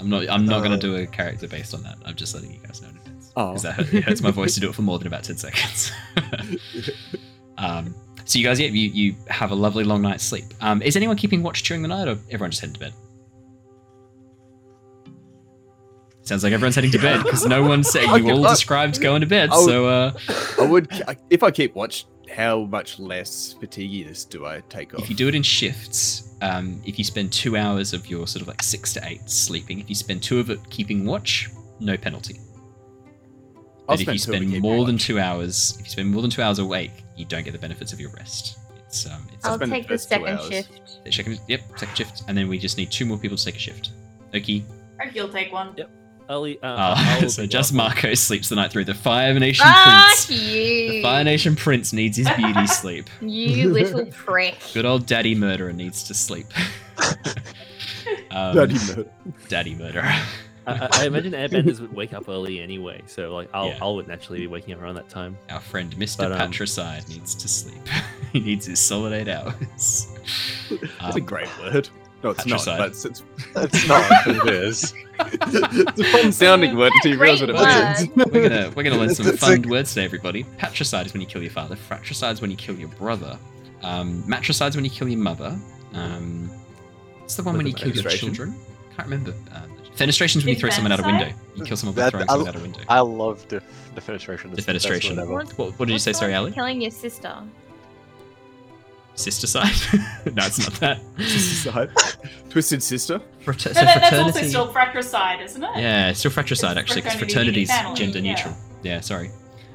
I'm 0.01 0.09
not. 0.09 0.29
I'm 0.29 0.45
not 0.45 0.59
going 0.59 0.73
Uh. 0.73 0.77
to 0.77 0.81
do 0.81 0.95
a 0.97 1.07
character 1.07 1.47
based 1.47 1.73
on 1.73 1.83
that. 1.83 1.97
I'm 2.05 2.15
just 2.15 2.33
letting 2.35 2.51
you 2.51 2.59
guys 2.65 2.81
know 2.81 2.89
in 2.89 2.97
advance. 2.97 3.31
Oh. 3.37 3.57
That 3.59 3.79
it 3.93 4.03
hurts 4.03 4.21
my 4.21 4.31
voice 4.31 4.53
to 4.55 4.59
do 4.59 4.67
it 4.69 4.75
for 4.75 4.81
more 4.81 4.97
than 4.97 5.07
about 5.07 5.23
ten 5.23 5.37
seconds. 5.37 5.91
um, 7.57 7.95
so 8.25 8.39
you 8.39 8.45
guys, 8.45 8.59
yeah, 8.59 8.67
you, 8.67 8.89
you 8.89 9.15
have 9.29 9.51
a 9.51 9.55
lovely 9.55 9.83
long 9.83 10.01
night's 10.01 10.23
sleep. 10.23 10.45
Um, 10.61 10.81
is 10.81 10.95
anyone 10.95 11.15
keeping 11.17 11.43
watch 11.43 11.63
during 11.63 11.81
the 11.81 11.87
night, 11.87 12.07
or 12.07 12.17
everyone 12.29 12.51
just 12.51 12.61
heading 12.61 12.73
to 12.73 12.79
bed? 12.79 12.93
Sounds 16.24 16.43
like 16.43 16.53
everyone's 16.53 16.76
heading 16.76 16.91
to 16.91 16.99
bed 16.99 17.24
because 17.24 17.45
no 17.45 17.63
one 17.63 17.84
said 17.84 18.03
you 18.17 18.30
all 18.30 18.43
described 18.43 19.01
going 19.01 19.22
to 19.22 19.28
bed. 19.28 19.49
Would- 19.49 19.65
So 19.65 19.88
uh, 19.88 20.13
I 20.59 20.65
would, 20.65 20.88
if 21.30 21.41
I 21.43 21.49
keep 21.51 21.74
watch, 21.76 22.05
how 22.34 22.61
much 22.65 22.99
less 22.99 23.55
fatiguiness 23.59 24.30
do 24.30 24.45
I 24.45 24.61
take 24.69 24.93
off? 24.93 25.01
If 25.01 25.09
you 25.09 25.15
do 25.15 25.28
it 25.28 25.36
in 25.36 25.43
shifts, 25.43 26.34
um, 26.41 26.82
if 26.86 26.97
you 26.97 27.03
spend 27.03 27.34
two 27.34 27.57
hours 27.57 27.91
of 27.93 28.07
your 28.07 28.28
sort 28.28 28.41
of 28.41 28.47
like 28.47 28.61
six 28.63 28.93
to 28.93 29.01
eight 29.05 29.28
sleeping, 29.30 29.80
if 29.80 29.89
you 29.89 29.95
spend 29.95 30.22
two 30.24 30.39
of 30.39 30.49
it 30.49 30.59
keeping 30.69 31.05
watch, 31.05 31.49
no 31.80 31.97
penalty. 31.97 32.39
I'll 33.89 33.97
But 33.97 34.01
if 34.01 34.07
you 34.07 34.17
spend 34.19 34.43
two 34.43 34.43
of 34.43 34.43
it 34.43 34.49
spend 34.51 34.61
more 34.61 34.86
than 34.86 34.95
watch. 34.95 35.03
two 35.05 35.19
hours, 35.19 35.78
if 35.80 35.86
you 35.88 35.91
spend 35.91 36.11
more 36.11 36.22
than 36.22 36.32
two 36.32 36.41
hours 36.41 36.59
awake, 36.59 36.91
you 37.17 37.26
don't 37.26 37.43
get 37.43 37.51
the 37.51 37.59
benefits 37.59 37.91
of 37.93 37.99
your 37.99 38.11
rest. 38.11 38.59
It's 38.88 39.05
um, 39.07 39.28
it's 39.34 39.43
I'll 39.45 39.55
spend 39.55 39.72
the 39.72 39.76
take 39.76 39.84
the 39.88 39.93
first 39.95 40.03
two 40.09 40.15
second 40.15 40.38
hours. 40.38 40.47
shift. 40.47 40.99
second, 41.13 41.39
yep, 41.47 41.61
second 41.78 41.95
shift, 41.97 42.24
and 42.28 42.38
then 42.38 42.47
we 42.47 42.57
just 42.59 42.78
need 42.78 42.91
two 42.91 43.05
more 43.05 43.17
people 43.17 43.36
to 43.38 43.43
take 43.43 43.55
a 43.55 43.59
shift. 43.59 43.89
Okay. 44.36 44.63
Or 44.99 45.07
you'll 45.13 45.30
take 45.30 45.51
one. 45.51 45.74
Yep. 45.76 45.89
I'll, 46.30 46.43
uh, 46.45 46.55
Uh, 46.63 47.28
so 47.28 47.45
just. 47.45 47.74
Mako 47.74 48.13
sleeps 48.13 48.49
the 48.49 48.55
night 48.55 48.72
through. 48.72 48.86
The 48.86 48.93
Fire 48.93 49.38
Nation 49.39 49.65
Ah, 49.67 50.05
Prince. 50.26 50.30
you. 50.41 50.89
The 50.91 51.01
Fire 51.01 51.24
Nation 51.24 51.55
Prince 51.55 51.93
needs 51.93 52.17
his 52.17 52.30
beauty 52.38 52.67
sleep. 52.82 53.09
You 53.22 53.69
little 53.72 54.05
prick. 54.07 54.57
Good 54.74 54.86
old 54.86 55.05
Daddy 55.05 55.36
Murderer 55.36 55.74
needs 55.74 56.03
to 56.05 56.13
sleep. 56.13 56.47
um, 58.32 58.55
Daddy 58.55 58.74
murder. 58.88 59.05
Daddy 59.49 59.76
Murderer. 59.76 60.03
I, 60.67 60.74
I- 60.74 60.89
I 60.93 61.05
imagine 61.07 61.32
airbenders 61.34 61.80
would 61.80 61.93
wake 61.93 62.13
up 62.13 62.30
early 62.30 62.59
anyway, 62.59 63.01
so 63.07 63.34
like 63.34 63.49
I'll 63.53 63.67
Yeah. 63.69 63.80
I'll 63.82 63.95
naturally 64.03 64.39
be 64.41 64.47
waking 64.47 64.74
up 64.76 64.82
around 64.82 64.95
that 64.95 65.09
time. 65.09 65.38
Our 65.49 65.59
friend 65.59 65.93
Mr. 65.95 66.17
But, 66.19 66.34
um, 66.34 66.38
Patricide 66.51 67.07
needs 67.09 67.34
to 67.36 67.47
sleep. 67.47 67.82
he 68.32 68.39
needs 68.39 68.67
his 68.67 68.80
solid 68.80 69.11
eight 69.13 69.28
hours. 69.28 70.07
That's 70.69 71.15
a 71.15 71.19
Um, 71.19 71.26
great 71.26 71.49
word. 71.59 71.89
No, 72.24 72.30
it's 72.32 72.45
not. 72.45 72.59
Patricide. 72.59 72.78
But 72.78 72.88
it's, 72.89 73.05
it's, 73.05 73.24
That's 73.53 73.88
not 73.88 74.09
what 74.28 74.47
it 74.47 74.53
is. 74.53 74.93
it's 75.19 75.99
a 75.99 76.03
fun 76.11 76.32
sounding 76.32 76.76
word 76.78 76.91
until 76.95 77.11
you 77.13 77.19
realize 77.19 77.41
what 77.41 77.49
it 77.49 77.53
means. 78.15 78.15
We're 78.32 78.49
gonna 78.49 78.72
we're 78.76 78.84
gonna 78.84 78.97
learn 78.97 79.13
some 79.13 79.28
It's 79.28 79.39
fun 79.39 79.61
like- 79.61 79.65
words 79.69 79.93
today, 79.93 80.05
everybody. 80.05 80.43
Patricide 80.57 81.05
is 81.07 81.13
when 81.13 81.22
you 81.22 81.28
kill 81.28 81.41
your 81.41 81.51
father. 81.51 81.76
Fratricide 81.76 82.34
is 82.34 82.41
when 82.41 82.51
you 82.51 82.57
kill 82.57 82.76
your 82.76 82.89
brother. 82.89 83.38
Um, 83.84 84.24
matricide 84.28 84.69
is 84.69 84.76
when 84.76 84.86
you 84.86 84.91
kill 84.91 85.07
your 85.09 85.19
mother. 85.19 85.57
Um, 85.93 86.49
what's 87.19 87.36
the 87.36 87.43
one 87.43 87.57
when 87.57 87.65
you 87.67 87.74
kill 87.74 87.89
your 87.91 88.03
Fenestration. 88.03 88.19
children? 88.19 88.55
Can't 88.95 89.09
remember. 89.09 89.34
Um, 89.53 89.72
fenestration 89.95 90.38
is 90.38 90.45
when 90.45 90.53
you 90.53 90.59
throw 90.59 90.69
someone 90.69 90.91
out 90.91 90.99
a 90.99 91.03
window. 91.03 91.30
You 91.55 91.63
kill 91.65 91.78
someone 91.78 91.95
by 91.95 92.09
throwing 92.09 92.28
someone 92.28 92.47
out 92.47 92.55
a 92.55 92.59
window. 92.59 92.80
I 92.89 92.99
love 93.01 93.47
def- 93.47 93.63
defenestration. 93.95 94.53
It's 94.53 94.65
the 94.65 94.74
best 94.74 94.86
Defenestration. 94.86 95.28
What- 95.28 95.57
What, 95.57 95.80
what 95.80 95.88
did 95.88 95.93
you 95.93 95.99
say? 95.99 96.13
Sorry, 96.13 96.34
Ally. 96.34 96.51
Killing 96.51 96.82
your 96.82 96.91
sister. 96.91 97.36
Sister 99.16 99.47
side? 99.47 99.72
no, 100.34 100.45
it's 100.45 100.59
not 100.59 100.74
that. 100.80 100.99
sister 101.18 101.72
Side. 101.72 101.89
Twisted 102.49 102.82
sister. 102.82 103.20
Frater- 103.41 103.70
No, 103.70 103.74
so 103.74 103.86
that, 103.86 104.01
that's 104.01 104.18
also 104.18 104.41
still 104.43 104.72
fratricide, 104.72 105.41
isn't 105.41 105.64
it? 105.64 105.70
Yeah, 105.78 106.09
it's 106.09 106.20
still 106.20 106.32
fratricide 106.32 106.78
It's 106.78 106.80
actually, 106.80 107.01
because 107.01 107.20
fraternity, 107.20 107.66
fraternity's 107.66 107.72
family, 107.72 107.95
gender 107.97 108.20
yeah. 108.20 108.34
neutral. 108.36 108.57
Yeah, 108.84 108.99
sorry. 109.01 109.30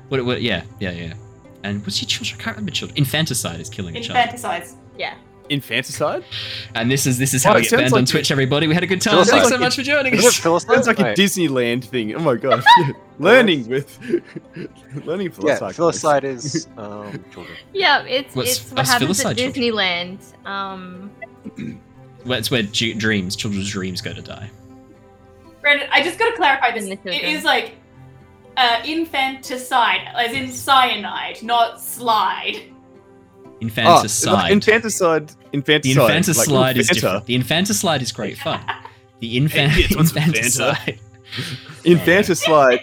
What, 0.08 0.24
what? 0.24 0.42
Yeah, 0.42 0.62
yeah, 0.80 0.90
yeah. 0.90 1.14
And 1.62 1.82
what's 1.82 2.00
your 2.00 2.08
children? 2.08 2.40
I 2.40 2.42
can't 2.44 2.56
remember 2.56 2.72
children. 2.72 2.96
Infanticide 2.96 3.60
is 3.60 3.68
killing 3.68 3.96
a 3.96 4.00
child. 4.00 4.16
Infanticides. 4.16 4.76
Yeah. 4.96 5.14
Infanticide? 5.48 6.24
And 6.74 6.90
this 6.90 7.06
is 7.06 7.18
this 7.18 7.34
is 7.34 7.42
how 7.44 7.50
Wow, 7.50 7.56
we 7.56 7.60
it 7.60 7.62
get 7.64 7.70
sounds 7.70 7.82
banned 7.82 7.94
on 7.94 8.04
Twitch, 8.06 8.30
everybody. 8.30 8.66
We 8.66 8.74
had 8.74 8.82
a 8.82 8.86
good 8.86 9.00
time. 9.00 9.14
Sounds 9.16 9.30
Thanks 9.30 9.44
like 9.44 9.50
so 9.50 9.56
it- 9.56 9.60
much 9.60 9.76
for 9.76 9.82
joining 9.82 10.14
Is 10.14 10.24
it 10.24 10.46
us. 10.46 10.64
Sounds 10.64 10.86
like 10.86 10.98
a 10.98 11.14
Disneyland 11.14 11.84
thing. 11.84 12.14
Oh 12.14 12.20
my 12.20 12.36
god. 12.36 12.62
learning 13.18 13.68
with. 13.68 13.98
learning 15.04 15.28
Yeah, 15.28 15.56
philosophy. 15.56 15.74
filicide 15.82 16.24
is 16.24 16.66
um, 16.76 17.24
children. 17.32 17.56
Yeah, 17.72 18.02
it's 18.04 18.34
What's- 18.34 18.60
it's 18.62 18.72
what 18.72 18.86
happens 18.86 19.20
at 19.24 19.36
filicide 19.36 19.38
children? 19.38 19.62
Disneyland. 19.74 20.46
Um, 20.46 21.10
Well, 22.24 22.36
it's 22.40 22.50
where 22.50 22.64
dreams, 22.64 23.36
children's 23.36 23.70
dreams 23.70 24.00
go 24.00 24.12
to 24.12 24.20
die. 24.20 24.50
Brandon, 25.60 25.88
I 25.92 26.02
just 26.02 26.18
gotta 26.18 26.34
clarify 26.36 26.72
this. 26.72 26.82
In 26.82 26.88
the 26.90 26.94
It 26.94 27.02
children. 27.20 27.36
is 27.36 27.44
like 27.44 27.76
uh, 28.56 28.80
infanticide, 28.84 30.00
as 30.12 30.32
in 30.32 30.50
cyanide, 30.50 31.40
not 31.44 31.80
slide. 31.80 32.62
Infanticide. 33.60 34.50
Oh, 34.50 34.52
infanticide. 34.52 35.32
Infanticide. 35.52 35.94
the 35.94 36.00
like 36.00 36.48
infanticide 36.48 36.76
is 36.78 36.88
different. 36.88 37.26
The 37.26 37.34
infanticide 37.34 38.02
is 38.02 38.12
great 38.12 38.38
fun. 38.38 38.60
The 39.18 39.38
infant 39.38 39.72
Hey, 39.72 39.84
kids, 39.84 39.96
want 39.96 40.14
infanticide. 40.14 41.00
Infanticide. 41.86 42.80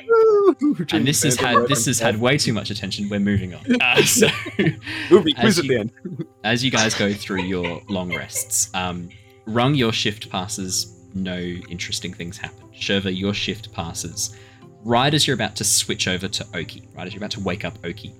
And 0.91 1.07
this 1.07 1.21
has 1.23 1.35
had 1.39 1.67
this 1.67 1.85
has 1.85 1.99
had 1.99 2.19
way 2.19 2.39
too 2.39 2.53
much 2.53 2.71
attention. 2.71 3.07
We're 3.07 3.19
moving 3.19 3.53
on. 3.53 3.61
Uh, 3.81 4.01
so, 4.01 4.27
Movie 5.11 5.33
as 5.37 5.41
quiz 5.41 5.59
at 5.59 5.65
you- 5.65 5.89
the 6.17 6.25
as 6.43 6.63
you 6.63 6.71
guys 6.71 6.95
go 6.95 7.13
through 7.13 7.43
your 7.43 7.81
long 7.87 8.15
rests, 8.15 8.69
um, 8.73 9.09
Rung, 9.45 9.75
your 9.75 9.93
shift 9.93 10.29
passes. 10.29 10.99
No 11.13 11.37
interesting 11.37 12.13
things 12.13 12.37
happen. 12.37 12.67
Shurva, 12.73 13.15
your 13.15 13.33
shift 13.35 13.71
passes. 13.73 14.35
Right 14.83 15.13
as 15.13 15.27
you're 15.27 15.35
about 15.35 15.55
to 15.57 15.63
switch 15.63 16.07
over 16.07 16.27
to 16.27 16.45
Oki, 16.55 16.87
right 16.95 17.05
as 17.05 17.13
you're 17.13 17.19
about 17.19 17.31
to 17.31 17.41
wake 17.41 17.63
up 17.63 17.77
Oki, 17.83 18.11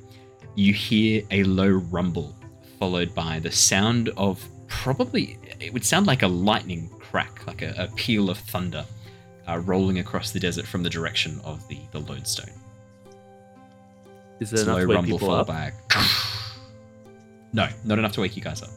you 0.55 0.71
hear 0.73 1.23
a 1.31 1.43
low 1.43 1.67
rumble, 1.69 2.35
followed 2.83 3.15
by 3.15 3.39
the 3.39 3.49
sound 3.49 4.09
of 4.17 4.45
probably 4.67 5.39
it 5.61 5.71
would 5.71 5.85
sound 5.85 6.05
like 6.05 6.21
a 6.21 6.27
lightning 6.27 6.89
crack, 6.99 7.47
like 7.47 7.61
a, 7.61 7.73
a 7.77 7.87
peal 7.95 8.29
of 8.29 8.37
thunder, 8.37 8.85
uh, 9.47 9.57
rolling 9.59 9.99
across 9.99 10.31
the 10.31 10.39
desert 10.39 10.65
from 10.65 10.83
the 10.83 10.89
direction 10.89 11.39
of 11.45 11.65
the 11.69 11.79
the 11.93 11.99
lodestone. 11.99 12.53
Is 14.41 14.49
there 14.49 14.59
a 14.59 14.63
enough 14.63 14.81
to 14.81 14.87
wake 14.87 14.95
rumble 14.97 15.17
people 15.17 15.31
up? 15.31 15.47
a 15.47 15.71
no, 17.53 17.69
not 17.85 17.99
enough 17.99 18.11
to 18.11 18.19
wake 18.19 18.35
you 18.35 18.43
guys 18.43 18.61
up. 18.61 18.71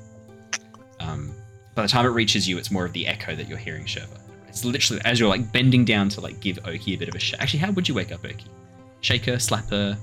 Um, 1.01 1.35
by 1.75 1.83
the 1.83 1.89
time 1.89 2.07
it 2.07 2.11
reaches 2.11 2.49
you, 2.49 2.59
it's 2.59 2.71
more 2.71 2.85
of 2.85 2.93
the 2.93 3.09
echo 3.09 3.35
that 3.35 3.49
you're 3.49 3.59
hearing, 3.59 3.87
Shurva. 3.87 4.21
It's 4.47 4.65
literally 4.65 5.03
as 5.05 5.19
you're 5.19 5.29
like 5.29 5.51
bending 5.51 5.85
down 5.85 6.11
to 6.11 6.21
like 6.21 6.39
give 6.39 6.61
Oki 6.65 6.95
a 6.95 6.97
bit 6.97 7.09
of 7.09 7.17
a 7.17 7.19
shake. 7.19 7.41
Actually, 7.41 7.59
how 7.59 7.73
would 7.73 7.89
you 7.89 7.95
wake 7.97 8.13
up 8.13 8.25
Oki? 8.25 8.47
Shake 9.01 9.25
her, 9.25 9.41
slap 9.41 9.69
her, 9.71 9.99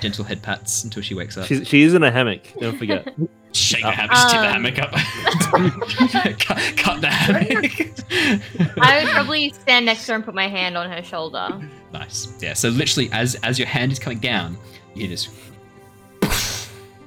gentle 0.00 0.24
head 0.24 0.42
pats 0.42 0.84
until 0.84 1.02
she 1.02 1.14
wakes 1.14 1.36
up. 1.36 1.46
She's, 1.46 1.66
she 1.66 1.82
is 1.82 1.94
in 1.94 2.02
a 2.02 2.10
hammock. 2.10 2.42
Don't 2.60 2.78
forget. 2.78 3.12
Shake 3.52 3.82
the 3.82 3.90
hammock, 3.90 4.10
just 4.12 4.30
tip 4.30 4.40
the 4.40 4.46
Um. 4.46 4.52
hammock 4.52 4.78
up. 4.78 6.38
cut, 6.38 6.76
cut 6.76 7.00
the 7.00 7.08
hammock. 7.08 8.78
I 8.80 9.00
would 9.02 9.10
probably 9.10 9.50
stand 9.52 9.86
next 9.86 10.04
to 10.06 10.12
her 10.12 10.16
and 10.16 10.24
put 10.24 10.34
my 10.34 10.48
hand 10.48 10.76
on 10.76 10.90
her 10.90 11.02
shoulder. 11.02 11.48
nice. 11.92 12.32
Yeah. 12.40 12.52
So 12.52 12.68
literally, 12.68 13.08
as 13.12 13.36
as 13.36 13.58
your 13.58 13.66
hand 13.68 13.90
is 13.90 13.98
coming 13.98 14.18
down, 14.18 14.56
you 14.94 15.02
hear 15.02 15.08
this. 15.10 15.28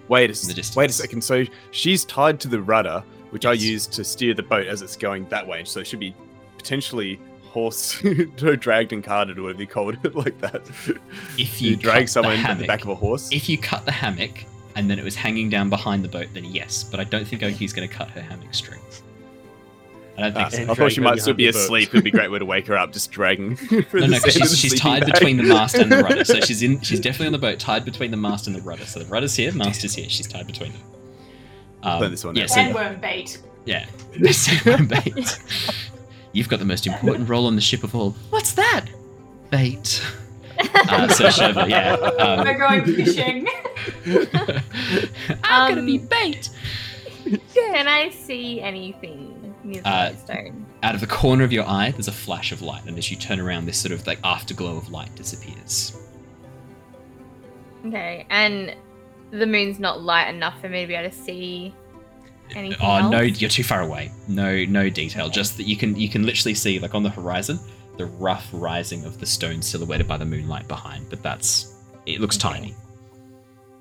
Wait 0.08 0.30
a, 0.30 0.34
the 0.34 0.74
wait 0.76 0.90
a 0.90 0.94
second. 0.94 1.24
So 1.24 1.46
she's 1.70 2.04
tied 2.04 2.40
to 2.42 2.48
the 2.50 2.62
rudder, 2.62 3.02
which 3.30 3.46
I 3.46 3.54
use 3.54 3.88
to 3.88 4.04
steer 4.04 4.34
the 4.34 4.44
boat 4.44 4.68
as 4.68 4.82
it's 4.82 4.98
going 4.98 5.26
that 5.30 5.48
way. 5.48 5.64
So 5.64 5.80
it 5.80 5.88
should 5.88 6.00
be 6.02 6.14
potentially 6.58 7.20
horse 7.52 8.02
dragged 8.38 8.94
and 8.94 9.04
carted 9.04 9.38
or 9.38 9.44
whatever 9.44 9.62
you 9.62 9.68
called 9.68 9.98
it, 10.04 10.16
like 10.24 10.40
that. 10.42 10.62
If 11.38 11.62
you 11.62 11.72
you 11.72 11.76
drag 11.76 11.96
cut 11.96 12.02
the 12.06 12.08
someone 12.08 12.34
in 12.40 12.58
the 12.58 12.66
back 12.68 12.84
of 12.84 12.90
a 12.90 12.96
horse. 12.96 13.30
If 13.32 13.50
you 13.50 13.58
cut 13.58 13.86
the 13.86 13.92
hammock 13.92 14.32
and 14.76 14.90
then 14.90 14.98
it 14.98 15.04
was 15.04 15.16
hanging 15.16 15.50
down 15.50 15.70
behind 15.70 16.04
the 16.04 16.08
boat, 16.08 16.28
then 16.34 16.46
yes. 16.46 16.84
But 16.84 17.00
I 17.00 17.04
don't 17.04 17.28
think 17.28 17.44
Oki's 17.44 17.74
going 17.74 17.88
to 17.88 17.94
cut 17.94 18.10
her 18.12 18.22
hammock 18.22 18.54
straight. 18.54 18.80
I 20.18 20.22
don't 20.24 20.34
think 20.34 20.46
Ah, 20.46 20.50
so. 20.50 20.62
And 20.62 20.72
I 20.72 20.74
thought 20.76 20.92
she 20.92 21.02
might 21.02 21.20
still 21.20 21.34
be 21.34 21.48
asleep. 21.48 21.90
It'd 21.90 22.04
be 22.04 22.10
a 22.10 22.14
great 22.14 22.30
way 22.32 22.40
to 22.40 22.46
wake 22.46 22.68
her 22.68 22.78
up, 22.78 22.92
just 22.94 23.12
dragging. 23.12 23.50
no, 23.72 23.78
No, 23.80 23.82
the 24.02 24.08
no, 24.08 24.20
'cause 24.20 24.34
sand 24.34 24.44
of 24.44 24.50
she's, 24.50 24.58
she's 24.60 24.80
tied 24.80 25.02
bag. 25.04 25.14
between 25.14 25.38
the 25.38 25.44
mast 25.44 25.76
and 25.76 25.92
the 25.92 25.98
rudder. 26.04 26.24
So 26.26 26.40
she's 26.42 26.62
in. 26.64 26.80
She's 26.82 27.00
definitely 27.00 27.28
on 27.28 27.32
the 27.34 27.38
boat, 27.40 27.60
tied 27.60 27.86
between 27.86 28.12
the 28.12 28.18
mast 28.18 28.48
and 28.48 28.56
the 28.56 28.62
rudder. 28.62 28.86
So 28.86 29.00
the 29.00 29.06
rudder's 29.06 29.36
here, 29.36 29.52
mast 29.54 29.84
is 29.84 29.94
here. 29.96 30.08
She's 30.10 30.28
tied 30.28 30.48
between 30.48 30.72
them. 30.74 30.82
Um, 31.84 32.02
Learn 32.02 32.12
this 32.12 32.24
one 32.24 32.36
yeah, 32.36 32.44
out. 32.44 32.50
so, 32.50 32.56
Sandworm 32.58 33.02
bait. 33.02 33.40
yeah. 33.66 33.86
Sandworm 34.14 34.88
bait. 34.88 35.40
You've 36.34 36.50
got 36.50 36.60
the 36.60 36.66
most 36.66 36.88
important 36.88 37.28
role 37.30 37.46
on 37.46 37.56
the 37.56 37.62
ship 37.62 37.84
of 37.84 37.94
all. 37.96 38.12
What's 38.30 38.54
that? 38.54 38.86
Bait. 39.50 40.02
Uh, 40.76 41.08
so 41.08 41.26
Shurva, 41.26 41.68
yeah. 41.68 41.94
Um, 41.94 42.46
We're 42.46 42.58
going 42.58 42.86
fishing. 42.86 43.48
I'm 45.44 45.70
gonna 45.70 45.80
Um, 45.82 45.86
be 45.88 45.98
bait. 45.98 46.50
Can 47.54 47.88
I 47.88 48.10
see 48.12 48.62
anything 48.62 49.56
near 49.64 49.82
the 49.82 49.90
Uh, 49.90 50.16
stone? 50.18 50.66
Out 50.84 50.94
of 50.94 51.02
the 51.02 51.08
corner 51.08 51.44
of 51.44 51.52
your 51.52 51.66
eye, 51.68 51.90
there's 51.92 52.08
a 52.08 52.12
flash 52.12 52.52
of 52.52 52.62
light, 52.62 52.84
and 52.86 52.96
as 53.00 53.10
you 53.10 53.18
turn 53.18 53.40
around, 53.40 53.66
this 53.66 53.78
sort 53.80 53.92
of 53.92 54.06
like 54.06 54.20
afterglow 54.24 54.78
of 54.78 54.92
light 54.92 55.14
disappears. 55.16 55.98
Okay, 57.88 58.28
and 58.30 58.76
the 59.32 59.48
moon's 59.48 59.80
not 59.80 60.02
light 60.02 60.28
enough 60.30 60.60
for 60.62 60.70
me 60.70 60.82
to 60.82 60.88
be 60.88 60.94
able 60.94 61.10
to 61.10 61.16
see 61.16 61.74
anything 62.56 62.80
Oh 62.82 62.96
else? 62.98 63.12
no, 63.12 63.22
you're 63.22 63.50
too 63.50 63.64
far 63.64 63.82
away. 63.82 64.12
No, 64.28 64.64
no 64.66 64.90
detail. 64.90 65.30
Just 65.30 65.58
that 65.58 65.64
you 65.68 65.76
can 65.78 65.96
you 66.00 66.10
can 66.10 66.24
literally 66.26 66.54
see 66.56 66.80
like 66.80 66.94
on 66.96 67.04
the 67.04 67.10
horizon 67.10 67.60
the 67.98 68.06
rough 68.06 68.48
rising 68.54 69.04
of 69.06 69.20
the 69.20 69.26
stone 69.26 69.62
silhouetted 69.62 70.08
by 70.08 70.18
the 70.18 70.26
moonlight 70.26 70.68
behind. 70.68 71.10
But 71.10 71.22
that's 71.24 71.76
it 72.06 72.20
looks 72.22 72.38
Okay. 72.38 72.54
tiny. 72.58 72.76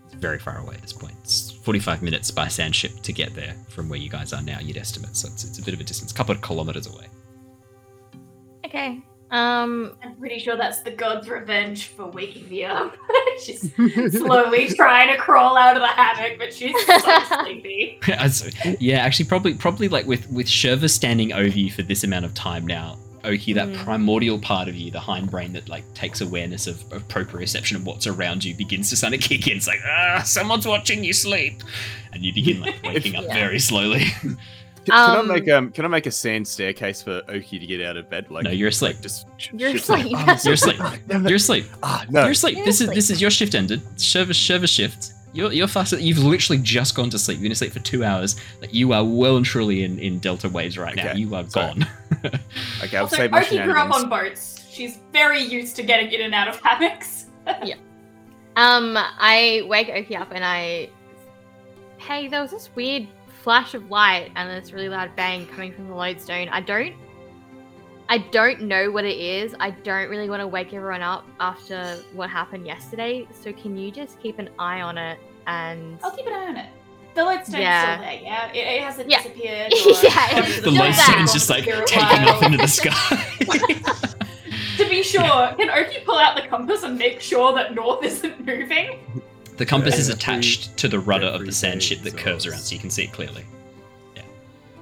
It's 0.06 0.14
very 0.14 0.38
far 0.38 0.58
away 0.58 0.74
at 0.74 0.82
this 0.82 0.92
point. 0.92 1.14
It's 1.22 1.50
45 1.52 2.02
minutes 2.02 2.30
by 2.30 2.48
sand 2.48 2.74
ship 2.74 3.00
to 3.02 3.12
get 3.12 3.34
there 3.34 3.54
from 3.68 3.88
where 3.88 3.98
you 3.98 4.10
guys 4.10 4.32
are 4.32 4.42
now. 4.42 4.58
You'd 4.60 4.76
estimate, 4.76 5.16
so 5.16 5.28
it's, 5.28 5.44
it's 5.44 5.58
a 5.58 5.62
bit 5.62 5.72
of 5.74 5.80
a 5.80 5.84
distance, 5.84 6.10
a 6.10 6.14
couple 6.14 6.34
of 6.34 6.40
kilometers 6.42 6.86
away. 6.88 7.06
Okay. 8.66 9.00
Um. 9.30 9.92
I'm 10.02 10.14
pretty 10.16 10.38
sure 10.40 10.56
that's 10.56 10.80
the 10.82 10.90
god's 10.90 11.28
revenge 11.28 11.86
for 11.88 12.06
waking 12.06 12.48
me 12.48 12.64
up. 12.64 12.96
she's 13.44 13.72
slowly 14.10 14.68
trying 14.68 15.08
to 15.08 15.16
crawl 15.16 15.56
out 15.56 15.76
of 15.76 15.82
the 15.82 15.86
hammock, 15.88 16.38
but 16.38 16.52
she's 16.52 16.74
so 16.86 16.98
sleepy. 17.44 17.98
As- 18.08 18.52
yeah, 18.80 18.98
actually, 18.98 19.26
probably 19.26 19.54
probably 19.54 19.88
like 19.88 20.06
with 20.06 20.30
with 20.30 20.46
Shurva 20.46 20.90
standing 20.90 21.32
over 21.32 21.56
you 21.58 21.70
for 21.70 21.82
this 21.82 22.02
amount 22.04 22.24
of 22.24 22.34
time 22.34 22.66
now. 22.66 22.98
Oki, 23.22 23.52
that 23.52 23.68
Mm. 23.68 23.76
primordial 23.84 24.38
part 24.38 24.66
of 24.66 24.74
you, 24.74 24.90
the 24.90 24.98
hindbrain 24.98 25.52
that 25.52 25.68
like 25.68 25.84
takes 25.92 26.22
awareness 26.22 26.66
of, 26.66 26.80
of 26.90 27.06
proprioception 27.08 27.76
of 27.76 27.84
what's 27.84 28.06
around 28.06 28.42
you, 28.42 28.54
begins 28.54 28.88
to 28.88 28.98
kind 28.98 29.14
of 29.14 29.20
kick 29.20 29.46
in. 29.46 29.58
It's 29.58 29.66
like, 29.66 29.80
ah, 29.86 30.22
someone's 30.24 30.66
watching 30.66 31.04
you 31.04 31.12
sleep, 31.12 31.62
and 32.14 32.24
you 32.24 32.32
begin 32.32 32.60
like 32.62 32.82
waking 32.82 33.16
up 33.16 33.24
Yeah. 33.26 33.34
very 33.34 33.58
slowly. 33.58 34.06
Can, 34.91 35.07
can 35.07 35.16
I 35.16 35.18
Um, 35.20 35.28
make 35.28 35.49
um? 35.49 35.70
Can 35.72 35.84
I 35.84 35.88
make 35.88 36.07
a 36.07 36.11
sand 36.11 36.47
staircase 36.47 37.03
for 37.03 37.22
Oki 37.28 37.59
to 37.59 37.66
get 37.66 37.80
out 37.82 37.97
of 37.97 38.09
bed? 38.11 38.30
Like 38.30 38.45
no, 38.45 38.51
you're 38.51 38.68
asleep. 38.68 38.95
like, 38.97 39.03
just 39.03 39.26
sh- 39.38 39.49
You're 39.53 39.76
shit, 39.76 39.88
like, 39.88 40.05
asleep. 40.07 40.16
oh, 40.20 40.36
You're 40.45 40.55
asleep. 40.55 40.76
You're 41.28 41.34
asleep. 41.36 41.64
Ah, 41.82 42.05
no. 42.11 42.22
You're 42.22 42.30
asleep. 42.32 42.57
You're 42.57 42.66
This 42.66 42.80
is 42.80 42.88
this 42.91 43.11
is 43.11 43.20
your 43.20 43.30
shift 43.30 43.55
ended. 43.55 43.80
Shurva 43.97 44.30
Shurva 44.30 44.68
shift. 44.68 45.12
You're 45.32 45.53
you're 45.53 45.68
fast. 45.68 45.93
You've 45.93 46.18
literally 46.18 46.61
just 46.61 46.97
gone 46.97 47.09
to 47.11 47.18
sleep. 47.18 47.36
You've 47.36 47.43
been 47.45 47.53
asleep 47.53 47.72
for 47.72 47.78
two 47.78 48.05
hours. 48.05 48.34
Like 48.61 48.74
you 48.74 48.93
are 48.93 49.05
well 49.05 49.36
and 49.36 49.47
truly 49.47 49.84
in 49.84 49.99
in 49.99 50.18
delta 50.18 50.49
waves 50.49 50.76
right 50.76 50.97
now. 50.97 51.12
You 51.12 51.34
are 51.34 51.49
sorry. 51.49 51.74
gone. 51.74 51.86
Okay, 52.82 52.97
I'll 52.97 53.05
Also, 53.05 53.16
save 53.16 53.30
my 53.30 53.41
Oki 53.43 53.59
grew 53.61 53.78
up 53.78 53.95
on 53.95 54.09
boats. 54.09 54.66
She's 54.70 54.99
very 55.12 55.41
used 55.43 55.76
to 55.76 55.82
getting 55.84 56.11
in 56.12 56.20
and 56.22 56.34
out 56.34 56.49
of 56.49 56.61
hammocks. 56.61 57.26
yeah. 57.64 57.76
Um. 58.57 58.97
I 58.97 59.62
wake 59.68 59.88
Oki 59.88 60.16
up 60.16 60.32
and 60.32 60.45
I. 60.45 60.91
Hey, 61.99 62.28
there 62.28 62.41
was 62.43 62.51
this 62.51 62.68
weird 62.74 63.07
flash 63.43 63.74
of 63.74 63.91
light 63.91 64.30
and 64.36 64.49
this 64.51 64.72
really 64.72 64.88
loud 64.88 65.14
bang 65.16 65.47
coming 65.47 65.72
from 65.72 65.88
the 65.88 65.95
lodestone. 65.95 66.49
I 66.49 66.61
don't. 66.61 66.95
I 68.09 68.18
don't 68.18 68.62
know 68.62 68.91
what 68.91 69.05
it 69.05 69.16
is. 69.18 69.55
I 69.61 69.70
don't 69.70 70.11
really 70.11 70.28
want 70.28 70.41
to 70.41 70.47
wake 70.49 70.74
everyone 70.74 71.01
up 71.03 71.24
after 71.38 71.97
what 72.12 72.28
happened 72.28 72.66
yesterday. 72.66 73.28
So 73.41 73.53
can 73.53 73.76
you 73.76 73.93
just 73.93 74.18
keep 74.20 74.38
an 74.41 74.51
eye 74.59 74.80
on 74.80 74.99
it 74.99 75.18
and 75.47 75.99
I'll 76.03 76.11
keep 76.11 76.26
an 76.26 76.32
eye 76.32 76.47
on 76.49 76.57
it. 76.57 76.66
The 77.14 77.22
lodestone's 77.24 77.59
Yeah. 77.62 77.95
still 77.97 78.05
there, 78.07 78.20
yeah? 78.22 78.53
It, 78.53 78.57
it 78.59 78.82
hasn't 78.82 79.11
Yeah. 79.11 79.22
disappeared. 79.22 79.72
Or 79.86 79.91
Yeah, 80.03 80.45
it's 80.49 80.61
the 80.61 80.70
lodestone's 80.70 81.32
just 81.32 81.51
like 81.51 81.64
taking 81.64 82.28
off 82.28 82.43
into 82.43 82.59
the 82.59 82.66
sky. 82.68 83.26
To 84.76 84.88
be 84.88 85.03
sure, 85.03 85.20
can 85.59 85.68
Oki 85.68 85.99
pull 86.07 86.16
out 86.16 86.34
the 86.36 86.49
compass 86.49 86.84
and 86.84 86.97
make 86.97 87.20
sure 87.20 87.53
that 87.53 87.74
north 87.74 88.03
isn't 88.03 88.47
moving? 88.47 88.99
The 89.61 89.66
compass 89.66 89.98
is 89.98 90.08
Every- 90.08 90.18
attached 90.18 90.74
to 90.78 90.88
the 90.88 90.98
rudder 90.98 91.26
of 91.26 91.44
the 91.44 91.52
sand 91.52 91.82
ship 91.82 92.00
that 92.00 92.16
curves 92.16 92.46
around, 92.46 92.61
so 92.61 92.72
you 92.74 92.80
can 92.80 92.88
see 92.88 93.02
it 93.04 93.12
clearly. 93.12 93.44
Yeah. 94.16 94.22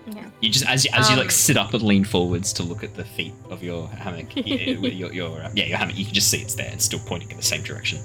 Yeah. 0.07 0.25
You 0.39 0.51
just 0.51 0.69
as 0.69 0.85
you, 0.85 0.93
as 0.95 1.11
you 1.11 1.17
like 1.17 1.25
Um, 1.25 1.31
sit 1.31 1.57
up 1.57 1.75
and 1.75 1.83
lean 1.83 2.05
forwards 2.05 2.53
to 2.53 2.63
look 2.63 2.85
at 2.85 2.95
the 2.95 3.03
feet 3.05 3.35
of 3.51 3.61
your 3.61 3.89
hammock, 3.89 4.27
yeah, 4.37 4.55
your, 4.55 5.13
your 5.13 5.43
uh, 5.43 5.51
yeah 5.53 5.65
your 5.65 5.79
hammock, 5.79 5.99
you 5.99 6.05
can 6.05 6.15
just 6.15 6.31
see 6.31 6.39
it's 6.41 6.55
there. 6.55 6.71
It's 6.73 6.85
still 6.85 7.01
pointing 7.01 7.29
in 7.33 7.37
the 7.37 7.43
same 7.43 7.63
direction. 7.65 7.99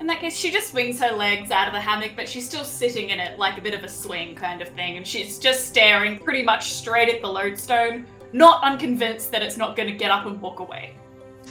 In 0.00 0.08
that 0.08 0.18
case, 0.18 0.36
she 0.36 0.50
just 0.50 0.72
swings 0.72 0.98
her 0.98 1.12
legs 1.12 1.52
out 1.52 1.68
of 1.68 1.72
the 1.72 1.80
hammock, 1.80 2.14
but 2.16 2.28
she's 2.28 2.44
still 2.44 2.64
sitting 2.64 3.10
in 3.10 3.20
it 3.20 3.38
like 3.38 3.56
a 3.56 3.60
bit 3.60 3.74
of 3.74 3.84
a 3.84 3.88
swing 3.88 4.34
kind 4.34 4.60
of 4.60 4.68
thing, 4.70 4.96
and 4.96 5.06
she's 5.06 5.38
just 5.38 5.68
staring 5.68 6.18
pretty 6.18 6.42
much 6.42 6.72
straight 6.72 7.08
at 7.14 7.22
the 7.22 7.28
lodestone, 7.28 8.06
not 8.32 8.60
unconvinced 8.64 9.30
that 9.30 9.40
it's 9.44 9.56
not 9.56 9.76
going 9.76 9.88
to 9.88 9.94
get 9.96 10.10
up 10.10 10.26
and 10.26 10.40
walk 10.40 10.58
away. 10.58 10.94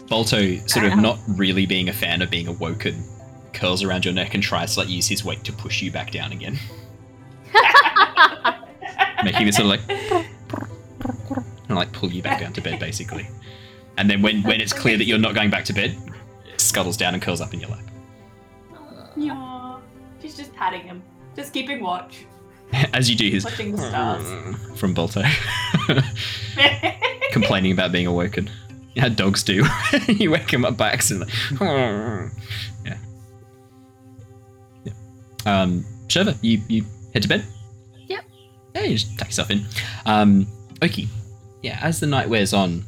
Bolto, 0.08 0.70
sort 0.70 0.88
of 0.88 0.98
not 0.98 1.20
really 1.38 1.66
being 1.66 1.88
a 1.88 1.94
fan 1.94 2.22
of 2.22 2.30
being 2.30 2.50
awoken, 2.50 3.02
curls 3.54 3.84
around 3.84 4.06
your 4.06 4.14
neck 4.14 4.34
and 4.34 4.44
tries 4.44 4.74
to 4.74 4.82
like 4.82 4.90
use 4.90 5.08
his 5.08 5.24
weight 5.24 5.44
to 5.46 5.54
push 5.54 5.82
you 5.82 5.92
back 5.92 6.12
down 6.12 6.32
again, 6.32 6.58
making 9.24 9.46
this 9.46 9.56
sort 9.58 9.80
of 9.80 9.88
like 9.88 10.26
and 11.68 11.76
like 11.78 11.92
pull 11.92 12.12
you 12.12 12.22
back 12.22 12.40
down 12.40 12.54
to 12.54 12.62
bed 12.62 12.80
basically. 12.80 13.28
And 13.98 14.10
then 14.10 14.22
when 14.22 14.44
when 14.44 14.60
it's 14.62 14.74
clear 14.74 14.98
that 14.98 15.06
you're 15.06 15.18
not 15.20 15.36
going 15.36 15.50
back 15.50 15.66
to 15.66 15.74
bed, 15.74 15.98
it 16.52 16.60
scuttles 16.60 16.98
down 16.98 17.14
and 17.14 17.22
curls 17.22 17.42
up 17.42 17.54
in 17.54 17.60
your 17.60 17.70
lap. 17.70 17.84
Yeah, 19.16 19.78
she's 20.22 20.36
just 20.36 20.54
patting 20.56 20.82
him, 20.82 21.04
just 21.36 21.54
keeping 21.54 21.82
watch, 21.82 22.26
As 22.94 23.10
you 23.10 23.16
do 23.16 23.30
his 23.30 23.46
watching 23.46 23.72
the 23.76 23.78
stars. 23.78 24.26
from 24.80 24.96
Bolto, 24.96 25.24
complaining 27.32 27.72
about 27.72 27.92
being 27.92 28.08
awoken. 28.08 28.50
how 28.98 29.10
dogs 29.10 29.44
do. 29.44 29.64
you 30.08 30.32
wake 30.32 30.50
them 30.50 30.66
up 30.66 30.76
by 30.78 30.90
accident. 30.90 31.30
yeah. 31.62 32.98
Um, 35.46 35.86
Shurva, 36.08 36.38
you 36.42 36.62
you 36.68 36.86
head 37.14 37.24
to 37.24 37.30
bed. 37.30 37.46
Yep. 38.08 38.26
Yeah, 38.76 38.84
you 38.84 38.98
just 38.98 39.18
tuck 39.18 39.28
yourself 39.28 39.52
in. 39.52 39.66
Um, 40.06 40.48
okay. 40.84 41.08
yeah, 41.62 41.80
as 41.82 42.00
the 42.00 42.08
night 42.08 42.28
wears 42.28 42.54
on, 42.54 42.84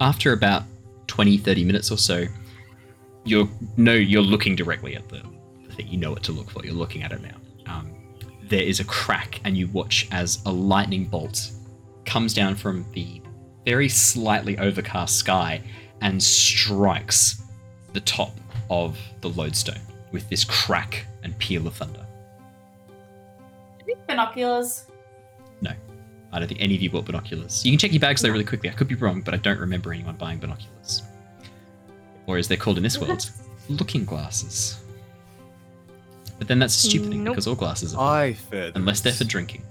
after 0.00 0.32
about 0.32 0.64
20, 1.06 1.38
30 1.38 1.64
minutes 1.64 1.90
or 1.90 1.98
so, 1.98 2.26
you're 3.24 3.48
no, 3.76 3.92
you're 3.92 4.22
looking 4.22 4.56
directly 4.56 4.96
at 4.96 5.08
the, 5.08 5.22
the 5.66 5.74
thing. 5.74 5.88
You 5.88 5.98
know 5.98 6.10
what 6.10 6.22
to 6.24 6.32
look 6.32 6.50
for. 6.50 6.64
You're 6.64 6.74
looking 6.74 7.02
at 7.02 7.12
it 7.12 7.20
now. 7.22 7.36
Um, 7.66 7.92
there 8.44 8.62
is 8.62 8.80
a 8.80 8.84
crack, 8.84 9.40
and 9.44 9.56
you 9.56 9.68
watch 9.68 10.08
as 10.10 10.42
a 10.46 10.52
lightning 10.52 11.04
bolt 11.04 11.50
comes 12.04 12.32
down 12.32 12.54
from 12.54 12.86
the 12.92 13.20
very 13.66 13.88
slightly 13.88 14.56
overcast 14.58 15.16
sky 15.16 15.62
and 16.00 16.22
strikes 16.22 17.42
the 17.92 18.00
top 18.00 18.32
of 18.70 18.98
the 19.20 19.28
lodestone 19.28 19.80
with 20.12 20.28
this 20.28 20.44
crack 20.44 21.06
and 21.22 21.38
peal 21.38 21.66
of 21.66 21.74
thunder. 21.74 22.04
Binoculars. 24.06 24.86
No, 25.60 25.72
I 26.32 26.38
don't 26.38 26.48
think 26.48 26.60
any 26.60 26.74
of 26.74 26.80
you 26.82 26.90
bought 26.90 27.04
binoculars. 27.04 27.64
You 27.64 27.72
can 27.72 27.78
check 27.78 27.92
your 27.92 28.00
bags 28.00 28.22
though 28.22 28.30
really 28.30 28.44
quickly. 28.44 28.70
I 28.70 28.72
could 28.72 28.88
be 28.88 28.94
wrong, 28.94 29.20
but 29.22 29.34
I 29.34 29.38
don't 29.38 29.58
remember 29.58 29.92
anyone 29.92 30.16
buying 30.16 30.38
binoculars. 30.38 31.02
Or 32.26 32.36
as 32.36 32.48
they're 32.48 32.56
called 32.58 32.76
in 32.76 32.82
this 32.82 32.98
world, 33.00 33.30
looking 33.68 34.04
glasses. 34.04 34.82
But 36.38 36.48
then 36.48 36.58
that's 36.58 36.74
a 36.84 36.88
stupid 36.88 37.10
thing 37.10 37.24
Nope. 37.24 37.34
because 37.34 37.46
all 37.46 37.54
glasses 37.54 37.94
are 37.94 38.22
I 38.22 38.32
fear 38.34 38.70
the 38.70 38.78
unless 38.78 39.00
they're 39.00 39.12
for 39.12 39.24
drinking. 39.24 39.62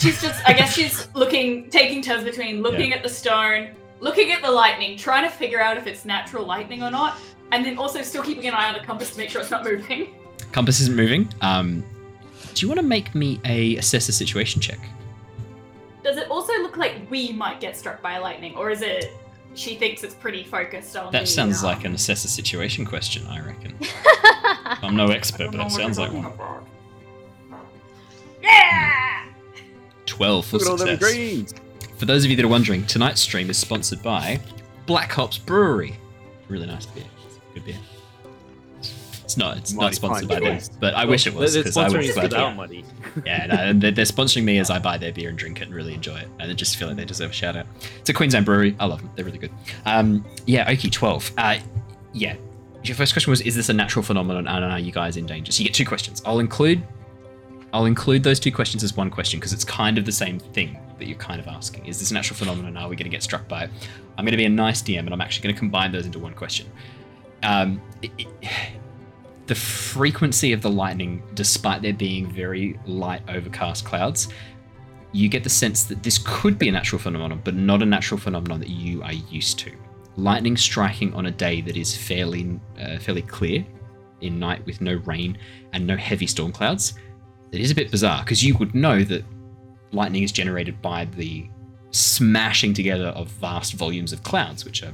She's 0.00 0.20
just, 0.20 0.46
I 0.46 0.52
guess 0.52 0.74
she's 0.74 1.08
looking, 1.14 1.70
taking 1.70 2.02
turns 2.02 2.24
between 2.24 2.62
looking 2.62 2.92
at 2.92 3.02
the 3.02 3.08
stone, 3.08 3.70
looking 4.04 4.32
at 4.32 4.42
the 4.42 4.50
lightning, 4.50 4.98
trying 4.98 5.24
to 5.24 5.34
figure 5.34 5.60
out 5.60 5.78
if 5.78 5.86
it's 5.86 6.04
natural 6.04 6.44
lightning 6.44 6.82
or 6.82 6.90
not, 6.90 7.16
and 7.52 7.64
then 7.64 7.78
also 7.78 8.02
still 8.02 8.22
keeping 8.22 8.46
an 8.46 8.54
eye 8.54 8.68
on 8.68 8.74
the 8.74 8.80
compass 8.80 9.10
to 9.12 9.16
make 9.16 9.30
sure 9.30 9.40
it's 9.40 9.50
not 9.50 9.64
moving. 9.64 10.14
Compass 10.52 10.80
isn't 10.82 10.94
moving. 10.94 11.28
Um, 11.40 11.82
do 12.52 12.64
you 12.64 12.68
want 12.68 12.78
to 12.78 12.86
make 12.86 13.14
me 13.14 13.40
a 13.46 13.76
assess 13.76 14.08
a 14.08 14.12
situation 14.12 14.60
check? 14.60 14.78
Does 16.04 16.18
it 16.18 16.30
also 16.30 16.52
look 16.60 16.76
like 16.76 17.10
we 17.10 17.32
might 17.32 17.60
get 17.60 17.76
struck 17.76 18.02
by 18.02 18.18
lightning, 18.18 18.54
or 18.56 18.70
is 18.70 18.82
it 18.82 19.10
she 19.54 19.74
thinks 19.76 20.04
it's 20.04 20.14
pretty 20.14 20.44
focused 20.44 20.96
on 20.96 21.10
That 21.10 21.20
the, 21.20 21.26
sounds 21.26 21.60
um, 21.60 21.70
like 21.70 21.84
an 21.84 21.94
assess 21.94 22.24
a 22.24 22.28
situation 22.28 22.84
question, 22.84 23.26
I 23.26 23.40
reckon. 23.40 23.78
I'm 24.82 24.96
no 24.96 25.06
expert, 25.06 25.50
but 25.50 25.58
that 25.58 25.72
sounds 25.72 25.98
like 25.98 26.12
one. 26.12 26.30
Yeah! 28.42 29.28
12 30.04 30.46
for 30.46 30.58
Look 30.58 30.66
at 30.66 30.70
all 30.70 30.76
them 30.76 30.98
success. 30.98 31.54
Greens. 32.04 32.10
For 32.10 32.12
those 32.14 32.24
of 32.24 32.30
you 32.30 32.36
that 32.36 32.44
are 32.44 32.48
wondering, 32.48 32.84
tonight's 32.86 33.20
stream 33.20 33.48
is 33.48 33.56
sponsored 33.58 34.02
by 34.02 34.38
Black 34.86 35.10
Hops 35.12 35.38
Brewery. 35.38 35.96
Really 36.48 36.66
nice 36.66 36.86
beer. 36.86 37.04
Good 37.54 37.64
beer. 37.64 37.78
It's 39.24 39.38
not. 39.38 39.56
It's 39.56 39.72
not 39.72 39.94
sponsored 39.94 40.28
by 40.28 40.38
them, 40.38 40.60
but 40.80 40.92
I 40.92 41.06
wish 41.06 41.26
it 41.26 41.32
was 41.32 41.56
because 41.56 41.76
I 41.78 41.88
would 41.88 41.96
sponsoring 41.96 42.00
be 42.02 42.08
us 42.08 42.14
glad 42.14 42.30
to. 42.30 42.36
without 42.36 42.56
money. 42.56 42.84
Yeah, 43.24 43.46
no, 43.46 43.54
and 43.54 43.80
they're, 43.80 43.92
they're 43.92 44.04
sponsoring 44.04 44.42
me 44.42 44.58
as 44.58 44.70
I 44.70 44.80
buy 44.80 44.98
their 44.98 45.12
beer 45.12 45.28
and 45.28 45.38
drink 45.38 45.60
it 45.60 45.66
and 45.66 45.74
really 45.74 45.94
enjoy 45.94 46.16
it, 46.16 46.28
and 46.40 46.50
I 46.50 46.54
just 46.54 46.76
feel 46.76 46.88
like 46.88 46.96
they 46.96 47.04
deserve 47.04 47.30
a 47.30 47.32
shout 47.32 47.56
out. 47.56 47.64
It's 48.00 48.10
a 48.10 48.12
Queensland 48.12 48.44
brewery. 48.44 48.74
I 48.80 48.86
love 48.86 49.00
them. 49.00 49.10
They're 49.14 49.24
really 49.24 49.38
good. 49.38 49.52
Um, 49.86 50.26
yeah, 50.46 50.68
Oki 50.68 50.90
twelve. 50.90 51.30
Uh, 51.38 51.58
yeah. 52.12 52.34
Your 52.82 52.96
first 52.96 53.14
question 53.14 53.30
was: 53.30 53.40
Is 53.40 53.54
this 53.54 53.68
a 53.68 53.72
natural 53.72 54.02
phenomenon, 54.02 54.46
and 54.48 54.64
are 54.64 54.78
you 54.80 54.92
guys 54.92 55.16
in 55.16 55.26
danger? 55.26 55.52
So 55.52 55.60
you 55.60 55.68
get 55.68 55.74
two 55.74 55.86
questions. 55.86 56.22
I'll 56.26 56.40
include, 56.40 56.82
I'll 57.72 57.86
include 57.86 58.24
those 58.24 58.40
two 58.40 58.52
questions 58.52 58.82
as 58.82 58.96
one 58.96 59.10
question 59.10 59.40
because 59.40 59.52
it's 59.52 59.64
kind 59.64 59.96
of 59.96 60.04
the 60.04 60.12
same 60.12 60.38
thing 60.38 60.76
that 60.98 61.06
you're 61.08 61.18
kind 61.18 61.40
of 61.40 61.46
asking. 61.48 61.86
Is 61.86 61.98
this 61.98 62.10
a 62.10 62.14
natural 62.14 62.36
phenomenon? 62.36 62.76
Are 62.76 62.88
we 62.88 62.96
going 62.96 63.04
to 63.04 63.10
get 63.10 63.22
struck 63.22 63.46
by 63.48 63.64
it? 63.64 63.70
I'm 64.16 64.24
going 64.24 64.32
to 64.32 64.36
be 64.38 64.44
a 64.44 64.48
nice 64.48 64.82
DM, 64.82 65.00
and 65.00 65.12
I'm 65.12 65.20
actually 65.20 65.44
going 65.44 65.54
to 65.54 65.58
combine 65.58 65.92
those 65.92 66.06
into 66.06 66.18
one 66.18 66.34
question. 66.34 66.70
Um, 67.42 67.80
it- 68.02 68.12
it- 68.18 68.28
the 69.46 69.54
frequency 69.54 70.52
of 70.52 70.62
the 70.62 70.70
lightning, 70.70 71.22
despite 71.34 71.82
there 71.82 71.92
being 71.92 72.30
very 72.30 72.78
light 72.86 73.20
overcast 73.28 73.84
clouds, 73.84 74.28
you 75.12 75.28
get 75.28 75.44
the 75.44 75.50
sense 75.50 75.84
that 75.84 76.02
this 76.02 76.18
could 76.24 76.58
be 76.58 76.68
a 76.68 76.72
natural 76.72 76.98
phenomenon, 76.98 77.40
but 77.44 77.54
not 77.54 77.82
a 77.82 77.86
natural 77.86 78.18
phenomenon 78.18 78.58
that 78.60 78.70
you 78.70 79.02
are 79.02 79.12
used 79.12 79.58
to. 79.60 79.70
Lightning 80.16 80.56
striking 80.56 81.12
on 81.14 81.26
a 81.26 81.30
day 81.30 81.60
that 81.60 81.76
is 81.76 81.94
fairly 81.96 82.58
uh, 82.80 82.98
fairly 82.98 83.22
clear 83.22 83.64
in 84.22 84.38
night 84.38 84.64
with 84.64 84.80
no 84.80 84.94
rain 85.04 85.36
and 85.72 85.86
no 85.86 85.96
heavy 85.96 86.26
storm 86.26 86.50
clouds. 86.50 86.94
It 87.52 87.60
is 87.60 87.70
a 87.70 87.74
bit 87.74 87.90
bizarre 87.90 88.24
because 88.24 88.42
you 88.42 88.56
would 88.56 88.74
know 88.74 89.04
that 89.04 89.24
lightning 89.94 90.22
is 90.22 90.32
generated 90.32 90.80
by 90.82 91.06
the 91.06 91.48
smashing 91.90 92.74
together 92.74 93.08
of 93.08 93.28
vast 93.28 93.74
volumes 93.74 94.12
of 94.12 94.22
clouds, 94.22 94.64
which 94.64 94.82
are 94.82 94.92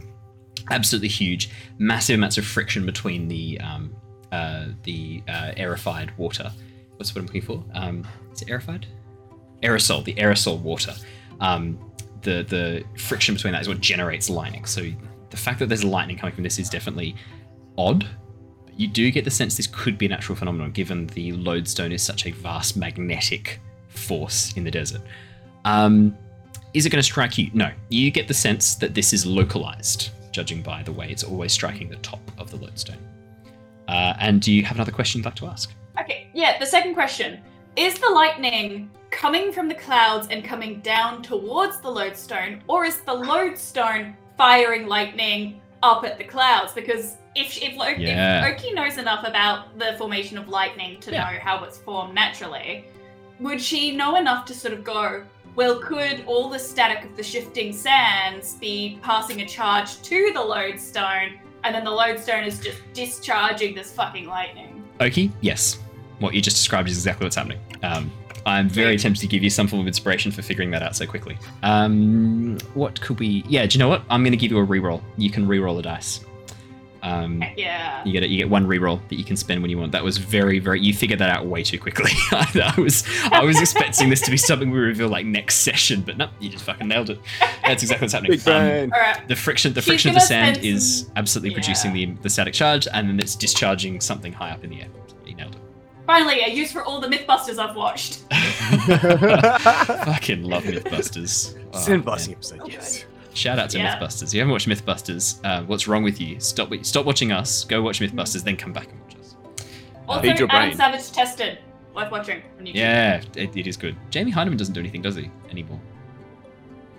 absolutely 0.71 1.09
huge, 1.09 1.51
massive 1.79 2.15
amounts 2.15 2.39
of 2.39 2.45
friction 2.45 2.85
between 2.85 3.29
the 3.29 3.59
um, 3.61 3.95
uh, 4.33 4.67
the 4.85 5.23
uh, 5.29 5.53
aerified 5.57 6.17
water. 6.17 6.53
What's 6.97 7.15
what 7.15 7.21
I'm 7.21 7.27
looking 7.27 7.43
for? 7.43 7.65
Um, 7.75 8.07
is 8.33 8.43
it 8.43 8.49
aerified? 8.49 8.85
Aerosol, 9.63 10.05
the 10.05 10.15
aerosol 10.15 10.61
water. 10.61 10.95
Um, 11.41 11.79
the 12.23 12.45
the 12.49 12.85
friction 12.99 13.35
between 13.35 13.53
that 13.53 13.63
is 13.63 13.69
what 13.69 13.81
generates 13.81 14.29
lightning. 14.29 14.67
So 14.67 14.83
the 15.31 15.37
fact 15.37 15.59
that 15.61 15.69
there's 15.69 15.85
lightning 15.85 16.19
coming 16.19 16.35
from 16.35 16.45
this 16.45 16.59
is 16.59 16.69
definitely 16.69 17.17
odd. 17.79 18.07
But 18.67 18.79
you 18.79 18.89
do 18.89 19.11
get 19.11 19.25
the 19.25 19.31
sense 19.31 19.57
this 19.57 19.67
could 19.67 19.97
be 19.97 20.07
a 20.07 20.09
natural 20.11 20.37
phenomenon, 20.37 20.71
given 20.73 21.07
the 21.09 21.33
lodestone 21.33 21.93
is 21.93 22.03
such 22.03 22.27
a 22.27 22.31
vast 22.31 22.77
magnetic 22.77 23.61
force 23.91 24.53
in 24.57 24.65
the 24.65 24.71
desert. 24.71 25.03
Um, 25.65 26.17
is 26.75 26.87
it 26.87 26.91
going 26.91 27.01
to 27.01 27.07
strike 27.07 27.37
you? 27.37 27.51
No. 27.53 27.71
You 27.89 28.11
get 28.11 28.29
the 28.29 28.35
sense 28.35 28.75
that 28.77 28.95
this 28.95 29.13
is 29.13 29.27
localized, 29.27 30.11
judging 30.33 30.63
by 30.63 30.83
the 30.83 30.93
way 30.93 31.11
it's 31.11 31.25
always 31.25 31.53
striking 31.53 31.89
the 31.89 31.97
top 31.97 32.21
of 32.39 32.51
the 32.51 32.57
lodestone. 32.57 32.99
Uh, 33.89 34.15
and 34.21 34.41
do 34.41 34.53
you 34.53 34.63
have 34.65 34.77
another 34.77 34.93
question 34.93 35.19
you'd 35.19 35.25
like 35.25 35.35
to 35.37 35.47
ask? 35.47 35.73
Okay, 36.01 36.29
yeah, 36.33 36.59
the 36.59 36.67
second 36.67 36.95
question. 36.95 37.41
Is 37.77 37.99
the 37.99 38.09
lightning 38.11 38.91
coming 39.11 39.53
from 39.53 39.69
the 39.69 39.75
clouds 39.75 40.29
and 40.31 40.45
coming 40.45 40.81
down 40.81 41.23
towards 41.23 41.81
the 41.81 41.91
lodestone, 41.91 42.63
or 42.69 42.85
is 42.85 43.01
the 43.01 43.13
lodestone 43.13 44.17
firing 44.39 44.87
lightning 44.87 45.61
up 45.83 46.05
at 46.05 46.19
the 46.19 46.25
clouds? 46.25 46.73
Because 46.73 47.17
if 47.35 47.59
if, 47.61 47.75
Yeah. 47.99 48.47
if 48.47 48.55
Oki 48.59 48.73
knows 48.73 48.99
enough 48.99 49.25
about 49.27 49.77
the 49.79 49.95
formation 49.99 50.39
of 50.39 50.49
lightning 50.49 51.01
to 51.01 51.11
Yeah. 51.11 51.25
know 51.33 51.39
how 51.43 51.65
it's 51.65 51.79
formed 51.79 52.15
naturally, 52.15 52.87
would 53.41 53.61
she 53.61 53.97
know 53.97 54.17
enough 54.17 54.45
to 54.47 54.55
sort 54.55 54.75
of 54.75 54.85
go, 54.85 55.25
well, 55.57 55.81
could 55.81 56.25
all 56.27 56.49
the 56.49 56.59
static 56.59 57.05
of 57.05 57.17
the 57.17 57.23
shifting 57.23 57.73
sands 57.73 58.55
be 58.55 58.99
passing 59.03 59.41
a 59.41 59.47
charge 59.47 60.01
to 60.03 60.31
the 60.33 60.41
lodestone, 60.41 61.41
and 61.65 61.75
then 61.75 61.85
the 61.85 61.91
lodestone 61.91 62.45
is 62.45 62.61
just 62.61 62.81
discharging 62.93 63.75
this 63.75 63.93
fucking 63.93 64.27
lightning? 64.27 64.85
Okay, 65.01 65.31
yes. 65.41 65.79
What 66.19 66.35
you 66.35 66.43
just 66.43 66.57
described 66.57 66.89
is 66.89 66.97
exactly 66.97 67.25
what's 67.25 67.37
happening. 67.37 67.59
Um, 67.83 68.13
I'm 68.47 68.69
very 68.69 68.97
tempted 68.97 69.21
to 69.21 69.27
give 69.27 69.43
you 69.43 69.51
some 69.51 69.69
form 69.69 69.81
of 69.81 69.87
inspiration 69.87 70.33
for 70.33 70.43
figuring 70.43 70.71
that 70.71 70.83
out 70.83 70.97
so 70.97 71.07
quickly. 71.07 71.39
Um, 71.63 72.59
what 72.75 73.01
could 73.01 73.19
we? 73.19 73.45
Yeah, 73.49 73.67
do 73.67 73.77
you 73.77 73.79
know 73.79 73.89
what? 73.89 74.03
I'm 74.09 74.23
going 74.23 74.33
to 74.33 74.39
give 74.39 74.51
you 74.51 74.59
a 74.59 74.67
reroll. 74.67 75.03
You 75.17 75.31
can 75.31 75.47
reroll 75.47 75.79
a 75.79 75.83
dice. 75.83 76.25
Um, 77.03 77.43
Yeah. 77.57 78.05
you 78.05 78.13
get 78.13 78.23
it. 78.23 78.31
you 78.31 78.39
get 78.39 78.49
one 78.51 78.67
reroll 78.67 79.01
that 79.09 79.17
you 79.17 79.25
can 79.25 79.37
spend 79.37 79.63
when 79.63 79.71
you 79.71 79.79
want. 79.79 79.93
That 79.93 80.05
was 80.05 80.19
very 80.19 80.59
very. 80.59 80.81
You 80.81 80.93
figured 80.95 81.19
that 81.21 81.31
out 81.31 81.47
way 81.47 81.63
too 81.63 81.79
quickly. 81.79 82.11
I 82.33 82.75
was 82.79 83.05
I 83.33 83.43
was 83.43 83.61
expecting 83.61 84.11
this 84.11 84.21
to 84.23 84.31
be 84.31 84.37
something 84.37 84.71
we 84.71 84.79
reveal 84.79 85.09
like 85.09 85.27
next 85.27 85.57
session, 85.57 86.03
but 86.03 86.17
no, 86.17 86.29
you 86.41 86.49
just 86.51 86.65
fucking 86.65 86.89
nailed 86.89 87.11
it. 87.11 87.19
That's 87.65 87.83
exactly 87.83 88.05
what's 88.05 88.13
happening. 88.15 88.33
Big 88.33 88.41
Um, 88.49 88.55
brain. 88.69 88.93
All 88.93 89.01
right. 89.01 89.29
the 89.29 89.37
friction 89.37 89.73
the 89.73 89.81
She's 89.81 89.87
friction 89.89 90.09
of 90.11 90.15
the 90.17 90.21
sand 90.21 90.57
spend 90.57 90.67
is 90.67 91.01
some- 91.01 91.13
absolutely 91.17 91.55
producing 91.55 91.93
the, 91.93 92.07
the 92.23 92.29
static 92.31 92.55
charge 92.55 92.87
and 92.93 93.09
then 93.09 93.19
it's 93.19 93.35
discharging 93.37 94.01
something 94.01 94.33
high 94.33 94.51
up 94.51 94.63
in 94.65 94.71
the 94.71 94.81
air 94.83 94.89
you 95.27 95.35
nailed 95.35 95.55
it. 95.55 95.61
Finally, 96.07 96.41
a 96.41 96.49
use 96.51 96.73
for 96.73 96.83
all 96.83 97.01
the 97.01 97.07
Mythbusters 97.07 97.59
I've 97.59 97.77
watched. 97.77 98.25
it 98.31 99.01
fucking 100.05 100.43
love 100.43 100.65
mythbusters 100.65 101.57
Oh, 101.73 101.79
Sandblasting 101.79 102.29
man. 102.29 102.37
episode, 102.37 102.69
yes. 102.69 103.05
Shout 103.41 103.59
out 103.59 103.71
to 103.71 103.79
Yeah. 103.79 103.99
mythbusters 103.99 104.29
if 104.29 104.35
you 104.35 104.41
haven't 104.41 104.53
watched 104.53 104.69
mythbusters 104.69 105.25
uh, 105.45 105.63
what's 105.65 105.87
wrong 105.89 106.03
with 106.03 106.21
you 106.21 106.39
stop 106.41 106.69
stop 106.83 107.05
watching 107.07 107.33
us 107.33 107.65
go 107.65 107.81
watch 107.83 108.01
mythbusters 108.01 108.43
then 108.45 108.57
come 108.57 108.73
back 108.73 108.89
and 108.91 109.01
watch 109.03 109.17
us 109.17 109.37
Also, 110.09 110.23
Feed 110.23 110.39
your 110.39 110.49
Adam 110.51 110.69
brain. 110.71 110.77
Savage 110.77 111.11
tested. 111.13 111.59
Worth 111.95 112.11
watching 112.13 112.43
on 112.59 112.67
YouTube. 112.67 112.75
yeah 112.75 113.23
it, 113.37 113.57
it 113.57 113.67
is 113.67 113.77
good 113.77 113.97
jamie 114.11 114.33
Hyneman 114.33 114.57
doesn't 114.57 114.75
do 114.75 114.81
anything 114.81 115.03
does 115.03 115.17
he 115.17 115.29
anymore 115.51 115.81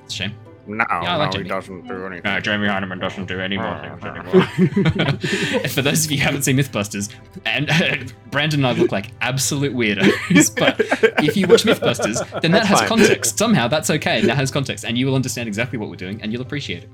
it's 0.04 0.14
a 0.14 0.18
shame 0.18 0.34
No, 0.68 0.86
Yeah, 0.90 1.16
like 1.18 1.28
no, 1.28 1.32
Jamie. 1.32 1.44
he 1.44 1.50
doesn't 1.50 1.88
do 1.88 2.06
anything. 2.06 2.32
No, 2.32 2.40
Jamie 2.40 2.68
Hyneman 2.68 3.00
doesn't 3.02 3.26
do 3.26 3.40
any 3.40 3.58
more 3.58 3.80
things 3.80 4.04
anymore. 4.04 5.18
For 5.70 5.82
those 5.82 6.06
of 6.06 6.12
you 6.12 6.18
who 6.18 6.24
haven't 6.24 6.44
seen 6.44 6.58
Mythbusters, 6.58 7.14
and 7.46 8.14
Brandon 8.32 8.60
and 8.64 8.68
I 8.68 8.80
look 8.80 8.92
like 8.92 9.12
absolute 9.22 9.74
weirdos, 9.74 10.56
but 10.60 10.76
if 11.24 11.36
you 11.36 11.48
watch 11.48 11.64
Mythbusters, 11.64 12.18
then 12.42 12.52
that 12.52 12.60
That's 12.60 12.68
has 12.70 12.80
fine. 12.80 12.88
context. 12.88 13.38
Somehow 13.38 13.68
that's 13.68 13.90
okay. 13.90 14.22
That 14.22 14.36
has 14.36 14.52
context, 14.52 14.86
and 14.86 14.98
you 14.98 15.06
will 15.08 15.16
understand 15.16 15.48
exactly 15.48 15.78
what 15.80 15.90
we're 15.90 15.96
doing, 15.96 16.22
and 16.22 16.32
you'll 16.32 16.42
appreciate 16.42 16.84
it. 16.84 16.90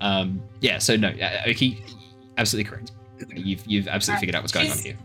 Um, 0.00 0.42
yeah. 0.60 0.78
So 0.78 0.96
no, 0.96 1.08
uh, 1.08 1.42
Oki, 1.46 1.82
absolutely 2.36 2.68
correct. 2.70 2.92
You've 3.34 3.64
you've 3.66 3.88
absolutely 3.88 4.20
figured 4.20 4.34
out 4.36 4.42
what's 4.42 4.52
going 4.52 4.70
on 4.70 4.78
here. 4.78 4.96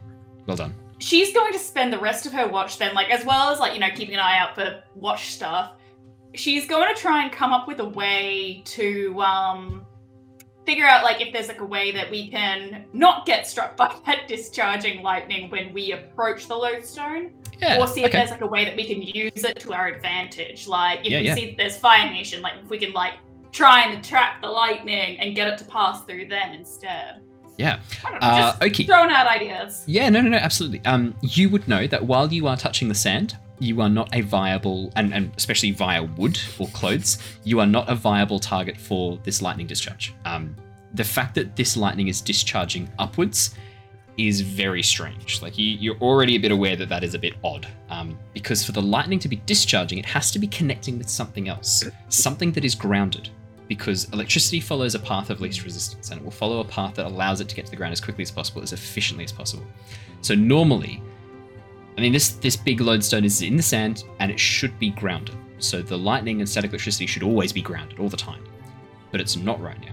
Well 0.48 0.58
done. 0.58 0.74
She's 0.98 1.34
going 1.34 1.54
to 1.54 1.60
spend 1.60 1.94
the 1.94 2.00
rest 2.00 2.26
of 2.26 2.34
her 2.34 2.48
watch 2.48 2.78
then, 2.78 2.94
like 2.94 3.10
as 3.10 3.24
well 3.24 3.52
as 3.52 3.60
like 3.60 3.74
you 3.74 3.80
know 3.80 3.90
keeping 3.96 4.16
an 4.16 4.20
eye 4.20 4.38
out 4.40 4.56
for 4.56 4.82
watch 4.96 5.30
stuff. 5.30 5.72
She's 6.40 6.66
going 6.68 6.94
to 6.94 7.00
try 7.00 7.24
and 7.24 7.32
come 7.32 7.52
up 7.52 7.68
with 7.68 7.80
a 7.80 7.90
way 8.02 8.62
to 8.66 9.20
um 9.22 9.86
figure 10.66 10.86
out 10.86 11.04
like 11.04 11.20
if 11.20 11.34
there's 11.34 11.48
like 11.48 11.62
a 11.62 11.66
way 11.66 11.92
that 11.92 12.10
we 12.12 12.30
can 12.30 12.86
not 12.94 13.26
get 13.26 13.46
struck 13.48 13.76
by 13.82 13.94
that 14.06 14.28
discharging 14.28 15.02
lightning 15.02 15.50
when 15.50 15.74
we 15.74 15.92
approach 15.94 16.48
the 16.48 16.56
lodestone 16.56 17.32
Yeah. 17.60 17.80
or 17.80 17.88
see 17.88 18.02
if 18.04 18.10
okay. 18.10 18.20
there's 18.20 18.32
like 18.32 18.42
a 18.42 18.48
way 18.48 18.66
that 18.66 18.76
we 18.76 18.86
can 18.86 19.02
use 19.02 19.44
it 19.44 19.60
to 19.62 19.74
our 19.74 19.88
advantage 19.88 20.68
like 20.68 21.00
if 21.06 21.12
Yeah, 21.12 21.20
we 21.22 21.26
yeah. 21.28 21.36
see 21.36 21.46
that 21.48 21.58
there's 21.58 21.78
fire 21.78 22.10
nation 22.10 22.42
like 22.42 22.54
if 22.64 22.70
we 22.70 22.78
can 22.78 22.94
like 22.94 23.14
try 23.52 23.82
and 23.84 23.98
attract 24.00 24.42
the 24.44 24.48
lightning 24.48 25.20
and 25.20 25.36
get 25.36 25.48
it 25.48 25.58
to 25.58 25.66
pass 25.66 26.04
through 26.06 26.28
them 26.28 26.54
instead 26.54 27.22
Yeah. 27.58 27.80
I 28.06 28.12
don't 28.12 28.22
know, 28.22 28.28
Uh, 28.28 28.38
just 28.52 28.64
okay. 28.64 28.84
throwing 28.86 29.10
out 29.10 29.26
ideas 29.28 29.84
Yeah, 29.88 30.08
no, 30.10 30.22
no, 30.22 30.30
no, 30.30 30.38
absolutely. 30.38 30.82
Um, 30.86 31.16
you 31.24 31.50
would 31.50 31.68
know 31.68 31.88
that 31.88 32.04
while 32.06 32.32
you 32.32 32.48
are 32.48 32.56
touching 32.56 32.88
the 32.90 32.96
sand, 32.96 33.36
you 33.60 33.82
are 33.82 33.90
not 33.90 34.10
a 34.14 34.22
viable, 34.22 34.92
and, 34.96 35.14
and 35.14 35.32
especially 35.38 35.72
via 35.72 36.04
wood 36.04 36.40
or 36.58 36.68
clothes, 36.70 37.18
you 37.44 37.60
are 37.60 37.66
not 37.66 37.90
a 37.90 37.96
viable 37.96 38.40
target 38.40 38.78
for 38.78 39.20
this 39.24 39.42
lightning 39.42 39.68
discharge. 39.68 40.14
Um, 40.26 40.56
the 40.94 41.04
fact 41.04 41.36
that 41.36 41.56
this 41.56 41.78
lightning 41.78 42.08
is 42.08 42.22
discharging 42.22 42.90
upwards 42.98 43.56
is 44.18 44.42
very 44.42 44.84
strange. 44.84 45.42
Like 45.42 45.58
you, 45.58 45.66
you're 45.66 45.98
already 45.98 46.36
a 46.36 46.40
bit 46.40 46.52
aware 46.52 46.76
that 46.76 46.90
that 46.90 47.04
is 47.04 47.14
a 47.14 47.20
bit 47.20 47.34
odd, 47.44 47.68
um, 47.90 48.18
because 48.34 48.66
for 48.66 48.72
the 48.72 48.82
lightning 48.82 49.20
to 49.20 49.28
be 49.28 49.38
discharging, 49.46 49.98
it 49.98 50.06
has 50.06 50.32
to 50.32 50.40
be 50.40 50.48
connecting 50.48 50.98
with 50.98 51.10
something 51.10 51.48
else, 51.48 51.84
something 52.10 52.52
that 52.54 52.66
is 52.66 52.76
grounded. 52.76 53.30
Because 53.68 54.12
electricity 54.14 54.60
follows 54.60 54.96
a 54.96 55.00
path 55.00 55.30
of 55.30 55.42
least 55.42 55.64
resistance, 55.64 56.10
and 56.10 56.20
it 56.20 56.24
will 56.24 56.32
follow 56.32 56.60
a 56.60 56.66
path 56.66 56.96
that 56.96 57.06
allows 57.06 57.40
it 57.40 57.48
to 57.50 57.56
get 57.56 57.66
to 57.66 57.72
the 57.72 57.78
ground 57.78 57.94
as 57.94 58.02
quickly 58.02 58.24
as 58.24 58.32
possible, 58.32 58.64
as 58.64 58.74
efficiently 58.74 59.24
as 59.24 59.32
possible. 59.32 59.64
So 60.22 60.34
normally, 60.34 61.04
I 62.00 62.02
mean, 62.02 62.14
this 62.14 62.30
this 62.30 62.56
big 62.56 62.80
lodestone 62.80 63.26
is 63.26 63.42
in 63.42 63.58
the 63.58 63.62
sand, 63.62 64.06
and 64.20 64.32
it 64.32 64.40
should 64.40 64.80
be 64.80 64.92
grounded. 64.92 65.36
So 65.58 65.82
the 65.82 65.98
lightning 65.98 66.40
and 66.40 66.48
static 66.48 66.72
electricity 66.72 67.06
should 67.06 67.24
always 67.24 67.52
be 67.52 67.62
grounded 67.62 68.00
all 68.00 68.08
the 68.08 68.16
time, 68.16 68.42
but 69.12 69.20
it's 69.20 69.36
not 69.36 69.60
right 69.60 69.78
now. 69.82 69.92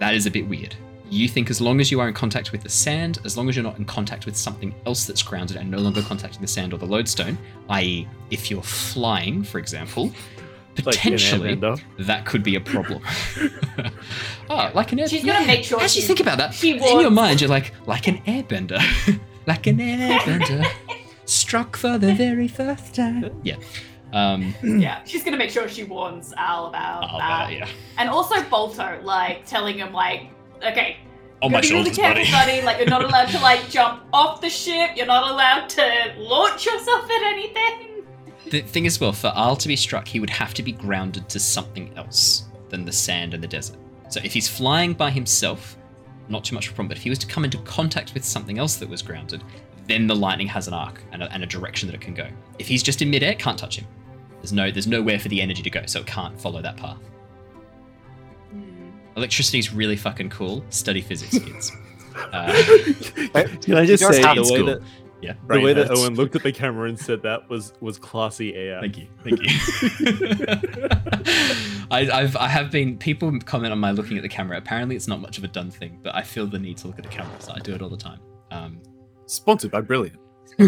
That 0.00 0.16
is 0.16 0.26
a 0.26 0.30
bit 0.32 0.48
weird. 0.48 0.74
You 1.08 1.28
think 1.28 1.48
as 1.48 1.60
long 1.60 1.80
as 1.80 1.88
you 1.88 2.00
are 2.00 2.08
in 2.08 2.14
contact 2.14 2.50
with 2.50 2.64
the 2.64 2.68
sand, 2.68 3.20
as 3.24 3.36
long 3.36 3.48
as 3.48 3.54
you're 3.54 3.62
not 3.62 3.78
in 3.78 3.84
contact 3.84 4.26
with 4.26 4.36
something 4.36 4.74
else 4.86 5.06
that's 5.06 5.22
grounded 5.22 5.56
and 5.56 5.70
no 5.70 5.78
longer 5.78 6.02
contacting 6.02 6.40
the 6.40 6.48
sand 6.48 6.74
or 6.74 6.78
the 6.78 6.84
lodestone, 6.84 7.38
i.e., 7.68 8.08
if 8.30 8.50
you're 8.50 8.60
flying, 8.60 9.44
for 9.44 9.60
example, 9.60 10.10
potentially 10.74 11.54
airbender. 11.54 11.80
that 12.00 12.26
could 12.26 12.42
be 12.42 12.56
a 12.56 12.60
problem. 12.60 13.04
oh, 14.50 14.70
like 14.74 14.90
an 14.90 14.98
airbender. 14.98 15.10
She's 15.10 15.24
gonna 15.24 15.46
make 15.46 15.62
sure 15.62 15.80
As 15.80 15.94
you 15.94 16.02
think 16.02 16.18
about 16.18 16.38
that, 16.38 16.64
in 16.64 17.00
your 17.00 17.12
mind, 17.12 17.40
you're 17.40 17.48
like, 17.50 17.72
like 17.86 18.08
an 18.08 18.18
airbender. 18.22 18.80
like 19.46 19.68
an 19.68 19.78
airbender. 19.78 20.66
Struck 21.26 21.76
for 21.76 21.98
the 21.98 22.14
very 22.14 22.48
first 22.48 22.94
time. 22.94 23.30
Yeah. 23.42 23.56
Um, 24.12 24.54
yeah 24.62 25.02
she's 25.04 25.24
gonna 25.24 25.36
make 25.36 25.50
sure 25.50 25.68
she 25.68 25.82
warns 25.82 26.32
al 26.36 26.66
about 26.66 27.08
oh, 27.12 27.18
that 27.18 27.46
uh, 27.46 27.50
yeah. 27.50 27.68
And 27.98 28.08
also 28.08 28.36
Bolto, 28.36 29.02
like 29.02 29.44
telling 29.44 29.78
him 29.78 29.92
like, 29.92 30.30
okay, 30.64 30.96
On 31.42 31.50
you 31.50 31.56
my 31.56 31.60
gotta 31.60 31.68
be 31.68 31.74
really 31.74 31.84
shoulders, 31.92 31.96
careful, 31.96 32.22
buddy. 32.32 32.52
buddy. 32.52 32.62
Like 32.64 32.78
you're 32.78 32.88
not 32.88 33.04
allowed 33.04 33.28
to 33.30 33.40
like 33.40 33.68
jump 33.68 34.04
off 34.12 34.40
the 34.40 34.48
ship. 34.48 34.92
You're 34.96 35.06
not 35.06 35.28
allowed 35.30 35.68
to 35.70 36.14
launch 36.18 36.64
yourself 36.66 37.04
at 37.10 37.22
anything. 37.24 38.04
The 38.48 38.62
thing 38.62 38.84
is, 38.84 39.00
well, 39.00 39.12
for 39.12 39.32
Al 39.34 39.56
to 39.56 39.66
be 39.66 39.74
struck, 39.74 40.06
he 40.06 40.20
would 40.20 40.30
have 40.30 40.54
to 40.54 40.62
be 40.62 40.70
grounded 40.70 41.28
to 41.30 41.40
something 41.40 41.92
else 41.96 42.44
than 42.68 42.84
the 42.84 42.92
sand 42.92 43.34
and 43.34 43.42
the 43.42 43.48
desert. 43.48 43.76
So 44.08 44.20
if 44.22 44.32
he's 44.32 44.48
flying 44.48 44.94
by 44.94 45.10
himself, 45.10 45.76
not 46.28 46.44
too 46.44 46.54
much 46.54 46.68
of 46.68 46.72
a 46.72 46.74
problem. 46.76 46.88
But 46.88 46.96
if 46.98 47.02
he 47.02 47.10
was 47.10 47.18
to 47.18 47.26
come 47.26 47.44
into 47.44 47.58
contact 47.58 48.14
with 48.14 48.24
something 48.24 48.58
else 48.58 48.76
that 48.76 48.88
was 48.88 49.02
grounded, 49.02 49.42
then 49.86 50.06
the 50.06 50.16
lightning 50.16 50.46
has 50.48 50.68
an 50.68 50.74
arc 50.74 51.02
and 51.12 51.22
a, 51.22 51.32
and 51.32 51.42
a 51.42 51.46
direction 51.46 51.86
that 51.88 51.94
it 51.94 52.00
can 52.00 52.14
go. 52.14 52.28
If 52.58 52.66
he's 52.66 52.82
just 52.82 53.02
in 53.02 53.10
midair, 53.10 53.34
can't 53.34 53.58
touch 53.58 53.76
him. 53.76 53.86
There's 54.40 54.52
no, 54.52 54.70
there's 54.70 54.86
nowhere 54.86 55.18
for 55.18 55.28
the 55.28 55.40
energy 55.40 55.62
to 55.62 55.70
go, 55.70 55.84
so 55.86 56.00
it 56.00 56.06
can't 56.06 56.38
follow 56.40 56.62
that 56.62 56.76
path. 56.76 56.98
Electricity 59.16 59.58
is 59.58 59.72
really 59.72 59.96
fucking 59.96 60.30
cool. 60.30 60.64
Study 60.70 61.00
physics, 61.00 61.38
kids. 61.38 61.72
Uh, 62.32 62.50
Can 63.60 63.74
I 63.74 63.84
just 63.84 64.02
say 64.02 64.22
the 64.22 64.50
way 64.50 64.62
that 64.62 64.80
yeah. 65.20 65.34
the 65.48 65.60
way 65.60 65.74
that. 65.74 65.90
Owen 65.90 66.14
looked 66.14 66.34
at 66.34 66.42
the 66.42 66.52
camera 66.52 66.88
and 66.88 66.98
said 66.98 67.22
that 67.22 67.48
was 67.50 67.74
was 67.80 67.98
classy 67.98 68.70
AF. 68.70 68.80
Thank 68.80 68.98
you. 68.98 69.06
Thank 69.22 69.42
you. 69.42 69.48
I, 71.90 72.10
I've 72.10 72.36
I 72.36 72.48
have 72.48 72.70
been 72.70 72.96
people 72.96 73.38
comment 73.40 73.72
on 73.72 73.78
my 73.78 73.90
looking 73.90 74.16
at 74.16 74.22
the 74.22 74.28
camera. 74.28 74.56
Apparently, 74.56 74.96
it's 74.96 75.08
not 75.08 75.20
much 75.20 75.38
of 75.38 75.44
a 75.44 75.48
done 75.48 75.70
thing, 75.70 75.98
but 76.02 76.14
I 76.14 76.22
feel 76.22 76.46
the 76.46 76.58
need 76.58 76.78
to 76.78 76.86
look 76.86 76.98
at 76.98 77.04
the 77.04 77.10
camera, 77.10 77.34
so 77.38 77.52
I 77.54 77.58
do 77.58 77.74
it 77.74 77.82
all 77.82 77.88
the 77.88 77.96
time. 77.96 78.20
Um, 78.50 78.80
Sponsored 79.26 79.70
by 79.70 79.80
Brilliant. 79.80 80.18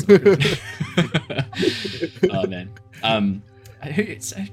oh 2.31 2.47
man. 2.47 2.71
Um, 3.03 3.43
who 3.83 4.03
it's, 4.03 4.33
uh, 4.33 4.45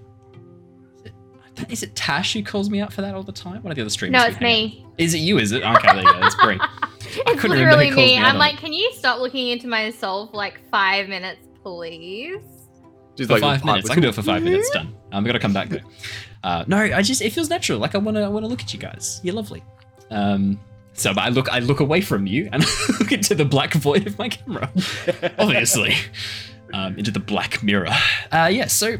is 1.70 1.84
it 1.84 1.95
Tash 1.95 2.34
who 2.34 2.43
calls 2.43 2.70
me 2.70 2.82
out 2.82 2.93
for 2.93 3.01
that 3.01 3.16
all 3.16 3.24
the 3.24 3.32
time? 3.32 3.64
One 3.64 3.72
of 3.72 3.76
the 3.76 3.82
other 3.82 3.89
streamers. 3.89 4.22
No, 4.22 4.28
it's 4.28 4.38
hang 4.38 4.45
out 4.45 4.49
me. 4.49 4.86
Is 4.97 5.14
it 5.14 5.20
you? 5.20 5.38
Is 5.39 5.51
it? 5.51 5.64
Okay, 5.64 5.88
there 5.88 6.03
you 6.03 6.14
go. 6.14 6.20
It's 6.26 6.36
Bree. 6.36 6.60
it's 7.01 7.41
couldn't 7.41 7.58
remember 7.58 7.78
literally 7.78 7.91
me. 7.91 8.18
me 8.18 8.24
I'm 8.24 8.38
like, 8.38 8.56
it. 8.56 8.60
can 8.60 8.74
you 8.74 8.91
stop 8.93 9.20
looking 9.20 9.49
into 9.49 9.68
myself 9.68 10.32
for 10.32 10.38
like 10.38 10.60
five 10.70 11.10
minutes, 11.10 11.47
please? 11.64 12.39
Just 13.16 13.30
for 13.30 13.39
like 13.39 13.41
five 13.41 13.66
minutes. 13.66 13.89
I 13.89 13.93
can 13.93 14.03
do 14.03 14.10
it 14.10 14.16
for 14.16 14.22
five 14.22 14.43
minutes. 14.43 14.70
Done. 14.74 14.93
Um, 15.12 15.24
I 15.24 15.28
gotta 15.28 15.39
come 15.39 15.53
back 15.53 15.70
though. 15.70 15.80
Uh, 16.43 16.66
no, 16.68 16.78
I 16.78 17.01
just 17.01 17.22
it 17.22 17.32
feels 17.32 17.49
natural. 17.49 17.80
Like 17.80 17.95
I 17.95 17.97
wanna 17.97 18.22
I 18.24 18.28
wanna 18.28 18.47
look 18.47 18.62
at 18.62 18.74
you 18.74 18.80
guys. 18.80 19.22
You're 19.24 19.36
lovely. 19.36 19.64
Um, 20.12 20.60
so 20.95 21.13
but 21.13 21.21
I 21.21 21.29
look 21.29 21.49
I 21.51 21.59
look 21.59 21.79
away 21.81 22.01
from 22.01 22.25
you 22.25 22.49
and 22.51 22.65
look 22.99 23.11
into 23.11 23.35
the 23.35 23.45
black 23.45 23.73
void 23.73 24.07
of 24.07 24.17
my 24.17 24.29
camera. 24.29 24.71
Obviously, 25.37 25.95
um, 26.73 26.97
into 26.97 27.11
the 27.11 27.19
black 27.19 27.61
mirror. 27.61 27.89
Uh, 28.31 28.49
yeah. 28.51 28.67
So 28.67 28.97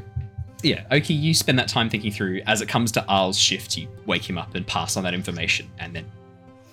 yeah, 0.62 0.86
Oki, 0.92 1.14
you 1.14 1.34
spend 1.34 1.58
that 1.60 1.68
time 1.68 1.90
thinking 1.90 2.12
through. 2.12 2.42
As 2.48 2.62
it 2.62 2.68
comes 2.68 2.92
to 2.94 3.06
Arl's 3.08 3.38
shift, 3.38 3.78
you 3.78 3.88
wake 4.06 4.28
him 4.30 4.38
up 4.38 4.56
and 4.56 4.66
pass 4.68 4.98
on 4.98 5.04
that 5.04 5.14
information, 5.14 5.70
and 5.80 5.96
then 5.96 6.06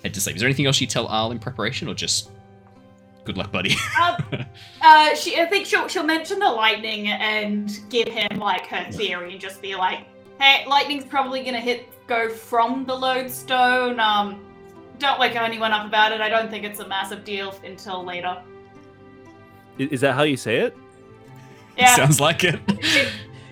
head 0.03 0.13
to 0.13 0.21
sleep. 0.21 0.35
Is 0.35 0.41
there 0.41 0.49
anything 0.49 0.65
else 0.65 0.81
you 0.81 0.87
tell 0.87 1.07
Arl 1.07 1.31
in 1.31 1.39
preparation, 1.39 1.87
or 1.87 1.93
just 1.93 2.31
good 3.23 3.37
luck, 3.37 3.51
buddy? 3.51 3.75
Um, 4.01 4.17
uh, 4.81 5.15
she, 5.15 5.39
I 5.39 5.45
think 5.45 5.65
she'll 5.67 5.87
she'll 5.87 6.03
mention 6.03 6.39
the 6.39 6.49
lightning 6.49 7.07
and 7.07 7.79
give 7.89 8.09
him 8.09 8.39
like 8.39 8.67
her 8.67 8.91
theory 8.91 9.31
and 9.31 9.41
just 9.41 9.61
be 9.61 9.75
like, 9.75 10.05
"Hey, 10.39 10.65
lightning's 10.67 11.05
probably 11.05 11.43
gonna 11.43 11.61
hit 11.61 11.87
go 12.07 12.29
from 12.29 12.85
the 12.85 12.93
lodestone. 12.93 13.99
Um, 13.99 14.52
don't 14.99 15.19
wake 15.19 15.35
anyone 15.35 15.71
up 15.71 15.85
about 15.85 16.11
it. 16.11 16.21
I 16.21 16.29
don't 16.29 16.49
think 16.49 16.63
it's 16.63 16.79
a 16.79 16.87
massive 16.87 17.23
deal 17.23 17.53
until 17.65 18.03
later." 18.05 18.37
I- 19.79 19.83
Is 19.91 20.01
that 20.01 20.13
how 20.13 20.23
you 20.23 20.37
say 20.37 20.57
it? 20.57 20.77
Yeah, 21.77 21.95
Sounds 21.95 22.19
like 22.19 22.43
it. 22.43 22.59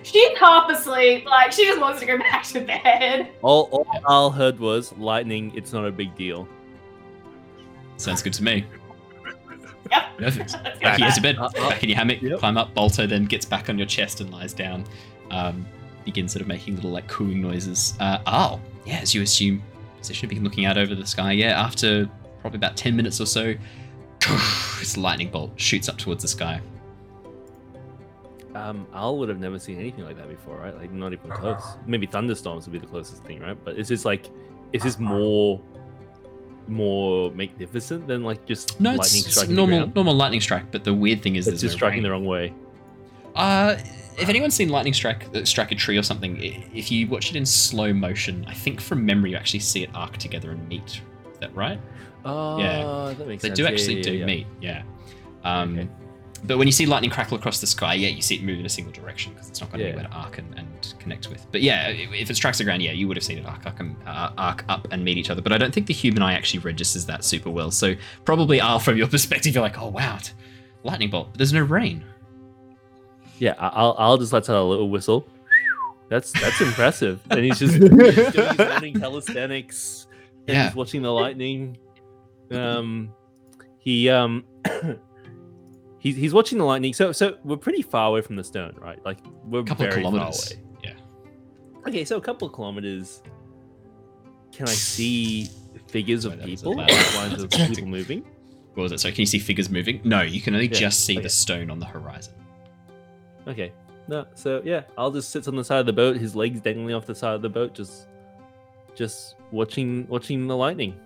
she's 0.04 0.38
half 0.38 0.70
asleep. 0.70 1.26
Like 1.26 1.52
she 1.52 1.64
just 1.64 1.80
wants 1.80 2.00
to 2.00 2.06
go 2.06 2.18
back 2.18 2.44
to 2.44 2.60
bed. 2.60 3.30
All, 3.42 3.68
all 3.72 3.86
Al 4.08 4.30
heard 4.30 4.58
was 4.60 4.92
lightning. 4.96 5.52
It's 5.54 5.72
not 5.72 5.84
a 5.86 5.90
big 5.92 6.14
deal. 6.16 6.46
Sounds 7.96 8.22
good 8.22 8.32
to 8.34 8.42
me. 8.44 8.64
Yep. 9.90 10.02
Perfect. 10.18 10.52
Let's 10.64 10.78
go 10.78 10.80
Back 10.80 10.98
you 10.98 11.04
back. 11.06 11.14
to 11.16 11.20
bed, 11.20 11.36
Uh, 11.38 11.44
uh, 11.44 11.68
back 11.68 11.82
in 11.82 11.88
your 11.90 11.98
hammock, 11.98 12.22
yep. 12.22 12.38
climb 12.38 12.56
up. 12.56 12.72
Balto 12.74 13.06
then 13.06 13.24
gets 13.26 13.44
back 13.44 13.68
on 13.68 13.76
your 13.78 13.86
chest 13.86 14.20
and 14.20 14.30
lies 14.32 14.52
down. 14.52 14.84
Um, 15.30 15.66
begins 16.04 16.32
sort 16.32 16.40
of 16.42 16.48
making 16.48 16.76
little 16.76 16.90
like 16.90 17.06
cooing 17.08 17.40
noises. 17.40 17.94
Uh, 18.00 18.18
oh, 18.26 18.60
yeah, 18.86 18.98
as 19.00 19.14
you 19.14 19.22
assume, 19.22 19.62
position 20.02 20.28
begin 20.28 20.44
looking 20.44 20.64
out 20.66 20.76
over 20.76 20.94
the 20.94 21.06
sky. 21.06 21.32
Yeah, 21.32 21.60
after 21.60 22.08
probably 22.40 22.58
about 22.58 22.76
10 22.76 22.94
minutes 22.96 23.20
or 23.20 23.26
so, 23.26 23.54
this 24.78 24.96
lightning 24.96 25.30
bolt 25.30 25.52
shoots 25.56 25.88
up 25.88 25.96
towards 25.96 26.22
the 26.22 26.28
sky. 26.28 26.60
Um, 28.54 28.86
Al 28.92 29.16
would 29.18 29.28
have 29.30 29.38
never 29.38 29.58
seen 29.58 29.78
anything 29.78 30.04
like 30.04 30.16
that 30.16 30.28
before, 30.28 30.56
right? 30.58 30.76
Like 30.76 30.92
not 30.92 31.12
even 31.12 31.30
close. 31.30 31.62
Maybe 31.86 32.06
thunderstorms 32.06 32.66
would 32.66 32.72
be 32.72 32.78
the 32.78 32.86
closest 32.86 33.24
thing, 33.24 33.40
right? 33.40 33.56
But 33.64 33.76
is 33.78 33.88
this 33.88 34.04
like, 34.04 34.28
is 34.72 34.82
this 34.82 34.98
more, 34.98 35.60
more 36.68 37.30
magnificent 37.30 38.06
than 38.06 38.22
like 38.24 38.44
just 38.44 38.78
No, 38.78 38.90
lightning 38.90 39.22
it's, 39.24 39.36
it's 39.40 39.48
normal, 39.48 39.86
the 39.86 39.92
normal 39.94 40.14
lightning 40.14 40.40
strike, 40.40 40.70
but 40.70 40.84
the 40.84 40.92
weird 40.92 41.22
thing 41.22 41.36
is 41.36 41.48
It's 41.48 41.60
just 41.62 41.74
no 41.74 41.76
striking 41.78 41.98
rain. 41.98 42.02
the 42.02 42.10
wrong 42.10 42.24
way. 42.26 42.52
Uh, 43.34 43.76
if 44.18 44.28
anyone's 44.28 44.54
seen 44.54 44.68
lightning 44.68 44.94
strike 44.94 45.26
uh, 45.34 45.44
strike 45.44 45.72
a 45.72 45.74
tree 45.74 45.96
or 45.98 46.02
something, 46.02 46.36
i- 46.38 46.64
if 46.74 46.90
you 46.90 47.06
watch 47.06 47.30
it 47.30 47.36
in 47.36 47.46
slow 47.46 47.92
motion, 47.92 48.44
I 48.48 48.54
think 48.54 48.80
from 48.80 49.04
memory 49.06 49.30
you 49.32 49.36
actually 49.36 49.60
see 49.60 49.82
it 49.82 49.90
arc 49.94 50.16
together 50.18 50.50
and 50.50 50.66
meet. 50.68 51.00
Is 51.32 51.38
that 51.40 51.54
right? 51.54 51.80
Oh, 52.24 53.12
that 53.14 53.26
makes 53.26 53.42
They 53.42 53.48
sense. 53.48 53.56
do 53.56 53.62
Yeah, 53.64 53.68
actually 53.70 53.96
yeah, 53.96 54.02
do 54.02 54.12
yeah, 54.12 54.18
yeah. 54.20 54.24
meet, 54.26 54.46
yeah. 54.60 54.82
Um, 55.44 55.78
Okay. 55.78 55.88
But 56.44 56.58
when 56.58 56.66
you 56.66 56.72
see 56.72 56.86
lightning 56.86 57.10
crackle 57.12 57.36
across 57.36 57.60
the 57.60 57.68
sky, 57.68 57.94
yeah, 57.94 58.08
you 58.08 58.20
see 58.20 58.34
it 58.34 58.42
move 58.42 58.58
in 58.58 58.66
a 58.66 58.68
single 58.68 58.92
direction 58.92 59.32
because 59.32 59.48
it's 59.48 59.60
not 59.60 59.70
going 59.70 59.78
to 59.78 59.84
Yeah. 59.84 59.92
anywhere 59.92 60.08
to 60.10 60.16
arc 60.16 60.38
and, 60.38 60.52
and 60.58 60.94
connect 60.98 61.28
with. 61.30 61.46
But 61.52 61.62
yeah, 61.62 61.86
i- 61.86 62.08
if 62.16 62.30
it 62.30 62.34
strikes 62.34 62.58
the 62.58 62.64
ground, 62.64 62.82
yeah, 62.82 62.90
you 62.90 63.06
would 63.06 63.16
have 63.16 63.22
seen 63.22 63.38
it 63.38 63.46
arc, 63.46 63.64
arc, 63.64 63.78
and- 63.78 63.94
uh, 64.04 64.30
arc 64.36 64.64
up 64.68 64.88
and 64.90 65.04
meet 65.04 65.18
each 65.18 65.30
other. 65.30 65.40
But 65.40 65.52
I 65.52 65.58
don't 65.58 65.72
think 65.72 65.86
the 65.86 65.94
human 65.94 66.20
eye 66.20 66.32
actually 66.34 66.58
registers 66.58 67.06
that 67.06 67.22
super 67.24 67.48
well. 67.48 67.70
So 67.70 67.94
probably, 68.24 68.58
Al, 68.60 68.80
from 68.80 68.96
your 68.96 69.06
perspective, 69.16 69.54
you're 69.54 69.62
like, 69.62 69.80
oh 69.80 69.86
wow, 69.90 70.18
lightning 70.82 71.10
bolt, 71.10 71.28
but 71.30 71.38
there's 71.38 71.52
no 71.52 71.62
rain. 71.62 72.02
Yeah, 73.42 73.54
I'll 73.58 73.96
I'll 73.98 74.18
just 74.18 74.32
let 74.32 74.48
out 74.48 74.54
a 74.56 74.62
little 74.62 74.88
whistle. 74.88 75.26
That's 76.08 76.30
that's 76.40 76.60
impressive. 76.60 77.20
And 77.30 77.40
he's 77.44 77.58
just 77.58 77.74
he's 77.74 77.88
doing 77.90 78.14
his 78.14 78.58
morning 78.58 78.94
calisthenics. 79.00 80.06
And 80.46 80.54
Yeah. 80.56 80.66
he's 80.66 80.76
watching 80.76 81.02
the 81.02 81.10
lightning. 81.10 81.76
Um, 82.52 83.12
he 83.78 84.08
um, 84.08 84.44
he's 85.98 86.14
he's 86.14 86.32
watching 86.32 86.58
the 86.58 86.64
lightning. 86.64 86.92
So 86.94 87.10
so 87.10 87.36
we're 87.42 87.56
pretty 87.56 87.82
far 87.82 88.08
away 88.10 88.20
from 88.20 88.36
the 88.36 88.44
stone, 88.44 88.76
right? 88.80 89.04
Like 89.04 89.18
we're 89.44 89.60
A 89.60 89.64
couple 89.64 89.86
of 89.86 89.90
very 89.90 90.02
far 90.04 90.12
kilometers. 90.12 90.52
away. 90.52 90.62
Yeah. 90.84 90.92
Okay, 91.88 92.04
so 92.04 92.16
a 92.18 92.20
couple 92.20 92.46
of 92.46 92.54
kilometers. 92.54 93.22
Can 94.52 94.68
I 94.68 94.72
see 94.72 95.48
figures 95.88 96.24
of 96.26 96.38
that 96.38 96.48
was 96.48 96.62
a 96.62 96.64
people? 96.66 96.80
Outlines 96.80 97.42
of 97.42 97.50
people 97.50 97.86
moving? 97.86 98.22
What 98.74 98.84
was 98.84 98.92
it? 98.92 99.00
So 99.00 99.10
can 99.10 99.18
you 99.20 99.26
see 99.26 99.40
figures 99.40 99.68
moving? 99.68 100.00
No, 100.04 100.22
you 100.22 100.40
can 100.40 100.54
only 100.54 100.68
Yeah, 100.68 100.78
just 100.78 101.04
see 101.04 101.14
okay. 101.14 101.22
the 101.24 101.28
stone 101.28 101.70
on 101.70 101.80
the 101.80 101.86
horizon. 101.86 102.34
Okay. 103.46 103.72
No, 104.08 104.26
so 104.34 104.60
yeah, 104.64 104.82
I'll 104.98 105.10
just 105.10 105.30
sit 105.30 105.46
on 105.46 105.56
the 105.56 105.64
side 105.64 105.80
of 105.80 105.86
the 105.86 105.92
boat, 105.92 106.16
his 106.16 106.34
legs 106.34 106.60
dangling 106.60 106.94
off 106.94 107.06
the 107.06 107.14
side 107.14 107.34
of 107.34 107.42
the 107.42 107.48
boat, 107.48 107.74
just 107.74 108.08
just 108.94 109.36
watching 109.50 110.06
watching 110.08 110.46
the 110.46 110.56
lightning. 110.56 110.98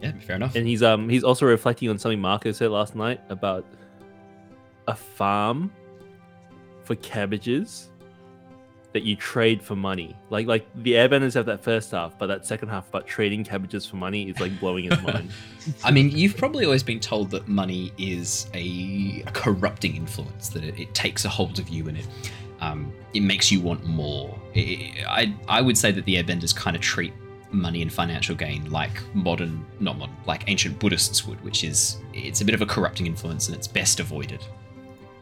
Yeah, 0.00 0.12
fair 0.20 0.36
enough. 0.36 0.54
And 0.54 0.66
he's 0.66 0.82
um 0.82 1.08
he's 1.08 1.24
also 1.24 1.46
reflecting 1.46 1.88
on 1.90 1.98
something 1.98 2.20
Mako 2.20 2.52
said 2.52 2.70
last 2.70 2.94
night 2.94 3.20
about 3.28 3.64
a 4.86 4.94
farm 4.94 5.72
for 6.84 6.94
cabbages 6.96 7.90
that 8.94 9.02
you 9.02 9.16
trade 9.16 9.60
for 9.60 9.74
money. 9.76 10.16
Like 10.30 10.46
like 10.46 10.66
the 10.82 10.92
airbenders 10.92 11.34
have 11.34 11.46
that 11.46 11.62
first 11.62 11.90
half, 11.90 12.16
but 12.16 12.28
that 12.28 12.46
second 12.46 12.68
half 12.68 12.88
about 12.88 13.06
trading 13.06 13.44
cabbages 13.44 13.84
for 13.84 13.96
money 13.96 14.30
is 14.30 14.40
like 14.40 14.58
blowing 14.60 14.84
his 14.90 15.02
mind. 15.02 15.30
I 15.84 15.90
mean, 15.90 16.10
you've 16.10 16.36
probably 16.36 16.64
always 16.64 16.84
been 16.84 17.00
told 17.00 17.30
that 17.32 17.48
money 17.48 17.92
is 17.98 18.46
a, 18.54 19.24
a 19.26 19.30
corrupting 19.32 19.96
influence, 19.96 20.48
that 20.50 20.62
it, 20.62 20.78
it 20.78 20.94
takes 20.94 21.24
a 21.24 21.28
hold 21.28 21.58
of 21.58 21.68
you 21.68 21.88
and 21.88 21.98
it 21.98 22.06
um, 22.60 22.92
it 23.12 23.20
makes 23.20 23.50
you 23.50 23.60
want 23.60 23.84
more. 23.84 24.38
I 24.56 24.94
I 25.08 25.34
I 25.48 25.60
would 25.60 25.76
say 25.76 25.90
that 25.90 26.04
the 26.04 26.14
airbenders 26.14 26.54
kind 26.54 26.76
of 26.76 26.80
treat 26.80 27.12
money 27.50 27.82
and 27.82 27.92
financial 27.92 28.36
gain 28.36 28.70
like 28.70 29.02
modern, 29.12 29.66
not 29.80 29.98
modern, 29.98 30.16
like 30.26 30.44
ancient 30.46 30.78
Buddhists 30.78 31.26
would, 31.26 31.42
which 31.42 31.64
is 31.64 31.98
it's 32.12 32.40
a 32.42 32.44
bit 32.44 32.54
of 32.54 32.62
a 32.62 32.66
corrupting 32.66 33.06
influence 33.06 33.48
and 33.48 33.56
it's 33.56 33.66
best 33.66 33.98
avoided. 33.98 34.40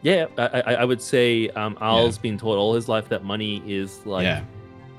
Yeah, 0.03 0.27
I, 0.37 0.61
I, 0.65 0.73
I 0.75 0.85
would 0.85 1.01
say 1.01 1.49
um, 1.49 1.77
Al's 1.81 2.17
been 2.17 2.37
taught 2.37 2.57
all 2.57 2.73
his 2.75 2.87
life 2.89 3.09
that 3.09 3.23
money 3.23 3.63
is 3.65 4.05
like 4.05 4.23
Yeah. 4.23 4.43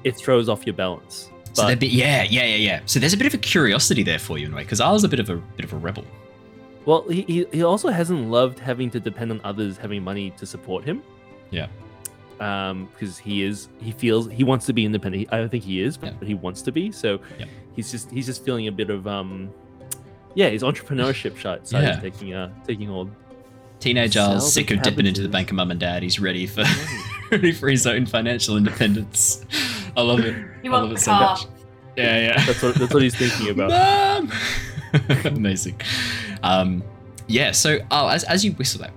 it 0.02 0.16
throws 0.16 0.48
off 0.48 0.64
your 0.66 0.74
balance. 0.74 1.30
So 1.52 1.62
But 1.62 1.66
they're 1.68 1.76
bit, 1.76 1.90
yeah, 1.92 2.22
yeah, 2.24 2.44
yeah, 2.46 2.57
yeah. 2.57 2.80
So 2.86 2.98
there's 2.98 3.12
a 3.12 3.16
bit 3.16 3.26
of 3.28 3.34
a 3.34 3.38
curiosity 3.38 4.02
there 4.02 4.18
for 4.18 4.38
you 4.38 4.46
in 4.46 4.52
a 4.52 4.57
way, 4.57 4.62
because 4.64 4.80
was 4.80 5.05
a 5.05 5.09
bit 5.09 5.20
of 5.20 5.30
a 5.30 5.36
bit 5.36 5.64
of 5.64 5.72
a 5.72 5.76
rebel. 5.76 6.05
well, 6.86 7.07
he, 7.09 7.46
he 7.52 7.62
also 7.62 7.88
hasn't 7.90 8.28
loved 8.30 8.59
having 8.59 8.90
to 8.90 8.98
depend 8.98 9.30
on 9.30 9.40
others 9.44 9.76
having 9.76 10.02
money 10.02 10.30
to 10.38 10.46
support 10.46 10.84
him. 10.84 11.02
Yeah. 11.50 11.68
Um, 12.40 12.86
because 12.92 13.16
he 13.18 13.42
is 13.44 13.68
he 13.80 13.92
feels 13.92 14.28
he 14.30 14.42
wants 14.42 14.66
to 14.66 14.72
be 14.72 14.84
independent. 14.84 15.28
I 15.30 15.36
don't 15.38 15.48
think 15.50 15.62
he 15.64 15.80
is, 15.82 15.96
but, 15.96 16.07
Yeah. 16.07 16.16
but 16.18 16.28
he 16.28 16.34
wants 16.34 16.62
to 16.62 16.72
be. 16.72 16.90
So 16.90 17.20
Yeah. 17.38 17.44
he's 17.76 17.90
just 17.92 18.11
he's 18.11 18.26
just 18.26 18.44
feeling 18.44 18.66
a 18.66 18.72
bit 18.72 18.90
of 18.90 19.07
um, 19.07 19.50
yeah, 20.34 20.48
his 20.48 20.62
entrepreneurship 20.64 21.38
side 21.42 21.68
side 21.68 21.82
Yeah. 21.84 21.96
is 21.96 22.02
taking 22.02 22.34
uh 22.34 22.50
taking 22.66 22.88
hold. 22.88 23.11
Teenage 23.85 24.14
Sell 24.14 24.30
Giles, 24.30 24.47
the 24.47 24.51
sick 24.51 24.70
of 24.70 24.80
dipping 24.80 25.05
into 25.05 25.20
the 25.20 25.28
bank 25.28 25.51
of 25.51 25.57
mum 25.57 25.70
and 25.70 25.78
dad. 25.78 26.03
He's 26.03 26.18
ready 26.18 26.47
for 26.47 26.64
ready 27.30 27.53
for 27.53 27.68
his 27.68 27.87
own 27.87 28.07
financial 28.07 28.57
independence. 28.57 29.45
I 29.95 30.01
love 30.01 30.20
it. 30.20 30.35
You 30.62 30.70
I 30.70 30.72
want 30.72 30.85
love 30.85 30.93
it 30.93 30.95
the 30.95 31.01
so 31.01 31.11
car. 31.11 31.20
much. 31.20 31.47
Yeah, 31.95 32.18
yeah. 32.18 32.45
That's 32.47 32.62
what 32.62 32.74
that's 32.76 32.95
what 32.95 33.03
he's 33.03 33.14
thinking 33.14 33.51
about. 33.51 33.70
Mom! 33.70 34.32
Amazing. 35.26 35.78
Um, 36.43 36.82
yeah, 37.26 37.53
so 37.53 37.78
oh, 37.91 38.09
as, 38.09 38.24
as 38.24 38.43
you 38.43 38.53
whistle 38.53 38.80
that, 38.80 38.93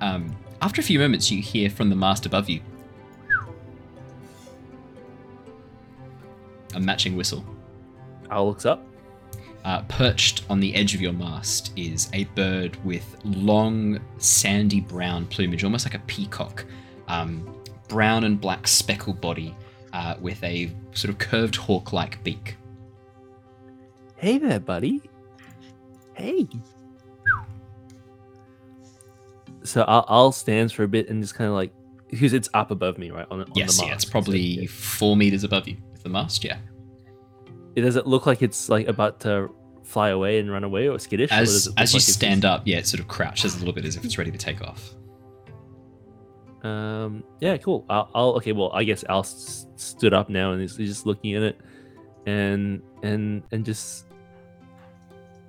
um, 0.00 0.34
after 0.62 0.80
a 0.80 0.84
few 0.84 0.98
moments, 0.98 1.30
you 1.30 1.42
hear 1.42 1.68
from 1.68 1.90
the 1.90 1.96
mast 1.96 2.24
above 2.24 2.48
you 2.48 2.62
a 6.74 6.80
matching 6.80 7.16
whistle. 7.16 7.44
Al 8.30 8.46
looks 8.46 8.64
up. 8.64 8.82
Uh, 9.62 9.82
perched 9.82 10.44
on 10.48 10.58
the 10.58 10.74
edge 10.74 10.94
of 10.94 11.02
your 11.02 11.12
mast 11.12 11.72
is 11.76 12.08
a 12.14 12.24
bird 12.34 12.82
with 12.84 13.16
long, 13.24 14.00
sandy 14.16 14.80
brown 14.80 15.26
plumage, 15.26 15.64
almost 15.64 15.84
like 15.84 15.94
a 15.94 16.02
peacock. 16.06 16.64
Um, 17.08 17.54
brown 17.88 18.24
and 18.24 18.40
black 18.40 18.66
speckled 18.66 19.20
body 19.20 19.54
uh, 19.92 20.14
with 20.20 20.42
a 20.44 20.72
sort 20.92 21.10
of 21.10 21.18
curved 21.18 21.56
hawk 21.56 21.92
like 21.92 22.22
beak. 22.24 22.56
Hey 24.16 24.38
there, 24.38 24.60
buddy. 24.60 25.02
Hey. 26.14 26.46
So 29.62 29.82
I'll, 29.82 30.04
I'll 30.08 30.32
stands 30.32 30.72
for 30.72 30.84
a 30.84 30.88
bit 30.88 31.08
and 31.08 31.22
just 31.22 31.34
kind 31.34 31.48
of 31.48 31.54
like 31.54 31.72
because 32.08 32.32
it's 32.32 32.48
up 32.54 32.70
above 32.70 32.98
me, 32.98 33.10
right? 33.10 33.26
On, 33.30 33.42
on 33.42 33.46
yes, 33.54 33.76
the 33.76 33.84
yeah, 33.84 33.90
mast. 33.90 34.04
it's 34.04 34.10
So 34.10 34.10
probably 34.10 34.66
four 34.66 35.16
meters 35.16 35.44
above 35.44 35.68
you 35.68 35.76
with 35.92 36.02
the 36.02 36.08
mast, 36.08 36.44
yeah. 36.44 36.58
It 37.76 37.82
does 37.82 37.96
it 37.96 38.06
look 38.06 38.26
like 38.26 38.42
it's 38.42 38.68
like 38.68 38.88
about 38.88 39.20
to 39.20 39.50
fly 39.84 40.10
away 40.10 40.38
and 40.38 40.50
run 40.50 40.64
away 40.64 40.88
or 40.88 40.98
skittish? 40.98 41.30
As 41.32 41.66
look 41.66 41.74
as 41.80 41.92
you 41.92 41.98
like 41.98 42.02
stand 42.02 42.44
up, 42.44 42.62
yeah, 42.64 42.78
it 42.78 42.86
sort 42.86 43.00
of 43.00 43.08
crouches 43.08 43.54
a 43.56 43.58
little 43.58 43.74
bit 43.74 43.84
as 43.84 43.96
if 43.96 44.04
it's 44.04 44.18
ready 44.18 44.30
to 44.30 44.38
take 44.38 44.60
off. 44.62 44.94
um. 46.62 47.24
Yeah. 47.40 47.56
Cool. 47.58 47.84
I'll, 47.88 48.10
I'll. 48.14 48.30
Okay. 48.36 48.52
Well, 48.52 48.70
I 48.72 48.84
guess 48.84 49.04
Al 49.08 49.20
s- 49.20 49.66
stood 49.76 50.12
up 50.14 50.28
now 50.28 50.52
and 50.52 50.60
he's, 50.60 50.76
he's 50.76 50.90
just 50.90 51.06
looking 51.06 51.34
at 51.34 51.42
it, 51.42 51.60
and 52.26 52.82
and 53.02 53.42
and 53.52 53.64
just 53.64 54.06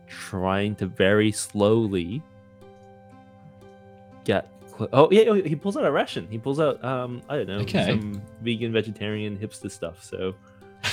trying 0.08 0.76
to 0.76 0.86
very 0.88 1.32
slowly 1.32 2.22
get. 4.24 4.48
Cl- 4.78 4.90
oh 4.94 5.10
yeah. 5.12 5.24
oh, 5.24 5.34
He 5.34 5.56
pulls 5.56 5.76
out 5.78 5.86
a 5.86 5.92
ration. 5.92 6.28
He 6.32 6.38
pulls 6.38 6.60
out 6.60 6.84
um. 6.84 7.22
I 7.30 7.38
don't 7.38 7.48
know. 7.48 7.58
Okay. 7.60 7.86
Some 7.88 8.22
vegan, 8.42 8.72
vegetarian, 8.72 9.38
hipster 9.38 9.70
stuff. 9.72 10.04
So. 10.04 10.34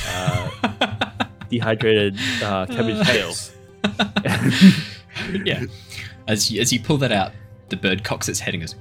Uh, 0.07 1.08
dehydrated 1.49 2.17
uh, 2.43 2.67
cabbage 2.71 3.07
tails. 3.07 3.53
yeah. 5.45 5.65
As 6.29 6.51
you, 6.51 6.61
as 6.61 6.71
you 6.71 6.79
pull 6.81 6.99
that 6.99 7.11
out, 7.11 7.33
the 7.71 7.77
bird 7.77 8.05
cocks 8.05 8.29
its 8.29 8.39
head 8.39 8.53
and 8.53 8.63
goes, 8.63 8.75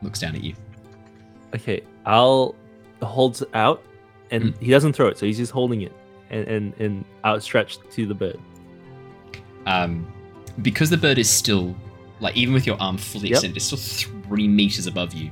looks 0.00 0.18
down 0.20 0.34
at 0.34 0.42
you. 0.42 0.54
Okay, 1.54 1.82
Al 2.06 2.54
holds 3.02 3.42
it 3.42 3.50
out, 3.52 3.82
and 4.30 4.54
Hmm. 4.54 4.64
he 4.64 4.70
doesn't 4.70 4.94
throw 4.94 5.08
it, 5.08 5.18
so 5.18 5.26
he's 5.26 5.36
just 5.36 5.52
holding 5.52 5.82
it 5.82 5.92
and 6.30 6.48
and, 6.48 6.74
and 6.80 7.04
outstretched 7.26 7.80
to 7.92 8.06
the 8.06 8.14
bird. 8.14 8.38
Um, 9.66 10.10
because 10.62 10.88
the 10.88 10.96
bird 10.96 11.18
is 11.18 11.28
still, 11.28 11.74
like, 12.20 12.34
even 12.36 12.54
with 12.54 12.66
your 12.66 12.80
arm 12.80 12.96
fully 12.96 13.28
Yep. 13.28 13.32
extended, 13.34 13.56
it's 13.58 13.66
still 13.66 13.78
three 14.26 14.48
meters 14.48 14.86
above 14.86 15.12
you. 15.12 15.30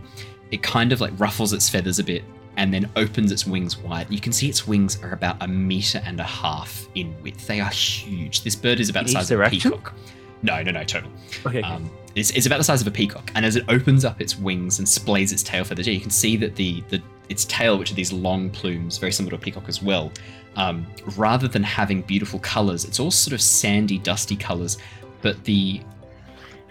It 0.50 0.62
kind 0.62 0.92
of 0.92 1.00
like 1.00 1.18
ruffles 1.18 1.54
its 1.54 1.70
feathers 1.70 1.98
a 1.98 2.04
bit 2.04 2.22
and 2.56 2.72
then 2.72 2.90
opens 2.96 3.32
its 3.32 3.46
wings 3.46 3.78
wide. 3.78 4.10
You 4.10 4.20
can 4.20 4.32
see 4.32 4.48
its 4.48 4.66
wings 4.66 5.02
are 5.02 5.12
about 5.12 5.36
a 5.42 5.48
meter 5.48 6.02
and 6.04 6.20
a 6.20 6.24
half 6.24 6.86
in 6.94 7.14
width. 7.22 7.46
They 7.46 7.60
are 7.60 7.70
huge. 7.70 8.42
This 8.42 8.54
bird 8.54 8.80
is 8.80 8.88
about 8.88 9.06
the 9.06 9.12
size 9.12 9.30
of 9.30 9.40
a 9.40 9.48
peacock. 9.48 9.94
No, 10.42 10.62
no, 10.62 10.72
no, 10.72 10.84
total. 10.84 11.10
Okay, 11.46 11.62
Um, 11.62 11.90
it's, 12.14 12.30
it's 12.30 12.46
about 12.46 12.58
the 12.58 12.64
size 12.64 12.80
of 12.82 12.86
a 12.86 12.90
peacock, 12.90 13.30
and 13.34 13.46
as 13.46 13.56
it 13.56 13.64
opens 13.68 14.04
up 14.04 14.20
its 14.20 14.36
wings 14.36 14.78
and 14.80 14.86
splays 14.86 15.32
its 15.32 15.42
tail 15.42 15.64
feathers, 15.64 15.86
you 15.86 16.00
can 16.00 16.10
see 16.10 16.36
that 16.36 16.56
the, 16.56 16.82
the 16.88 17.00
its 17.28 17.44
tail, 17.46 17.78
which 17.78 17.90
are 17.90 17.94
these 17.94 18.12
long 18.12 18.50
plumes, 18.50 18.98
very 18.98 19.12
similar 19.12 19.30
to 19.30 19.36
a 19.36 19.38
peacock 19.38 19.68
as 19.68 19.82
well, 19.82 20.12
um, 20.56 20.86
rather 21.16 21.48
than 21.48 21.62
having 21.62 22.02
beautiful 22.02 22.38
colors, 22.40 22.84
it's 22.84 23.00
all 23.00 23.10
sort 23.10 23.32
of 23.32 23.40
sandy, 23.40 23.98
dusty 23.98 24.36
colors, 24.36 24.76
but 25.22 25.42
the 25.44 25.80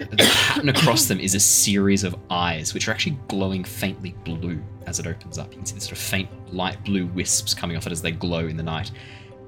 the 0.09 0.17
pattern 0.17 0.69
across 0.69 1.05
them 1.05 1.19
is 1.19 1.35
a 1.35 1.39
series 1.39 2.03
of 2.03 2.15
eyes, 2.29 2.73
which 2.73 2.87
are 2.87 2.91
actually 2.91 3.17
glowing 3.27 3.63
faintly 3.63 4.15
blue 4.23 4.61
as 4.87 4.99
it 4.99 5.07
opens 5.07 5.37
up. 5.37 5.51
You 5.51 5.57
can 5.57 5.65
see 5.65 5.75
the 5.75 5.81
sort 5.81 5.93
of 5.93 5.97
faint 5.99 6.29
light 6.53 6.83
blue 6.83 7.07
wisps 7.07 7.53
coming 7.53 7.77
off 7.77 7.85
it 7.85 7.91
as 7.91 8.01
they 8.01 8.11
glow 8.11 8.47
in 8.47 8.57
the 8.57 8.63
night. 8.63 8.91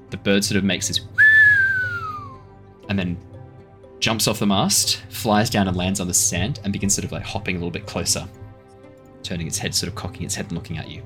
The 0.10 0.18
bird 0.18 0.44
sort 0.44 0.58
of 0.58 0.64
makes 0.64 0.88
this 0.88 1.02
and 2.90 2.98
then 2.98 3.18
jumps 4.00 4.28
off 4.28 4.40
the 4.40 4.46
mast, 4.46 4.98
flies 5.10 5.50
down 5.50 5.68
and 5.68 5.78
lands 5.78 6.00
on 6.00 6.08
the 6.08 6.14
sand, 6.14 6.60
and 6.64 6.74
begins 6.74 6.94
sort 6.94 7.06
of 7.06 7.12
like 7.12 7.24
hopping 7.24 7.56
a 7.56 7.60
little 7.60 7.72
bit 7.72 7.86
closer, 7.86 8.28
turning 9.24 9.48
its 9.48 9.58
head, 9.58 9.74
sort 9.74 9.88
of 9.88 9.96
cocking 9.96 10.24
its 10.24 10.36
head 10.36 10.46
and 10.48 10.54
looking 10.54 10.78
at 10.78 10.90
you. 10.90 11.02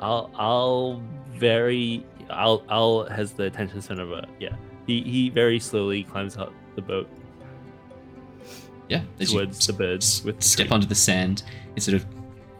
I'll 0.00 0.30
I'll 0.34 1.02
very 1.30 2.04
I'll 2.30 2.64
I'll 2.68 3.04
has 3.08 3.32
the 3.32 3.44
attention 3.44 3.80
center 3.82 4.02
of 4.02 4.24
yeah. 4.38 4.56
He 4.86 5.02
he 5.02 5.28
very 5.28 5.60
slowly 5.60 6.04
climbs 6.04 6.36
up 6.36 6.52
the 6.74 6.82
boat 6.82 7.08
Yeah, 8.90 9.02
towards 9.24 9.66
the 9.66 9.72
birds 9.72 10.22
with 10.24 10.36
the 10.38 10.42
step 10.44 10.70
onto 10.70 10.86
the 10.86 10.94
sand, 10.94 11.44
it 11.76 11.82
sort 11.82 11.94
of 11.94 12.04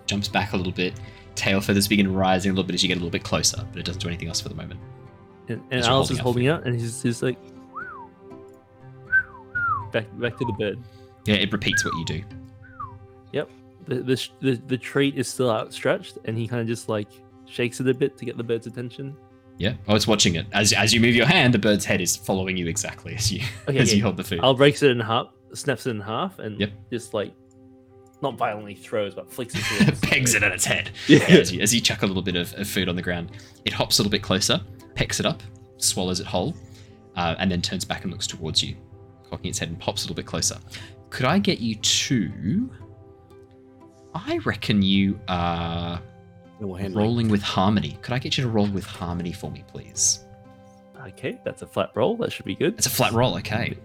jumps 0.07 0.29
back 0.29 0.53
a 0.55 0.57
little 0.57 0.73
bit. 0.73 0.95
Tail 1.35 1.61
feathers 1.61 1.87
begin 1.89 2.13
rising 2.15 2.51
a 2.51 2.55
little 2.55 2.65
bit 2.65 2.75
as 2.75 2.83
you 2.83 2.89
get 2.89 2.95
a 2.95 3.01
little 3.01 3.11
bit 3.11 3.25
closer, 3.25 3.67
but 3.71 3.79
it 3.81 3.85
doesn't 3.85 4.01
do 4.01 4.09
anything 4.09 4.29
else 4.29 4.41
for 4.41 4.49
the 4.49 4.55
moment. 4.55 4.81
and, 5.49 5.61
and 5.71 5.81
as 5.81 5.87
holding 5.87 6.19
up 6.19 6.23
holding 6.23 6.49
out, 6.49 6.65
and 6.67 6.81
he's 6.81 7.03
just 7.03 7.23
like 7.23 7.37
back 9.93 10.07
back 10.19 10.37
to 10.39 10.45
the 10.45 10.53
bird. 10.53 10.79
Yeah, 11.27 11.35
it 11.35 11.53
repeats 11.53 11.85
what 11.85 11.95
you 11.95 12.05
do. 12.05 12.23
The 13.87 13.95
the 14.03 14.29
the, 14.41 14.63
the 14.67 14.77
treat 14.79 15.17
is 15.17 15.27
still 15.27 15.51
outstretched, 15.51 16.19
and 16.27 16.37
he 16.37 16.47
kind 16.47 16.61
of 16.61 16.69
just 16.69 16.89
like 16.89 17.09
shakes 17.47 17.81
it 17.81 17.89
a 17.89 17.95
bit 17.95 18.17
to 18.19 18.25
get 18.27 18.37
the 18.37 18.45
bird's 18.45 18.67
attention. 18.67 19.17
Yeah. 19.57 19.75
Oh, 19.89 19.95
it's 19.97 20.07
watching 20.07 20.35
it. 20.37 20.47
As 20.53 20.73
as 20.75 20.93
you 20.93 21.01
move 21.01 21.15
your 21.17 21.27
hand, 21.27 21.55
the 21.55 21.59
bird's 21.59 21.85
head 21.87 22.01
is 22.01 22.15
following 22.15 22.57
you 22.59 22.67
exactly 22.67 23.15
as 23.15 23.33
you 23.33 23.41
Okay, 23.69 23.79
as 23.81 23.89
okay. 23.89 23.97
you 23.97 24.03
hold 24.05 24.19
the 24.19 24.23
food. 24.23 24.41
I'll 24.43 24.55
break 24.55 24.75
it 24.77 24.83
in 24.91 25.01
half, 25.01 25.29
snaps 25.55 25.87
it 25.87 25.91
in 25.91 26.01
half, 26.01 26.39
and 26.39 26.59
Yep. 26.61 26.71
just 26.91 27.15
like 27.15 27.33
not 28.23 28.37
violently 28.37 28.75
throws, 28.75 29.15
but 29.15 29.33
flicks 29.33 29.55
it 29.57 30.01
pegs 30.03 30.35
it 30.35 30.43
at 30.43 30.53
its 30.53 30.65
head. 30.65 30.91
Yeah. 31.07 31.19
Yeah, 31.29 31.37
as, 31.39 31.53
you, 31.53 31.61
as 31.63 31.75
you 31.75 31.81
chuck 31.81 32.03
a 32.03 32.07
little 32.07 32.23
bit 32.23 32.37
of, 32.37 32.53
of 32.55 32.69
food 32.69 32.89
on 32.89 32.97
the 32.97 33.03
ground, 33.03 33.31
it 33.65 33.73
hops 33.73 33.99
a 33.99 34.03
little 34.03 34.11
bit 34.11 34.23
closer, 34.23 34.61
pecks 34.95 35.21
it 35.21 35.27
up, 35.27 35.43
swallows 35.79 36.21
it 36.21 36.27
whole, 36.27 36.55
uh, 37.17 37.35
and 37.39 37.51
then 37.51 37.63
turns 37.63 37.85
back 37.85 38.03
and 38.05 38.13
looks 38.13 38.27
towards 38.27 38.63
you, 38.63 38.77
cocking 39.31 39.49
its 39.49 39.59
head 39.59 39.69
and 39.71 39.79
pops 39.81 40.03
a 40.03 40.05
little 40.05 40.17
bit 40.17 40.27
closer. 40.27 40.59
Could 41.09 41.25
I 41.27 41.39
get 41.39 41.61
you 41.61 41.77
to? 41.77 42.71
I 44.15 44.39
reckon 44.45 44.83
you 44.83 45.19
are 45.29 46.01
Animal 46.61 46.91
rolling 46.93 47.29
with 47.29 47.41
harmony. 47.43 47.99
Could 48.03 48.13
I 48.13 48.19
get 48.19 48.37
you 48.37 48.45
to 48.45 48.51
roll 48.51 48.67
with 48.69 48.85
harmony 48.85 49.33
for 49.33 49.51
me, 49.51 49.65
please? 49.67 50.27
Okay, 51.09 51.41
that's 51.43 51.63
a 51.63 51.67
flat 51.67 51.91
roll. 51.95 52.19
That 52.19 52.31
should 52.33 52.45
be 52.45 52.55
good. 52.55 52.75
It's 52.77 52.87
a 52.87 52.91
flat 52.91 53.13
roll, 53.13 53.35
okay. 53.39 53.79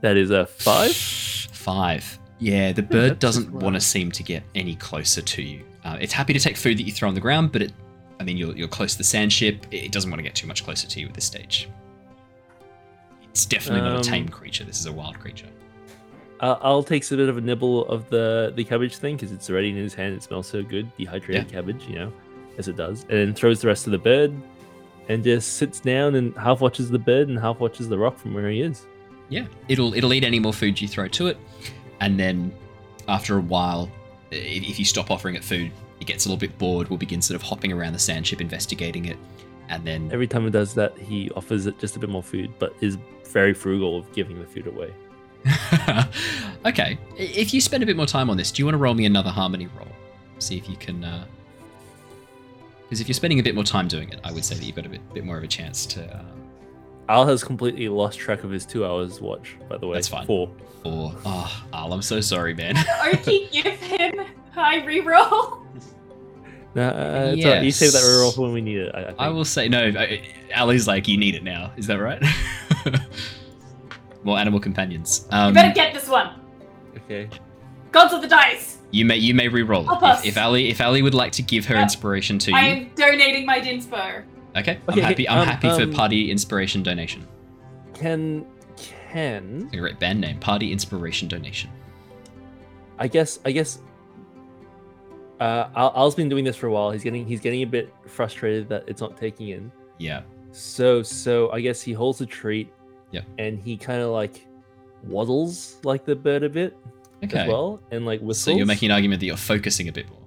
That 0.00 0.16
is 0.16 0.30
a 0.30 0.46
five. 0.46 0.94
Five. 0.94 2.18
Yeah, 2.38 2.72
the 2.72 2.82
bird 2.82 3.18
doesn't 3.18 3.50
want 3.50 3.74
to 3.76 3.80
seem 3.80 4.12
to 4.12 4.22
get 4.22 4.42
any 4.54 4.74
closer 4.76 5.22
to 5.22 5.42
you. 5.42 5.64
Uh, 5.84 5.96
it's 6.00 6.12
happy 6.12 6.32
to 6.32 6.38
take 6.38 6.56
food 6.56 6.78
that 6.78 6.82
you 6.82 6.92
throw 6.92 7.08
on 7.08 7.14
the 7.14 7.20
ground, 7.20 7.50
but 7.52 7.62
it, 7.62 7.72
I 8.20 8.24
mean, 8.24 8.36
you're, 8.36 8.54
you're 8.54 8.68
close 8.68 8.92
to 8.92 8.98
the 8.98 9.04
sand 9.04 9.32
ship. 9.32 9.66
It 9.70 9.90
doesn't 9.92 10.10
want 10.10 10.18
to 10.18 10.22
get 10.22 10.34
too 10.34 10.46
much 10.46 10.64
closer 10.64 10.86
to 10.86 11.00
you 11.00 11.06
at 11.06 11.14
this 11.14 11.24
stage. 11.24 11.68
It's 13.30 13.46
definitely 13.46 13.82
not 13.82 13.92
Um, 13.92 14.00
a 14.00 14.02
tame 14.02 14.28
creature. 14.28 14.64
This 14.64 14.78
is 14.80 14.86
a 14.86 14.92
wild 14.92 15.18
creature. 15.18 15.46
Uh, 16.40 16.56
I'll 16.60 16.82
take 16.82 17.10
a 17.10 17.16
bit 17.16 17.28
of 17.30 17.38
a 17.38 17.40
nibble 17.40 17.86
of 17.86 18.08
the 18.10 18.52
the 18.54 18.64
cabbage 18.64 18.96
thing 18.96 19.16
because 19.16 19.32
it's 19.32 19.48
already 19.48 19.70
in 19.70 19.76
his 19.76 19.94
hand. 19.94 20.14
It 20.14 20.22
smells 20.22 20.46
so 20.46 20.62
good, 20.62 20.94
dehydrated 20.98 21.48
cabbage, 21.48 21.86
you 21.88 21.94
know, 21.94 22.12
as 22.58 22.68
it 22.68 22.76
does, 22.76 23.02
and 23.04 23.12
then 23.12 23.34
throws 23.34 23.62
the 23.62 23.68
rest 23.68 23.86
of 23.86 23.92
the 23.92 23.98
bird, 23.98 24.34
and 25.08 25.24
just 25.24 25.54
sits 25.54 25.80
down 25.80 26.14
and 26.14 26.36
half 26.36 26.60
watches 26.60 26.90
the 26.90 26.98
bird 26.98 27.28
and 27.28 27.38
half 27.38 27.58
watches 27.60 27.88
the 27.88 27.96
rock 27.96 28.18
from 28.18 28.34
where 28.34 28.50
he 28.50 28.60
is. 28.60 28.86
Yeah, 29.28 29.46
it'll 29.68 29.94
it'll 29.94 30.12
eat 30.12 30.24
any 30.24 30.38
more 30.38 30.52
food 30.52 30.80
you 30.80 30.88
throw 30.88 31.08
to 31.08 31.26
it, 31.28 31.36
and 32.00 32.18
then 32.18 32.54
after 33.08 33.36
a 33.36 33.40
while, 33.40 33.90
if 34.30 34.78
you 34.78 34.84
stop 34.84 35.10
offering 35.10 35.34
it 35.34 35.44
food, 35.44 35.72
it 36.00 36.06
gets 36.06 36.26
a 36.26 36.28
little 36.28 36.38
bit 36.38 36.56
bored. 36.58 36.88
Will 36.88 36.96
begin 36.96 37.20
sort 37.20 37.36
of 37.36 37.42
hopping 37.42 37.72
around 37.72 37.92
the 37.92 37.98
sand 37.98 38.26
ship, 38.26 38.40
investigating 38.40 39.06
it, 39.06 39.16
and 39.68 39.86
then 39.86 40.10
Every 40.12 40.26
time 40.26 40.46
it 40.46 40.50
does 40.50 40.74
that, 40.74 40.96
he 40.96 41.30
offers 41.32 41.66
it 41.66 41.78
just 41.78 41.96
a 41.96 41.98
bit 41.98 42.08
more 42.08 42.22
food, 42.22 42.52
but 42.58 42.74
is 42.80 42.98
very 43.24 43.54
frugal 43.54 43.98
of 43.98 44.12
giving 44.12 44.38
the 44.38 44.46
food 44.46 44.66
away. 44.66 44.92
okay. 46.66 46.98
If 47.16 47.52
you 47.52 47.60
spend 47.60 47.82
a 47.82 47.86
bit 47.86 47.96
more 47.96 48.06
time 48.06 48.30
on 48.30 48.36
this, 48.36 48.50
do 48.50 48.60
you 48.60 48.66
want 48.66 48.74
to 48.74 48.78
roll 48.78 48.94
me 48.94 49.06
another 49.06 49.30
harmony 49.30 49.68
roll? 49.76 49.88
See 50.38 50.56
if 50.56 50.68
you 50.68 50.76
can. 50.76 51.04
Uh... 51.04 51.24
Because 52.82 53.00
if 53.00 53.08
you're 53.08 53.14
spending 53.14 53.40
a 53.40 53.42
bit 53.42 53.54
more 53.54 53.64
time 53.64 53.88
doing 53.88 54.08
it, 54.10 54.20
I 54.22 54.32
would 54.32 54.44
say 54.44 54.54
that 54.54 54.64
you've 54.64 54.76
got 54.76 54.86
a 54.86 54.88
bit, 54.88 55.14
bit 55.14 55.24
more 55.24 55.36
of 55.36 55.44
a 55.44 55.48
chance 55.48 55.86
to. 55.86 56.04
Uh, 56.04 56.24
Al 57.08 57.26
has 57.26 57.44
completely 57.44 57.88
lost 57.88 58.18
track 58.18 58.42
of 58.44 58.50
his 58.50 58.66
two 58.66 58.84
hours 58.84 59.20
watch. 59.20 59.56
By 59.68 59.78
the 59.78 59.86
way, 59.86 59.94
That's 59.96 60.08
fine. 60.08 60.26
Four. 60.26 60.50
or 60.84 61.12
oh, 61.24 61.64
Al, 61.72 61.92
I'm 61.92 62.02
so 62.02 62.20
sorry, 62.20 62.54
man. 62.54 62.76
Oki, 63.04 63.48
give 63.52 63.66
him 63.80 64.24
high 64.52 64.80
reroll. 64.80 65.62
Nah, 66.74 66.88
uh, 66.88 67.32
it's 67.34 67.44
all 67.46 67.52
right. 67.52 67.62
You 67.64 67.70
save 67.72 67.92
that 67.92 67.98
Yes. 67.98 68.06
reroll 68.06 68.34
for 68.34 68.42
when 68.42 68.52
we 68.52 68.60
need 68.60 68.78
it. 68.78 68.94
I, 68.94 69.00
I, 69.00 69.04
think. 69.06 69.16
I 69.20 69.28
will 69.28 69.44
say 69.44 69.68
no. 69.68 69.86
I- 69.98 70.22
Ally's 70.52 70.86
like, 70.86 71.08
you 71.08 71.16
need 71.16 71.34
it 71.34 71.42
now. 71.42 71.72
Is 71.76 71.86
that 71.86 71.96
right? 71.96 72.22
more 74.24 74.38
animal 74.38 74.60
companions. 74.60 75.26
Um, 75.30 75.48
you 75.48 75.54
better 75.54 75.74
get 75.74 75.94
this 75.94 76.08
one. 76.08 76.40
Okay. 76.96 77.28
Gods 77.92 78.12
of 78.12 78.20
the 78.22 78.28
dice. 78.28 78.78
You 78.90 79.04
may 79.04 79.16
you 79.16 79.34
may 79.34 79.48
re-roll 79.48 79.84
Help 79.84 80.02
it. 80.02 80.04
us. 80.04 80.20
If, 80.20 80.28
if 80.30 80.36
Ally 80.36 80.60
if 80.62 80.80
Ally 80.80 81.00
would 81.02 81.14
like 81.14 81.32
to 81.32 81.42
give 81.42 81.64
her 81.66 81.74
Yep. 81.74 81.82
inspiration 81.84 82.38
to 82.40 82.50
you. 82.50 82.56
I 82.56 82.62
am 82.62 82.90
donating 82.94 83.46
my 83.46 83.60
dinspo. 83.60 84.22
Okay, 84.56 84.78
Okay, 84.88 85.00
I'm 85.00 85.06
happy. 85.06 85.28
I'm 85.28 85.38
um, 85.40 85.46
happy 85.46 85.68
um, 85.68 85.80
for 85.90 85.94
party 85.94 86.30
inspiration 86.30 86.82
donation. 86.82 87.26
Can 87.94 88.46
can 88.76 89.68
A 89.72 89.76
great 89.76 89.98
band 89.98 90.20
name, 90.20 90.38
party 90.38 90.72
inspiration 90.72 91.28
donation. 91.28 91.70
I 92.98 93.08
guess 93.08 93.38
I 93.44 93.52
guess 93.52 93.80
uh, 95.40 95.68
Al, 95.76 95.92
Al's 95.94 96.14
been 96.14 96.28
doing 96.28 96.44
this 96.44 96.56
for 96.56 96.66
a 96.66 96.72
while. 96.72 96.90
He's 96.90 97.02
getting 97.02 97.26
he's 97.26 97.40
getting 97.40 97.62
a 97.62 97.66
bit 97.66 97.92
frustrated 98.06 98.68
that 98.70 98.84
it's 98.86 99.00
not 99.00 99.16
taking 99.16 99.48
in. 99.48 99.72
Yeah. 99.98 100.22
So 100.52 101.02
so 101.02 101.50
I 101.52 101.60
guess 101.60 101.82
he 101.82 101.92
holds 101.92 102.20
a 102.20 102.26
treat. 102.26 102.72
Yeah. 103.12 103.22
And 103.38 103.58
he 103.58 103.76
kind 103.76 104.00
of 104.02 104.10
like 104.10 104.46
waddles 105.04 105.76
like 105.84 106.04
the 106.04 106.16
bird 106.16 106.42
a 106.42 106.48
bit 106.48 106.76
Okay. 107.24 107.38
as 107.38 107.48
well, 107.48 107.80
and 107.90 108.04
like 108.04 108.20
whistles. 108.20 108.44
So 108.54 108.56
you're 108.56 108.66
making 108.66 108.90
an 108.90 108.94
argument 108.94 109.20
that 109.20 109.26
you're 109.26 109.36
focusing 109.36 109.88
a 109.88 109.92
bit 109.92 110.08
more 110.10 110.20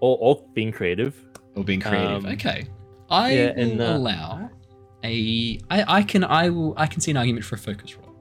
or, 0.00 0.18
or 0.20 0.44
being 0.52 0.72
creative. 0.72 1.16
or 1.54 1.64
being 1.64 1.80
creative. 1.80 2.24
Um, 2.24 2.32
okay. 2.32 2.66
I 3.12 3.32
yeah, 3.32 3.52
will 3.54 3.62
and, 3.62 3.80
uh, 3.80 3.84
allow 3.96 4.50
a. 5.04 5.60
I, 5.70 5.98
I 5.98 6.02
can. 6.02 6.24
I 6.24 6.48
will. 6.48 6.74
I 6.76 6.86
can 6.86 7.00
see 7.00 7.10
an 7.10 7.16
argument 7.16 7.44
for 7.44 7.56
a 7.56 7.58
focus 7.58 7.96
roll. 7.96 8.14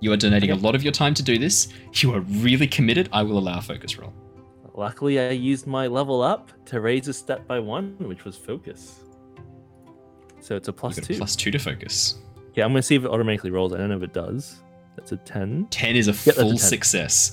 You 0.00 0.12
are 0.12 0.16
donating 0.16 0.50
a 0.50 0.56
lot 0.56 0.74
of 0.74 0.82
your 0.82 0.92
time 0.92 1.14
to 1.14 1.22
do 1.22 1.38
this. 1.38 1.68
You 1.94 2.12
are 2.12 2.20
really 2.20 2.66
committed. 2.66 3.08
I 3.12 3.22
will 3.22 3.38
allow 3.38 3.58
a 3.58 3.62
focus 3.62 3.98
roll. 3.98 4.12
Luckily, 4.74 5.20
I 5.20 5.30
used 5.30 5.66
my 5.66 5.86
level 5.86 6.22
up 6.22 6.50
to 6.66 6.80
raise 6.80 7.06
a 7.06 7.12
step 7.12 7.46
by 7.46 7.60
one, 7.60 7.94
which 7.98 8.24
was 8.24 8.36
focus. 8.36 9.00
So 10.40 10.56
it's 10.56 10.68
a 10.68 10.72
plus 10.72 10.96
two. 10.96 11.14
a 11.14 11.16
plus 11.18 11.36
two 11.36 11.50
to 11.52 11.58
focus. 11.58 12.16
Yeah, 12.54 12.64
I'm 12.64 12.72
gonna 12.72 12.82
see 12.82 12.96
if 12.96 13.04
it 13.04 13.10
automatically 13.10 13.50
rolls. 13.50 13.72
I 13.72 13.78
don't 13.78 13.90
know 13.90 13.96
if 13.96 14.02
it 14.02 14.12
does. 14.12 14.60
That's 14.96 15.12
a 15.12 15.18
ten. 15.18 15.66
10 15.70 15.96
is 15.96 16.08
a 16.08 16.12
full 16.12 16.50
10. 16.50 16.58
success. 16.58 17.32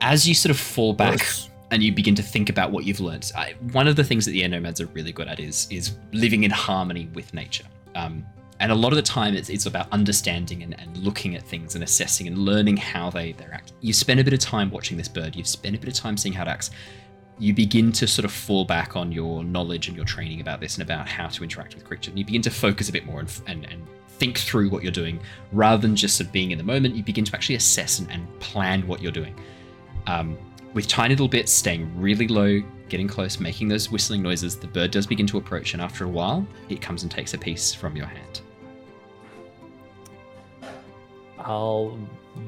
As 0.00 0.28
you 0.28 0.34
sort 0.34 0.50
of 0.50 0.60
fall 0.60 0.92
back 0.92 1.26
and 1.70 1.82
you 1.82 1.92
begin 1.92 2.14
to 2.14 2.22
think 2.22 2.48
about 2.48 2.70
what 2.70 2.84
you've 2.84 3.00
learned, 3.00 3.30
I, 3.36 3.54
one 3.72 3.88
of 3.88 3.96
the 3.96 4.04
things 4.04 4.24
that 4.24 4.32
the 4.32 4.42
air 4.42 4.48
nomads 4.48 4.80
are 4.80 4.86
really 4.86 5.12
good 5.12 5.28
at 5.28 5.38
is 5.40 5.68
is 5.70 5.96
living 6.12 6.44
in 6.44 6.50
harmony 6.50 7.08
with 7.14 7.34
nature. 7.34 7.64
Um, 7.94 8.24
and 8.60 8.72
a 8.72 8.74
lot 8.74 8.92
of 8.92 8.96
the 8.96 9.02
time, 9.02 9.34
it's, 9.34 9.50
it's 9.50 9.66
about 9.66 9.86
understanding 9.92 10.62
and, 10.62 10.78
and 10.80 10.96
looking 10.96 11.36
at 11.36 11.42
things 11.42 11.76
and 11.76 11.84
assessing 11.84 12.26
and 12.26 12.38
learning 12.38 12.76
how 12.76 13.08
they, 13.08 13.32
they 13.32 13.44
act. 13.44 13.72
You 13.80 13.92
spend 13.92 14.18
a 14.18 14.24
bit 14.24 14.32
of 14.32 14.40
time 14.40 14.70
watching 14.70 14.96
this 14.96 15.08
bird, 15.08 15.36
you've 15.36 15.46
spent 15.46 15.76
a 15.76 15.78
bit 15.78 15.88
of 15.88 15.94
time 15.94 16.16
seeing 16.16 16.34
how 16.34 16.42
it 16.42 16.48
acts. 16.48 16.70
You 17.38 17.54
begin 17.54 17.92
to 17.92 18.06
sort 18.08 18.24
of 18.24 18.32
fall 18.32 18.64
back 18.64 18.96
on 18.96 19.12
your 19.12 19.44
knowledge 19.44 19.86
and 19.86 19.96
your 19.96 20.06
training 20.06 20.40
about 20.40 20.60
this 20.60 20.74
and 20.74 20.82
about 20.82 21.08
how 21.08 21.28
to 21.28 21.44
interact 21.44 21.76
with 21.76 21.84
creatures. 21.84 22.08
And 22.08 22.18
you 22.18 22.24
begin 22.24 22.42
to 22.42 22.50
focus 22.50 22.88
a 22.88 22.92
bit 22.92 23.06
more 23.06 23.20
and, 23.20 23.40
and, 23.46 23.64
and 23.66 23.86
think 24.08 24.38
through 24.38 24.70
what 24.70 24.82
you're 24.82 24.90
doing 24.90 25.20
rather 25.52 25.80
than 25.80 25.94
just 25.94 26.16
sort 26.16 26.26
of 26.26 26.32
being 26.32 26.50
in 26.50 26.58
the 26.58 26.64
moment. 26.64 26.96
You 26.96 27.04
begin 27.04 27.24
to 27.26 27.34
actually 27.36 27.54
assess 27.54 28.00
and, 28.00 28.10
and 28.10 28.26
plan 28.40 28.88
what 28.88 29.00
you're 29.00 29.12
doing. 29.12 29.38
Um, 30.08 30.36
with 30.74 30.86
tiny 30.88 31.14
little 31.14 31.28
bits, 31.28 31.52
staying 31.52 31.90
really 31.98 32.28
low, 32.28 32.60
getting 32.88 33.08
close, 33.08 33.38
making 33.40 33.68
those 33.68 33.90
whistling 33.90 34.22
noises, 34.22 34.56
the 34.56 34.66
bird 34.66 34.90
does 34.90 35.06
begin 35.06 35.26
to 35.28 35.38
approach, 35.38 35.72
and 35.72 35.82
after 35.82 36.04
a 36.04 36.08
while, 36.08 36.46
it 36.68 36.80
comes 36.80 37.02
and 37.02 37.10
takes 37.10 37.34
a 37.34 37.38
piece 37.38 37.72
from 37.74 37.96
your 37.96 38.06
hand. 38.06 38.40
I'll 41.38 41.98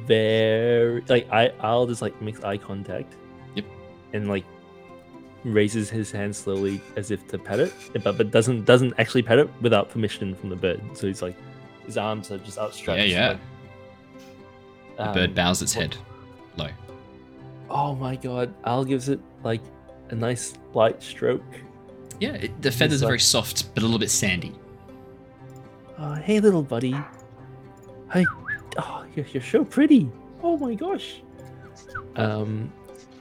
very 0.06 1.02
like 1.08 1.28
I 1.32 1.52
I'll 1.60 1.86
just 1.86 2.02
like 2.02 2.20
make 2.20 2.44
eye 2.44 2.56
contact. 2.56 3.14
Yep. 3.54 3.64
And 4.12 4.28
like 4.28 4.44
raises 5.44 5.88
his 5.88 6.10
hand 6.10 6.36
slowly 6.36 6.80
as 6.96 7.10
if 7.10 7.26
to 7.28 7.38
pet 7.38 7.60
it, 7.60 7.72
but 8.04 8.18
but 8.18 8.30
doesn't 8.30 8.64
doesn't 8.64 8.94
actually 8.98 9.22
pet 9.22 9.38
it 9.38 9.48
without 9.62 9.90
permission 9.90 10.34
from 10.34 10.50
the 10.50 10.56
bird. 10.56 10.80
So 10.94 11.06
he's 11.06 11.22
like 11.22 11.36
his 11.86 11.96
arms 11.96 12.30
are 12.30 12.38
just 12.38 12.58
outstretched. 12.58 13.08
yeah. 13.08 13.28
like, 13.30 13.38
The 14.96 15.08
um, 15.08 15.14
bird 15.14 15.34
bows 15.34 15.62
its 15.62 15.74
what- 15.74 15.94
head 15.94 15.96
low. 16.56 16.68
Oh 17.70 17.94
my 17.94 18.16
god! 18.16 18.52
Al 18.64 18.84
gives 18.84 19.08
it 19.08 19.20
like 19.44 19.60
a 20.10 20.14
nice 20.14 20.54
light 20.74 21.02
stroke. 21.02 21.42
Yeah, 22.18 22.32
it, 22.32 22.60
the 22.60 22.70
feathers 22.70 22.94
It's 22.94 23.02
are 23.04 23.06
very 23.06 23.20
soft, 23.20 23.72
but 23.74 23.82
a 23.82 23.86
little 23.86 23.98
bit 23.98 24.10
sandy. 24.10 24.52
Oh, 25.98 26.14
hey, 26.14 26.40
little 26.40 26.62
buddy. 26.62 26.94
Hi. 28.08 28.24
Oh, 28.78 29.04
you're, 29.14 29.26
you're 29.26 29.42
so 29.42 29.64
pretty. 29.64 30.10
Oh 30.42 30.56
my 30.56 30.74
gosh. 30.74 31.22
Um, 32.16 32.72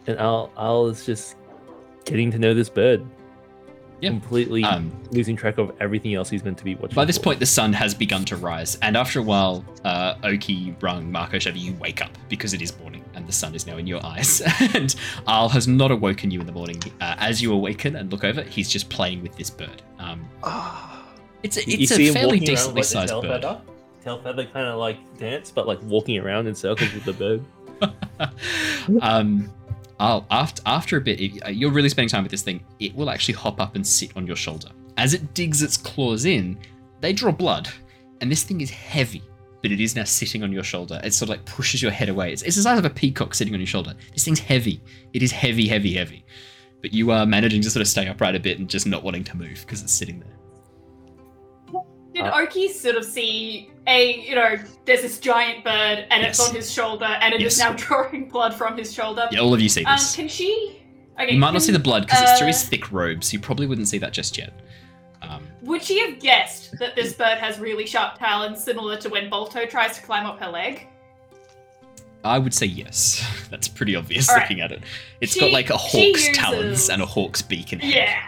and 0.07 0.17
Al 0.17 0.51
Al 0.57 0.87
is 0.87 1.05
just 1.05 1.35
getting 2.05 2.31
to 2.31 2.39
know 2.39 2.53
this 2.53 2.69
bird. 2.69 3.05
Yeah. 4.01 4.09
Completely 4.11 4.63
Um, 4.63 4.91
losing 5.11 5.35
track 5.35 5.57
of 5.57 5.73
everything 5.81 6.13
else 6.13 6.29
he's 6.29 6.43
meant 6.43 6.57
to 6.57 6.63
be 6.63 6.75
watching. 6.75 6.95
By 6.95 7.03
this 7.05 7.17
for. 7.17 7.25
point, 7.25 7.39
the 7.41 7.45
sun 7.45 7.73
has 7.73 7.93
begun 7.93 8.23
to 8.25 8.37
rise, 8.37 8.77
and 8.81 8.95
after 8.95 9.19
a 9.19 9.23
while, 9.23 9.63
uh, 9.83 10.15
Oki, 10.23 10.73
Rung, 10.79 11.11
Mako, 11.11 11.37
Shurva, 11.37 11.59
you 11.59 11.73
wake 11.75 12.01
up 12.01 12.11
because 12.29 12.53
it 12.53 12.61
is 12.61 12.77
morning 12.79 13.03
and 13.19 13.27
the 13.27 13.33
sun 13.33 13.53
is 13.53 13.67
now 13.67 13.77
in 13.77 13.85
your 13.85 14.03
eyes. 14.05 14.41
and 14.73 14.95
Al 15.27 15.49
has 15.49 15.67
not 15.67 15.91
awoken 15.91 16.31
you 16.31 16.39
in 16.39 16.45
the 16.47 16.51
morning. 16.51 16.81
Uh, 17.01 17.15
as 17.19 17.41
you 17.41 17.53
awaken 17.53 17.95
and 17.97 18.11
look 18.11 18.23
over, 18.23 18.41
he's 18.43 18.69
just 18.69 18.89
playing 18.89 19.21
with 19.21 19.35
this 19.35 19.49
bird. 19.49 19.81
Um, 19.99 20.27
it's 21.43 21.57
a, 21.57 21.65
You- 21.69 21.77
you 21.77 21.83
it's 21.83 21.95
see 21.95 22.05
a 22.05 22.07
him 22.09 22.13
fairly 22.13 22.27
walking 22.39 22.47
around 22.49 22.55
decently 22.55 22.79
with 22.79 22.85
sized 22.87 23.09
tail 23.11 23.21
bird. 23.21 23.41
Feather. 23.43 23.61
Tail 24.03 24.21
feather 24.21 24.45
kind 24.45 24.67
of 24.67 24.79
like 24.79 24.97
dance, 25.17 25.51
but 25.51 25.67
like 25.67 25.81
walking 25.83 26.17
around 26.17 26.47
in 26.47 26.55
circles 26.55 26.91
with 26.93 27.03
the 27.03 27.13
bird. 27.13 27.43
um, 29.01 29.51
I'll, 29.99 30.25
after 30.31 30.61
after 30.65 30.97
a 30.97 31.01
bit, 31.01 31.19
if 31.19 31.33
you're 31.55 31.71
really 31.71 31.89
spending 31.89 32.09
time 32.09 32.23
with 32.23 32.31
this 32.31 32.41
thing, 32.41 32.63
it 32.79 32.95
will 32.95 33.09
actually 33.09 33.33
hop 33.35 33.59
up 33.59 33.75
and 33.75 33.85
sit 33.85 34.15
on 34.15 34.25
your 34.25 34.37
shoulder. 34.37 34.69
As 34.97 35.13
it 35.13 35.33
digs 35.33 35.61
its 35.61 35.75
claws 35.77 36.25
in, 36.25 36.57
they 37.01 37.11
draw 37.13 37.31
blood, 37.31 37.69
and 38.21 38.31
this 38.31 38.43
thing 38.43 38.61
is 38.61 38.69
heavy, 38.69 39.21
but 39.61 39.71
it 39.71 39.79
is 39.79 39.95
now 39.95 40.03
sitting 40.05 40.43
on 40.43 40.51
your 40.51 40.63
shoulder. 40.63 40.99
It 41.03 41.13
sort 41.13 41.29
of 41.29 41.37
like 41.37 41.45
pushes 41.45 41.81
your 41.81 41.91
head 41.91 42.09
away. 42.09 42.31
It's, 42.33 42.41
it's 42.43 42.55
the 42.55 42.61
size 42.63 42.79
of 42.79 42.85
a 42.85 42.89
peacock 42.89 43.33
sitting 43.33 43.53
on 43.53 43.59
your 43.59 43.67
shoulder. 43.67 43.93
This 44.13 44.23
thing's 44.23 44.39
heavy. 44.39 44.81
It 45.13 45.21
is 45.23 45.31
heavy, 45.31 45.67
heavy, 45.67 45.93
heavy. 45.93 46.25
But 46.81 46.93
you 46.93 47.11
are 47.11 47.25
managing 47.25 47.61
to 47.63 47.69
sort 47.69 47.81
of 47.81 47.87
stay 47.87 48.07
upright 48.07 48.35
a 48.35 48.39
bit 48.39 48.57
and 48.59 48.69
just 48.69 48.87
not 48.87 49.03
wanting 49.03 49.23
to 49.25 49.35
move 49.37 49.59
because 49.65 49.83
it's 49.83 49.91
sitting 49.93 50.19
there. 50.21 51.81
Did 52.13 52.23
Uh, 52.25 52.39
Oki 52.41 52.69
sort 52.69 52.95
of 52.95 53.05
see 53.05 53.69
a, 53.85 54.21
you 54.27 54.33
know, 54.35 54.55
there's 54.85 55.01
this 55.01 55.19
giant 55.19 55.63
bird 55.63 56.05
and 56.09 56.23
it's 56.23 56.39
on 56.39 56.55
his 56.55 56.71
shoulder 56.71 57.05
and 57.05 57.33
it 57.33 57.41
is 57.41 57.57
Yes. 57.57 57.59
now 57.59 57.73
drawing 57.77 58.29
blood 58.29 58.53
from 58.53 58.77
his 58.77 58.93
shoulder? 58.93 59.27
Yeah, 59.31 59.39
all 59.39 59.53
of 59.53 59.61
you 59.61 59.69
see 59.69 59.83
Um, 59.83 59.95
this. 59.97 60.15
can 60.15 60.27
she? 60.27 60.81
Okay, 61.21 61.33
you 61.33 61.39
might 61.39 61.51
not 61.51 61.61
see 61.61 61.73
the 61.73 61.79
blood 61.79 62.05
because 62.05 62.21
it's 62.21 62.37
through 62.39 62.45
uh, 62.47 62.53
his 62.53 62.63
thick 62.63 62.91
robes. 62.93 63.33
You 63.33 63.39
probably 63.39 63.67
wouldn't 63.67 63.89
see 63.89 63.97
that 63.97 64.13
just 64.13 64.37
yet. 64.37 64.53
Would 65.69 65.83
she 65.83 65.99
have 65.99 66.19
guessed 66.19 66.77
that 66.79 66.95
this 66.95 67.13
bird 67.13 67.37
has 67.37 67.59
really 67.59 67.85
sharp 67.85 68.17
talons, 68.17 68.61
similar 68.63 68.97
to 68.97 69.07
when 69.09 69.29
Bolto 69.29 69.69
tries 69.69 69.95
to 69.97 70.01
climb 70.03 70.25
up 70.25 70.39
her 70.39 70.49
leg? 70.49 70.87
I 72.23 72.37
would 72.39 72.53
say 72.53 72.65
yes. 72.65 73.23
That's 73.49 73.67
pretty 73.67 73.95
obvious 73.95 74.27
All 74.29 74.35
right. 74.35 74.41
looking 74.43 74.61
at 74.61 74.71
it. 74.71 74.81
It's 75.21 75.33
She- 75.33 75.39
got 75.39 75.51
like 75.51 75.69
a 75.69 75.77
hawk's 75.77 76.27
talons 76.35 76.89
and 76.89 77.01
a 77.01 77.05
hawk's 77.05 77.41
beak 77.41 77.71
and 77.71 77.81
head. 77.81 77.93
Yeah. 77.93 78.23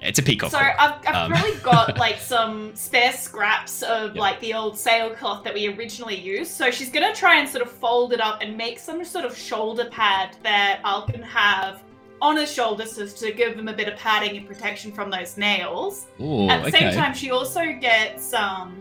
It's 0.00 0.20
a 0.20 0.22
peacock. 0.22 0.52
So. 0.52 0.58
I've, 0.58 0.78
I've 1.04 1.14
Um, 1.14 1.32
probably 1.32 1.54
got 1.56 1.98
like 2.06 2.20
some 2.20 2.74
spare 2.76 3.12
scraps 3.12 3.82
of 3.82 4.14
Yeah. 4.14 4.20
like 4.20 4.38
the 4.40 4.54
old 4.54 4.78
sailcloth 4.78 5.42
that 5.42 5.52
we 5.54 5.66
originally 5.66 6.14
used. 6.14 6.52
So 6.52 6.70
she's 6.70 6.88
gonna 6.90 7.12
try 7.12 7.40
and 7.40 7.48
sort 7.48 7.62
of 7.66 7.72
fold 7.72 8.12
it 8.12 8.20
up 8.20 8.40
and 8.40 8.56
make 8.56 8.78
some 8.78 9.04
sort 9.04 9.24
of 9.24 9.36
shoulder 9.36 9.86
pad 9.90 10.36
that 10.44 10.80
I 10.84 11.04
can 11.10 11.22
have 11.22 11.82
on 12.20 12.36
her 12.36 12.46
shoulders 12.46 12.92
so 12.92 13.06
to 13.06 13.32
give 13.32 13.56
them 13.56 13.68
a 13.68 13.72
bit 13.72 13.88
of 13.88 13.96
padding 13.96 14.36
and 14.36 14.46
protection 14.46 14.90
from 14.92 15.10
those 15.10 15.36
nails. 15.36 16.06
Ooh, 16.20 16.48
At 16.48 16.62
the 16.62 16.68
okay. 16.68 16.78
same 16.78 16.94
time, 16.94 17.14
she 17.14 17.30
also 17.30 17.72
gets 17.80 18.32
um 18.34 18.80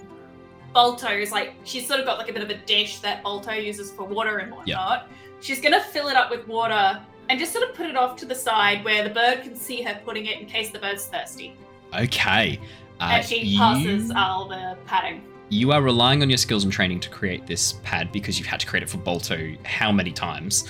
Boltos, 0.76 1.32
like 1.32 1.54
she's 1.64 1.88
sort 1.88 2.00
of 2.00 2.06
got 2.06 2.18
like 2.20 2.30
a 2.30 2.34
bit 2.34 2.44
of 2.44 2.50
a 2.50 2.58
dish 2.66 3.00
that 3.00 3.24
Bolto 3.24 3.64
uses 3.64 3.92
for 3.92 4.04
water 4.04 4.38
and 4.40 4.52
whatnot. 4.52 5.08
She's 5.40 5.62
gonna 5.62 5.82
fill 5.82 6.08
it 6.10 6.16
up 6.16 6.30
with 6.30 6.48
water 6.48 7.02
and 7.30 7.40
just 7.40 7.52
sort 7.54 7.68
of 7.70 7.76
put 7.76 7.88
it 7.88 7.96
off 7.96 8.16
to 8.18 8.26
the 8.26 8.36
side 8.36 8.84
where 8.86 9.04
the 9.04 9.10
bird 9.10 9.42
can 9.44 9.56
see 9.56 9.82
her 9.84 10.00
putting 10.06 10.26
it 10.28 10.40
in 10.40 10.46
case 10.46 10.70
the 10.72 10.80
bird's 10.80 11.06
thirsty. 11.06 11.56
Okay. 11.98 12.60
Uh, 13.00 13.10
and 13.14 13.26
she 13.26 13.42
you, 13.42 13.58
passes 13.60 14.12
all 14.16 14.48
the 14.48 14.78
padding. 14.86 15.24
you 15.50 15.72
are 15.72 15.82
relying 15.82 16.22
on 16.22 16.30
your 16.30 16.38
skills 16.38 16.64
and 16.64 16.74
training 16.74 17.00
to 17.00 17.10
create 17.10 17.46
this 17.48 17.74
pad 17.84 18.12
because 18.12 18.38
you've 18.40 18.48
had 18.48 18.60
to 18.60 18.66
create 18.68 18.84
it 18.84 18.90
for 18.90 18.98
Bolto 18.98 19.58
how 19.66 19.92
many 19.92 20.12
times? 20.12 20.68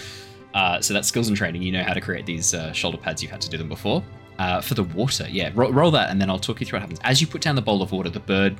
Uh, 0.58 0.82
so 0.82 0.92
that's 0.92 1.08
skills 1.08 1.28
and 1.28 1.38
training. 1.38 1.62
You 1.62 1.72
know 1.72 1.84
how 1.84 1.94
to 1.94 2.02
create 2.02 2.26
these 2.26 2.56
uh, 2.56 2.72
shoulder 2.72 2.98
pads. 2.98 3.22
You've 3.22 3.32
had 3.32 3.42
to 3.42 3.50
do 3.50 3.58
them 3.58 3.70
before. 3.70 4.04
Uh, 4.40 4.60
for 4.60 4.74
the 4.74 4.84
water, 4.84 5.28
yeah, 5.30 5.52
ro- 5.54 5.72
roll 5.72 5.92
that, 5.92 6.10
and 6.10 6.20
then 6.20 6.32
I'll 6.32 6.40
talk 6.40 6.60
you 6.60 6.66
through 6.66 6.78
what 6.78 6.82
happens. 6.82 7.00
As 7.04 7.22
you 7.22 7.28
put 7.28 7.42
down 7.42 7.56
the 7.56 7.62
bowl 7.62 7.84
of 7.84 7.92
water, 7.92 8.10
the 8.10 8.20
bird 8.20 8.56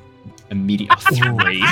immediately 0.52 1.18
three. 1.18 1.64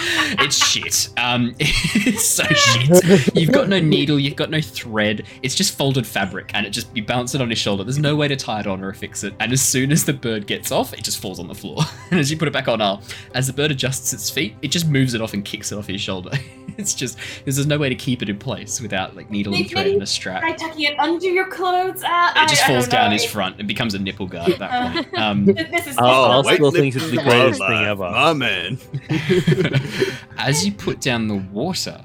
It's 0.00 0.56
shit. 0.56 1.08
Um, 1.16 1.54
it's 1.58 2.24
so 2.24 2.44
shit. 2.44 3.34
You've 3.36 3.52
got 3.52 3.68
no 3.68 3.78
needle, 3.80 4.18
you've 4.18 4.36
got 4.36 4.50
no 4.50 4.60
thread. 4.60 5.26
It's 5.42 5.54
just 5.54 5.76
folded 5.76 6.06
fabric, 6.06 6.50
and 6.54 6.66
it 6.66 6.70
just 6.70 6.94
you 6.96 7.04
bounce 7.04 7.34
it 7.34 7.40
on 7.40 7.50
his 7.50 7.58
shoulder. 7.58 7.84
There's 7.84 7.98
no 7.98 8.16
way 8.16 8.28
to 8.28 8.36
tie 8.36 8.60
it 8.60 8.66
on 8.66 8.82
or 8.82 8.92
fix 8.92 9.24
it. 9.24 9.34
And 9.40 9.52
as 9.52 9.60
soon 9.62 9.92
as 9.92 10.04
the 10.04 10.12
bird 10.12 10.46
gets 10.46 10.70
off, 10.72 10.92
it 10.92 11.02
just 11.02 11.20
falls 11.20 11.38
on 11.38 11.48
the 11.48 11.54
floor. 11.54 11.78
and 12.10 12.20
as 12.20 12.30
you 12.30 12.36
put 12.36 12.48
it 12.48 12.52
back 12.52 12.68
on, 12.68 12.80
uh, 12.80 13.00
as 13.34 13.46
the 13.46 13.52
bird 13.52 13.70
adjusts 13.70 14.12
its 14.12 14.30
feet, 14.30 14.54
it 14.62 14.68
just 14.68 14.88
moves 14.88 15.14
it 15.14 15.20
off 15.20 15.34
and 15.34 15.44
kicks 15.44 15.72
it 15.72 15.76
off 15.78 15.86
his 15.86 16.00
shoulder. 16.00 16.30
it's 16.78 16.94
just 16.94 17.18
because 17.38 17.56
there's 17.56 17.66
no 17.66 17.78
way 17.78 17.88
to 17.88 17.94
keep 17.94 18.22
it 18.22 18.28
in 18.28 18.38
place 18.38 18.80
without 18.80 19.16
like 19.16 19.30
needle 19.30 19.54
and 19.54 19.68
thread 19.68 19.86
and 19.88 20.02
a 20.02 20.06
strap. 20.06 20.40
Try 20.42 20.52
tucking 20.52 20.82
it 20.84 20.98
under 20.98 21.26
your 21.26 21.48
clothes. 21.48 22.02
Uh, 22.04 22.32
It 22.36 22.48
just 22.48 22.62
I, 22.62 22.66
I 22.66 22.68
falls 22.68 22.84
don't 22.86 22.90
down 22.92 23.06
know. 23.10 23.12
his 23.14 23.24
front 23.24 23.58
and 23.58 23.66
becomes 23.66 23.94
a 23.94 23.98
nipple 23.98 24.26
guard 24.26 24.50
at 24.52 24.58
that 24.60 24.70
Uh, 24.72 24.92
point. 25.02 25.18
Um, 25.18 25.44
This 25.46 25.86
is 25.86 25.96
Oh, 25.98 26.04
I'll 26.04 26.42
this 26.42 26.52
is- 26.52 26.56
still 26.56 26.70
think 26.70 26.94
it's 26.96 27.10
the 27.10 27.16
greatest 27.22 27.60
thing 27.60 27.84
ever. 27.84 28.10
My 28.10 28.32
man. 28.32 28.78
As 30.36 30.64
you 30.64 30.72
put 30.72 31.00
down 31.00 31.28
the 31.28 31.44
water, 31.52 32.02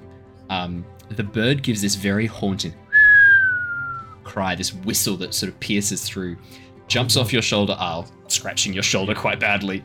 um, 0.50 0.86
the 1.10 1.24
bird 1.24 1.64
gives 1.64 1.82
this 1.82 1.96
very 1.96 2.26
haunting 2.26 2.74
cry, 4.24 4.56
this 4.56 4.74
whistle 4.74 5.16
that 5.18 5.34
sort 5.34 5.52
of 5.52 5.60
pierces 5.60 6.08
through, 6.08 6.38
jumps 6.88 7.18
off 7.18 7.32
your 7.32 7.42
shoulder, 7.42 7.76
Al, 7.80 8.08
scratching 8.28 8.74
your 8.74 8.84
shoulder 8.84 9.14
quite 9.14 9.40
badly, 9.40 9.84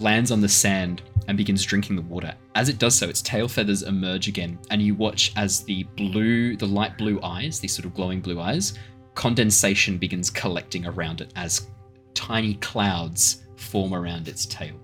lands 0.00 0.30
on 0.30 0.40
the 0.40 0.48
sand, 0.48 1.02
and 1.28 1.36
begins 1.36 1.64
drinking 1.64 1.96
the 1.96 2.02
water. 2.02 2.34
As 2.54 2.68
it 2.68 2.78
does 2.78 2.94
so, 2.94 3.08
its 3.08 3.22
tail 3.22 3.48
feathers 3.48 3.82
emerge 3.82 4.28
again, 4.28 4.58
and 4.70 4.82
you 4.82 4.94
watch 4.94 5.32
as 5.36 5.62
the 5.62 5.84
blue, 5.96 6.56
the 6.56 6.66
light 6.66 6.98
blue 6.98 7.20
eyes, 7.22 7.60
these 7.60 7.74
sort 7.74 7.86
of 7.86 7.94
glowing 7.94 8.20
blue 8.20 8.40
eyes, 8.40 8.78
condensation 9.14 9.96
begins 9.96 10.28
collecting 10.28 10.86
around 10.86 11.20
it 11.20 11.32
as 11.36 11.68
tiny 12.14 12.54
clouds 12.54 13.44
form 13.56 13.94
around 13.94 14.28
its 14.28 14.44
tail. 14.46 14.74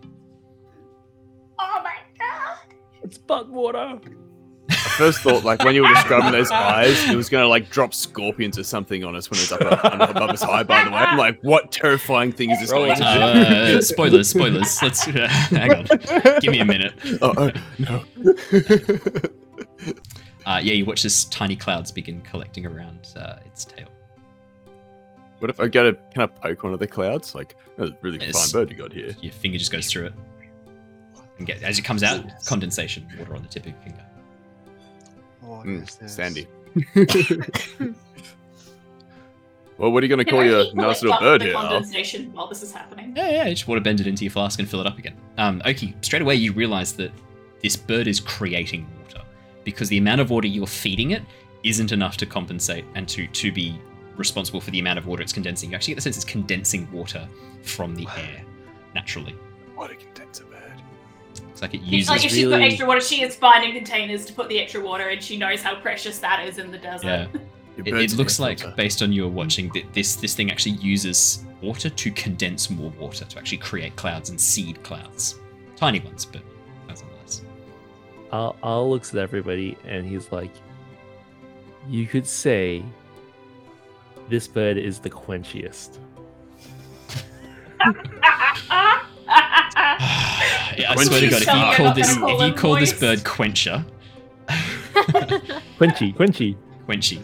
It's 3.10 3.18
butt 3.18 3.48
water. 3.48 3.98
I 4.70 4.74
first 4.96 5.18
thought, 5.22 5.42
like, 5.44 5.64
when 5.64 5.74
you 5.74 5.82
were 5.82 5.88
describing 5.88 6.30
those 6.30 6.48
eyes, 6.52 7.08
it 7.10 7.16
was 7.16 7.28
going 7.28 7.42
to, 7.42 7.48
like, 7.48 7.70
drop 7.70 7.92
scorpions 7.92 8.56
or 8.56 8.62
something 8.62 9.02
on 9.02 9.16
us 9.16 9.28
when 9.28 9.38
it 9.40 9.50
was 9.50 9.52
up, 9.52 9.62
up 9.84 10.10
above 10.10 10.30
us 10.30 10.42
high, 10.42 10.62
by 10.62 10.84
the 10.84 10.90
way. 10.90 10.96
I'm 10.98 11.18
like, 11.18 11.40
what 11.42 11.72
terrifying 11.72 12.30
thing 12.30 12.50
is 12.52 12.60
this 12.60 12.70
Roll 12.70 12.86
going 12.86 12.96
to 12.98 13.04
Uh, 13.04 13.66
do? 13.66 13.82
spoilers, 13.82 14.28
spoilers. 14.28 14.80
Let's 14.80 15.08
uh, 15.08 15.26
hang 15.26 15.74
on. 15.74 15.86
Give 16.40 16.52
me 16.52 16.60
a 16.60 16.64
minute. 16.64 16.94
oh, 17.20 17.34
oh, 17.36 17.50
no. 17.80 18.04
Uh, 20.46 20.60
yeah, 20.62 20.72
you 20.72 20.84
watch 20.84 21.02
this 21.02 21.24
tiny 21.26 21.56
clouds 21.56 21.90
begin 21.90 22.20
collecting 22.22 22.64
around 22.64 23.08
uh, 23.16 23.36
its 23.46 23.64
tail. 23.64 23.88
what 25.40 25.50
if 25.50 25.58
I 25.60 25.66
go 25.68 25.90
to, 25.90 25.98
can 26.12 26.22
I 26.22 26.26
poke 26.26 26.62
one 26.62 26.72
of 26.72 26.78
the 26.78 26.86
clouds? 26.86 27.34
Like, 27.34 27.56
that's 27.76 27.90
a 27.90 27.96
really 28.02 28.18
Yes. 28.20 28.50
fine 28.52 28.60
bird 28.60 28.70
you 28.70 28.76
got 28.76 28.92
here. 28.92 29.14
Your 29.20 29.32
finger 29.32 29.58
just 29.58 29.72
goes 29.72 29.86
through 29.88 30.06
it, 30.06 30.14
and 31.40 31.46
get 31.46 31.62
as 31.62 31.78
it 31.78 31.82
comes 31.82 32.02
out, 32.02 32.22
condensation, 32.44 33.06
water 33.18 33.34
on 33.34 33.42
the 33.42 33.48
tip 33.48 33.64
of 33.66 33.72
your 33.72 33.80
finger. 33.82 34.04
What 35.40 35.66
Mm, 35.66 35.88
is 35.88 35.96
this? 35.96 36.14
sandy. 36.14 36.46
well, 39.78 39.90
what 39.90 40.02
are 40.02 40.06
you 40.06 40.08
going 40.14 40.18
to 40.18 40.24
Can 40.24 40.32
call 40.34 40.40
I 40.40 40.44
your 40.44 40.64
keep 40.66 40.74
nice 40.74 41.00
the 41.00 41.06
little 41.06 41.20
bird 41.20 41.40
the 41.40 41.46
here, 41.46 41.54
Al? 41.56 41.62
condensation 41.62 42.32
while 42.32 42.46
this 42.46 42.62
is 42.62 42.72
happening? 42.72 43.14
Yeah, 43.16 43.30
yeah, 43.30 43.46
you 43.46 43.54
just 43.54 43.66
water 43.66 43.80
bend 43.80 44.00
it 44.00 44.06
into 44.06 44.24
your 44.24 44.30
flask 44.30 44.58
and 44.60 44.68
fill 44.68 44.80
it 44.80 44.86
up 44.86 44.98
again. 44.98 45.16
Um, 45.38 45.62
Oki, 45.64 45.96
straight 46.02 46.22
away 46.22 46.34
you 46.34 46.52
realize 46.52 46.92
that 46.94 47.10
this 47.62 47.76
bird 47.76 48.06
is 48.06 48.20
creating 48.20 48.86
water 49.02 49.22
because 49.64 49.88
the 49.88 49.98
amount 49.98 50.20
of 50.20 50.30
water 50.30 50.46
you're 50.46 50.66
feeding 50.66 51.12
it 51.12 51.22
isn't 51.64 51.92
enough 51.92 52.16
to 52.18 52.26
compensate 52.26 52.84
and 52.94 53.08
to 53.08 53.26
to 53.28 53.50
be 53.52 53.80
responsible 54.16 54.60
for 54.60 54.70
the 54.70 54.78
amount 54.80 54.98
of 54.98 55.06
water 55.06 55.22
it's 55.22 55.32
condensing. 55.32 55.70
You 55.70 55.76
actually 55.76 55.92
get 55.92 55.96
the 55.96 56.02
sense 56.02 56.16
it's 56.16 56.24
condensing 56.26 56.90
water 56.92 57.26
from 57.62 57.94
the 57.96 58.06
air 58.18 58.42
naturally. 58.94 59.32
What 59.74 59.90
a 59.90 59.94
condenser 59.94 60.44
bird. 60.44 60.49
It's 61.60 61.62
like 61.62 61.74
it 61.74 61.82
It's 61.82 61.92
uses 61.92 62.08
like 62.08 62.24
if 62.24 62.30
she's 62.32 62.48
got 62.48 62.62
extra 62.62 62.86
water, 62.86 63.00
she 63.02 63.22
is 63.22 63.36
finding 63.36 63.74
containers 63.74 64.24
to 64.24 64.32
put 64.32 64.48
the 64.48 64.58
extra 64.58 64.80
water, 64.80 65.08
and 65.08 65.22
she 65.22 65.36
knows 65.36 65.60
how 65.62 65.74
precious 65.74 66.18
that 66.20 66.46
is 66.48 66.56
in 66.58 66.70
the 66.70 66.78
desert. 66.78 67.28
yeah. 67.34 67.40
It, 67.76 67.86
it 67.94 68.12
looks 68.14 68.38
like, 68.38 68.58
filter. 68.58 68.74
based 68.76 69.00
on 69.00 69.10
your 69.10 69.28
watching, 69.30 69.70
that 69.72 69.90
this 69.94 70.14
this 70.16 70.34
thing 70.34 70.50
actually 70.50 70.72
uses 70.76 71.44
water 71.62 71.88
to 71.88 72.10
condense 72.10 72.68
more 72.68 72.90
water 72.98 73.24
to 73.24 73.38
actually 73.38 73.56
create 73.58 73.96
clouds 73.96 74.28
and 74.28 74.38
seed 74.38 74.82
clouds, 74.82 75.38
tiny 75.76 76.00
ones, 76.00 76.26
but 76.26 76.42
nonetheless. 76.86 77.42
Al, 78.32 78.56
Al 78.62 78.90
looks 78.90 79.14
at 79.14 79.20
everybody 79.20 79.78
and 79.86 80.04
he's 80.04 80.30
like, 80.30 80.50
"You 81.88 82.06
could 82.06 82.26
say 82.26 82.84
this 84.28 84.46
bird 84.46 84.76
is 84.76 84.98
the 84.98 85.08
quenchiest." 85.08 85.98
yeah, 90.76 90.90
I 90.90 91.04
swear 91.04 91.20
to 91.20 91.28
God, 91.28 91.42
if 91.42 91.46
you 91.46 91.54
you're 91.54 91.74
call 91.74 91.94
this 91.94 92.10
if 92.10 92.18
you 92.18 92.38
them 92.38 92.54
call 92.54 92.74
this 92.74 92.92
bird 92.92 93.22
Quencher, 93.24 93.84
Quenchy, 95.78 96.16
quenchy. 96.16 96.56
Quenchy, 96.88 97.22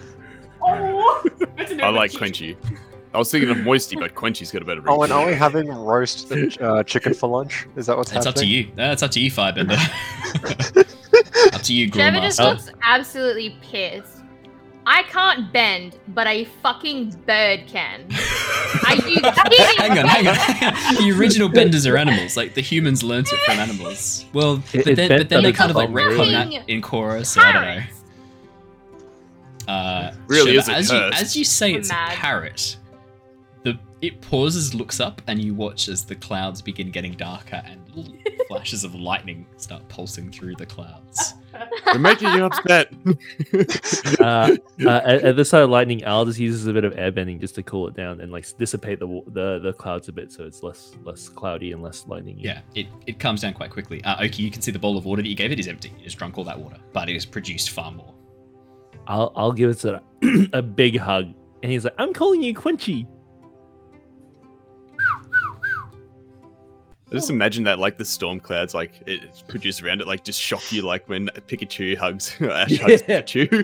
oh, 0.63 1.25
that's 1.57 1.73
a 1.73 1.75
new 1.75 1.83
I 1.83 1.89
like. 1.89 2.13
Quenchy. 2.13 2.57
I 3.13 3.19
was 3.19 3.31
thinking 3.31 3.51
of 3.51 3.57
Moisty, 3.65 3.97
but 3.97 4.15
Quenchy's 4.15 4.53
got 4.53 4.63
a 4.63 4.65
better 4.65 4.83
Oh, 4.87 5.03
and 5.03 5.13
are 5.13 5.27
we 5.27 5.35
having 5.35 5.69
roast 5.69 6.31
uh, 6.31 6.85
chicken 6.85 7.13
for 7.13 7.29
lunch? 7.29 7.67
Is 7.75 7.87
that 7.87 7.97
what's 7.97 8.11
happening? 8.11 8.25
that's 8.25 8.27
up 8.27 8.35
to 8.35 8.47
happening? 8.47 8.69
you. 8.69 8.73
That's 8.77 9.03
up 9.03 9.11
to 9.11 9.21
you, 9.21 9.31
Firebender. 9.31 9.79
up 11.55 11.63
to 11.63 11.75
you, 11.75 11.91
Shurva 11.91 12.21
just 12.21 12.39
looks 12.39 12.71
absolutely 12.83 13.57
pissed. 13.63 14.16
I 14.89 15.03
can't 15.05 15.53
bend, 15.53 15.99
but 16.09 16.27
a 16.29 16.45
fucking 16.63 17.11
bird 17.27 17.65
can. 17.67 18.03
Are 18.87 18.95
you 18.95 19.03
kidding 19.03 19.25
hang 19.77 19.99
on, 19.99 20.07
hang 20.07 20.29
on, 20.29 20.35
hang 20.37 20.97
on. 20.97 21.03
The 21.05 21.11
original 21.19 21.49
benders 21.49 21.87
are 21.89 21.97
animals. 21.97 22.37
Like 22.37 22.55
the 22.55 22.61
humans 22.61 23.03
learnt 23.03 23.33
it 23.33 23.39
from 23.41 23.59
animals. 23.59 24.25
Well, 24.33 24.63
It- 24.73 24.85
but 24.85 24.87
it 24.93 24.97
then, 24.97 25.09
bent 25.09 25.21
but 25.23 25.29
then 25.29 25.43
they 25.43 25.49
on 25.49 25.55
kind 25.55 25.71
of 25.71 25.77
like 25.77 25.89
its 25.89 25.99
retcon 25.99 26.53
that 26.53 26.69
in 26.69 26.81
Korra, 26.83 27.27
so 27.27 27.41
I 27.41 27.53
don't 27.53 27.63
know. 27.65 27.83
Uh, 29.73 30.13
Really 30.29 30.53
Shurva, 30.53 30.59
is 30.59 30.69
a 30.69 30.73
as 30.75 30.91
you 30.93 30.99
curse. 30.99 31.21
as 31.23 31.37
you 31.37 31.45
say 31.45 31.73
it's 31.75 31.89
Mad. 31.89 32.13
a 32.13 32.17
parrot. 32.17 32.77
The 33.65 33.77
it 34.01 34.21
pauses, 34.21 34.75
looks 34.75 35.01
up, 35.01 35.21
and 35.27 35.43
you 35.43 35.55
watch 35.55 35.89
as 35.89 36.05
the 36.05 36.15
clouds 36.15 36.63
begin 36.63 36.91
getting 36.93 37.13
darker 37.15 37.61
and 37.67 37.81
little 37.97 38.15
flashes 38.49 38.85
of 38.85 38.95
lightning 38.95 39.47
start 39.57 39.87
pulsing 39.89 40.31
through 40.31 40.55
the 40.57 40.67
clouds. 40.67 41.35
We're 41.87 41.99
making 41.99 42.33
you 42.33 42.45
upset. 42.45 42.93
Uh, 44.21 44.57
uh, 44.85 45.01
at, 45.05 45.23
at 45.23 45.37
this 45.37 45.51
side 45.51 45.63
of 45.63 45.71
lightning, 45.71 46.03
Al 46.05 46.25
just 46.25 46.39
uses 46.39 46.67
a 46.67 46.73
bit 46.73 46.85
of 46.85 46.95
airbending 46.95 47.41
just 47.41 47.55
to 47.55 47.63
cool 47.63 47.87
it 47.89 47.95
down 47.95 48.21
and 48.21 48.33
like 48.33 48.47
dissipate 48.59 48.99
the 48.99 49.23
the 49.29 49.59
the 49.59 49.73
clouds 49.73 50.09
a 50.09 50.13
bit, 50.13 50.33
so 50.33 50.45
it's 50.45 50.63
less 50.63 50.93
less 51.05 51.29
cloudy 51.29 51.73
and 51.73 51.83
less 51.83 52.07
lightning. 52.07 52.39
Yeah, 52.39 52.61
it, 52.75 52.87
it 53.07 53.19
calms 53.19 53.43
down 53.43 53.55
quite 53.55 53.71
quickly. 53.71 54.03
Uh, 54.05 54.25
Oki, 54.25 54.43
you 54.43 54.51
can 54.51 54.63
see 54.63 54.71
the 54.71 54.79
bowl 54.79 54.97
of 54.97 55.05
water 55.05 55.23
that 55.23 55.29
you 55.29 55.35
gave 55.35 55.53
it 55.53 55.61
is 55.61 55.69
empty. 55.69 55.93
You 55.99 56.05
just 56.05 56.19
drunk 56.19 56.39
all 56.39 56.45
that 56.45 56.59
water, 56.59 56.79
but 56.93 57.09
it 57.09 57.15
has 57.15 57.25
produced 57.27 57.71
far 57.71 57.93
more. 57.93 58.15
I'll 59.07 59.33
I'll 59.37 59.53
give 59.53 59.71
it 59.71 59.85
a, 59.85 60.03
a 60.53 60.63
big 60.63 60.99
hug, 60.99 61.33
and 61.63 61.71
he's 61.73 61.85
like, 61.85 61.95
"I'm 61.99 62.13
calling 62.13 62.43
you 62.43 62.55
Quenchy." 62.55 63.07
I 67.09 67.15
just 67.15 67.31
imagine 67.31 67.63
that, 67.65 67.79
like 67.79 67.99
the 67.99 68.05
storm 68.05 68.41
clouds, 68.41 68.75
like 68.75 68.93
it- 69.07 69.23
it's 69.23 69.41
produced 69.43 69.81
around 69.83 70.01
it, 70.01 70.09
like 70.09 70.25
just 70.25 70.41
shock 70.41 70.73
you, 70.73 70.83
like 70.83 71.09
when 71.09 71.27
Pikachu 71.47 71.97
hugs 71.97 72.35
Ash 72.41 72.79
hugs 72.81 73.03
Pikachu. 73.03 73.63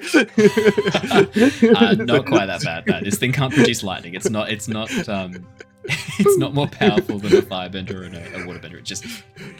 uh, 1.74 1.94
not 2.04 2.26
quite 2.26 2.46
that 2.46 2.62
bad. 2.62 2.86
No, 2.86 3.00
this 3.00 3.18
thing 3.18 3.32
can't 3.32 3.52
produce 3.52 3.82
lightning. 3.82 4.14
It's 4.14 4.30
not. 4.30 4.50
It's 4.50 4.68
not. 4.68 4.90
Um, 5.08 5.44
it's 5.84 6.38
not 6.38 6.54
more 6.54 6.68
powerful 6.68 7.18
than 7.18 7.32
a 7.36 7.42
firebender 7.42 8.06
and 8.06 8.14
a, 8.14 8.20
a 8.36 8.46
waterbender. 8.46 8.74
It 8.74 8.84
just 8.84 9.04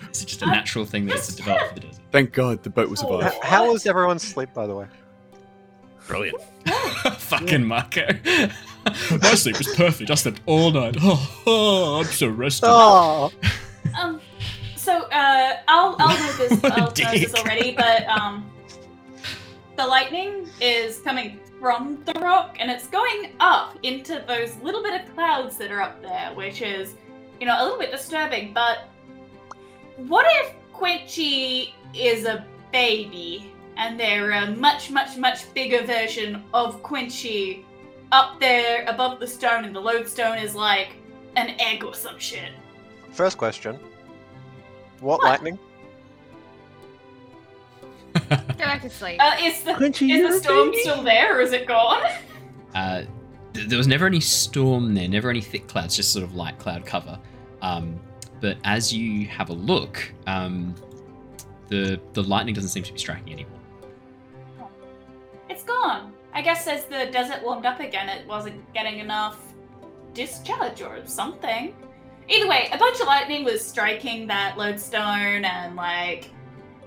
it's 0.08 0.24
just 0.24 0.42
a 0.42 0.46
natural 0.46 0.84
thing 0.84 1.06
that 1.06 1.16
it's 1.16 1.34
developed 1.34 1.68
for 1.70 1.74
the 1.74 1.80
desert. 1.80 2.02
Thank 2.12 2.32
God 2.32 2.62
the 2.62 2.70
boat 2.70 2.88
will 2.88 2.94
survive. 2.96 3.32
H- 3.32 3.40
How 3.42 3.72
was 3.72 3.84
everyone's 3.86 4.22
sleep, 4.22 4.54
by 4.54 4.68
the 4.68 4.76
way? 4.76 4.86
Brilliant. 6.06 6.40
Fucking 7.18 7.64
Mako. 7.64 8.06
My 8.84 9.34
sleep 9.34 9.58
was 9.58 9.74
perfect. 9.74 10.10
I 10.10 10.14
slept 10.14 10.40
all 10.46 10.70
night. 10.70 10.96
Oh, 11.00 11.42
oh, 11.46 11.98
I'm 12.00 12.04
so 12.06 12.28
rested. 12.28 12.66
Oh, 12.68 13.32
Um, 13.98 14.20
so 14.76 15.02
uh, 15.12 15.58
I'll 15.68 15.96
I'll 15.98 16.26
move 16.26 16.38
this. 16.38 16.64
I'll 16.72 16.90
this 16.90 17.34
already, 17.34 17.72
but 17.72 18.06
um, 18.08 18.50
the 19.76 19.86
lightning 19.86 20.48
is 20.60 20.98
coming 21.00 21.38
from 21.60 22.02
the 22.04 22.12
rock, 22.14 22.56
and 22.58 22.70
it's 22.70 22.88
going 22.88 23.34
up 23.38 23.78
into 23.84 24.24
those 24.26 24.56
little 24.56 24.82
bit 24.82 25.00
of 25.00 25.14
clouds 25.14 25.56
that 25.58 25.70
are 25.70 25.80
up 25.80 26.02
there, 26.02 26.32
which 26.34 26.60
is, 26.60 26.96
you 27.38 27.46
know, 27.46 27.56
a 27.56 27.62
little 27.62 27.78
bit 27.78 27.92
disturbing. 27.92 28.52
But 28.52 28.88
what 29.96 30.26
if 30.28 30.54
Quenchy 30.74 31.74
is 31.94 32.24
a 32.24 32.44
baby, 32.72 33.52
and 33.76 33.98
they're 33.98 34.32
a 34.32 34.50
much, 34.50 34.90
much, 34.90 35.16
much 35.16 35.54
bigger 35.54 35.86
version 35.86 36.42
of 36.52 36.82
Quenchy 36.82 37.62
up 38.10 38.40
there 38.40 38.84
above 38.86 39.20
the 39.20 39.26
stone, 39.28 39.64
and 39.64 39.74
the 39.74 39.80
lodestone 39.80 40.38
is 40.38 40.56
like 40.56 40.96
an 41.36 41.54
egg 41.60 41.84
or 41.84 41.94
some 41.94 42.18
shit? 42.18 42.50
First 43.12 43.38
question. 43.38 43.78
What 45.00 45.20
What? 45.20 45.24
lightning? 45.28 45.58
Go 48.14 48.20
back 48.58 48.82
to 48.82 48.90
sleep. 48.90 49.18
Uh, 49.20 49.36
is 49.40 49.62
the 49.62 49.72
is 49.82 49.98
the 50.00 50.40
storm 50.40 50.70
baby. 50.70 50.80
still 50.82 51.02
there, 51.02 51.38
or 51.38 51.40
is 51.40 51.52
it 51.52 51.66
gone? 51.66 52.02
Uh, 52.74 53.04
th- 53.52 53.68
there 53.68 53.76
was 53.76 53.86
never 53.86 54.06
any 54.06 54.18
storm 54.18 54.94
there, 54.94 55.06
never 55.06 55.28
any 55.28 55.42
thick 55.42 55.68
clouds, 55.68 55.94
just 55.94 56.10
sort 56.10 56.24
of 56.24 56.34
light 56.34 56.58
cloud 56.58 56.86
cover. 56.86 57.18
Um, 57.60 58.00
but 58.40 58.56
as 58.64 58.94
you 58.94 59.26
have 59.26 59.50
a 59.50 59.52
look, 59.52 60.10
um, 60.26 60.74
the 61.68 62.00
the 62.14 62.22
lightning 62.22 62.54
doesn't 62.54 62.70
seem 62.70 62.82
to 62.84 62.92
be 62.94 62.98
striking 62.98 63.30
anymore. 63.34 63.58
It's 65.50 65.64
gone. 65.64 66.14
I 66.32 66.40
guess 66.40 66.66
as 66.66 66.86
the 66.86 67.10
desert 67.12 67.42
warmed 67.42 67.66
up 67.66 67.78
again, 67.80 68.08
it 68.08 68.26
wasn't 68.26 68.72
getting 68.72 69.00
enough 69.00 69.38
discharge 70.14 70.80
or 70.80 71.02
something. 71.04 71.74
Either 72.28 72.48
way, 72.48 72.68
a 72.72 72.78
bunch 72.78 73.00
of 73.00 73.06
lightning 73.06 73.44
was 73.44 73.64
striking 73.64 74.26
that 74.28 74.56
lodestone, 74.56 75.44
and 75.44 75.76
like 75.76 76.30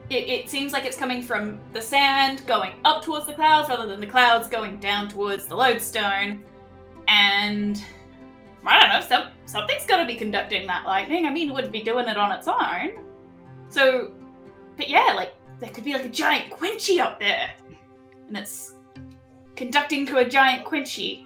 it, 0.10 0.28
it 0.30 0.49
seems 0.49 0.72
like 0.72 0.86
it's 0.86 0.98
coming 0.98 1.22
from 1.22 1.60
the 1.74 1.82
sand 1.82 2.45
going 2.45 2.74
up 2.86 3.03
towards 3.03 3.26
the 3.26 3.34
clouds 3.34 3.70
rather 3.70 3.88
than 3.88 3.99
the 3.99 4.07
clouds 4.07 4.48
going 4.48 4.78
down 4.80 5.10
towards 5.10 5.45
the 5.45 5.56
lodestone. 5.56 6.44
And 7.07 7.84
I 8.66 8.80
don't 8.80 8.90
know, 8.90 9.07
some, 9.07 9.28
something's 9.45 9.86
got 9.86 9.98
to 9.98 10.06
be 10.06 10.16
conducting 10.16 10.66
that 10.68 10.86
lightning. 10.86 11.26
I 11.26 11.30
mean, 11.30 11.49
it 11.49 11.53
wouldn't 11.53 11.74
be 11.74 11.82
doing 11.82 12.07
it 12.07 12.18
on 12.18 12.32
its 12.32 12.48
own. 12.48 13.03
So, 13.70 14.12
but 14.78 14.90
yeah, 14.90 15.14
like 15.16 15.34
there 15.60 15.70
could 15.70 15.84
be 15.84 15.94
like 15.94 16.06
a 16.06 16.10
giant 16.10 16.52
Quenchy 16.52 16.99
up 16.99 17.20
there, 17.20 17.52
and 18.28 18.38
it's 18.38 18.76
conducting 19.56 20.06
to 20.07 20.18
a 20.18 20.26
giant 20.26 20.66
Quenchy. 20.66 21.26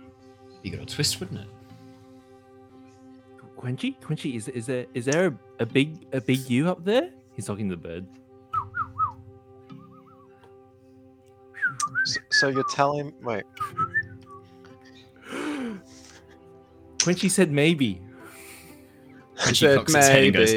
Be 0.62 0.74
a 0.74 0.86
twist, 0.86 1.20
wouldn't 1.20 1.42
it? 1.42 1.49
Quenchy, 3.60 4.00
Quenchy, 4.00 4.36
is 4.36 4.48
is 4.48 4.66
there 4.66 4.86
is 4.94 5.06
there 5.06 5.28
a, 5.28 5.64
a 5.64 5.66
big 5.66 6.06
a 6.14 6.22
big 6.22 6.50
U 6.50 6.70
up 6.70 6.86
there? 6.86 7.10
He's 7.36 7.46
talking 7.46 7.70
to 7.70 7.76
the 7.76 7.82
bird. 7.82 8.06
So, 12.06 12.20
so 12.32 12.48
you're 12.48 12.64
telling 12.72 13.14
wait, 13.22 13.44
Quenchy 17.00 17.30
said 17.30 17.52
maybe. 17.52 18.02
And 19.46 19.56
she 19.56 19.68
cocks 19.76 19.94
its 19.94 20.08
head 20.08 20.24
and 20.24 20.34
goes, 20.34 20.52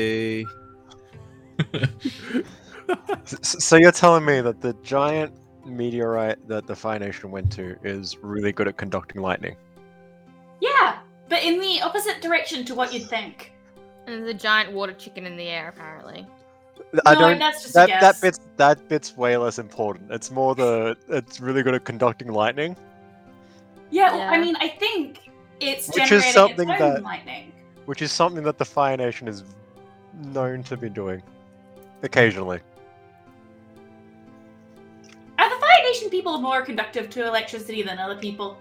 s- 3.32 3.64
so 3.64 3.76
you're 3.76 3.92
telling 3.92 4.24
me 4.24 4.40
that 4.40 4.60
the 4.60 4.74
giant 4.82 5.34
meteorite 5.64 6.46
that 6.48 6.66
the 6.66 6.74
Fire 6.74 6.98
Nation 6.98 7.30
went 7.30 7.50
to 7.52 7.76
is 7.84 8.16
really 8.22 8.50
good 8.52 8.66
at 8.66 8.76
conducting 8.76 9.22
lightning? 9.22 9.56
Yeah, 11.32 11.38
but 11.38 11.46
in 11.46 11.60
the 11.60 11.80
opposite 11.82 12.20
direction 12.20 12.64
to 12.66 12.74
what 12.74 12.92
you'd 12.92 13.08
think. 13.08 13.52
And 14.06 14.22
there's 14.22 14.34
a 14.34 14.38
giant 14.38 14.72
water 14.72 14.92
chicken 14.92 15.26
in 15.26 15.36
the 15.36 15.44
air, 15.48 15.68
apparently. 15.68 16.26
I 17.06 17.14
no, 17.14 17.20
don't. 17.20 17.38
that's 17.38 17.62
just 17.62 17.74
That 17.74 17.88
a 17.88 17.92
guess. 17.92 18.00
that 18.02 18.20
bit's 18.20 18.40
that 18.56 18.88
bit's 18.88 19.16
way 19.16 19.36
less 19.36 19.58
important. 19.58 20.10
It's 20.10 20.30
more 20.30 20.54
the 20.54 20.96
it's 21.08 21.40
really 21.40 21.62
good 21.62 21.74
at 21.74 21.84
conducting 21.84 22.28
lightning. 22.32 22.76
Yeah, 23.90 24.12
well, 24.14 24.28
I 24.34 24.38
mean, 24.38 24.56
I 24.56 24.68
think 24.68 25.20
it's 25.60 25.86
Which 25.88 26.10
is 26.12 26.22
generating 26.24 26.32
something 26.32 26.68
its 26.68 26.80
own 26.82 26.94
that- 26.94 27.02
lightning. 27.02 27.52
which 27.86 28.02
is 28.02 28.10
something 28.12 28.42
that 28.44 28.58
the 28.58 28.64
Fire 28.64 28.96
Nation 28.96 29.28
is 29.28 29.44
known 30.24 30.62
to 30.64 30.76
be 30.76 30.88
doing 30.88 31.22
occasionally. 32.02 32.60
Are 35.38 35.48
the 35.48 35.60
Fire 35.60 35.82
Nation 35.84 36.10
people 36.10 36.38
more 36.40 36.62
conductive 36.62 37.08
to 37.10 37.26
electricity 37.26 37.82
than 37.82 37.98
other 37.98 38.16
people? 38.16 38.58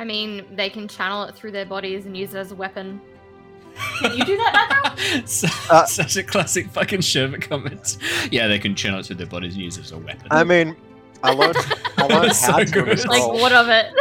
I 0.00 0.04
mean, 0.04 0.46
they 0.56 0.70
can 0.70 0.88
channel 0.88 1.24
it 1.24 1.34
through 1.34 1.52
their 1.52 1.66
bodies 1.66 2.06
and 2.06 2.16
use 2.16 2.32
it 2.32 2.38
as 2.38 2.52
a 2.52 2.54
weapon. 2.54 3.02
Can 4.00 4.16
you 4.16 4.24
do 4.24 4.34
that, 4.38 4.96
Mako? 4.96 5.26
So- 5.26 5.48
Uh, 5.70 5.84
such 5.84 6.16
a 6.16 6.22
classic 6.22 6.70
fucking 6.70 7.00
Shurva 7.00 7.40
comment. 7.40 7.98
Yeah, 8.30 8.48
they 8.48 8.58
can 8.58 8.74
channel 8.74 9.00
it 9.00 9.06
through 9.06 9.16
their 9.16 9.26
bodies 9.26 9.52
and 9.54 9.62
use 9.62 9.76
it 9.76 9.84
as 9.84 9.92
a 9.92 9.98
weapon. 9.98 10.26
I 10.30 10.42
mean, 10.42 10.74
I 11.22 11.32
learned 11.34 11.56
I 11.98 12.06
learned 12.14 12.34
So 12.34 12.50
how 12.52 12.58
to 12.60 12.64
good. 12.64 12.98
control. 12.98 13.32
Like, 13.34 13.42
what 13.42 13.52
of 13.52 13.68
it? 13.68 13.92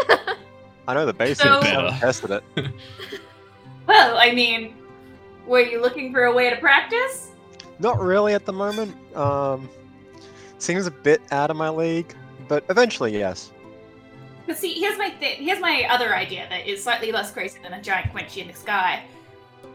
I 0.88 0.94
know 0.94 1.06
the 1.06 1.14
basics. 1.14 1.42
So- 1.44 1.60
I 1.60 1.66
haven't 1.68 2.00
tested 2.00 2.32
it. 2.32 2.44
well, 3.86 4.18
I 4.18 4.32
mean, 4.34 4.76
were 5.46 5.60
you 5.60 5.82
looking 5.82 6.14
for 6.14 6.24
a 6.26 6.34
way 6.34 6.50
to 6.50 6.56
practice? 6.56 7.32
Not 7.80 8.00
really 8.00 8.34
at 8.34 8.46
the 8.46 8.54
moment. 8.54 8.96
Um, 9.18 9.70
seems 10.60 10.88
a 10.88 10.92
bit 10.92 11.22
out 11.32 11.52
of 11.52 11.58
my 11.58 11.70
league, 11.70 12.16
but 12.48 12.64
eventually, 12.70 13.12
yes. 13.18 13.52
But 14.50 14.58
see, 14.58 14.74
here's 14.74 14.98
my 14.98 15.12
th- 15.12 15.38
here's 15.38 15.60
my 15.60 15.86
other 15.92 16.16
idea 16.16 16.48
that 16.50 16.68
is 16.68 16.84
slightly 16.84 17.12
less 17.12 17.30
crazy 17.30 17.60
than 17.62 17.74
a 17.74 17.82
giant 17.84 18.12
quenchy 18.12 18.42
in 18.42 18.48
the 18.48 18.56
sky. 18.56 19.04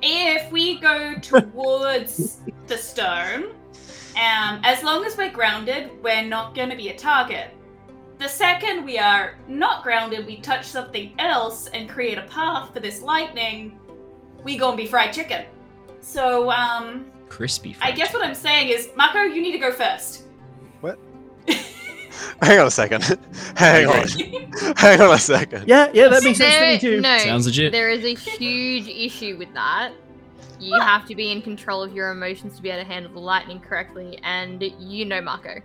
If 0.03 0.51
we 0.51 0.81
go 0.81 1.15
towards 1.23 2.41
the 2.67 2.77
stone, 2.77 3.55
um, 4.17 4.61
as 4.65 4.83
long 4.83 5.05
as 5.05 5.17
we're 5.17 5.31
grounded, 5.31 5.93
we're 6.03 6.25
not 6.25 6.57
going 6.57 6.71
to 6.71 6.77
be 6.77 6.89
a 6.89 6.97
target. 6.97 7.51
The 8.19 8.29
second 8.29 8.85
we 8.85 8.99
are 8.99 9.37
not 9.47 9.85
grounded, 9.85 10.27
we 10.27 10.39
touch 10.41 10.67
something 10.67 11.15
else 11.21 11.69
and 11.69 11.89
create 11.89 12.19
a 12.19 12.23
path 12.23 12.75
for 12.75 12.81
this 12.81 13.01
lightning. 13.01 13.79
We 14.43 14.59
gonna 14.59 14.77
be 14.77 14.87
fried 14.87 15.13
chicken. 15.13 15.45
So, 16.01 16.51
um, 16.51 17.13
Crispy. 17.29 17.77
I 17.81 17.93
guess 17.93 18.13
what 18.13 18.27
I'm 18.27 18.35
saying 18.35 18.71
is, 18.71 18.91
Mako, 18.97 19.21
you 19.21 19.41
need 19.41 19.53
to 19.53 19.59
go 19.59 19.71
first. 19.71 20.24
Hang 22.43 22.59
on 22.59 22.67
a 22.67 22.71
second. 22.71 23.03
Hang 23.57 23.87
on. 23.87 24.07
Hang 24.77 25.01
on 25.01 25.15
a 25.15 25.19
second. 25.19 25.67
Yeah, 25.69 25.91
yeah, 25.93 26.09
that 26.09 26.23
makes 26.23 26.39
sense 26.39 26.55
to 26.81 26.89
me 26.91 26.97
too. 26.97 27.01
No, 27.01 27.19
Sounds 27.19 27.47
legit. 27.47 27.73
there 27.73 27.91
is 27.91 28.05
a 28.05 28.15
huge 28.15 28.89
issue 28.89 29.37
with 29.37 29.53
that. 29.55 29.93
You 30.61 30.79
have 30.81 31.07
to 31.07 31.15
be 31.15 31.31
in 31.33 31.43
control 31.43 31.83
of 31.83 31.93
your 31.93 32.11
emotions 32.11 32.57
to 32.57 32.63
be 32.63 32.71
able 32.71 32.83
to 32.83 32.89
handle 32.89 33.13
the 33.13 33.19
lightning 33.21 33.61
correctly, 33.61 34.19
and 34.23 34.63
you 34.79 35.05
know 35.05 35.21
Mako. 35.21 35.61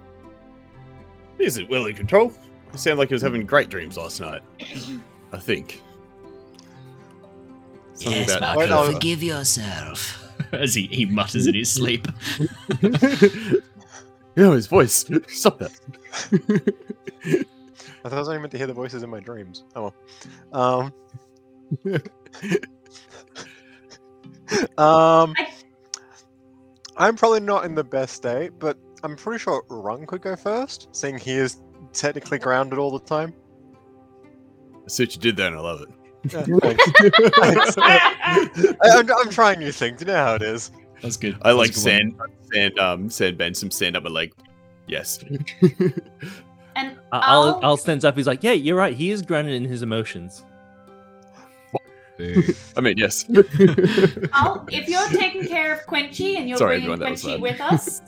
He 1.38 1.46
isn't 1.46 1.70
well 1.70 1.86
in 1.86 1.96
control. 1.96 2.34
He 2.72 2.78
sounded 2.78 3.00
like 3.00 3.08
he 3.10 3.16
was 3.16 3.22
having 3.22 3.46
great 3.46 3.70
dreams 3.70 3.98
last 3.98 4.20
night. 4.20 4.42
I 5.32 5.38
think. 5.38 5.82
Something 7.94 8.22
Yes, 8.22 8.36
about 8.36 8.58
Mako, 8.58 8.94
forgive 8.94 9.24
yourself. 9.24 10.26
As 10.52 10.74
he, 10.74 10.88
he 10.88 11.06
mutters 11.06 11.48
in 11.48 11.54
his 11.54 11.70
sleep. 11.72 12.08
Yeah, 14.36 14.52
his 14.52 14.68
voice. 14.68 15.06
Stop 15.28 15.60
that. 15.60 15.72
I 18.04 18.04
thought 18.04 18.14
I 18.14 18.20
was 18.20 18.28
only 18.30 18.40
meant 18.40 18.52
to 18.52 18.58
hear 18.58 18.68
the 18.68 18.74
voices 18.74 19.04
in 19.04 19.10
my 19.10 19.20
dreams. 19.20 19.64
Oh 19.76 19.94
well. 20.54 20.94
Um. 21.84 22.02
um. 24.78 25.34
I- 25.38 25.48
I'm 26.98 27.16
probably 27.16 27.40
not 27.40 27.64
in 27.64 27.76
the 27.76 27.84
best 27.84 28.14
state, 28.14 28.52
but 28.60 28.78
I'm 29.04 29.16
pretty 29.16 29.40
sure 29.40 29.64
Rung 29.70 30.06
could 30.06 30.22
go 30.22 30.36
first, 30.36 30.90
seeing 30.92 31.18
he 31.18 31.32
is 31.32 31.62
technically 31.94 32.38
grounded 32.40 32.78
all 32.78 32.92
the 32.92 33.00
time. 33.00 33.34
I 34.76 34.90
see 34.90 35.04
what 35.04 35.16
you 35.16 35.22
did 35.22 35.38
there, 35.38 35.48
and 35.48 35.56
I 35.56 35.60
love 35.62 35.82
it. 35.82 35.88
Yeah, 36.34 36.44
thanks. 36.60 36.86
Thanks. 37.40 37.76
I, 37.82 38.76
I'm, 38.84 39.10
I'm 39.10 39.30
trying 39.30 39.60
new 39.60 39.72
things. 39.72 40.02
You 40.02 40.08
know 40.08 40.18
how 40.18 40.36
it 40.36 40.42
is. 40.42 40.72
That's 41.02 41.16
good. 41.16 41.36
I 41.44 41.52
That 41.52 41.56
was 41.56 41.70
like 41.70 41.78
a 41.78 42.02
good 42.10 42.18
one. 42.18 42.30
Sand, 42.54 42.74
sand, 42.76 42.80
um, 42.80 43.10
sand 43.10 43.38
Ben 43.38 43.54
some 43.54 43.72
sand 43.72 43.96
up 43.96 44.04
my 44.04 44.10
like, 44.10 44.34
Yes. 44.88 45.24
and 45.62 46.98
I- 47.12 47.20
I'll 47.20 47.44
I'll, 47.44 47.60
I'll 47.64 47.78
stand 47.78 48.04
up. 48.06 48.16
He's 48.18 48.28
like, 48.28 48.44
yeah, 48.44 48.54
you're 48.54 48.76
right. 48.76 48.96
He 48.96 49.12
is 49.12 49.22
grounded 49.22 49.54
in 49.54 49.66
his 49.66 49.82
emotions. 49.84 50.44
I 52.76 52.82
mean, 52.82 52.98
yes. 52.98 53.26
I'll, 54.34 54.66
if 54.72 54.90
you're 54.90 55.08
taking 55.10 55.48
care 55.48 55.74
of 55.74 55.86
Quenchy 55.86 56.38
and 56.38 56.50
you're 56.50 56.58
Sorry, 56.58 56.80
bringing 56.80 56.92
everyone, 56.92 57.00
that 57.00 57.20
Quenchy 57.20 57.40
with 57.40 57.62
us, 57.62 58.02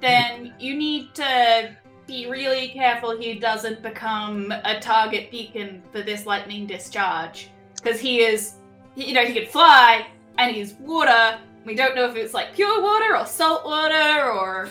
then 0.00 0.54
you 0.60 0.76
need 0.76 1.14
to 1.16 1.76
be 2.06 2.30
really 2.30 2.68
careful 2.68 3.16
he 3.18 3.34
doesn't 3.34 3.82
become 3.82 4.52
a 4.52 4.78
target 4.78 5.32
beacon 5.32 5.82
for 5.90 6.02
this 6.02 6.26
lightning 6.26 6.66
discharge. 6.66 7.50
Because 7.74 7.98
he 7.98 8.20
is 8.20 8.56
you 8.96 9.12
know, 9.12 9.24
he 9.24 9.32
can 9.32 9.46
fly 9.46 10.06
and 10.38 10.54
he's 10.54 10.74
water. 10.74 11.38
We 11.66 11.74
don't 11.74 11.94
know 11.96 12.08
if 12.08 12.16
it's 12.16 12.32
like 12.32 12.54
pure 12.54 12.80
water 12.80 13.16
or 13.16 13.26
salt 13.26 13.64
water 13.66 14.30
or, 14.30 14.68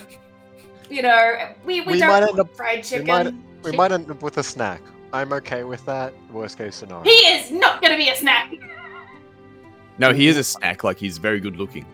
you 0.90 1.02
know, 1.02 1.50
we, 1.66 1.82
we, 1.82 1.94
We 1.94 2.00
don't 2.00 2.10
might 2.10 2.24
end 2.24 2.40
up- 2.40 2.56
fried 2.56 2.78
we 2.78 2.84
chicken. 2.84 3.08
might- 3.08 3.34
We 3.64 3.72
might 3.74 3.92
end 3.92 4.10
up 4.10 4.22
with 4.24 4.38
a 4.38 4.44
snack. 4.44 4.82
I'm 5.12 5.34
okay 5.34 5.64
with 5.64 5.86
that. 5.86 6.14
Worst 6.32 6.58
case 6.58 6.76
scenario. 6.76 7.04
He 7.04 7.10
is 7.12 7.52
not 7.52 7.82
going 7.82 7.92
to 7.92 7.98
be 7.98 8.10
a 8.10 8.16
snack. 8.16 8.54
No, 9.98 10.14
he 10.14 10.28
is 10.28 10.38
a 10.38 10.44
snack. 10.44 10.84
Like 10.84 10.98
he's 10.98 11.18
very 11.18 11.40
good 11.40 11.58
looking. 11.58 11.86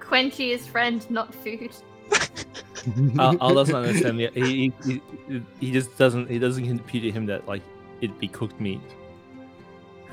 Quenchy 0.00 0.50
is 0.50 0.66
friend, 0.66 1.08
not 1.10 1.34
food. 1.34 1.70
Al, 3.18 3.36
Al 3.40 3.54
doesn't 3.54 3.74
understand. 3.74 4.18
the- 4.18 4.30
He, 4.34 4.72
he, 4.84 5.00
he, 5.28 5.42
he 5.60 5.72
just 5.72 5.96
doesn't. 5.98 6.28
He 6.30 6.38
doesn't 6.38 6.66
compute 6.66 7.02
to 7.04 7.10
him 7.12 7.26
that 7.26 7.46
like 7.48 7.62
it'd 8.00 8.18
be 8.18 8.28
cooked 8.28 8.60
meat. 8.60 8.80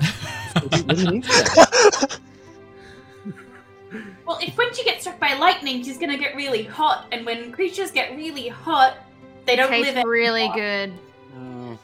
Well, 4.26 4.38
if 4.42 4.54
Quenchy 4.54 4.84
gets 4.84 5.02
struck 5.02 5.18
by 5.18 5.34
lightning, 5.34 5.82
she's 5.82 5.98
going 5.98 6.10
to 6.10 6.18
get 6.18 6.34
really 6.36 6.62
hot. 6.64 7.06
And 7.12 7.24
when 7.24 7.52
creatures 7.52 7.90
get 7.90 8.14
really 8.16 8.48
hot, 8.48 8.96
they 9.46 9.56
don't 9.56 9.70
Tastes 9.70 9.94
live 9.94 10.04
really 10.04 10.42
anymore. 10.42 10.56
good. 10.56 10.92
Mm, 11.36 11.78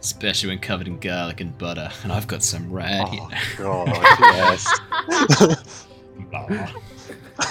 Especially 0.00 0.48
when 0.48 0.58
covered 0.58 0.88
in 0.88 0.98
garlic 0.98 1.40
and 1.40 1.56
butter. 1.58 1.88
And 2.02 2.10
I've 2.12 2.26
got 2.26 2.42
some 2.42 2.68
right 2.70 3.02
oh 3.06 3.06
here. 3.28 3.28
god, 3.58 3.88
yes. 4.20 5.86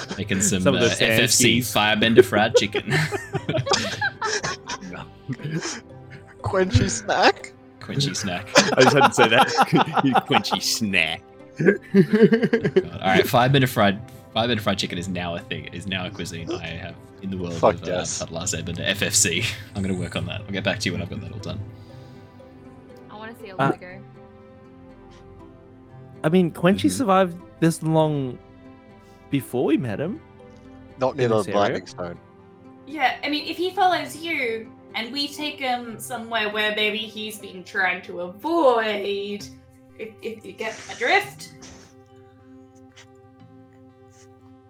Making 0.17 0.41
some, 0.41 0.61
Some 0.61 0.75
uh, 0.75 0.79
FFC 0.81 1.59
firebender 1.59 2.23
fried 2.23 2.55
chicken. 2.55 2.91
Quenchy 6.41 6.89
snack. 6.89 7.53
Quenchy 7.79 8.15
snack. 8.15 8.47
I 8.77 8.83
just 8.83 8.95
had 8.95 9.07
to 9.07 9.13
say 9.13 9.27
that. 9.29 10.01
you 10.03 10.13
quenchy 10.13 10.61
snack. 10.61 11.21
God. 11.59 12.93
All 12.93 13.07
right, 13.07 13.25
firebender 13.25 13.67
fried 13.67 13.99
firebender 14.35 14.59
fried 14.61 14.77
chicken 14.79 14.97
is 14.97 15.07
now 15.07 15.35
a 15.35 15.39
thing. 15.39 15.65
It 15.65 15.73
is 15.73 15.87
now 15.87 16.05
a 16.05 16.09
cuisine 16.09 16.51
I 16.51 16.65
have 16.67 16.95
in 17.21 17.29
the 17.29 17.37
world 17.37 17.53
Fuck 17.55 17.75
of 17.75 17.87
yes. 17.87 18.21
uh, 18.21 18.25
that 18.25 18.33
last 18.33 18.53
Airbender 18.55 18.85
FFC. 18.87 19.45
I'm 19.75 19.81
gonna 19.81 19.93
work 19.93 20.15
on 20.15 20.25
that. 20.27 20.41
I'll 20.41 20.51
get 20.51 20.63
back 20.63 20.79
to 20.79 20.85
you 20.89 20.93
when 20.93 21.01
I've 21.01 21.09
got 21.09 21.21
that 21.21 21.31
all 21.31 21.39
done. 21.39 21.59
I 23.09 23.15
want 23.15 23.35
to 23.37 23.43
see 23.43 23.49
a 23.51 23.55
Uh, 23.57 23.71
logo. 23.71 24.01
I 26.23 26.29
mean, 26.29 26.51
Quenchy 26.51 26.85
Mhm. 26.85 26.91
survived 26.91 27.35
this 27.59 27.81
long 27.83 28.37
before 29.29 29.65
we 29.65 29.77
met 29.77 29.99
him. 29.99 30.19
Not 30.99 31.15
near 31.15 31.27
the 31.27 31.37
this 31.37 31.47
area? 31.47 31.59
lightning 31.59 31.87
stone. 31.87 32.17
Yeah, 32.87 33.17
I 33.23 33.29
mean, 33.29 33.47
if 33.47 33.57
he 33.57 33.71
follows 33.71 34.15
you 34.15 34.71
and 34.95 35.11
we 35.11 35.27
take 35.27 35.55
him 35.59 35.99
somewhere 35.99 36.49
where 36.49 36.75
maybe 36.75 36.97
he's 36.99 37.39
been 37.39 37.63
trying 37.63 38.01
to 38.03 38.21
avoid, 38.21 39.45
if, 40.01 40.13
if 40.21 40.45
you 40.45 40.53
get 40.53 40.77
my 40.87 40.93
drift. 40.95 41.53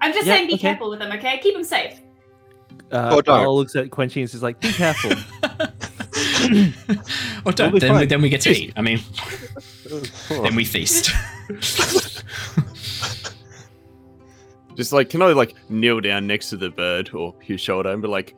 I'm 0.01 0.13
just 0.13 0.25
Yeah, 0.25 0.35
saying, 0.35 0.47
be 0.47 0.53
okay. 0.55 0.61
careful 0.61 0.89
with 0.89 0.99
them, 0.99 1.11
okay? 1.13 1.37
Keep 1.43 1.53
them 1.55 1.63
safe. 1.63 2.01
Uh, 2.91 3.09
Oh, 3.13 3.21
don't. 3.21 3.39
Al 3.41 3.55
looks 3.55 3.75
at 3.75 3.89
Quenchy 3.89 4.17
and 4.21 4.33
is 4.33 4.41
like, 4.43 4.59
"Be 4.59 4.71
careful." 4.73 5.11
or 7.45 7.51
don't. 7.51 7.71
be 7.73 7.79
Then, 7.79 7.93
we- 7.93 7.99
fine. 7.99 8.07
then 8.07 8.21
we 8.21 8.29
get 8.29 8.41
to 8.41 8.49
eat. 8.51 8.73
I 8.75 8.81
mean, 8.81 8.99
then 10.29 10.55
we 10.55 10.65
feast. 10.65 11.11
Just 14.75 14.93
like, 14.93 15.09
can 15.09 15.21
I 15.21 15.27
like 15.33 15.53
kneel 15.69 15.99
down 15.99 16.27
next 16.27 16.49
to 16.49 16.57
the 16.57 16.69
bird 16.69 17.13
or 17.13 17.35
his 17.41 17.59
shoulder 17.61 17.91
and 17.91 18.01
be 18.01 18.07
like, 18.07 18.35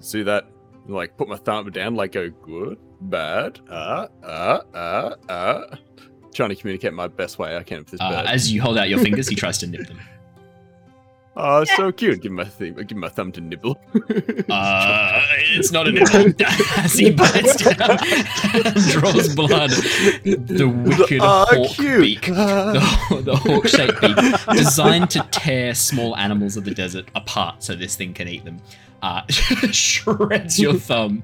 see 0.00 0.22
that? 0.22 0.46
Like, 0.86 1.16
put 1.16 1.28
my 1.28 1.36
thumb 1.36 1.70
down, 1.70 1.94
like, 1.94 2.12
go 2.12 2.28
good, 2.30 2.78
bad, 3.00 3.58
uh, 3.70 4.06
uh, 4.22 4.60
uh, 4.74 5.14
uh. 5.28 5.76
Trying 6.34 6.50
to 6.50 6.56
communicate 6.56 6.92
my 6.92 7.06
best 7.08 7.38
way 7.38 7.56
I 7.56 7.62
can 7.62 7.78
with 7.78 7.88
this 7.92 8.00
Uh, 8.00 8.10
bird. 8.10 8.26
as 8.26 8.52
you 8.52 8.60
hold 8.60 8.76
out 8.76 8.88
your 8.90 8.98
fingers, 9.06 9.28
he 9.28 9.34
tries 9.36 9.56
to 9.58 9.66
nip 9.66 9.86
them. 9.86 9.98
oh, 11.36 11.64
so 11.64 11.90
cute. 11.92 12.20
Give 12.22 12.32
my 12.32 12.44
thing, 12.44 12.74
give 12.74 12.96
my 12.98 13.08
thumb 13.08 13.32
to 13.32 13.40
nibble. 13.40 13.80
Uh, 14.50 15.20
it's 15.56 15.72
not 15.72 15.88
a 15.88 15.92
nibble. 15.92 16.34
As 16.76 16.92
he 16.94 17.10
bites 17.10 17.56
down 17.56 17.98
and 18.54 18.74
draws 18.90 19.34
blood, 19.34 19.70
the 19.70 20.68
wicked 20.84 21.20
Ah, 21.22 21.46
hawk 21.48 21.70
cute. 21.70 22.00
beak, 22.02 22.26
the, 22.26 23.22
the 23.24 23.34
hawk-shaped 23.36 24.00
beak, 24.00 24.56
designed 24.56 25.10
to 25.10 25.26
tear 25.30 25.74
small 25.74 26.16
animals 26.16 26.56
of 26.56 26.64
the 26.64 26.72
desert 26.74 27.06
apart 27.14 27.62
so 27.62 27.74
this 27.74 27.96
thing 27.96 28.12
can 28.12 28.28
eat 28.28 28.44
them, 28.44 28.58
uh, 29.02 29.22
shreds 29.72 30.58
your 30.60 30.74
thumb. 30.74 31.22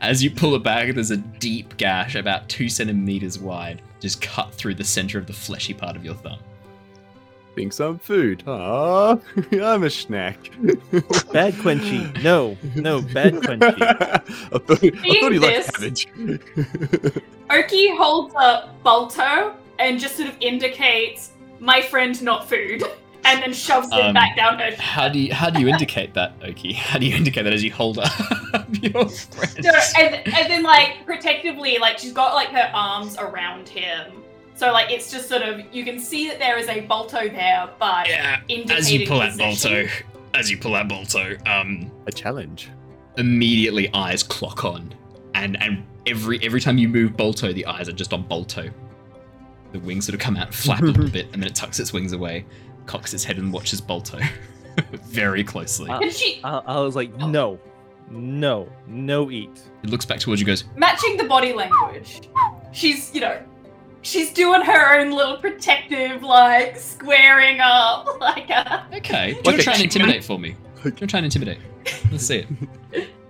As 0.00 0.22
you 0.24 0.30
pull 0.30 0.54
it 0.54 0.62
back, 0.62 0.94
there's 0.94 1.10
a 1.10 1.16
deep 1.18 1.76
gash 1.76 2.14
about 2.14 2.48
two 2.48 2.68
centimeters 2.68 3.38
wide, 3.38 3.82
just 4.02 4.20
cut 4.20 4.52
through 4.52 4.74
the 4.74 4.84
center 4.84 5.18
of 5.18 5.26
the 5.26 5.32
fleshy 5.32 5.72
part 5.72 5.96
of 5.96 6.04
your 6.04 6.14
thumb. 6.14 6.38
Thinks 7.54 7.80
I'm 7.80 7.98
food. 7.98 8.42
Ah, 8.46 9.18
I'm 9.52 9.84
a 9.84 9.90
snack. 9.90 10.38
bad 11.32 11.52
Quenchy. 11.54 12.22
No, 12.22 12.56
no, 12.74 13.02
bad 13.02 13.34
Quenchy. 13.44 13.82
I 13.82 14.18
thought, 14.18 14.24
I 14.52 14.60
thought 14.60 15.32
he 15.32 15.38
this- 15.38 15.66
liked 15.66 15.74
cabbage. 15.74 16.08
Oki 17.50 17.94
holds 17.96 18.34
a 18.34 18.70
Balto 18.82 19.54
and 19.78 20.00
just 20.00 20.16
sort 20.16 20.28
of 20.30 20.36
indicates, 20.40 21.32
my 21.60 21.82
friend, 21.82 22.20
not 22.22 22.48
food, 22.48 22.82
and 23.24 23.42
then 23.42 23.52
shoves 23.52 23.88
it 23.88 23.94
Um, 23.94 24.14
back 24.14 24.36
down 24.36 24.58
her. 24.58 24.74
How 24.78 25.08
do 25.08 25.18
you 25.18 25.32
how 25.32 25.50
do 25.50 25.60
you 25.60 25.68
indicate 25.68 26.14
that, 26.14 26.34
Oki? 26.42 26.72
How 26.72 26.98
do 26.98 27.06
you 27.06 27.14
indicate 27.16 27.42
that 27.44 27.52
as 27.52 27.62
you 27.62 27.72
hold 27.72 27.98
up 27.98 28.10
your 28.82 29.08
friend? 29.08 29.56
No, 29.62 29.72
and, 29.98 30.14
and 30.26 30.50
then 30.50 30.62
like 30.62 31.04
protectively, 31.06 31.78
like 31.78 31.98
she's 31.98 32.12
got 32.12 32.34
like 32.34 32.48
her 32.48 32.70
arms 32.74 33.16
around 33.18 33.68
him. 33.68 34.12
So 34.54 34.72
like 34.72 34.90
it's 34.90 35.10
just 35.10 35.28
sort 35.28 35.42
of 35.42 35.60
you 35.72 35.84
can 35.84 35.98
see 35.98 36.28
that 36.28 36.38
there 36.38 36.58
is 36.58 36.68
a 36.68 36.80
Balto 36.80 37.28
there, 37.28 37.70
but 37.78 38.08
Yeah, 38.08 38.40
indicating 38.48 38.76
as 38.78 38.92
you 38.92 39.06
pull 39.06 39.20
out 39.20 39.30
possession. 39.30 39.70
Bolto, 39.86 39.90
as 40.34 40.50
you 40.50 40.58
pull 40.58 40.74
out 40.74 40.88
Bolto, 40.88 41.46
um, 41.48 41.90
A 42.06 42.12
challenge. 42.12 42.70
immediately 43.16 43.92
eyes 43.94 44.22
clock 44.22 44.64
on, 44.64 44.92
and 45.34 45.60
and 45.62 45.84
every 46.06 46.38
every 46.42 46.60
time 46.60 46.76
you 46.78 46.88
move 46.88 47.12
Bolto, 47.12 47.54
the 47.54 47.66
eyes 47.66 47.88
are 47.88 47.92
just 47.92 48.12
on 48.12 48.24
Bolto. 48.24 48.70
The 49.72 49.78
wings 49.80 50.04
sort 50.06 50.14
of 50.14 50.20
come 50.20 50.36
out, 50.36 50.48
and 50.48 50.54
flap 50.54 50.80
a 50.82 50.84
little 50.84 51.08
bit, 51.18 51.28
and 51.32 51.42
then 51.42 51.48
it 51.50 51.54
tucks 51.54 51.80
its 51.80 51.92
wings 51.94 52.12
away, 52.12 52.44
cocks 52.86 53.14
its 53.14 53.24
head, 53.24 53.38
and 53.38 53.52
watches 53.52 53.80
Bolto 53.80 54.22
very 55.04 55.44
closely. 55.44 55.90
Uh, 55.90 56.08
she 56.10 56.40
I, 56.44 56.58
I 56.58 56.80
was 56.80 56.96
like, 56.96 57.14
no, 57.16 57.58
no, 58.10 58.68
no 58.86 59.30
eat. 59.30 59.62
it 59.82 59.90
looks 59.90 60.04
back 60.04 60.20
towards 60.20 60.40
you, 60.40 60.46
goes, 60.46 60.64
matching 60.76 61.16
the 61.16 61.24
body 61.24 61.52
language? 61.52 62.28
She's 62.72 63.14
you 63.14 63.20
know, 63.20 63.40
she's 64.02 64.32
doing 64.32 64.62
her 64.62 64.98
own 64.98 65.10
little 65.12 65.36
protective 65.38 66.22
like 66.22 66.76
squaring 66.76 67.60
up 67.60 68.08
like 68.20 68.50
a. 68.50 68.86
"Okay, 68.94 69.28
do 69.28 69.30
you 69.30 69.36
Like 69.36 69.44
want 69.46 69.56
to 69.58 69.62
try 69.64 69.72
and 69.74 69.82
intimidate 69.82 70.24
for 70.24 70.38
me? 70.38 70.50
Do 70.50 70.56
you 70.56 70.84
want 70.84 70.98
to 70.98 71.06
try 71.06 71.18
and 71.18 71.24
intimidate? 71.26 71.58
Let's 72.10 72.26
see 72.26 72.46
it." 72.92 73.08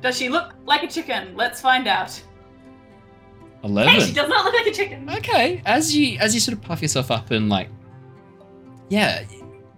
Does 0.00 0.16
she 0.16 0.28
look 0.28 0.54
like 0.64 0.84
a 0.84 0.86
chicken? 0.86 1.36
Let's 1.36 1.60
find 1.60 1.88
out. 1.88 2.22
Eleven. 3.64 3.92
Hey, 3.92 4.00
she 4.06 4.12
does 4.12 4.28
not 4.28 4.44
look 4.44 4.54
like 4.54 4.66
a 4.68 4.70
chicken. 4.72 5.10
Okay, 5.10 5.60
as 5.66 5.94
you 5.96 6.16
as 6.20 6.32
you 6.34 6.40
sort 6.40 6.56
of 6.56 6.62
puff 6.62 6.80
yourself 6.80 7.10
up 7.10 7.32
and 7.32 7.48
like, 7.48 7.68
yeah, 8.88 9.24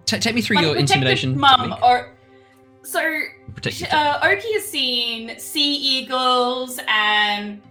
t- 0.05 0.19
take 0.19 0.35
me 0.35 0.41
through 0.41 0.57
Like 0.57 0.65
your 0.65 0.75
intimidation. 0.77 1.37
mum 1.39 1.75
or 1.83 2.13
so 2.83 2.99
uh, 3.01 4.19
Oki 4.23 4.53
has 4.53 4.65
seen 4.67 5.37
sea 5.37 5.75
eagles 5.75 6.79
and 6.87 7.61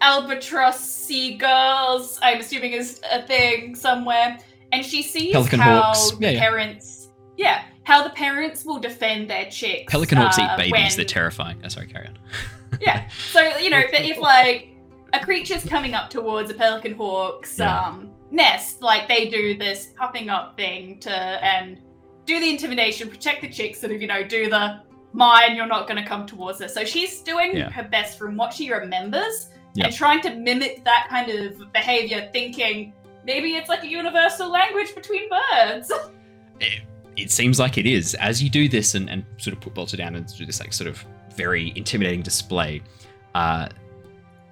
albatross 0.00 0.80
sea 0.80 1.30
seagulls. 1.32 2.18
I'm 2.22 2.40
assuming 2.40 2.72
is 2.72 3.00
a 3.12 3.22
thing 3.22 3.74
somewhere, 3.74 4.38
and 4.72 4.84
she 4.84 5.02
sees 5.02 5.32
Pelican 5.32 5.60
how 5.60 5.80
hawks. 5.82 6.10
the 6.12 6.16
Yeah, 6.20 6.30
yeah. 6.30 6.40
parents, 6.40 7.08
yeah, 7.36 7.62
how 7.84 8.02
the 8.02 8.10
parents 8.10 8.64
will 8.64 8.78
defend 8.78 9.28
their 9.30 9.50
chicks. 9.50 9.90
Pelican 9.92 10.18
hawks 10.18 10.38
uh, 10.38 10.42
eat 10.52 10.56
babies. 10.56 10.72
when- 10.72 10.96
They're 10.96 11.04
terrifying. 11.04 11.60
Oh, 11.64 11.68
sorry, 11.68 11.86
carry 11.86 12.08
on. 12.08 12.18
yeah. 12.80 13.08
So 13.32 13.40
you 13.58 13.70
know 13.70 13.82
that 13.92 14.04
if 14.04 14.18
like 14.34 14.70
a 15.12 15.20
creature's 15.20 15.64
coming 15.64 15.94
up 15.94 16.10
towards 16.10 16.50
a 16.50 16.54
pelican 16.54 16.94
hawk's 16.94 17.58
Yeah. 17.58 17.80
um, 17.80 18.10
nest, 18.30 18.82
like 18.82 19.08
they 19.08 19.28
do 19.28 19.56
this 19.56 19.92
popping 19.96 20.28
up 20.28 20.56
thing 20.56 20.98
to 21.00 21.10
and 21.12 21.80
do 22.26 22.38
the 22.40 22.50
intimidation, 22.50 23.08
protect 23.08 23.40
the 23.42 23.48
chicks, 23.48 23.80
sort 23.80 23.92
of 23.92 24.00
you 24.02 24.08
know 24.08 24.22
do 24.22 24.48
the 24.50 24.80
mine. 25.12 25.56
You're 25.56 25.66
not 25.66 25.88
going 25.88 26.02
to 26.02 26.08
come 26.08 26.26
towards 26.26 26.60
us. 26.60 26.74
So 26.74 26.84
she's 26.84 27.20
doing 27.22 27.56
Yeah. 27.56 27.70
her 27.70 27.84
best 27.84 28.18
from 28.18 28.36
what 28.36 28.52
she 28.52 28.70
remembers 28.70 29.48
Yeah. 29.74 29.86
and 29.86 29.94
trying 29.94 30.20
to 30.22 30.34
mimic 30.34 30.84
that 30.84 31.06
kind 31.08 31.30
of 31.30 31.72
behavior, 31.72 32.28
thinking 32.32 32.92
maybe 33.24 33.56
it's 33.56 33.68
like 33.68 33.82
a 33.82 33.88
universal 33.88 34.50
language 34.50 34.94
between 34.94 35.28
birds. 35.28 35.90
It, 36.60 36.80
it 37.16 37.30
seems 37.30 37.60
like 37.60 37.78
it 37.78 37.86
is. 37.86 38.14
As 38.14 38.42
you 38.42 38.50
do 38.50 38.68
this 38.68 38.96
and, 38.96 39.08
and 39.08 39.24
sort 39.36 39.54
of 39.56 39.60
put 39.60 39.74
Bolter 39.74 39.96
down 39.96 40.16
and 40.16 40.26
do 40.36 40.44
this 40.44 40.58
like 40.58 40.72
sort 40.72 40.88
of 40.88 41.04
very 41.36 41.72
intimidating 41.76 42.20
display, 42.20 42.82
uh, 43.36 43.68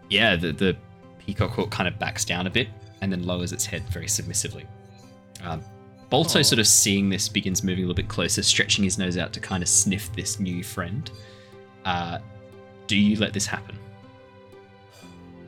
yeah, 0.09 0.37
the, 0.37 0.53
the 0.53 0.77
peacock 1.19 1.51
hawk 1.51 1.71
kind 1.73 1.89
of 1.89 1.99
backs 1.99 2.25
down 2.25 2.47
a 2.47 2.51
bit 2.51 2.69
and 3.01 3.13
then 3.13 3.25
lowers 3.25 3.53
its 3.53 3.67
head 3.67 3.83
very 3.91 4.09
submissively. 4.09 4.67
Um, 5.43 5.63
Bolto, 6.11 6.41
Aw. 6.41 6.43
sort 6.43 6.59
of 6.59 6.67
seeing 6.67 7.09
this, 7.09 7.29
begins 7.29 7.63
moving 7.65 7.85
a 7.85 7.87
little 7.89 7.95
bit 7.97 8.09
closer, 8.09 8.43
stretching 8.43 8.85
his 8.85 8.97
nose 8.99 9.19
out 9.19 9.33
to 9.33 9.41
kind 9.41 9.63
of 9.63 9.69
sniff 9.69 10.13
this 10.15 10.39
new 10.39 10.63
friend. 10.63 11.11
Uh, 11.85 12.19
do 12.87 12.97
you 12.97 13.17
let 13.19 13.33
this 13.33 13.47
happen? 13.47 13.77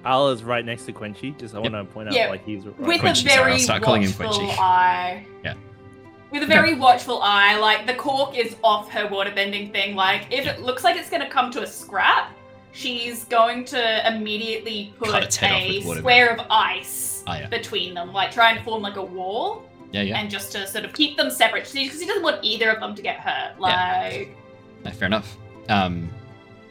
Al 0.05 0.29
is 0.31 0.43
right 0.43 0.65
next 0.65 0.85
to 0.87 0.93
Quenchy. 0.93 1.37
Just 1.39 1.55
I 1.55 1.59
want 1.59 1.75
to 1.75 1.85
point 1.85 2.09
out, 2.09 2.15
Yeah, 2.15 2.29
like 2.31 2.45
he's 2.45 2.65
right 2.65 2.79
with 2.79 3.01
Quenchy, 3.01 3.23
a 3.23 3.29
very 3.29 3.53
I'll 3.55 3.59
start 3.59 3.83
calling 3.83 4.03
him 4.03 4.11
watchful 4.19 4.47
Quenchy. 4.47 4.59
eye. 4.59 5.27
Yeah. 5.45 5.55
With 6.31 6.43
a 6.43 6.47
very 6.47 6.75
watchful 6.75 7.21
eye, 7.23 7.59
like 7.59 7.87
the 7.87 7.95
cork 7.95 8.37
is 8.37 8.55
off 8.63 8.91
her 8.91 9.07
waterbending 9.09 9.73
thing. 9.73 9.97
Like 9.97 10.27
if 10.31 10.47
it 10.47 10.61
looks 10.61 10.85
like 10.85 10.97
it's 10.97 11.09
going 11.11 11.23
to 11.23 11.29
come 11.29 11.51
to 11.53 11.63
a 11.63 11.67
scrap, 11.67 12.33
she's 12.73 13.25
going 13.25 13.65
to 13.67 14.07
immediately 14.15 14.93
put 14.99 15.09
Cut 15.11 15.23
its 15.25 15.37
head 15.37 15.53
off 15.53 15.97
a 15.97 15.99
square 15.99 16.31
of 16.35 16.47
ice 16.51 17.23
Oh, 17.27 17.35
yeah. 17.35 17.49
between 17.49 17.95
them, 17.95 18.13
like 18.13 18.31
trying 18.31 18.57
to 18.57 18.63
form 18.65 18.83
like 18.83 18.97
a 18.97 19.03
wall, 19.05 19.69
Yeah, 19.93 20.03
yeah. 20.03 20.19
and 20.19 20.31
just 20.31 20.53
to 20.53 20.67
sort 20.67 20.85
of 20.85 20.93
keep 20.93 21.17
them 21.17 21.31
separate, 21.31 21.65
because 21.73 22.01
he 22.01 22.07
doesn't 22.07 22.23
want 22.23 22.43
either 22.43 22.71
of 22.71 22.81
them 22.81 22.95
to 22.95 23.03
get 23.03 23.21
hurt. 23.21 23.59
Like, 23.61 24.37
No, 24.85 24.91
fair 24.93 25.07
enough. 25.07 25.37
Um, 25.69 26.09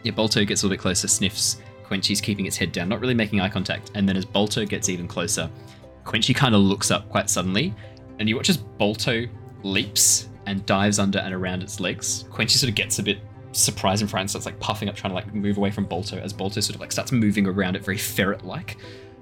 yeah, 0.04 0.12
Bolto 0.14 0.46
gets 0.48 0.64
a 0.64 0.66
little 0.66 0.76
bit 0.76 0.82
closer, 0.82 1.08
sniffs. 1.08 1.58
Quenchy's 1.88 2.22
keeping 2.22 2.46
its 2.46 2.58
head 2.58 2.72
down, 2.72 2.90
not 2.90 3.00
really 3.00 3.14
making 3.14 3.40
eye 3.42 3.50
contact. 3.50 3.92
And 3.96 4.08
then 4.10 4.18
as 4.18 4.26
Bolto 4.26 4.68
gets 4.68 4.90
even 4.90 5.08
closer, 5.08 5.50
Quenchy 6.06 6.36
kind 6.36 6.56
of 6.56 6.62
looks 6.62 6.90
up 6.92 7.10
quite 7.10 7.30
suddenly, 7.30 7.74
and 8.20 8.28
you 8.28 8.36
watch 8.36 8.50
as 8.50 8.58
Bolto 8.58 9.30
leaps 9.64 10.30
and 10.46 10.66
dives 10.66 10.98
under 11.00 11.20
and 11.20 11.34
around 11.34 11.62
its 11.62 11.80
legs. 11.80 12.24
Quenchy 12.32 12.52
sort 12.58 12.70
of 12.70 12.76
gets 12.76 13.00
a 13.00 13.04
bit 13.04 13.20
surprised 13.52 14.02
and 14.02 14.10
frightened, 14.10 14.30
starts 14.30 14.46
like 14.46 14.60
puffing 14.60 14.90
up, 14.90 14.96
trying 14.96 15.12
to 15.12 15.16
like 15.16 15.34
move 15.34 15.58
away 15.58 15.72
from 15.72 15.86
Bolto 15.88 16.22
as 16.22 16.34
Bolto 16.34 16.62
sort 16.62 16.76
of 16.76 16.82
like 16.82 16.92
starts 16.92 17.12
moving 17.12 17.48
around 17.48 17.76
it 17.76 17.84
very 17.84 17.98
ferret-like. 17.98 18.78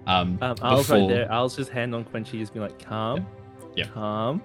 Um, 0.08 0.38
Um, 0.42 0.56
Al's 0.62 0.90
right 0.90 0.98
before- 0.98 1.10
there. 1.10 1.32
Al's 1.32 1.56
just 1.56 1.72
hand 1.72 1.96
on 1.96 2.04
Quenchy, 2.06 2.40
just 2.40 2.54
being 2.54 2.64
like, 2.64 2.78
calm, 2.80 3.26
Yeah. 3.76 3.86
calm. 3.88 4.42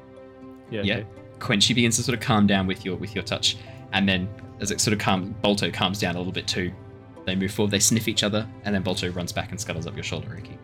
Yeah, 0.71 0.83
Yeah. 0.83 0.95
okay. 0.99 1.07
Quenchy 1.39 1.75
begins 1.75 1.97
to 1.97 2.03
sort 2.03 2.17
of 2.17 2.23
calm 2.25 2.47
down 2.47 2.67
with 2.67 2.85
your 2.85 2.97
with 2.97 3.15
your 3.15 3.25
touch, 3.25 3.57
and 3.93 4.09
then 4.09 4.29
as 4.61 4.71
it 4.71 4.81
sort 4.81 4.93
of 4.93 4.99
calms, 5.01 5.35
Bolto 5.43 5.73
calms 5.73 5.99
down 5.99 6.15
a 6.15 6.19
little 6.19 6.33
bit 6.33 6.47
too. 6.47 6.71
They 7.27 7.35
move 7.35 7.51
forward, 7.53 7.71
they 7.71 7.79
sniff 7.79 8.09
each 8.09 8.23
other, 8.23 8.47
and 8.65 8.75
then 8.75 8.83
Bolto 8.83 9.15
runs 9.15 9.33
back 9.33 9.51
and 9.51 9.61
scuttles 9.61 9.87
up 9.87 9.95
your 9.95 10.03
shoulder, 10.05 10.29
Ricky. 10.35 10.59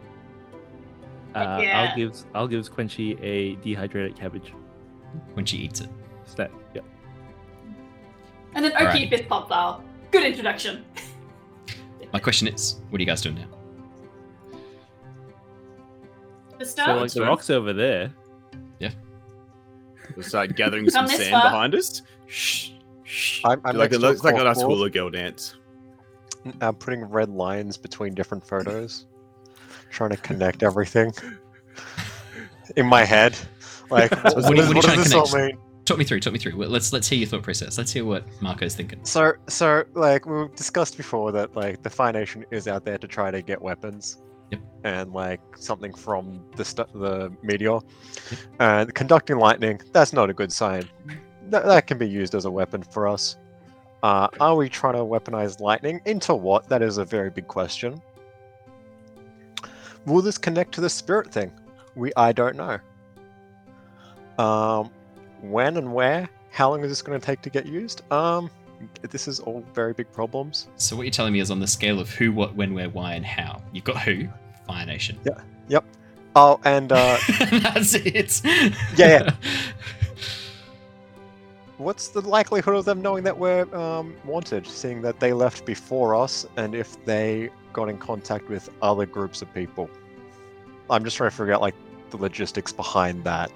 Uh, 1.34 1.58
Yeah. 1.62 1.88
Al 1.90 1.96
gives 1.96 2.26
Al 2.34 2.48
gives 2.48 2.68
Quenchy 2.68 3.18
a 3.22 3.56
dehydrated 3.56 4.16
cabbage 4.18 4.52
Quenchy 5.34 5.54
eats 5.54 5.80
it. 5.80 5.88
snack. 6.24 6.50
Yep. 8.56 8.64
and 8.64 8.64
then 8.64 8.72
Alright. 8.72 8.96
Oki 8.96 9.10
fifth 9.10 9.28
pop 9.28 9.48
file. 9.48 9.84
Good 10.10 10.24
introduction. 10.24 10.84
My 12.12 12.18
question 12.18 12.48
is, 12.48 12.80
what 12.90 12.98
are 12.98 13.02
you 13.02 13.06
guys 13.06 13.20
doing 13.20 13.34
now? 13.36 14.58
The 16.58 16.64
So 16.64 16.96
like 16.96 17.12
the 17.12 17.22
rocks 17.22 17.50
over 17.50 17.72
there. 17.72 18.12
Yeah. 18.78 18.92
We'll 20.14 20.24
start 20.24 20.56
gathering 20.56 20.88
some 20.88 21.06
sand 21.08 21.30
far. 21.32 21.42
behind 21.42 21.74
us. 21.74 22.02
Shh, 22.26 22.70
shh. 23.04 23.40
I'm, 23.44 23.60
I'm 23.64 23.76
like, 23.76 23.90
next 23.90 23.96
a, 23.96 24.00
to 24.00 24.06
a 24.06 24.08
looks 24.08 24.24
like 24.24 24.36
a 24.36 24.44
nice 24.44 24.60
hula 24.62 24.88
girl 24.88 25.10
dance. 25.10 25.56
I'm 26.60 26.74
putting 26.76 27.04
red 27.04 27.28
lines 27.28 27.76
between 27.76 28.14
different 28.14 28.46
photos, 28.46 29.06
trying 29.90 30.10
to 30.10 30.16
connect 30.16 30.62
everything 30.62 31.12
in 32.76 32.86
my 32.86 33.04
head. 33.04 33.36
Like, 33.90 34.10
what, 34.24 34.36
What 34.36 34.46
do 34.46 34.54
does- 34.54 34.68
what 34.68 34.76
what 34.76 34.84
does 34.86 35.04
this 35.04 35.12
all 35.14 35.30
mean? 35.36 35.58
Talk 35.86 35.98
me 35.98 36.04
through, 36.04 36.18
talk 36.18 36.32
me 36.32 36.40
through. 36.40 36.52
Let's 36.66 36.92
let's 36.92 37.08
hear 37.08 37.20
your 37.20 37.28
thought 37.28 37.44
process. 37.44 37.78
Let's 37.78 37.92
hear 37.92 38.04
what 38.04 38.24
Mako's 38.42 38.74
thinking. 38.74 38.98
So, 39.04 39.34
so 39.46 39.84
like 39.94 40.26
we 40.26 40.48
discussed 40.56 40.96
before 40.96 41.30
that 41.30 41.54
like 41.54 41.84
the 41.84 41.90
Fire 41.90 42.12
Nation 42.12 42.44
is 42.50 42.66
out 42.66 42.84
there 42.84 42.98
to 42.98 43.06
try 43.06 43.30
to 43.30 43.40
get 43.40 43.62
weapons. 43.62 44.20
Yep. 44.50 44.60
And 44.82 45.12
like 45.12 45.40
something 45.56 45.94
from 45.94 46.44
the 46.56 46.64
st- 46.64 46.92
the 46.92 47.32
meteor, 47.40 47.78
and 48.58 48.92
conducting 48.94 49.38
lightning. 49.38 49.80
That's 49.92 50.12
not 50.12 50.28
a 50.28 50.34
good 50.34 50.52
sign. 50.52 50.88
That, 51.50 51.64
that 51.64 51.86
can 51.86 51.98
be 51.98 52.08
used 52.08 52.34
as 52.34 52.46
a 52.46 52.50
weapon 52.50 52.82
for 52.82 53.06
us. 53.06 53.36
Uh, 54.02 54.26
are 54.40 54.56
we 54.56 54.68
trying 54.68 54.94
to 54.94 55.00
weaponize 55.00 55.60
lightning 55.60 56.00
into 56.04 56.34
what? 56.34 56.68
That 56.68 56.82
is 56.82 56.98
a 56.98 57.04
very 57.04 57.30
big 57.30 57.46
question. 57.46 58.02
Will 60.04 60.20
this 60.22 60.36
connect 60.36 60.72
to 60.74 60.80
the 60.80 60.90
spirit 60.90 61.32
thing? 61.32 61.52
We 61.94 62.12
I 62.16 62.32
don't 62.32 62.56
know. 62.56 62.78
Um, 64.44 64.90
when 65.50 65.76
and 65.76 65.92
where? 65.92 66.28
How 66.50 66.70
long 66.70 66.82
is 66.82 66.90
this 66.90 67.02
going 67.02 67.18
to 67.20 67.24
take 67.24 67.42
to 67.42 67.50
get 67.50 67.66
used? 67.66 68.10
Um, 68.12 68.50
this 69.02 69.28
is 69.28 69.40
all 69.40 69.64
very 69.74 69.92
big 69.92 70.10
problems. 70.12 70.68
So 70.76 70.96
what 70.96 71.02
you're 71.02 71.10
telling 71.10 71.32
me 71.32 71.40
is 71.40 71.50
on 71.50 71.60
the 71.60 71.66
scale 71.66 72.00
of 72.00 72.10
who, 72.10 72.32
what, 72.32 72.54
when, 72.54 72.74
where, 72.74 72.88
why, 72.88 73.14
and 73.14 73.24
how. 73.24 73.62
You've 73.72 73.84
got 73.84 74.02
who, 74.02 74.28
Fire 74.66 74.86
Nation. 74.86 75.18
Yeah. 75.24 75.40
Yep. 75.68 75.84
Oh, 76.34 76.60
and 76.64 76.92
uh, 76.92 77.16
That's 77.50 77.94
it. 77.94 78.42
Yeah, 78.96 79.30
what's 81.78 82.08
the 82.08 82.20
likelihood 82.20 82.74
of 82.74 82.84
them 82.84 83.02
knowing 83.02 83.24
that 83.24 83.38
we're 83.38 83.72
um, 83.74 84.16
wanted, 84.24 84.66
seeing 84.66 85.02
that 85.02 85.20
they 85.20 85.32
left 85.32 85.64
before 85.64 86.14
us, 86.14 86.46
and 86.56 86.74
if 86.74 87.02
they 87.04 87.50
got 87.72 87.88
in 87.88 87.98
contact 87.98 88.48
with 88.48 88.68
other 88.82 89.06
groups 89.06 89.42
of 89.42 89.52
people? 89.54 89.90
I'm 90.88 91.04
just 91.04 91.16
trying 91.16 91.30
to 91.30 91.36
figure 91.36 91.52
out 91.52 91.60
like 91.60 91.74
the 92.10 92.16
logistics 92.16 92.72
behind 92.72 93.24
that. 93.24 93.50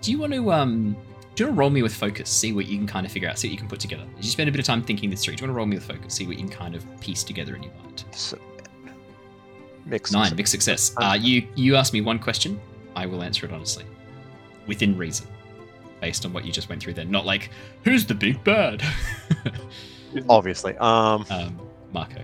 Do 0.00 0.10
you 0.10 0.18
want 0.18 0.32
to 0.32 0.52
um? 0.52 0.96
Do 1.34 1.44
you 1.44 1.46
want 1.48 1.56
to 1.56 1.60
roll 1.60 1.70
me 1.70 1.82
with 1.82 1.94
focus? 1.94 2.28
See 2.28 2.52
what 2.52 2.66
you 2.66 2.76
can 2.76 2.86
kind 2.86 3.06
of 3.06 3.12
figure 3.12 3.28
out. 3.28 3.38
See 3.38 3.48
what 3.48 3.52
you 3.52 3.58
can 3.58 3.68
put 3.68 3.80
together. 3.80 4.04
As 4.18 4.24
you 4.24 4.30
spend 4.30 4.48
a 4.48 4.52
bit 4.52 4.58
of 4.58 4.66
time 4.66 4.82
thinking 4.82 5.10
this 5.10 5.24
through, 5.24 5.36
do 5.36 5.42
you 5.42 5.46
want 5.46 5.54
to 5.54 5.56
roll 5.56 5.66
me 5.66 5.76
with 5.76 5.84
focus? 5.84 6.14
See 6.14 6.26
what 6.26 6.36
you 6.36 6.42
can 6.44 6.52
kind 6.52 6.74
of 6.74 6.84
piece 7.00 7.22
together 7.22 7.54
in 7.54 7.62
your 7.62 7.72
mind. 7.74 8.04
So, 8.12 8.38
mixed. 9.86 10.12
Nine, 10.12 10.34
mixed 10.36 10.50
success. 10.50 10.92
Uh, 10.96 11.16
you 11.20 11.46
you 11.54 11.76
ask 11.76 11.92
me 11.92 12.00
one 12.00 12.18
question, 12.18 12.60
I 12.96 13.06
will 13.06 13.22
answer 13.22 13.46
it 13.46 13.52
honestly, 13.52 13.84
within 14.66 14.96
reason, 14.96 15.26
based 16.00 16.24
on 16.24 16.32
what 16.32 16.44
you 16.44 16.52
just 16.52 16.68
went 16.68 16.82
through. 16.82 16.94
Then, 16.94 17.10
not 17.10 17.26
like 17.26 17.50
who's 17.84 18.06
the 18.06 18.14
big 18.14 18.42
bad. 18.44 18.82
Obviously. 20.28 20.76
Um, 20.78 21.24
um, 21.30 21.60
Mako. 21.92 22.22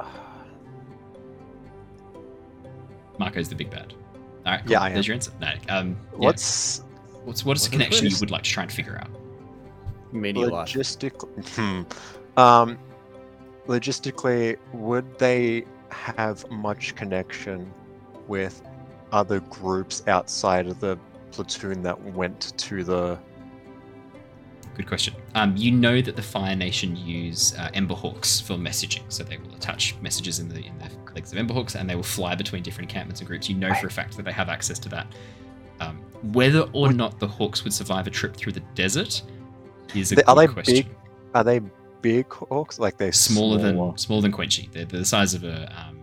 Mako's 3.18 3.48
the 3.48 3.54
big 3.54 3.70
bad. 3.70 3.94
All 4.46 4.52
right, 4.52 4.62
cool. 4.62 4.72
Yeah, 4.72 4.80
I 4.80 4.88
am. 4.88 4.94
there's 4.94 5.06
your 5.06 5.14
answer. 5.14 5.32
No, 5.40 5.52
um, 5.68 5.96
yeah. 6.12 6.18
what's 6.18 6.82
what's 7.24 7.44
what 7.44 7.56
is 7.56 7.64
the 7.64 7.70
the 7.70 7.76
connection 7.76 8.06
you 8.06 8.16
would 8.20 8.30
like 8.30 8.42
to 8.42 8.50
try 8.50 8.62
and 8.62 8.72
figure 8.72 8.98
out? 8.98 9.10
Media 10.12 10.46
logistically? 10.46 11.48
Hmm. 11.48 12.38
Um, 12.38 12.78
logistically, 13.66 14.56
would 14.72 15.18
they 15.18 15.64
have 15.90 16.48
much 16.50 16.94
connection 16.94 17.72
with 18.28 18.62
other 19.12 19.40
groups 19.40 20.02
outside 20.06 20.66
of 20.66 20.80
the 20.80 20.98
platoon 21.30 21.82
that 21.82 22.00
went 22.12 22.56
to 22.58 22.84
the? 22.84 23.18
Good 24.74 24.86
question. 24.88 25.14
Um, 25.34 25.56
you 25.56 25.70
know 25.70 26.00
that 26.00 26.16
the 26.16 26.22
Fire 26.22 26.56
Nation 26.56 26.96
use 26.96 27.54
uh, 27.56 27.70
Emberhawks 27.74 28.42
for 28.42 28.54
messaging, 28.54 29.02
so 29.08 29.22
they 29.22 29.36
will 29.36 29.54
attach 29.54 29.94
messages 30.00 30.40
in 30.40 30.48
the 30.48 30.64
in 30.64 30.76
the 30.78 30.90
legs 31.14 31.32
of 31.32 31.38
Emberhawks, 31.38 31.74
and 31.76 31.88
they 31.88 31.94
will 31.94 32.02
fly 32.02 32.34
between 32.34 32.62
different 32.62 32.90
encampments 32.90 33.20
and 33.20 33.28
groups. 33.28 33.48
You 33.48 33.54
know 33.56 33.72
for 33.74 33.86
a 33.86 33.90
fact 33.90 34.16
that 34.16 34.24
they 34.24 34.32
have 34.32 34.48
access 34.48 34.78
to 34.80 34.88
that. 34.90 35.06
Um, 35.80 35.98
whether 36.32 36.68
or 36.72 36.92
not 36.92 37.20
the 37.20 37.26
Hawks 37.26 37.64
would 37.64 37.72
survive 37.72 38.06
a 38.06 38.10
trip 38.10 38.36
through 38.36 38.52
the 38.52 38.62
desert 38.74 39.22
is 39.94 40.12
a 40.12 40.28
are 40.28 40.34
they 40.36 40.46
question. 40.46 40.74
big? 40.74 40.88
Are 41.34 41.44
they 41.44 41.60
big 42.02 42.32
hawks? 42.32 42.78
Like 42.78 42.98
they 42.98 43.10
Smaller 43.10 43.58
than 43.58 43.98
smaller 43.98 44.22
than 44.22 44.32
Quenchy. 44.32 44.70
They're, 44.72 44.84
they're 44.84 45.00
the 45.00 45.06
size 45.06 45.34
of 45.34 45.44
a. 45.44 45.72
Um, 45.78 46.00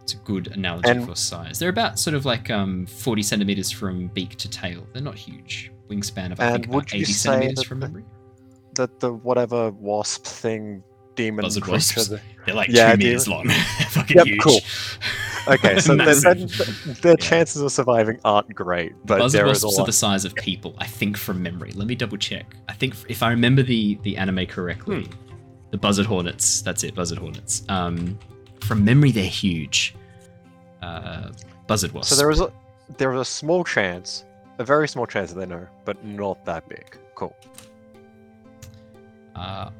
it's 0.00 0.14
a 0.14 0.16
good 0.18 0.48
analogy 0.48 0.88
And- 0.90 1.06
for 1.06 1.14
size. 1.14 1.58
They're 1.58 1.68
about 1.68 1.98
sort 1.98 2.14
of 2.14 2.24
like 2.24 2.50
um, 2.50 2.86
40 2.86 3.22
centimeters 3.22 3.70
from 3.70 4.08
beak 4.08 4.36
to 4.36 4.48
tail. 4.48 4.86
They're 4.92 5.02
not 5.02 5.16
huge. 5.16 5.72
Wingspan 5.90 6.32
of 6.32 6.40
I 6.40 6.44
And 6.44 6.52
think 6.54 6.66
about 6.66 6.74
would 6.76 6.92
you 6.92 7.00
80 7.00 7.12
say 7.12 7.12
centimeters 7.28 7.54
that 7.58 7.66
from 7.66 7.80
the- 7.80 7.86
memory. 7.88 8.04
that 8.74 9.00
the 9.00 9.12
whatever 9.12 9.70
wasp 9.72 10.24
thing 10.24 10.82
demon 11.16 11.42
Buzzard 11.42 11.64
creature 11.64 11.74
wasps. 11.74 12.08
They're 12.46 12.54
like 12.54 12.68
Yeah, 12.70 12.92
two 12.92 12.98
meters 12.98 13.28
long. 13.28 13.48
Fucking 13.90 14.16
Yep, 14.16 14.26
huge. 14.26 14.40
cool. 14.40 14.60
Okay, 15.48 15.80
so 15.80 15.96
then, 15.96 16.20
then 16.22 16.48
their 17.02 17.12
Yeah. 17.12 17.16
chances 17.16 17.60
of 17.62 17.72
surviving 17.72 18.18
aren't 18.24 18.54
great, 18.54 18.92
but 19.04 19.18
Buzzard 19.18 19.46
wasps 19.46 19.78
are 19.78 19.84
the 19.86 19.92
size 19.92 20.24
of 20.24 20.34
people, 20.36 20.74
I 20.78 20.86
think, 20.86 21.16
from 21.16 21.42
memory. 21.42 21.72
Let 21.74 21.88
me 21.88 21.94
double 21.94 22.16
check. 22.18 22.54
I 22.68 22.74
think 22.74 22.94
if 23.08 23.22
I 23.22 23.30
remember 23.30 23.62
the 23.62 23.98
the 24.02 24.16
anime 24.16 24.46
correctly, 24.46 25.08
the 25.72 25.78
buzzard 25.78 26.06
hornets. 26.06 26.62
That's 26.62 26.84
it, 26.84 26.94
buzzard 26.94 27.18
hornets. 27.18 27.64
Um, 27.68 28.18
from 28.62 28.84
memory, 28.84 29.10
they're 29.12 29.24
huge. 29.24 29.94
Uh, 30.82 31.30
buzzard 31.66 31.92
wasps. 31.92 32.10
So 32.14 32.16
there 32.16 32.30
is 32.30 32.40
a 32.40 32.52
there 32.98 33.12
is 33.14 33.20
a 33.20 33.24
small 33.24 33.64
chance, 33.64 34.24
a 34.60 34.64
very 34.64 34.86
small 34.86 35.06
chance 35.06 35.32
that 35.32 35.38
they 35.40 35.46
know, 35.46 35.66
but 35.84 36.04
not 36.04 36.44
that 36.44 36.68
big. 36.68 36.96
Cool. 37.14 37.34
Uh, 39.34 39.70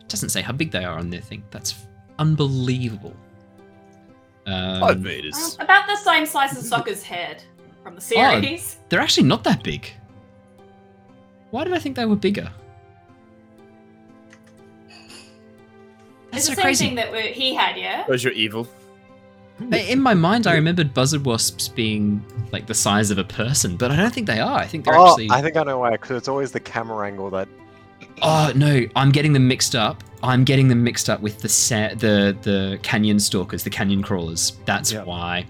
it 0.00 0.08
doesn't 0.08 0.30
say 0.30 0.40
how 0.40 0.52
big 0.52 0.70
they 0.70 0.84
are 0.84 0.98
on 0.98 1.10
their 1.10 1.20
thing. 1.20 1.44
That's 1.50 1.86
unbelievable. 2.18 3.14
Five 4.46 4.96
Um, 4.96 5.02
meters. 5.02 5.56
Um, 5.58 5.64
about 5.64 5.86
the 5.86 5.96
same 5.96 6.26
size 6.26 6.56
as 6.56 6.70
Sokka's 6.70 7.02
head 7.02 7.42
from 7.82 7.94
the 7.96 8.00
Oh, 8.00 8.40
series. 8.40 8.78
they're 8.88 9.00
actually 9.00 9.26
not 9.28 9.44
that 9.44 9.62
big. 9.62 9.90
Why 11.50 11.64
did 11.64 11.72
I 11.74 11.78
think 11.78 11.96
they 11.96 12.04
were 12.06 12.16
bigger? 12.16 12.50
That's 16.30 16.48
it's 16.48 16.48
the 16.48 16.52
so 16.52 16.54
same 16.54 16.62
crazy. 16.62 16.84
thing 16.86 16.94
that 16.96 17.12
we, 17.12 17.20
he 17.32 17.54
had, 17.54 17.76
yeah? 17.76 18.04
Because 18.04 18.24
you're 18.24 18.32
evil. 18.32 18.66
In 19.70 20.00
my 20.00 20.14
mind, 20.14 20.46
I 20.46 20.54
remembered 20.54 20.92
buzzard 20.92 21.24
wasps 21.24 21.68
being 21.68 22.24
like 22.52 22.66
the 22.66 22.74
size 22.74 23.10
of 23.10 23.18
a 23.18 23.24
person, 23.24 23.76
but 23.76 23.90
I 23.90 23.96
don't 23.96 24.12
think 24.12 24.26
they 24.26 24.40
are. 24.40 24.58
I 24.58 24.66
think 24.66 24.84
they're 24.84 24.96
oh, 24.98 25.10
actually. 25.10 25.30
I 25.30 25.40
think 25.42 25.56
I 25.56 25.62
know 25.62 25.78
why. 25.78 25.92
Because 25.92 26.16
it's 26.16 26.28
always 26.28 26.50
the 26.52 26.60
camera 26.60 27.06
angle 27.06 27.30
that 27.30 27.48
Oh 28.22 28.52
no, 28.54 28.84
I'm 28.96 29.10
getting 29.10 29.32
them 29.32 29.46
mixed 29.48 29.74
up. 29.74 30.02
I'm 30.22 30.44
getting 30.44 30.68
them 30.68 30.82
mixed 30.82 31.10
up 31.10 31.20
with 31.20 31.40
the 31.40 31.48
sa- 31.48 31.94
the 31.94 32.36
the 32.42 32.78
canyon 32.82 33.20
stalkers, 33.20 33.64
the 33.64 33.70
canyon 33.70 34.02
crawlers. 34.02 34.52
That's 34.64 34.92
Yep. 34.92 35.06
why. 35.06 35.46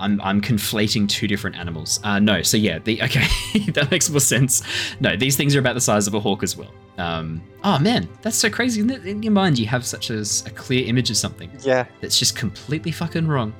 I'm 0.00 0.20
I'm 0.20 0.40
conflating 0.40 1.08
two 1.08 1.28
different 1.28 1.56
animals. 1.56 2.00
Uh, 2.02 2.18
no, 2.18 2.42
so 2.42 2.56
yeah, 2.56 2.78
the 2.78 3.02
okay, 3.04 3.26
that 3.72 3.88
makes 3.90 4.10
more 4.10 4.20
sense. 4.20 4.62
No, 5.00 5.16
these 5.16 5.36
things 5.36 5.54
are 5.54 5.60
about 5.60 5.74
the 5.74 5.80
size 5.80 6.06
of 6.06 6.14
a 6.14 6.20
hawk 6.20 6.42
as 6.42 6.56
well. 6.56 6.72
Um, 6.96 7.42
oh 7.64 7.78
man, 7.80 8.08
that's 8.22 8.36
so 8.36 8.48
crazy. 8.48 8.80
isn't? 8.80 9.04
In 9.06 9.22
your 9.22 9.32
mind, 9.32 9.58
you 9.58 9.66
have 9.66 9.84
such 9.84 10.10
a 10.10 10.24
clear 10.54 10.86
image 10.86 11.10
of 11.10 11.16
something 11.16 11.50
Yeah, 11.60 11.86
that's 12.00 12.18
just 12.18 12.36
completely 12.36 12.92
fucking 12.92 13.26
wrong. 13.26 13.52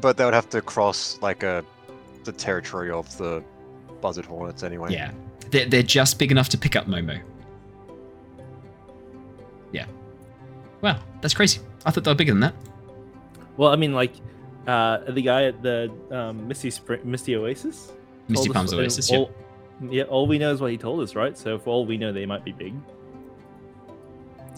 but 0.00 0.16
they 0.16 0.24
would 0.24 0.34
have 0.34 0.48
to 0.50 0.60
cross 0.62 1.18
like 1.20 1.42
a 1.42 1.64
the 2.24 2.32
territory 2.32 2.90
of 2.90 3.16
the 3.18 3.42
buzzard 4.00 4.24
hornets 4.24 4.62
anyway. 4.62 4.92
Yeah, 4.92 5.10
they're, 5.50 5.66
they're 5.66 5.82
just 5.82 6.18
big 6.18 6.30
enough 6.30 6.48
to 6.50 6.58
pick 6.58 6.76
up 6.76 6.86
Momo. 6.86 7.20
Yeah. 9.72 9.86
Wow, 10.80 11.00
that's 11.20 11.34
crazy. 11.34 11.60
I 11.84 11.90
thought 11.90 12.04
they 12.04 12.10
were 12.10 12.14
bigger 12.14 12.32
than 12.32 12.40
that. 12.40 12.54
Well, 13.56 13.70
I 13.70 13.76
mean, 13.76 13.92
like 13.94 14.12
uh, 14.66 14.98
the 15.10 15.22
guy 15.22 15.44
at 15.44 15.62
the 15.62 15.92
um, 16.10 16.46
Misty 16.48 16.70
Spring, 16.70 17.00
Misty 17.04 17.34
Oasis, 17.36 17.92
Misty 18.28 18.46
told 18.46 18.48
us- 18.50 18.54
Palms 18.54 18.74
Oasis. 18.74 19.10
Yeah. 19.10 19.18
All, 19.18 19.30
yeah, 19.30 19.43
all 20.08 20.26
we 20.26 20.38
know 20.38 20.52
is 20.52 20.60
what 20.60 20.70
he 20.70 20.78
told 20.78 21.00
us, 21.00 21.14
right? 21.14 21.36
So 21.36 21.58
for 21.58 21.70
all 21.70 21.86
we 21.86 21.96
know, 21.96 22.12
they 22.12 22.26
might 22.26 22.44
be 22.44 22.52
big. 22.52 22.74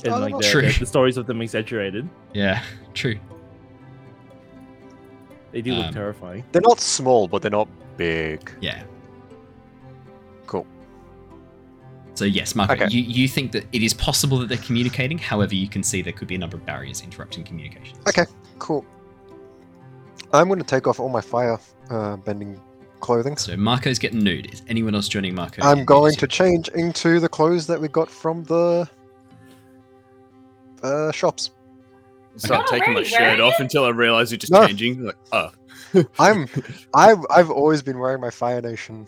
And 0.05 0.12
Oh, 0.15 0.19
like 0.19 0.36
the, 0.36 0.43
true. 0.43 0.62
the, 0.62 0.78
the 0.81 0.86
stories 0.86 1.16
of 1.16 1.27
them 1.27 1.40
exaggerated. 1.40 2.09
Yeah, 2.35 2.62
true. 2.94 3.16
They 5.53 5.62
do 5.62 5.73
look 5.74 5.86
Um, 5.86 5.94
terrifying. 5.94 6.44
They're 6.53 6.61
not 6.62 6.81
small, 6.81 7.28
but 7.28 7.40
they're 7.40 7.51
not 7.51 7.69
big. 7.97 8.51
Yeah. 8.61 8.82
Cool. 10.47 10.66
So 12.15 12.24
yes, 12.27 12.55
Mako, 12.55 12.74
Okay. 12.74 12.89
you, 12.90 13.01
you 13.03 13.27
think 13.27 13.53
that 13.53 13.65
it 13.73 13.82
is 13.82 13.94
possible 13.94 14.39
that 14.39 14.48
they're 14.48 14.59
communicating. 14.59 15.16
However, 15.19 15.55
you 15.55 15.69
can 15.69 15.82
see 15.82 16.03
there 16.03 16.12
could 16.12 16.28
be 16.28 16.35
a 16.35 16.39
number 16.39 16.57
of 16.59 16.66
barriers 16.66 17.01
interrupting 17.01 17.44
communications. 17.44 17.98
Okay. 18.09 18.24
Cool. 18.59 18.85
I'm 20.32 20.48
going 20.48 20.59
to 20.59 20.65
take 20.66 20.86
off 20.86 21.01
all 21.01 21.09
my 21.09 21.20
fire 21.23 21.59
uh, 21.89 22.16
bending 22.16 22.61
clothing. 23.01 23.36
So 23.36 23.56
Mako's 23.56 23.98
getting 23.98 24.20
nude. 24.23 24.52
Is 24.52 24.62
anyone 24.68 24.94
else 24.94 25.09
joining 25.09 25.35
Mako? 25.35 25.62
I'm 25.62 25.81
in 25.81 25.85
going 25.85 26.14
to 26.16 26.27
change 26.27 26.68
into 26.68 27.20
the 27.20 27.28
clothes 27.28 27.66
that 27.66 27.81
we 27.81 27.89
got 27.89 28.10
from 28.10 28.44
the 28.44 28.89
uh, 30.82 31.12
shops. 31.12 31.51
Start 32.36 32.66
Okay. 32.66 32.78
taking 32.81 32.94
my 32.94 33.02
shirt 33.02 33.20
wearing 33.20 33.40
off 33.40 33.55
until 33.60 33.85
I 33.85 33.89
realize 33.90 34.31
you're 34.31 34.39
just 34.39 34.52
No. 34.52 34.66
changing. 34.66 35.05
Like, 35.05 35.16
oh, 35.32 35.51
I'm 36.18 36.47
I've 36.94 37.24
I've 37.31 37.51
always 37.51 37.82
been 37.82 37.98
wearing 37.98 38.20
my 38.20 38.31
Fire 38.31 38.60
Nation 38.60 39.06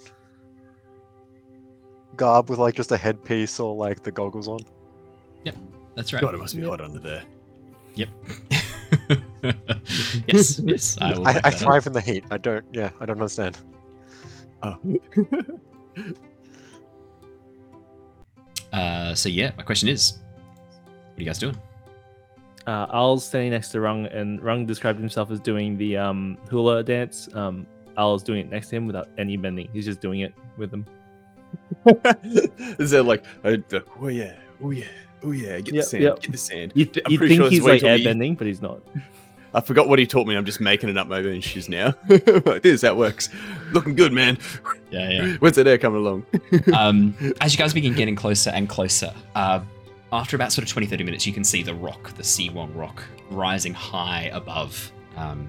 garb 2.16 2.48
with 2.50 2.58
like 2.58 2.74
just 2.74 2.90
a 2.90 2.96
headpiece 2.96 3.60
or 3.60 3.74
like 3.74 4.02
the 4.02 4.10
goggles 4.10 4.48
on. 4.48 4.60
Yep. 5.44 5.56
That's 5.94 6.12
right. 6.12 6.22
God, 6.22 6.34
it 6.34 6.38
must 6.38 6.56
be 6.56 6.62
hot 6.62 6.80
under 6.80 6.98
there. 6.98 7.22
Yep. 7.96 8.08
yes, 10.26 10.58
yes. 10.60 10.96
I, 11.00 11.12
will 11.18 11.26
I, 11.26 11.34
back 11.34 11.46
I 11.46 11.50
that 11.50 11.54
up. 11.54 11.60
thrive 11.60 11.86
in 11.86 11.92
the 11.92 12.00
heat. 12.00 12.24
I 12.30 12.38
don't. 12.38 12.64
Yeah, 12.72 12.90
I 13.00 13.06
don't 13.06 13.16
understand. 13.18 13.58
Oh. 14.62 14.76
Uh, 18.72 19.14
so 19.14 19.28
yeah, 19.28 19.50
my 19.56 19.62
question 19.62 19.88
is, 19.88 20.18
what 20.74 21.18
are 21.18 21.20
you 21.20 21.24
guys 21.26 21.38
doing? 21.38 21.56
Uh, 22.66 22.86
Al's 22.92 23.24
standing 23.24 23.50
next 23.50 23.70
to 23.70 23.80
Rung, 23.80 24.06
and 24.06 24.42
Rung 24.42 24.66
described 24.66 24.98
himself 25.00 25.30
as 25.30 25.40
doing 25.40 25.78
the 25.78 25.96
um, 25.96 26.36
hula 26.50 26.82
dance. 26.82 27.28
Um, 27.34 27.66
Al's 27.96 28.22
doing 28.22 28.40
it 28.40 28.50
next 28.50 28.68
to 28.68 28.76
him 28.76 28.86
without 28.86 29.08
any 29.16 29.36
bending. 29.36 29.68
He's 29.72 29.86
just 29.86 30.00
doing 30.00 30.20
it 30.20 30.34
with 30.58 30.72
him. 30.72 30.84
Is 32.78 32.90
there 32.90 33.02
like, 33.02 33.24
uh, 33.42 33.56
oh 34.00 34.08
yeah, 34.08 34.34
oh 34.62 34.70
yeah, 34.70 34.84
oh 35.22 35.30
yeah, 35.30 35.60
get 35.60 35.74
Yep, 35.74 35.74
the 35.74 35.82
sand, 35.82 36.02
yep. 36.02 36.20
get 36.20 36.32
the 36.32 36.38
sand. 36.38 36.72
You, 36.74 36.84
th- 36.84 37.06
I'm 37.06 37.12
you 37.12 37.18
pretty 37.18 37.36
think 37.38 37.44
sure 37.44 37.50
he's 37.50 37.64
that's 37.64 37.82
what 37.82 37.90
like 37.90 38.00
he 38.00 38.06
airbending, 38.06 38.36
but 38.36 38.46
he's 38.46 38.60
not. 38.60 38.82
I 39.54 39.60
forgot 39.60 39.88
what 39.88 39.98
he 39.98 40.06
taught 40.06 40.26
me. 40.26 40.36
I'm 40.36 40.44
just 40.44 40.60
making 40.60 40.88
it 40.88 40.98
up 40.98 41.08
my 41.08 41.18
own 41.18 41.40
shoes 41.40 41.68
now. 41.68 41.94
like 42.08 42.62
this, 42.62 42.82
that 42.82 42.96
works. 42.96 43.28
Looking 43.72 43.94
good, 43.94 44.12
man. 44.12 44.38
Yeah, 44.90 45.10
yeah. 45.10 45.36
When's 45.36 45.56
that 45.56 45.66
air 45.66 45.78
coming 45.78 46.00
along? 46.00 46.26
um, 46.74 47.14
as 47.40 47.52
you 47.52 47.58
guys 47.58 47.72
begin 47.72 47.94
getting 47.94 48.16
closer 48.16 48.50
and 48.50 48.68
closer, 48.68 49.12
uh, 49.34 49.60
after 50.12 50.36
about 50.36 50.52
sort 50.52 50.64
of 50.64 50.70
20, 50.70 50.86
30 50.86 51.04
minutes, 51.04 51.26
you 51.26 51.32
can 51.32 51.44
see 51.44 51.62
the 51.62 51.74
rock, 51.74 52.14
the 52.14 52.24
Si 52.24 52.50
Wong 52.50 52.72
rock, 52.74 53.02
rising 53.30 53.74
high 53.74 54.30
above, 54.32 54.92
um, 55.16 55.48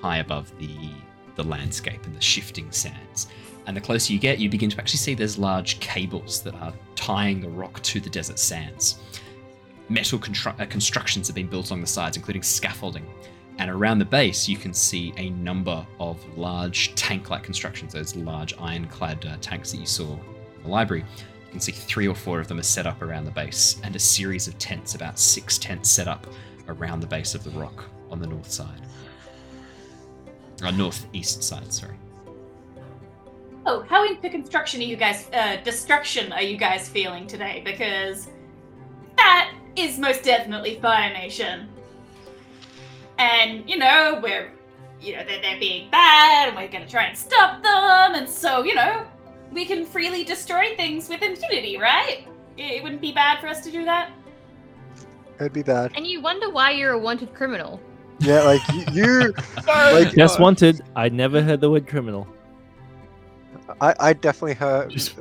high 0.00 0.18
above 0.18 0.56
the 0.58 0.90
the 1.38 1.44
landscape 1.44 2.04
and 2.04 2.14
the 2.14 2.20
shifting 2.20 2.70
sands. 2.70 3.28
And 3.66 3.76
the 3.76 3.80
closer 3.80 4.12
you 4.12 4.18
get, 4.18 4.38
you 4.38 4.50
begin 4.50 4.70
to 4.70 4.78
actually 4.78 4.98
see 4.98 5.14
there's 5.14 5.38
large 5.38 5.78
cables 5.78 6.42
that 6.42 6.54
are 6.54 6.72
tying 6.96 7.40
the 7.40 7.48
rock 7.48 7.80
to 7.82 8.00
the 8.00 8.10
desert 8.10 8.38
sands. 8.38 8.98
Metal 9.88 10.18
constru- 10.18 10.58
uh, 10.60 10.66
constructions 10.66 11.28
have 11.28 11.34
been 11.34 11.46
built 11.46 11.70
along 11.70 11.80
the 11.80 11.86
sides, 11.86 12.16
including 12.16 12.42
scaffolding. 12.42 13.06
And 13.58 13.70
around 13.70 13.98
the 13.98 14.04
base, 14.04 14.48
you 14.48 14.56
can 14.56 14.72
see 14.72 15.12
a 15.16 15.30
number 15.30 15.84
of 15.98 16.24
large 16.36 16.94
tank-like 16.94 17.42
constructions, 17.42 17.92
those 17.92 18.14
large 18.14 18.54
ironclad 18.58 19.26
uh, 19.26 19.36
tanks 19.40 19.72
that 19.72 19.78
you 19.78 19.86
saw 19.86 20.12
in 20.12 20.62
the 20.62 20.68
library. 20.68 21.04
You 21.46 21.50
can 21.50 21.60
see 21.60 21.72
three 21.72 22.06
or 22.06 22.14
four 22.14 22.38
of 22.38 22.46
them 22.46 22.58
are 22.60 22.62
set 22.62 22.86
up 22.86 23.02
around 23.02 23.24
the 23.24 23.30
base, 23.30 23.80
and 23.82 23.96
a 23.96 23.98
series 23.98 24.46
of 24.46 24.58
tents, 24.58 24.94
about 24.94 25.18
six 25.18 25.58
tents 25.58 25.90
set 25.90 26.06
up 26.06 26.26
around 26.68 27.00
the 27.00 27.06
base 27.06 27.34
of 27.34 27.42
the 27.42 27.50
rock 27.50 27.86
on 28.10 28.20
the 28.20 28.26
north 28.26 28.50
side. 28.50 28.82
Uh, 30.62 30.70
northeast 30.70 31.42
side, 31.42 31.72
sorry. 31.72 31.96
Oh, 33.66 33.84
how 33.88 34.06
into 34.06 34.30
construction 34.30 34.80
are 34.80 34.84
you 34.84 34.96
guys? 34.96 35.28
Uh, 35.32 35.56
destruction 35.64 36.32
are 36.32 36.42
you 36.42 36.56
guys 36.56 36.88
feeling 36.88 37.26
today? 37.26 37.62
Because 37.64 38.28
that 39.16 39.47
is 39.80 39.98
most 39.98 40.22
definitely 40.24 40.78
Fire 40.80 41.12
Nation. 41.12 41.68
And 43.18 43.68
you 43.68 43.78
know 43.78 44.20
we're, 44.22 44.52
you 45.00 45.16
know 45.16 45.24
they're 45.24 45.40
they're 45.42 45.58
being 45.58 45.90
bad, 45.90 46.48
and 46.48 46.56
we're 46.56 46.68
gonna 46.68 46.88
try 46.88 47.04
and 47.04 47.16
stop 47.16 47.62
them. 47.62 48.14
And 48.14 48.28
so 48.28 48.62
you 48.62 48.74
know 48.74 49.04
we 49.52 49.64
can 49.64 49.84
freely 49.84 50.24
destroy 50.24 50.74
things 50.76 51.08
with 51.08 51.22
impunity, 51.22 51.78
right? 51.78 52.26
It 52.56 52.82
wouldn't 52.82 53.00
be 53.00 53.12
bad 53.12 53.40
for 53.40 53.46
us 53.48 53.60
to 53.64 53.70
do 53.70 53.84
that. 53.84 54.10
It'd 55.40 55.52
be 55.52 55.62
bad. 55.62 55.92
And 55.96 56.06
you 56.06 56.20
wonder 56.20 56.50
why 56.50 56.72
you're 56.72 56.92
a 56.92 56.98
wanted 56.98 57.32
criminal. 57.34 57.80
Yeah, 58.20 58.42
like 58.42 58.60
you. 58.92 59.32
like 59.66 60.12
Just 60.14 60.40
wanted. 60.40 60.80
I 60.96 61.08
never 61.08 61.40
heard 61.42 61.60
the 61.60 61.70
word 61.70 61.86
criminal. 61.86 62.26
I 63.80 63.94
I 64.00 64.12
definitely 64.12 64.54
heard. 64.54 64.90
Just- 64.90 65.14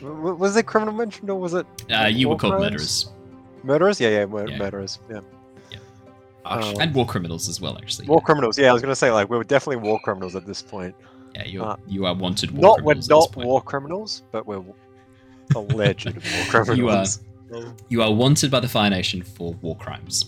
W- 0.00 0.14
w- 0.16 0.36
Was 0.36 0.56
it 0.56 0.62
criminal 0.64 0.94
mentioned 0.94 1.28
or 1.28 1.34
was 1.40 1.54
it 1.54 1.66
Uh, 1.90 2.06
you 2.06 2.28
were 2.28 2.34
war 2.34 2.38
called 2.38 2.52
crimes? 2.54 2.70
murderers. 2.70 3.10
Murderers? 3.62 4.00
Yeah, 4.00 4.08
yeah, 4.10 4.26
mur- 4.26 4.48
Yeah. 4.48 4.58
murderers. 4.58 4.98
Yeah, 5.10 5.20
Oh. 6.50 6.74
and 6.80 6.94
war 6.94 7.04
criminals 7.06 7.48
as 7.48 7.60
well, 7.60 7.76
actually. 7.76 8.06
war 8.08 8.20
criminals. 8.22 8.58
Yeah, 8.58 8.70
I 8.70 8.72
was 8.72 8.80
gonna 8.82 8.96
say 8.96 9.10
like 9.10 9.28
we 9.28 9.36
were 9.36 9.44
definitely 9.44 9.82
war 9.86 10.00
criminals 10.00 10.34
at 10.34 10.46
this 10.46 10.62
point. 10.62 10.94
Yeah, 11.34 11.44
you're, 11.44 11.64
Uh, 11.66 11.76
you 11.86 12.06
are 12.06 12.14
wanted 12.14 12.50
war 12.52 12.60
not 12.62 12.82
we're 12.82 12.94
criminals 12.94 12.96
at 12.96 13.08
this 13.08 13.08
not 13.10 13.32
point. 13.32 13.46
war 13.46 13.60
criminals, 13.62 14.22
but 14.32 14.46
we're 14.46 14.62
alleged 15.54 16.06
war 16.06 16.44
criminals. 16.48 17.20
You 17.50 17.56
are. 17.56 17.74
You 17.88 18.02
are 18.02 18.12
wanted 18.12 18.50
by 18.50 18.60
the 18.60 18.68
Fire 18.68 18.90
Nation 18.90 19.22
for 19.22 19.54
war 19.62 19.74
crimes. 19.76 20.26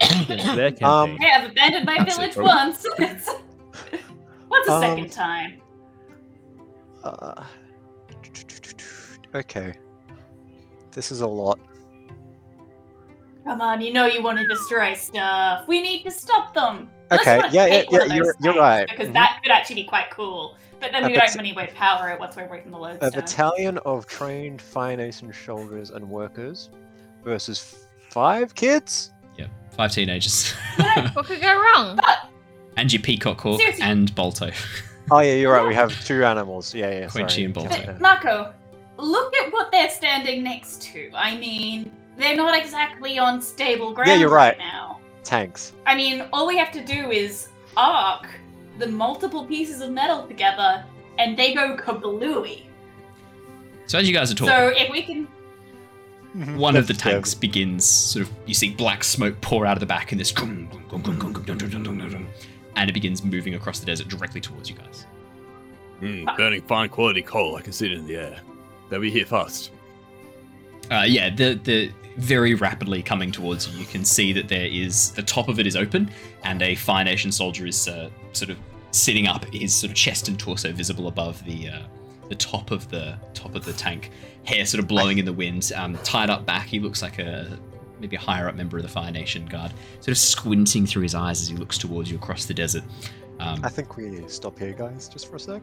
It's 0.00 0.44
their 0.54 0.70
campaign. 0.72 0.84
Um, 0.88 1.16
Hey, 1.18 1.30
I've 1.32 1.50
abandoned 1.50 1.84
my 1.86 2.04
village 2.04 2.36
it. 2.36 2.42
once. 2.42 2.86
What's 4.48 4.68
a 4.68 4.72
Um, 4.72 4.80
second 4.82 5.12
time? 5.12 5.60
Uh, 7.04 7.42
okay, 9.34 9.74
this 10.92 11.10
is 11.12 11.20
a 11.20 11.26
lot. 11.26 11.58
Come 13.44 13.60
on, 13.60 13.80
you 13.80 13.92
know 13.92 14.06
you 14.06 14.22
want 14.22 14.38
to 14.38 14.46
destroy 14.46 14.94
stuff. 14.94 15.66
We 15.66 15.80
need 15.82 16.02
to 16.04 16.10
stop 16.10 16.54
them. 16.54 16.88
Unless 17.10 17.26
Okay, 17.26 17.36
you 17.36 17.42
wanna 17.42 17.52
yeah, 17.52 17.66
yeah, 17.66 17.84
yeah, 18.06 18.14
you're- 18.14 18.32
you're 18.40 18.54
right. 18.54 18.88
Because 18.88 19.08
Mhm. 19.08 19.14
that 19.14 19.40
could 19.42 19.50
actually 19.50 19.76
be 19.76 19.84
quite 19.84 20.10
cool. 20.10 20.56
But 20.78 20.92
then 20.92 21.04
A 21.04 21.06
we 21.08 21.12
don't 21.14 21.26
have 21.28 21.36
any 21.38 21.52
way 21.52 21.66
to 21.66 21.74
power 21.74 22.08
it 22.10 22.20
once 22.20 22.36
we're 22.36 22.46
away 22.46 22.60
from 22.62 22.70
the 22.70 22.78
loads. 22.78 22.98
A 23.02 23.10
battalion 23.10 23.78
of 23.78 24.06
trained 24.06 24.62
Fire 24.62 24.96
Nation 24.96 25.32
soldiers 25.32 25.90
and 25.90 26.08
workers 26.08 26.70
versus 27.24 27.86
five 28.10 28.54
kids. 28.54 29.10
Yeah, 29.36 29.46
five 29.72 29.92
teenagers. 29.92 30.52
What 31.14 31.26
could 31.26 31.40
go 31.40 31.54
wrong? 31.60 31.98
and 32.76 32.92
your 32.92 33.02
peacock 33.02 33.40
hawk 33.40 33.58
Seriously. 33.60 33.82
and 33.84 34.14
Bolto. 34.14 34.54
Oh 35.10 35.18
yeah, 35.20 35.34
you're 35.34 35.52
right. 35.52 35.66
We 35.66 35.74
have 35.74 35.92
two 36.04 36.24
animals. 36.24 36.72
Yeah, 36.74 36.90
yeah. 36.90 37.06
Quenchy 37.06 37.44
and 37.44 37.52
Bolton. 37.52 37.80
Yeah. 37.80 37.86
But 37.86 38.00
Mako, 38.00 38.52
look 39.02 39.34
at 39.36 39.52
what 39.52 39.70
they're 39.70 39.90
standing 39.90 40.42
next 40.42 40.82
to. 40.82 41.10
I 41.14 41.36
mean, 41.36 41.90
they're 42.16 42.36
not 42.36 42.56
exactly 42.58 43.18
on 43.18 43.40
stable 43.40 43.92
ground 43.92 44.08
yeah, 44.08 44.16
you're 44.16 44.30
right. 44.30 44.58
now. 44.58 45.00
Tanks. 45.24 45.72
I 45.86 45.94
mean, 45.94 46.26
all 46.32 46.46
we 46.46 46.56
have 46.56 46.72
to 46.72 46.84
do 46.84 47.10
is 47.10 47.48
arc 47.76 48.26
the 48.78 48.86
multiple 48.86 49.44
pieces 49.44 49.82
of 49.82 49.90
metal 49.90 50.26
together, 50.26 50.84
and 51.18 51.36
they 51.38 51.54
go 51.54 51.76
kablooey. 51.76 52.62
So 53.86 53.98
as 53.98 54.08
you 54.08 54.14
guys 54.14 54.32
are 54.32 54.34
talking, 54.34 54.54
So 54.54 54.68
if 54.68 54.90
we 54.90 55.02
can 55.02 55.28
one 56.56 56.76
of 56.76 56.86
the 56.86 56.92
That's, 56.92 57.06
uh, 57.06 57.10
tanks 57.10 57.34
begins 57.34 57.84
sort 57.84 58.24
of 58.24 58.32
you 58.46 58.54
see 58.54 58.70
black 58.70 59.02
smoke 59.02 59.40
pour 59.40 59.66
out 59.66 59.76
of 59.76 59.80
the 59.80 59.86
back 59.86 60.12
and 60.12 60.20
this 60.20 60.32
and 62.76 62.88
it 62.88 62.92
begins 62.92 63.24
moving 63.24 63.56
across 63.56 63.80
the 63.80 63.86
desert 63.86 64.06
directly 64.06 64.40
towards 64.40 64.70
you 64.70 64.76
guys 64.76 65.06
Mm, 66.00 66.34
burning 66.36 66.62
fine 66.62 66.88
quality 66.88 67.22
coal. 67.22 67.56
I 67.56 67.62
can 67.62 67.72
see 67.72 67.86
it 67.86 67.92
in 67.92 68.06
the 68.06 68.16
air. 68.16 68.40
They'll 68.90 69.00
be 69.00 69.10
here 69.10 69.24
fast. 69.24 69.70
Uh, 70.90 71.04
yeah, 71.06 71.30
the 71.30 71.54
the 71.54 71.92
very 72.16 72.54
rapidly 72.54 73.02
coming 73.02 73.30
towards 73.32 73.68
you. 73.68 73.78
You 73.78 73.86
can 73.86 74.04
see 74.04 74.32
that 74.32 74.48
there 74.48 74.66
is 74.66 75.12
the 75.12 75.22
top 75.22 75.48
of 75.48 75.58
it 75.58 75.66
is 75.66 75.76
open, 75.76 76.10
and 76.42 76.60
a 76.60 76.74
Fire 76.74 77.04
Nation 77.04 77.32
soldier 77.32 77.66
is 77.66 77.88
uh, 77.88 78.10
sort 78.32 78.50
of 78.50 78.58
sitting 78.90 79.26
up, 79.26 79.44
his 79.46 79.74
sort 79.74 79.90
of 79.90 79.96
chest 79.96 80.28
and 80.28 80.38
torso 80.38 80.72
visible 80.72 81.08
above 81.08 81.42
the 81.44 81.68
uh, 81.68 81.82
the 82.28 82.34
top 82.34 82.70
of 82.70 82.90
the 82.90 83.16
top 83.32 83.54
of 83.54 83.64
the 83.64 83.72
tank. 83.72 84.10
Hair 84.44 84.66
sort 84.66 84.80
of 84.80 84.88
blowing 84.88 85.18
in 85.18 85.24
the 85.24 85.32
wind, 85.32 85.70
um, 85.76 85.96
tied 86.02 86.30
up 86.30 86.44
back. 86.44 86.66
He 86.66 86.80
looks 86.80 87.02
like 87.02 87.18
a 87.18 87.58
maybe 88.00 88.16
a 88.16 88.20
higher 88.20 88.48
up 88.48 88.54
member 88.54 88.76
of 88.76 88.82
the 88.82 88.88
Fire 88.88 89.12
Nation 89.12 89.46
Guard, 89.46 89.72
sort 89.96 90.08
of 90.08 90.18
squinting 90.18 90.86
through 90.86 91.02
his 91.02 91.14
eyes 91.14 91.40
as 91.40 91.48
he 91.48 91.56
looks 91.56 91.78
towards 91.78 92.10
you 92.10 92.16
across 92.16 92.46
the 92.46 92.54
desert. 92.54 92.82
Um, 93.38 93.60
I 93.64 93.68
think 93.68 93.96
we 93.96 94.26
stop 94.28 94.58
here, 94.58 94.72
guys, 94.72 95.08
just 95.08 95.28
for 95.28 95.36
a 95.36 95.40
sec. 95.40 95.62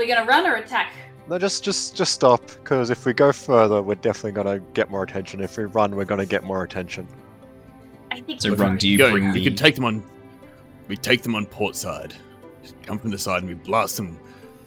We're 0.00 0.06
gonna 0.06 0.26
run 0.26 0.46
or 0.46 0.54
attack? 0.54 0.94
No, 1.28 1.38
just 1.38 1.62
just 1.62 1.94
just 1.94 2.14
stop, 2.14 2.46
because 2.46 2.88
if 2.88 3.04
we 3.04 3.12
go 3.12 3.32
further, 3.32 3.82
we're 3.82 3.96
definitely 3.96 4.32
gonna 4.32 4.58
get 4.72 4.90
more 4.90 5.02
attention. 5.02 5.42
If 5.42 5.58
we 5.58 5.64
run, 5.64 5.94
we're 5.94 6.06
gonna 6.06 6.24
get 6.24 6.42
more 6.42 6.62
attention. 6.62 7.06
I 8.10 8.22
think. 8.22 8.40
so, 8.40 8.54
we're 8.54 8.76
do 8.76 8.88
you 8.88 8.96
Go, 8.96 9.10
bring 9.10 9.26
we 9.26 9.40
the? 9.40 9.44
can 9.44 9.56
take 9.56 9.74
them 9.74 9.84
on. 9.84 10.02
We 10.88 10.96
take 10.96 11.20
them 11.20 11.34
on 11.34 11.44
port 11.44 11.76
side. 11.76 12.14
Just 12.62 12.80
come 12.82 12.98
from 12.98 13.10
the 13.10 13.18
side 13.18 13.42
and 13.42 13.48
we 13.48 13.54
blast 13.54 13.98
them 13.98 14.18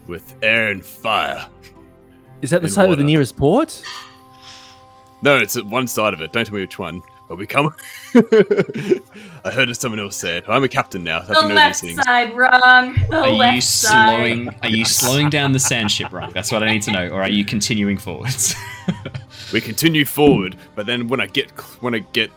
with 0.05 0.35
air 0.43 0.67
and 0.67 0.85
fire. 0.85 1.47
Is 2.43 2.51
that 2.51 2.61
the 2.61 2.67
In 2.67 2.73
side 2.73 2.91
of 2.91 2.99
the 2.99 3.03
nearest 3.03 3.35
port? 3.35 3.83
No, 5.23 5.37
it's 5.37 5.57
at 5.57 5.65
one 5.65 5.87
side 5.87 6.13
of 6.13 6.21
it. 6.21 6.31
Don't 6.31 6.45
tell 6.45 6.53
me 6.53 6.61
which 6.61 6.77
one. 6.77 7.01
But 7.27 7.37
we 7.37 7.47
come. 7.47 7.73
I 8.15 9.51
heard 9.51 9.69
of 9.69 9.77
someone 9.77 9.99
else 9.99 10.15
say 10.17 10.37
it. 10.37 10.45
I'm 10.47 10.63
a 10.63 10.67
captain 10.67 11.03
now. 11.03 11.21
so 11.23 11.31
I 11.31 11.33
The 11.33 11.39
can 11.39 11.49
know 11.49 11.55
left 11.55 11.81
these 11.81 11.95
things. 11.95 12.03
side, 12.05 12.35
wrong. 12.35 12.95
The 13.09 13.17
Are 13.23 13.29
left 13.31 13.55
you 13.55 13.61
side. 13.61 14.15
slowing? 14.17 14.49
Are 14.61 14.69
you 14.69 14.85
slowing 14.85 15.29
down 15.29 15.51
the 15.53 15.59
sand 15.59 15.89
ship, 15.91 16.11
Rung? 16.11 16.31
That's 16.33 16.51
what 16.51 16.63
I 16.63 16.71
need 16.71 16.81
to 16.83 16.91
know. 16.91 17.07
Or 17.09 17.21
are 17.21 17.29
you 17.29 17.45
continuing 17.45 17.97
forwards? 17.97 18.55
We 19.51 19.61
continue 19.61 20.03
forward, 20.03 20.55
but 20.73 20.87
then 20.87 21.07
when 21.07 21.21
I 21.21 21.27
get 21.27 21.51
when 21.79 21.93
I 21.93 21.99
get 21.99 22.31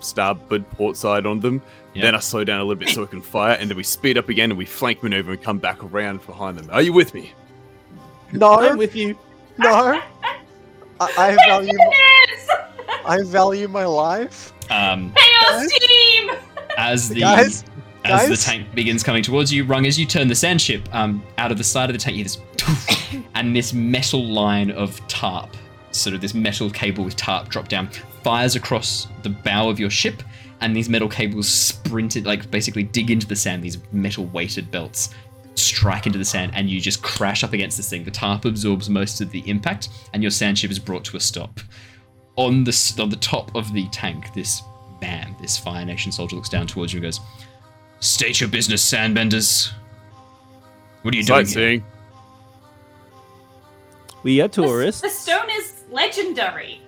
starboard 0.00 0.68
port 0.70 0.96
side 0.96 1.26
on 1.26 1.38
them, 1.40 1.60
Yeah. 1.92 2.02
then 2.02 2.14
I 2.14 2.18
slow 2.18 2.44
down 2.44 2.60
a 2.60 2.64
little 2.64 2.76
bit 2.80 2.88
so 2.88 3.02
I 3.02 3.06
can 3.06 3.20
fire, 3.20 3.56
and 3.60 3.68
then 3.68 3.76
we 3.76 3.82
speed 3.82 4.16
up 4.16 4.30
again 4.30 4.50
and 4.50 4.56
we 4.56 4.64
flank 4.64 5.02
maneuver 5.02 5.32
and 5.32 5.42
come 5.42 5.58
back 5.58 5.84
around 5.84 6.24
behind 6.24 6.56
them. 6.56 6.70
Are 6.72 6.80
you 6.80 6.94
with 6.94 7.12
me? 7.12 7.34
No, 8.32 8.54
I'm 8.54 8.78
with 8.78 8.96
you. 8.96 9.18
no. 9.58 10.00
I, 11.00 11.12
I 11.18 11.36
value 11.46 11.72
Yes! 11.76 12.21
I 13.04 13.22
value 13.22 13.68
my 13.68 13.84
life. 13.84 14.52
um, 14.70 15.12
Chaos 15.16 15.68
team! 15.78 16.30
as 16.78 17.08
the 17.08 17.20
Guys, 17.20 17.64
as 18.04 18.28
the 18.28 18.36
tank 18.36 18.74
begins 18.74 19.02
coming 19.02 19.22
towards 19.22 19.52
you, 19.52 19.64
Rung, 19.64 19.86
as 19.86 19.98
you 19.98 20.06
turn 20.06 20.28
the 20.28 20.34
sand 20.34 20.60
ship 20.60 20.82
um, 20.92 21.22
out 21.38 21.52
of 21.52 21.58
the 21.58 21.64
side 21.64 21.88
of 21.88 21.94
the 21.94 21.98
tank, 21.98 22.16
you 22.16 22.24
hear 22.24 22.36
this, 22.58 23.22
and 23.34 23.54
this 23.54 23.72
metal 23.72 24.24
line 24.24 24.70
of 24.70 25.06
tarp, 25.08 25.56
sort 25.92 26.14
of 26.14 26.20
this 26.20 26.34
metal 26.34 26.70
cable 26.70 27.04
with 27.04 27.16
tarp 27.16 27.48
drop 27.48 27.68
down, 27.68 27.88
fires 28.22 28.56
across 28.56 29.08
the 29.22 29.28
bow 29.28 29.68
of 29.68 29.78
your 29.78 29.90
ship, 29.90 30.22
and 30.60 30.74
these 30.74 30.88
metal 30.88 31.08
cables 31.08 31.48
sprinted, 31.48 32.24
like 32.24 32.50
basically 32.50 32.82
dig 32.82 33.10
into 33.10 33.26
the 33.26 33.36
sand. 33.36 33.62
These 33.62 33.78
metal 33.92 34.26
weighted 34.26 34.70
belts 34.70 35.10
strike 35.54 36.06
into 36.06 36.18
the 36.18 36.24
sand, 36.24 36.52
and 36.54 36.68
you 36.70 36.80
just 36.80 37.02
crash 37.02 37.44
up 37.44 37.52
against 37.52 37.76
this 37.76 37.90
thing. 37.90 38.04
The 38.04 38.10
tarp 38.10 38.44
absorbs 38.44 38.88
most 38.88 39.20
of 39.20 39.30
the 39.30 39.48
impact, 39.48 39.90
and 40.12 40.22
your 40.22 40.30
sand 40.30 40.58
ship 40.58 40.70
is 40.70 40.78
brought 40.78 41.04
to 41.04 41.16
a 41.16 41.20
stop. 41.20 41.60
On 42.36 42.64
the 42.64 42.94
on 42.98 43.10
the 43.10 43.16
top 43.16 43.54
of 43.54 43.72
the 43.72 43.86
tank, 43.88 44.32
this 44.32 44.62
man, 45.00 45.36
this 45.40 45.58
Fire 45.58 45.84
Nation 45.84 46.10
soldier, 46.12 46.36
looks 46.36 46.48
down 46.48 46.66
towards 46.66 46.92
you 46.92 46.98
and 46.98 47.04
goes. 47.04 47.20
State 48.00 48.40
your 48.40 48.48
business, 48.48 48.82
sandbenders. 48.82 49.70
What 51.02 51.14
are 51.14 51.16
you 51.16 51.24
doing? 51.24 51.38
here? 51.40 51.46
Sightseeing. 51.46 51.84
We 54.22 54.40
are 54.40 54.48
tourists. 54.48 55.00
The 55.02 55.08
stone 55.08 55.50
is 55.50 55.82
legendary. 55.90 56.80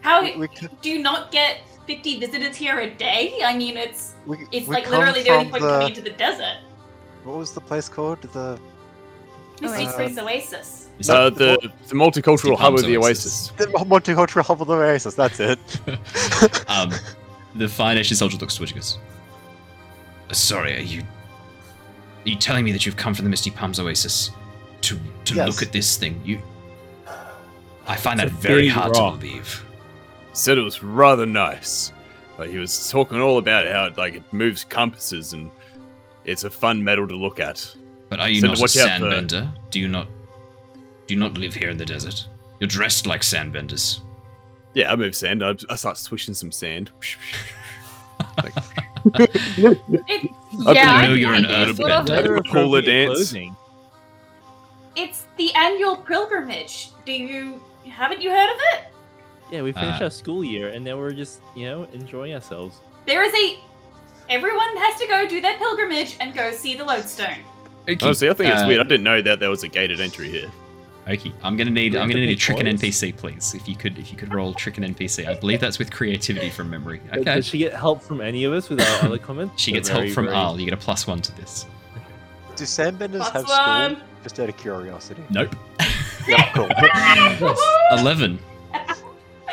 How 0.00 0.22
We, 0.22 0.36
we, 0.36 0.48
c- 0.54 0.68
do 0.80 0.90
you 0.90 1.00
not 1.02 1.30
get 1.32 1.58
50 1.86 2.20
visitors 2.20 2.56
here 2.56 2.78
a 2.80 2.90
day? 2.90 3.40
I 3.44 3.56
mean, 3.56 3.76
it's 3.76 4.14
we, 4.26 4.38
it's 4.52 4.66
we 4.68 4.74
like 4.76 4.84
come 4.84 5.00
literally 5.00 5.22
the 5.24 5.30
only 5.30 5.44
from 5.44 5.50
point 5.50 5.62
the, 5.62 5.68
coming 5.70 5.88
into 5.88 6.02
the 6.02 6.10
desert. 6.10 6.58
What 7.24 7.36
was 7.36 7.52
the 7.52 7.60
place 7.60 7.88
called? 7.88 8.22
The 8.22 8.58
Misty 9.60 9.84
Uh, 9.86 9.92
Springs 9.92 10.18
Oasis. 10.18 10.87
Is 10.98 11.06
that- 11.06 11.16
Uh, 11.16 11.30
the 11.30 11.72
the 11.88 11.94
multicultural 11.94 12.58
hub 12.58 12.74
of 12.74 12.82
the 12.84 12.96
Oasis. 12.96 13.50
Oasis. 13.50 13.52
the 13.56 13.66
multicultural 13.84 14.44
hub 14.44 14.60
of 14.62 14.68
the 14.68 14.74
Oasis. 14.74 15.14
That's 15.14 15.38
it. 15.40 15.58
um, 16.68 16.92
the 17.54 17.68
Fire 17.68 17.94
Nation 17.94 18.16
soldier 18.16 18.36
looks 18.38 18.56
towards 18.56 18.72
you 18.72 18.76
goes, 18.76 18.98
"Uh, 20.30 20.32
Sorry, 20.34 20.76
are 20.76 20.80
you. 20.80 21.00
Are 21.02 22.28
you 22.30 22.36
telling 22.36 22.64
me 22.64 22.72
that 22.72 22.84
you've 22.84 22.96
come 22.96 23.14
from 23.14 23.24
the 23.24 23.30
Misty 23.30 23.50
Palms 23.50 23.78
Oasis 23.80 24.30
to 24.82 24.98
to 25.24 25.34
Yes. 25.34 25.46
look 25.48 25.62
at 25.62 25.72
this 25.72 25.96
thing? 25.96 26.20
You. 26.24 26.40
I 27.86 27.96
find 27.96 28.20
It's 28.20 28.30
that 28.32 28.40
very 28.40 28.62
big 28.62 28.72
hard 28.72 28.96
rock. 28.96 29.14
to 29.14 29.20
believe. 29.20 29.64
Said 30.32 30.58
it 30.58 30.62
was 30.62 30.82
rather 30.82 31.24
nice. 31.26 31.92
Like 32.38 32.50
he 32.50 32.58
was 32.58 32.90
talking 32.90 33.20
all 33.20 33.38
about 33.38 33.66
how 33.66 33.86
it, 33.86 33.96
like 33.96 34.14
it 34.14 34.22
moves 34.32 34.62
compasses 34.64 35.32
and 35.32 35.50
it's 36.24 36.44
a 36.44 36.50
fun 36.50 36.84
metal 36.84 37.08
to 37.08 37.16
look 37.16 37.40
at. 37.40 37.74
But 38.10 38.20
are 38.20 38.28
you 38.28 38.40
So 38.40 38.48
not 38.48 38.58
a 38.58 38.60
watch 38.60 38.76
out 38.76 39.00
for- 39.00 39.06
sandbender? 39.06 39.50
Do 39.70 39.80
you 39.80 39.88
not. 39.88 40.06
Do 41.08 41.16
not 41.16 41.36
live 41.36 41.54
here 41.54 41.70
in 41.70 41.76
the 41.78 41.84
desert? 41.86 42.26
You're 42.60 42.68
dressed 42.68 43.06
like 43.06 43.22
sandbenders. 43.22 44.00
Yeah, 44.74 44.92
I 44.92 44.96
move 44.96 45.16
sand. 45.16 45.42
I, 45.42 45.54
I 45.70 45.74
start 45.76 45.96
swishing 45.96 46.34
some 46.34 46.52
sand. 46.52 46.90
It, 49.16 50.30
I 50.66 50.72
yeah, 50.72 51.06
know 51.06 51.14
you're 51.14 51.34
an 51.34 51.46
I- 51.46 51.64
earthbender. 51.66 51.76
sort 51.76 51.90
of- 51.90 52.06
Better 52.06 52.28
Cooler 52.40 52.78
appropriate 52.80 52.82
dance. 53.06 53.30
clothing. 53.30 53.56
It's 54.96 55.26
the 55.36 55.52
annual 55.54 55.96
pilgrimage. 55.96 56.90
Do 57.06 57.12
you 57.12 57.60
haven't 57.88 58.20
you 58.20 58.30
heard 58.30 58.50
of 58.50 58.58
it? 58.74 58.80
Yeah, 59.50 59.62
we 59.62 59.72
finished 59.72 60.00
Uh, 60.02 60.04
our 60.04 60.10
school 60.10 60.44
year 60.44 60.68
and 60.68 60.84
now 60.84 60.96
we're 60.98 61.12
just, 61.12 61.40
you 61.56 61.64
know, 61.66 61.84
enjoying 61.92 62.34
ourselves. 62.34 62.80
There 63.06 63.22
is 63.22 63.32
a 63.34 63.58
everyone 64.28 64.76
has 64.76 65.00
to 65.00 65.06
go 65.06 65.26
do 65.26 65.40
their 65.40 65.56
pilgrimage 65.56 66.16
and 66.20 66.34
go 66.34 66.50
see 66.52 66.74
the 66.74 66.84
lodestone. 66.84 67.38
Okay. 67.88 67.96
Honestly, 68.04 68.28
I 68.28 68.34
think 68.34 68.52
it's 68.52 68.62
uh, 68.62 68.66
weird. 68.66 68.80
I 68.80 68.82
didn't 68.82 69.04
know 69.04 69.22
that 69.22 69.40
there 69.40 69.48
was 69.48 69.62
a 69.62 69.68
gated 69.68 70.00
entry 70.00 70.28
here. 70.28 70.50
Okay, 71.08 71.32
I'm 71.42 71.56
gonna 71.56 71.70
need 71.70 71.96
I'm 71.96 72.08
gonna 72.08 72.20
need 72.20 72.28
a 72.30 72.32
pick 72.34 72.38
trick 72.38 72.60
an. 72.60 72.66
NPC, 72.66 73.16
please. 73.16 73.54
If 73.54 73.66
you 73.66 73.74
could 73.76 73.98
if 73.98 74.10
you 74.12 74.16
could 74.18 74.32
roll 74.34 74.52
trick 74.52 74.76
an 74.78 74.84
NPC. 74.84 75.26
I 75.26 75.34
believe 75.34 75.58
that's 75.60 75.78
with 75.78 75.90
creativity 75.90 76.50
from 76.50 76.68
memory. 76.68 77.00
Okay. 77.12 77.22
Does 77.24 77.46
she 77.46 77.58
get 77.58 77.72
help 77.72 78.02
from 78.02 78.20
any 78.20 78.44
of 78.44 78.52
us 78.52 78.68
with 78.68 78.80
our 78.80 78.86
other 79.06 79.18
comments? 79.18 79.60
She 79.60 79.72
gets 79.72 79.88
very, 79.88 80.06
help 80.06 80.14
from 80.14 80.24
very- 80.26 80.36
Arl. 80.36 80.58
You 80.60 80.66
get 80.66 80.74
a 80.74 80.76
plus 80.76 81.06
one 81.06 81.20
to 81.22 81.34
this. 81.36 81.64
Do 82.56 82.64
sandbenders 82.64 83.18
Plus 83.30 83.32
have 83.32 83.48
one. 83.48 83.94
school? 83.96 84.06
Just 84.24 84.40
out 84.40 84.48
of 84.48 84.56
curiosity. 84.56 85.22
Nope. 85.30 85.54
Yeah, 86.26 86.52
cool. 86.52 86.68
Eleven. 87.98 88.38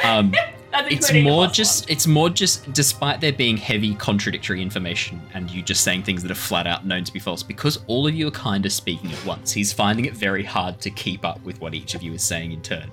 Um, 0.03 0.31
That's 0.31 0.54
it's 0.89 1.13
more 1.13 1.45
plus 1.45 1.55
just 1.55 1.89
it's 1.89 2.07
more 2.07 2.29
just 2.29 2.71
despite 2.73 3.21
there 3.21 3.33
being 3.33 3.57
heavy 3.57 3.95
contradictory 3.95 4.61
information 4.61 5.21
and 5.33 5.49
you 5.49 5.61
just 5.61 5.83
saying 5.83 6.03
things 6.03 6.21
that 6.21 6.31
are 6.31 6.35
flat 6.35 6.67
out 6.67 6.85
known 6.85 7.03
to 7.03 7.13
be 7.13 7.19
false 7.19 7.43
because 7.43 7.79
all 7.87 8.07
of 8.07 8.13
you 8.13 8.27
are 8.27 8.31
kind 8.31 8.65
of 8.65 8.71
speaking 8.71 9.11
at 9.11 9.25
once 9.25 9.51
he's 9.51 9.71
finding 9.71 10.05
it 10.05 10.13
very 10.13 10.43
hard 10.43 10.79
to 10.79 10.89
keep 10.89 11.25
up 11.25 11.41
with 11.43 11.59
what 11.61 11.73
each 11.73 11.95
of 11.95 12.03
you 12.03 12.13
is 12.13 12.23
saying 12.23 12.51
in 12.51 12.61
turn. 12.61 12.91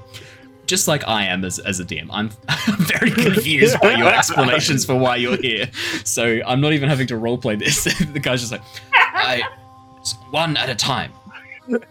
Just 0.66 0.88
like 0.88 1.06
i 1.08 1.24
am 1.24 1.44
as, 1.44 1.58
as 1.58 1.80
a 1.80 1.84
dm 1.84 2.08
i'm 2.10 2.30
very 2.78 3.10
confused 3.10 3.78
by 3.80 3.94
your 3.94 4.08
explanations 4.14 4.84
for 4.84 4.94
why 4.94 5.16
you're 5.16 5.40
here. 5.40 5.70
So 6.04 6.40
i'm 6.46 6.60
not 6.60 6.72
even 6.72 6.88
having 6.88 7.06
to 7.08 7.14
roleplay 7.14 7.58
this. 7.58 7.84
The 8.12 8.20
guy's 8.20 8.40
just 8.40 8.52
like 8.52 8.62
I, 8.92 9.42
one 10.30 10.56
at 10.56 10.68
a 10.68 10.74
time. 10.74 11.12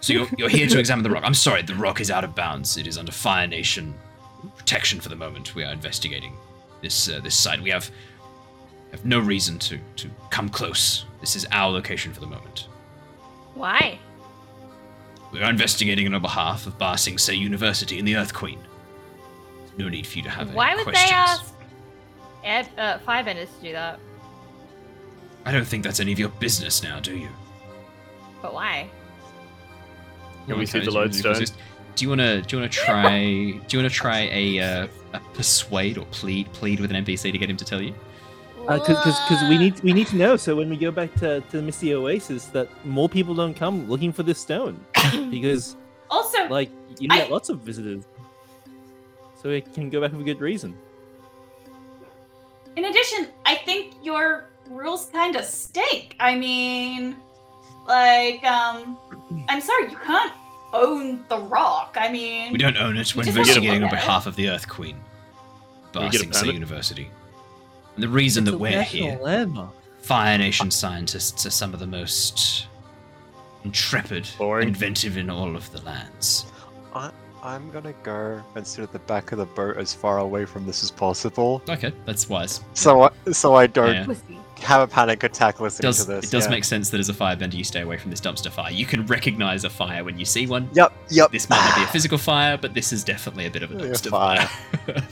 So 0.01 0.13
you're, 0.13 0.27
you're 0.38 0.49
here 0.49 0.68
to 0.68 0.80
examine 0.80 1.03
the 1.03 1.09
rock. 1.09 1.23
I'm 1.26 1.34
sorry 1.34 1.61
the 1.61 1.76
rock 1.76 2.01
is 2.01 2.11
out 2.11 2.23
of 2.23 2.35
bounds. 2.35 2.77
It 2.77 2.88
is 2.88 2.97
under 2.97 3.11
fire 3.11 3.47
nation 3.47 3.95
protection 4.61 4.99
for 5.01 5.09
the 5.09 5.15
moment. 5.15 5.55
We 5.55 5.63
are 5.63 5.73
investigating 5.73 6.38
this 6.81 7.09
uh, 7.09 7.19
this 7.19 7.35
site. 7.35 7.61
We 7.61 7.71
have 7.71 7.89
have 8.91 9.03
no 9.05 9.19
reason 9.19 9.57
to 9.59 9.79
to 9.97 10.09
come 10.29 10.49
close. 10.49 11.05
This 11.19 11.35
is 11.35 11.45
our 11.51 11.71
location 11.71 12.13
for 12.13 12.19
the 12.19 12.27
moment. 12.27 12.67
Why? 13.55 13.99
We 15.31 15.41
are 15.41 15.49
investigating 15.49 16.13
on 16.13 16.21
behalf 16.21 16.67
of 16.67 16.77
Ba 16.77 16.97
Sing 16.97 17.17
Se 17.17 17.33
University 17.33 17.97
and 17.97 18.07
the 18.07 18.15
Earth 18.15 18.33
Queen. 18.33 18.59
There's 19.59 19.77
No 19.77 19.89
need 19.89 20.05
for 20.05 20.17
you 20.17 20.23
to 20.23 20.29
have 20.29 20.47
any 20.47 20.57
Why 20.57 20.75
would 20.75 20.83
questions. 20.83 21.09
they 21.09 21.15
ask 21.15 21.53
Ed, 22.43 22.69
uh, 22.77 22.99
Firebenders 22.99 23.47
to 23.57 23.63
do 23.63 23.71
that? 23.71 23.99
I 25.45 25.51
don't 25.51 25.65
think 25.65 25.83
that's 25.83 25.99
any 25.99 26.11
of 26.11 26.19
your 26.19 26.29
business 26.29 26.83
now, 26.83 26.99
do 26.99 27.17
you? 27.17 27.29
But 28.41 28.53
why? 28.53 28.89
Can 30.47 30.57
we 30.59 30.65
see 30.65 30.79
the 30.79 30.85
so 30.85 30.91
lodestone? 30.91 31.45
Just- 32.02 32.06
Do 32.06 32.06
you 32.06 32.10
wanna 32.10 32.41
do 32.41 32.56
you 32.56 32.61
wanna 32.61 32.69
try 32.69 33.19
do 33.68 33.78
you 33.78 33.78
wanna 33.80 33.90
try 33.90 34.19
a, 34.32 34.60
uh, 34.60 34.88
a 35.14 35.19
persuade 35.34 35.98
or 35.98 36.06
plead 36.06 36.52
plead 36.53 36.80
with 36.80 36.91
an 36.91 36.98
NPC 37.06 37.32
to 37.32 37.38
get 37.38 37.49
him 37.49 37.57
to 37.57 37.65
tell 37.65 37.82
you? 37.82 37.94
because 38.61 38.86
because 39.28 39.44
Uh, 39.44 39.48
we 39.49 39.57
need 39.57 39.80
we 39.84 39.91
need 39.94 40.07
to 40.07 40.15
know 40.15 40.38
so 40.38 40.56
when 40.56 40.69
we 40.69 40.78
go 40.78 40.91
back 40.91 41.14
to, 41.15 41.41
to 41.41 41.57
the 41.57 41.61
misty 41.64 41.94
oasis 41.95 42.45
that 42.48 42.68
more 42.86 43.10
people 43.10 43.34
don't 43.34 43.56
come 43.56 43.90
looking 43.90 44.14
for 44.14 44.23
this 44.23 44.40
stone 44.40 44.80
because 45.32 45.76
Also, 46.10 46.48
like 46.49 46.69
you 46.99 47.07
I- 47.11 47.18
get 47.18 47.32
lots 47.32 47.49
of 47.49 47.60
visitors 47.61 48.03
so 49.41 49.49
we 49.49 49.61
can 49.61 49.90
go 49.90 49.99
back 50.02 50.11
with 50.11 50.22
a 50.22 50.23
good 50.23 50.40
reason 50.41 50.76
in 52.78 52.86
addition, 52.86 53.28
I 53.45 53.56
think 53.56 53.95
your 54.02 54.45
rules 54.69 55.07
kind 55.11 55.36
of 55.36 55.44
stink. 55.44 56.15
I 56.19 56.36
mean, 56.38 57.18
Like, 57.88 58.44
um, 58.45 58.98
I'm 59.49 59.60
sorry, 59.60 59.90
you 59.90 59.98
can't 60.06 60.32
own 60.73 61.23
the 61.30 61.38
rock. 61.39 61.98
I 61.99 62.11
mean, 62.11 62.52
We 62.53 62.57
don't 62.57 62.77
own 62.77 62.98
it. 62.98 63.15
We're 63.15 63.23
You 63.23 63.31
just 63.31 63.38
have 63.38 63.45
to 63.45 63.52
investigating 63.52 63.69
on 63.69 63.81
look 63.81 63.91
at 63.93 63.98
it. 63.98 64.02
behalf 64.06 64.27
of 64.27 64.35
the 64.35 64.49
Earth 64.49 64.68
Queen, 64.68 64.98
we 65.95 66.10
get 66.10 66.22
a 66.23 66.27
Ba 66.27 66.34
Sing 66.34 66.48
Se? 66.49 66.52
University. 66.53 67.10
And 67.95 68.03
the 68.03 68.10
reason 68.10 68.43
that 68.45 68.57
we're 68.57 68.81
here, 68.84 69.19
landmark. 69.22 69.72
Fire 70.02 70.38
Nation 70.38 70.72
scientists 70.72 71.45
are 71.45 71.49
some 71.52 71.73
of 71.73 71.80
the 71.80 71.85
most 71.88 72.68
intrepid, 73.64 74.27
Boring. 74.38 74.69
inventive 74.69 75.18
in 75.18 75.30
all 75.30 75.56
of 75.56 75.72
the 75.72 75.81
lands. 75.84 76.45
I'm 77.43 77.72
gonna 77.72 77.93
go 78.03 78.39
and 78.56 78.65
sit 78.68 78.84
at 78.84 78.91
the 78.93 78.99
back 78.99 79.31
of 79.31 79.39
the 79.39 79.45
boat 79.48 79.77
as 79.77 79.95
far 79.95 80.19
away 80.19 80.45
from 80.45 80.65
this 80.68 80.84
as 80.84 80.91
possible, 80.91 81.60
Okay, 81.68 81.91
that's 82.06 82.30
wise. 82.30 82.61
so 82.76 83.02
I, 83.03 83.31
so 83.31 83.56
I 83.56 83.65
don't 83.65 83.95
Yeah. 83.95 84.15
Pussy. 84.61 84.67
have 84.67 84.81
a 84.81 84.88
panic 84.91 85.23
attack 85.23 85.59
listening 85.59 85.88
does, 85.89 86.05
to 86.05 86.11
this. 86.11 86.25
it 86.25 86.31
does 86.31 86.45
yeah. 86.45 86.51
make 86.51 86.63
sense 86.63 86.89
that 86.89 86.99
as 86.99 87.09
a 87.09 87.13
firebender 87.13 87.53
you 87.53 87.63
stay 87.63 87.81
away 87.81 87.97
from 87.97 88.11
this 88.11 88.21
dumpster 88.21 88.51
fire. 88.51 88.71
You 88.71 88.85
can 88.85 89.05
recognize 89.05 89.63
a 89.63 89.69
fire 89.69 90.03
when 90.03 90.17
you 90.17 90.25
see 90.25 90.47
one. 90.47 90.69
Yep, 90.73 90.93
yep. 91.09 91.31
This 91.31 91.49
might 91.49 91.63
not 91.65 91.75
be 91.77 91.83
a 91.83 91.88
physical 91.91 92.17
fire, 92.17 92.57
but 92.57 92.73
this 92.73 92.93
is 92.93 93.03
definitely 93.03 93.45
a 93.45 93.51
bit 93.51 93.63
of 93.63 93.71
a 93.71 93.75
Yeah, 93.75 93.91
dumpster 93.91 94.09
fire. 94.09 94.47
fire. 94.47 95.03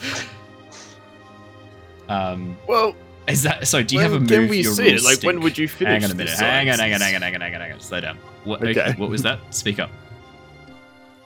um, 2.34 2.58
Well, 2.68 2.96
is 3.28 3.44
that 3.44 3.68
so? 3.68 3.84
Do 3.84 3.96
you 3.96 4.02
have 4.02 4.12
a 4.12 4.16
well, 4.16 4.22
move? 4.22 4.30
can 4.30 4.48
we 4.50 4.62
your 4.62 4.74
see 4.74 4.90
rules 4.92 5.04
it? 5.04 5.06
Like, 5.06 5.24
when 5.24 5.34
stink? 5.36 5.44
would 5.44 5.58
you 5.58 5.68
finish? 5.68 6.02
Hang 6.02 6.04
on 6.06 6.12
a 6.12 6.16
minute. 6.16 6.34
Hang 6.34 6.70
on, 6.70 6.80
hang 6.80 6.94
on, 6.94 7.02
hang 7.02 7.16
on, 7.16 7.22
hang 7.22 7.36
on, 7.36 7.42
hang 7.42 7.56
on, 7.56 7.62
hang 7.62 7.72
on. 7.74 7.80
Slow 7.80 8.02
down. 8.02 8.18
What, 8.44 8.64
Okay. 8.64 8.94
what 8.98 9.10
was 9.10 9.22
that? 9.24 9.40
Speak 9.54 9.80
up. 9.80 9.92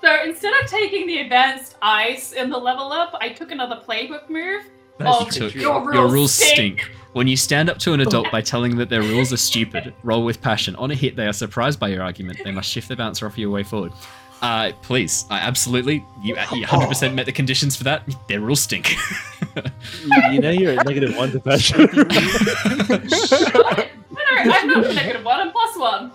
so 0.02 0.14
instead 0.26 0.54
of 0.62 0.70
taking 0.70 1.08
the 1.08 1.20
advanced 1.20 1.78
ice 1.82 2.34
in 2.34 2.50
the 2.50 2.58
level 2.58 2.92
up, 2.92 3.16
I 3.22 3.30
took 3.30 3.52
another 3.52 3.82
playbook 3.88 4.30
move. 4.30 4.64
You 5.00 5.06
Oh, 5.08 5.26
took- 5.30 5.56
your 5.56 5.64
your 5.64 5.82
rules 5.82 6.14
rules 6.14 6.34
stink. 6.34 6.82
stink. 6.82 6.92
When 7.14 7.28
you 7.28 7.38
stand 7.38 7.70
up 7.70 7.78
to 7.80 7.94
an 7.94 8.02
adult 8.02 8.32
by 8.32 8.42
telling 8.42 8.72
them 8.72 8.80
that 8.80 8.90
their 8.90 9.02
rules 9.02 9.32
are 9.32 9.38
stupid, 9.38 9.94
roll 10.04 10.26
with 10.26 10.42
passion. 10.42 10.76
On 10.78 10.90
a 10.92 10.96
hit, 10.96 11.16
they 11.16 11.28
are 11.28 11.34
surprised 11.34 11.80
by 11.80 11.90
your 11.90 12.04
argument. 12.04 12.40
They 12.44 12.52
must 12.52 12.70
shift 12.70 12.88
their 12.88 12.98
bouncer 12.98 13.26
off 13.28 13.38
your 13.38 13.52
way 13.52 13.64
forward. 13.64 13.94
Uh, 14.42 14.72
please, 14.82 15.26
I 15.30 15.40
absolutely. 15.40 16.06
You, 16.22 16.36
you 16.36 16.66
100% 16.66 17.14
met 17.14 17.26
the 17.26 17.32
conditions 17.32 17.76
for 17.76 17.84
that. 17.86 18.04
Their 18.28 18.42
rules 18.42 18.62
stink. 18.62 18.96
You 20.04 20.42
know 20.42 20.50
you're 20.50 20.80
at 20.80 20.86
negative 20.86 21.16
one 21.16 21.32
to 21.32 21.40
passion. 21.40 21.88
What? 21.88 23.90
No, 24.12 24.44
no, 24.44 24.52
I'm 24.52 24.68
not 24.68 24.96
negative 24.96 25.24
one. 25.24 25.40
I'm 25.40 25.52
plus 25.52 25.78
one. 25.78 26.12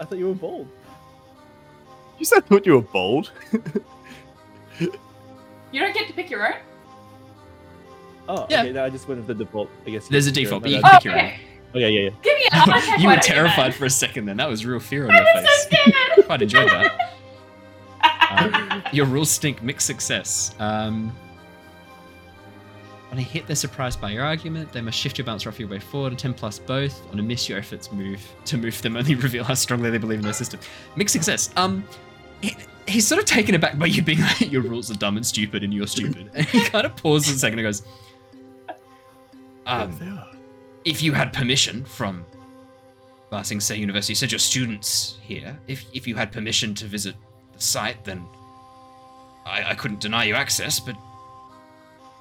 I 0.00 0.04
thought 0.04 0.18
you 0.18 0.28
were 0.28 0.34
bold. 0.34 0.68
You 2.18 2.24
said 2.24 2.38
I 2.38 2.40
thought 2.40 2.64
you 2.64 2.74
were 2.74 2.80
bold. 2.80 3.30
You 5.72 5.80
don't 5.80 5.94
get 5.94 6.06
to 6.08 6.12
pick 6.12 6.30
your 6.30 6.46
own. 6.46 6.58
Oh, 8.30 8.46
Yeah. 8.48 8.60
okay. 8.62 8.72
No, 8.72 8.84
I 8.84 8.90
just 8.90 9.08
went 9.08 9.26
with 9.26 9.38
the 9.38 9.44
default. 9.44 9.68
I 9.86 9.90
guess. 9.90 10.08
There's 10.08 10.26
a 10.26 10.30
Yeah, 10.30 10.34
default, 10.34 10.62
but 10.62 10.70
you 10.70 10.80
can 10.80 10.86
Oh, 10.86 10.94
pick 10.96 11.04
your 11.04 11.14
own. 11.14 11.18
okay. 11.26 11.40
Okay, 11.74 11.90
yeah, 11.90 12.00
yeah. 12.00 12.10
Give 12.22 12.34
me 12.36 12.44
a 12.50 12.56
heart 12.56 12.82
attack. 12.82 13.00
you 13.00 13.08
were 13.08 13.16
terrified 13.16 13.74
for 13.74 13.84
a 13.84 13.90
second 13.90 14.26
then. 14.26 14.36
That 14.36 14.48
was 14.48 14.64
real 14.66 14.80
fear 14.80 15.04
on 15.08 15.10
your 15.14 15.20
I'm 15.20 15.44
so 15.44 15.50
face. 15.50 15.62
scared. 15.62 15.94
Quite 16.26 16.42
enjoyed 16.42 16.68
that. 16.70 17.14
Um, 18.30 18.82
your 18.92 19.06
rules 19.06 19.30
stink. 19.30 19.62
Mixed 19.62 19.86
success. 19.86 20.54
Um, 20.58 21.14
on 23.12 23.18
a 23.18 23.22
hit, 23.22 23.46
they're 23.48 23.56
surprised 23.56 24.00
by 24.00 24.10
your 24.10 24.24
argument. 24.24 24.72
They 24.72 24.80
must 24.80 24.96
shift 24.98 25.18
your 25.18 25.24
bouncer 25.24 25.48
off 25.48 25.58
your 25.58 25.68
way 25.68 25.80
forward. 25.80 26.12
A 26.12 26.16
10 26.16 26.32
plus 26.34 26.58
both. 26.60 27.02
On 27.12 27.18
a 27.18 27.22
miss, 27.22 27.48
your 27.48 27.58
efforts 27.58 27.90
move 27.90 28.20
to 28.44 28.56
move 28.56 28.80
them 28.82 28.96
only 28.96 29.16
reveal 29.16 29.42
how 29.44 29.54
strongly 29.54 29.90
they 29.90 29.98
believe 29.98 30.18
in 30.20 30.24
their 30.24 30.32
system. 30.32 30.60
Mixed 30.96 31.12
success. 31.12 31.50
Um, 31.56 31.84
he, 32.40 32.56
he's 32.86 33.06
sort 33.06 33.18
of 33.20 33.24
taken 33.26 33.54
aback 33.56 33.78
by 33.78 33.86
you 33.86 34.02
being 34.02 34.20
like, 34.20 34.52
your 34.52 34.62
rules 34.62 34.90
are 34.92 34.94
dumb 34.94 35.16
and 35.16 35.26
stupid, 35.26 35.64
and 35.64 35.74
you're 35.74 35.88
stupid. 35.88 36.30
And 36.34 36.46
he 36.46 36.64
kind 36.66 36.86
of 36.86 36.94
pauses 36.96 37.34
a 37.34 37.38
second 37.38 37.58
and 37.58 37.66
goes, 37.66 37.82
um, 39.70 40.20
if 40.84 41.02
you 41.02 41.12
had 41.12 41.32
permission 41.32 41.84
from 41.84 42.24
Ba 43.30 43.44
Sing 43.44 43.60
Se 43.60 43.76
University, 43.76 44.12
you 44.12 44.16
said 44.16 44.32
your 44.32 44.38
students 44.38 45.18
here, 45.22 45.58
if, 45.68 45.84
if 45.92 46.06
you 46.06 46.16
had 46.16 46.32
permission 46.32 46.74
to 46.76 46.86
visit 46.86 47.14
the 47.52 47.60
site, 47.60 48.04
then 48.04 48.24
I, 49.46 49.70
I 49.70 49.74
couldn't 49.74 50.00
deny 50.00 50.24
you 50.24 50.34
access, 50.34 50.80
but 50.80 50.96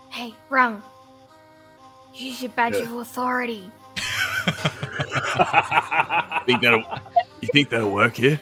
Hey, 0.09 0.34
Rung. 0.49 0.81
Use 2.13 2.41
your 2.41 2.51
badge 2.51 2.73
Yeah. 2.76 2.81
of 2.81 2.93
authority. 2.93 3.69
think 6.45 6.61
that'll, 6.61 6.84
you 7.41 7.49
think 7.53 7.69
that'll 7.69 7.91
work 7.91 8.15
here? 8.15 8.39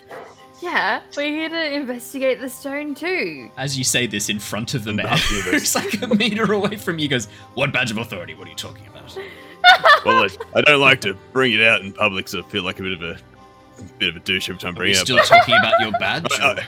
Yeah, 0.61 1.01
we're 1.15 1.29
here 1.29 1.49
to 1.49 1.73
investigate 1.73 2.39
the 2.41 2.49
stone 2.49 2.95
too. 2.95 3.51
as 3.57 3.77
you 3.77 3.84
say 3.84 4.07
this 4.07 4.29
in 4.29 4.39
front 4.39 4.73
of 4.73 4.84
the 4.84 4.93
man, 4.93 5.05
Dark 5.05 5.29
universe. 5.29 5.73
who's 5.73 5.75
like 5.75 6.01
a 6.01 6.07
meter 6.15 6.51
away 6.51 6.77
from 6.77 6.97
you, 6.97 7.03
he 7.03 7.07
goes, 7.07 7.27
What 7.53 7.71
badge 7.71 7.91
of 7.91 7.97
authority? 7.97 8.34
What 8.34 8.47
are 8.47 8.49
you 8.49 8.55
talking 8.55 8.88
about? 8.88 8.97
Well, 10.05 10.23
I, 10.23 10.29
I 10.59 10.61
don't 10.61 10.79
like 10.79 11.01
to 11.01 11.13
bring 11.34 11.51
it 11.53 11.61
out 11.61 11.81
in 11.81 11.91
public, 11.91 12.27
so 12.29 12.39
I 12.39 12.43
feel 12.43 12.63
like 12.63 12.79
a 12.79 12.84
bit 12.84 12.93
of 12.93 13.01
a 13.03 13.17
bit 13.99 14.09
of 14.09 14.15
a 14.15 14.19
douche 14.19 14.47
every 14.49 14.59
time 14.59 14.75
I 14.75 14.77
bring 14.77 14.91
it 14.91 14.97
up. 14.97 15.03
still 15.05 15.17
talking 15.17 15.55
about 15.55 15.79
your 15.81 15.91
badge? 15.93 16.25
I- 16.39 16.65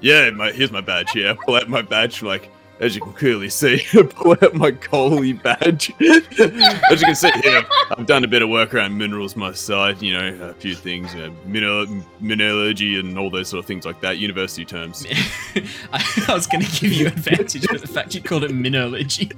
yeah, 0.00 0.30
my, 0.30 0.52
here's 0.52 0.70
my 0.72 0.80
badge 0.80 1.10
here. 1.10 1.30
I 1.30 1.34
pull 1.44 1.56
out 1.56 1.68
my 1.68 1.82
badge, 1.82 2.22
like, 2.22 2.50
as 2.80 2.94
you 2.94 3.00
can 3.00 3.12
clearly 3.12 3.48
see, 3.48 3.82
I 3.94 4.02
pull 4.02 4.32
out 4.42 4.54
my 4.54 4.70
Coley 4.70 5.32
badge. 5.32 5.92
as 6.00 7.00
you 7.00 7.06
can 7.06 7.14
see 7.14 7.30
here, 7.42 7.64
I've 7.90 8.06
done 8.06 8.24
a 8.24 8.28
bit 8.28 8.42
of 8.42 8.48
work 8.48 8.74
around 8.74 8.96
minerals 8.96 9.36
my 9.36 9.52
side, 9.52 10.02
you 10.02 10.12
know, 10.12 10.48
a 10.50 10.54
few 10.54 10.74
things, 10.74 11.14
you 11.14 11.22
know, 11.22 11.36
mineral, 11.46 11.86
mineralogy 12.20 12.98
and 12.98 13.18
all 13.18 13.30
those 13.30 13.48
sort 13.48 13.60
of 13.60 13.66
things 13.66 13.86
like 13.86 14.00
that, 14.02 14.18
university 14.18 14.64
terms. 14.64 15.06
I, 15.92 16.24
I 16.28 16.34
was 16.34 16.46
going 16.46 16.64
to 16.64 16.80
give 16.80 16.92
you 16.92 17.06
advantage, 17.06 17.66
but 17.68 17.80
the 17.80 17.88
fact 17.88 18.14
you 18.14 18.22
called 18.22 18.44
it 18.44 18.52
mineralogy 18.52 19.30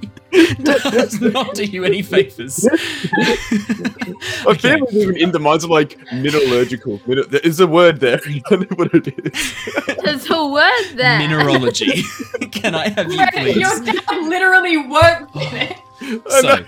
does 0.63 1.19
not 1.21 1.55
do 1.55 1.63
you 1.63 1.85
any 1.85 2.01
favors. 2.01 2.67
My 4.45 4.53
family's 4.55 4.95
even 4.95 5.17
in 5.17 5.31
the 5.31 5.39
minds 5.39 5.63
of 5.63 5.69
like 5.69 5.97
mineralogical. 6.11 6.99
Min- 7.07 7.23
there 7.29 7.41
is 7.41 7.59
a 7.59 7.67
word 7.67 7.99
there. 7.99 8.19
I 8.25 8.41
don't 8.49 8.69
know 8.69 8.75
what 8.75 8.93
it 8.93 9.07
is. 9.25 9.97
There's 10.03 10.29
a 10.29 10.45
word 10.45 10.95
there. 10.95 11.19
Mineralogy. 11.19 12.03
Can 12.51 12.75
I 12.75 12.89
have 12.89 13.11
you 13.11 13.28
Right, 13.28 13.28
please? 13.33 13.55
Your 13.57 13.79
dad 13.83 14.23
literally 14.27 14.77
worked 14.77 15.35
in 15.35 15.55
it. 15.55 15.77
So, 16.29 16.63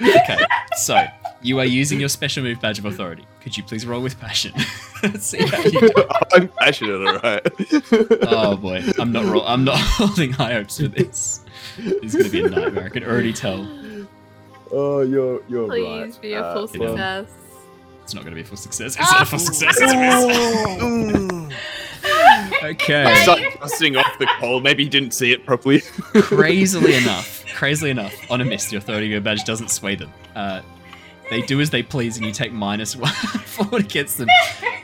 okay. 0.00 0.38
So, 0.78 1.04
you 1.42 1.58
are 1.58 1.64
using 1.64 1.98
your 2.00 2.08
special 2.08 2.42
move 2.44 2.60
badge 2.60 2.78
of 2.78 2.84
authority. 2.84 3.24
Could 3.40 3.56
you 3.56 3.62
please 3.62 3.84
roll 3.86 4.00
with 4.02 4.18
passion? 4.20 4.52
Let's 5.02 5.26
see 5.30 5.44
how 5.46 5.58
you 5.62 5.80
do. 5.80 5.92
I'm 6.32 6.48
passionate, 6.48 7.06
alright. 7.06 7.46
Oh 8.22 8.56
boy, 8.56 8.82
I'm 8.98 9.12
not 9.12 9.24
roll- 9.26 9.46
I'm 9.46 9.64
not 9.64 9.78
holding 9.80 10.32
high 10.32 10.54
hopes 10.54 10.80
for 10.80 10.88
this. 10.88 11.44
It's 11.78 12.14
gonna 12.16 12.28
be 12.28 12.42
a 12.44 12.48
nightmare. 12.48 12.84
I 12.86 12.88
can 12.88 13.04
already 13.04 13.32
tell. 13.32 13.66
Oh, 14.72 15.00
you're 15.02 15.42
you're 15.48 15.68
Please 15.68 15.84
right. 16.14 16.22
be 16.22 16.32
a 16.34 16.42
Uh, 16.42 16.66
full 16.66 16.80
well- 16.80 16.88
success. 16.96 17.26
It's 18.06 18.14
not 18.14 18.22
gonna 18.22 18.36
be 18.36 18.42
a 18.42 18.44
full 18.44 18.56
success. 18.56 18.94
It's 18.94 19.10
not 19.10 19.22
a 19.22 19.26
full 19.26 19.40
success. 19.40 19.76
It's 19.80 19.92
a 19.92 20.86
miss. 20.86 21.56
Okay. 22.62 23.14
Start 23.22 23.40
dusting 23.60 23.96
off 23.96 24.16
the 24.20 24.26
coal. 24.38 24.60
Maybe 24.60 24.84
he 24.84 24.88
didn't 24.88 25.10
see 25.12 25.32
it 25.32 25.44
properly. 25.44 25.80
crazily 26.14 26.94
enough, 26.94 27.44
crazily 27.54 27.90
enough, 27.90 28.12
on 28.30 28.40
a 28.40 28.44
miss, 28.44 28.70
the 28.70 28.76
authority 28.76 29.06
of 29.06 29.12
your 29.12 29.20
badge 29.20 29.42
doesn't 29.44 29.70
sway 29.70 29.96
them. 29.96 30.12
Uh, 30.36 30.62
they 31.30 31.42
do 31.42 31.60
as 31.60 31.70
they 31.70 31.82
please, 31.82 32.16
and 32.16 32.24
you 32.24 32.30
take 32.32 32.52
minus 32.52 32.94
one 32.96 33.10
forward 33.12 33.82
against 33.86 34.18
them. 34.18 34.28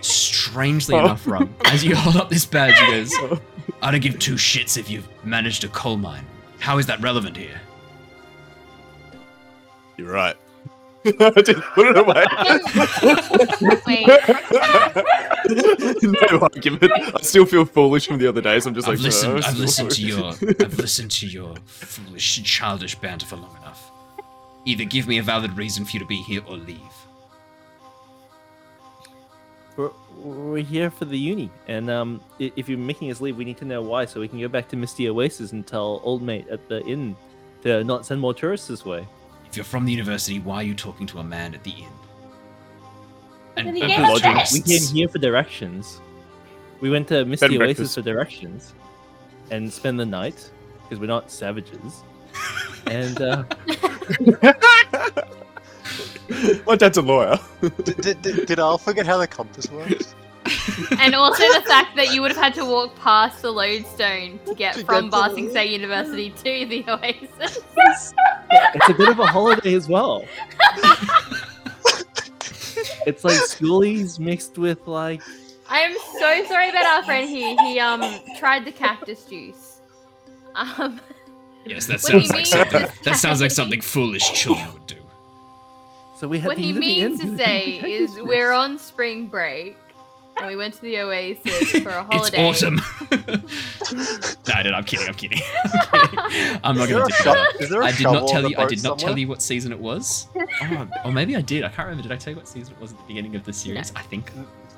Strangely 0.00 0.96
Oh. 0.96 1.04
enough, 1.04 1.26
Rung, 1.28 1.54
as 1.66 1.84
you 1.84 1.94
hold 1.94 2.16
up 2.16 2.28
this 2.28 2.44
badge, 2.44 2.76
he 2.78 2.86
goes, 2.90 3.14
"I 3.80 3.92
don't 3.92 4.00
give 4.02 4.18
two 4.18 4.34
shits 4.34 4.76
if 4.76 4.90
you've 4.90 5.06
managed 5.24 5.62
a 5.62 5.68
coal 5.68 5.96
mine. 5.96 6.26
How 6.58 6.78
is 6.78 6.86
that 6.86 7.00
relevant 7.00 7.36
here?" 7.36 7.60
You're 9.96 10.10
right. 10.12 10.36
I 11.04 11.10
just 11.42 11.60
put 11.74 11.86
it 11.88 11.98
away. 11.98 12.24
no 16.02 16.38
argument. 16.38 16.92
I 16.92 17.20
still 17.22 17.44
feel 17.44 17.64
foolish 17.64 18.06
from 18.06 18.18
the 18.18 18.28
other 18.28 18.40
days. 18.40 18.66
I'm 18.66 18.74
just 18.74 18.86
I've 18.86 18.94
like, 18.94 19.04
listened. 19.04 19.32
"Oh, 19.32 19.48
I've 19.48 19.58
listened 19.58 19.90
to 19.92 20.02
your. 20.02 20.26
I've 20.60 20.78
listened 20.78 21.10
to 21.12 21.26
your 21.26 21.54
foolish, 21.66 22.42
childish 22.44 22.94
banter 22.96 23.26
for 23.26 23.36
long 23.36 23.56
enough. 23.56 23.90
Either 24.64 24.84
give 24.84 25.08
me 25.08 25.18
a 25.18 25.22
valid 25.22 25.56
reason 25.56 25.84
for 25.84 25.90
you 25.92 26.00
to 26.00 26.06
be 26.06 26.22
here, 26.22 26.42
or 26.46 26.56
leave. 26.56 26.78
We're, 29.76 29.90
we're 30.18 30.62
here 30.62 30.90
for 30.90 31.06
the 31.06 31.18
uni, 31.18 31.50
and 31.66 31.90
um, 31.90 32.20
if 32.38 32.68
you're 32.68 32.78
making 32.78 33.10
us 33.10 33.20
leave, 33.20 33.36
we 33.36 33.44
need 33.44 33.56
to 33.56 33.64
know 33.64 33.82
why, 33.82 34.04
so 34.04 34.20
we 34.20 34.28
can 34.28 34.38
go 34.38 34.46
back 34.48 34.68
to 34.68 34.76
Misty 34.76 35.08
Oasis 35.08 35.52
and 35.52 35.66
tell 35.66 36.00
old 36.04 36.22
mate 36.22 36.46
at 36.48 36.68
the 36.68 36.84
inn 36.84 37.16
to 37.62 37.82
not 37.82 38.06
send 38.06 38.20
more 38.20 38.34
tourists 38.34 38.68
this 38.68 38.84
way. 38.84 39.06
If 39.52 39.56
you're 39.58 39.64
from 39.66 39.84
the 39.84 39.92
university, 39.92 40.38
why 40.38 40.56
are 40.56 40.62
you 40.62 40.74
talking 40.74 41.06
to 41.08 41.18
a 41.18 41.22
man 41.22 41.54
at 41.54 41.62
the 41.62 41.72
inn? 41.72 41.84
And 43.58 43.66
Then 43.68 43.74
he 43.76 43.82
Uh, 43.82 43.86
gave 43.88 43.98
us 43.98 44.08
logic. 44.08 44.22
that. 44.22 44.50
We 44.50 44.60
came 44.62 44.94
here 44.94 45.08
for 45.08 45.18
directions. 45.18 46.00
We 46.80 46.88
went 46.88 47.06
to 47.08 47.26
Misty 47.26 47.44
and 47.44 47.56
Oasis 47.56 47.66
breakfast. 47.76 47.94
for 47.96 48.00
directions, 48.00 48.72
and 49.50 49.70
spend 49.70 50.00
the 50.00 50.06
night 50.06 50.50
because 50.82 50.98
we're 51.00 51.06
not 51.06 51.30
savages. 51.30 52.02
and 52.86 53.20
uh, 53.20 53.44
My 56.66 56.76
dad's 56.76 56.96
a 56.96 57.02
lawyer. 57.02 57.38
Did, 57.84 57.96
did, 58.00 58.22
did, 58.22 58.46
did 58.46 58.58
Al 58.58 58.78
forget 58.78 59.04
how 59.04 59.18
the 59.18 59.26
compass 59.26 59.70
works? 59.70 60.14
and 60.98 61.14
also 61.14 61.42
the 61.54 61.62
fact 61.66 61.94
that 61.96 62.12
you 62.12 62.20
would 62.20 62.30
have 62.32 62.40
had 62.42 62.54
to 62.54 62.64
walk 62.64 62.94
past 62.96 63.42
the 63.42 63.50
lodestone 63.50 64.38
to 64.46 64.54
get 64.54 64.74
To 64.74 64.84
from 64.84 65.08
get 65.08 65.12
Barsing 65.12 65.44
the- 65.46 65.50
State 65.52 65.70
University 65.70 66.30
to 66.30 66.66
the 66.66 66.84
Oasis. 66.88 67.62
it's 68.50 68.88
a 68.88 68.94
bit 68.94 69.08
of 69.08 69.18
a 69.20 69.26
holiday 69.26 69.74
as 69.74 69.88
well. 69.88 70.24
It's 73.04 73.24
like 73.24 73.34
schoolies 73.36 74.18
mixed 74.20 74.58
with 74.58 74.86
like. 74.86 75.20
I 75.68 75.80
am 75.80 75.92
so 76.20 76.44
sorry 76.46 76.68
about 76.70 76.84
our 76.84 77.02
friend 77.04 77.28
here. 77.28 77.56
He 77.64 77.78
um 77.80 78.00
tried 78.38 78.64
the 78.64 78.70
cactus 78.72 79.24
juice. 79.24 79.80
Um, 80.54 81.00
Yes, 81.64 81.86
that 81.86 82.00
sounds 82.00 82.30
like 82.30 82.46
something. 82.46 82.86
That 83.04 83.16
sounds 83.16 83.40
like 83.40 83.50
something 83.52 83.80
foolish 83.80 84.32
children 84.32 84.72
would 84.72 84.86
do. 84.86 84.96
So 86.18 86.26
we 86.28 86.38
had 86.38 86.48
what 86.48 86.56
to 86.56 86.62
he 86.62 86.68
use 86.68 86.74
the 86.74 86.80
means 86.80 87.20
to 87.20 87.36
say 87.36 87.78
is 87.80 88.14
juice. 88.14 88.22
we're 88.24 88.52
on 88.52 88.78
spring 88.78 89.26
break 89.26 89.76
and 90.38 90.46
we 90.46 90.56
went 90.56 90.74
to 90.74 90.80
the 90.82 90.98
Oasis 90.98 91.70
for 91.82 91.90
a 91.90 92.02
holiday. 92.04 92.48
It's 92.50 92.62
autumn. 92.64 92.80
no, 94.48 94.70
no, 94.70 94.76
I'm 94.76 94.84
kidding. 94.84 95.06
I'm 95.08 95.14
kidding. 95.14 95.40
I'm 96.64 96.76
not 96.76 96.84
Is 96.84 96.88
there 96.88 96.98
going 96.98 97.08
to 97.10 97.16
do 97.16 97.22
sho- 97.22 97.32
that. 97.34 97.56
is 97.60 97.68
there 97.70 97.82
a 97.82 97.86
I 97.86 97.92
did 97.92 98.02
not 98.04 98.28
tell 98.28 98.42
you. 98.48 98.56
I 98.56 98.60
boat 98.62 98.68
did 98.70 98.82
not 98.82 98.98
tell 98.98 99.18
you 99.18 99.28
what 99.28 99.42
season 99.42 99.72
it 99.72 99.78
was. 99.78 100.28
Oh, 100.62 100.88
or 101.04 101.12
maybe 101.12 101.36
I 101.36 101.40
did. 101.40 101.64
I 101.64 101.68
can't 101.68 101.88
remember. 101.88 102.02
Did 102.02 102.12
I 102.12 102.16
tell 102.16 102.32
you 102.32 102.36
what 102.36 102.48
season 102.48 102.74
it 102.74 102.80
was 102.80 102.92
at 102.92 102.98
the 102.98 103.04
beginning 103.04 103.36
of 103.36 103.44
the 103.44 103.52
series? 103.52 103.92
I 103.96 104.02
think. 104.02 104.32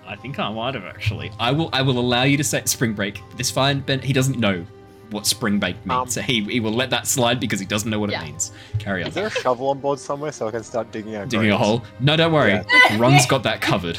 I 0.07 0.17
think 0.17 0.39
I 0.39 0.51
might 0.53 0.75
have 0.75 0.85
actually. 0.85 1.31
I 1.39 1.51
will. 1.51 1.71
I 1.73 1.81
will 1.83 1.99
allow 1.99 2.25
you 2.25 2.37
to 2.37 2.45
say 2.45 2.63
spring 2.67 2.93
break. 2.93 3.23
This 3.37 3.51
fine, 3.51 3.81
Ben. 3.81 4.01
He 4.01 4.13
doesn't 4.13 4.39
know 4.39 4.67
what 5.11 5.27
spring 5.27 5.59
break 5.61 5.77
means, 5.87 5.99
Um, 5.99 6.09
so 6.11 6.21
he 6.21 6.43
he 6.45 6.61
will 6.61 6.73
let 6.73 6.91
that 6.91 7.07
slide 7.07 7.39
because 7.41 7.59
he 7.61 7.65
doesn't 7.67 7.89
know 7.91 7.99
what 8.01 8.11
Yeah. 8.11 8.23
it 8.23 8.27
means. 8.27 8.53
Carry 8.79 9.03
on. 9.03 9.09
Is 9.09 9.15
there 9.15 9.27
a 9.29 9.31
shovel 9.31 9.69
on 9.69 9.79
board 9.81 9.99
somewhere 9.99 10.33
so 10.33 10.47
I 10.49 10.51
can 10.51 10.63
start 10.65 10.91
digging 10.93 11.15
out 11.15 11.29
Digging 11.29 11.51
a 11.53 11.57
hole? 11.59 11.83
No, 12.01 12.17
don't 12.17 12.33
worry. 12.33 12.61
Rung's 12.99 13.25
got 13.27 13.43
that 13.45 13.61
covered. 13.63 13.97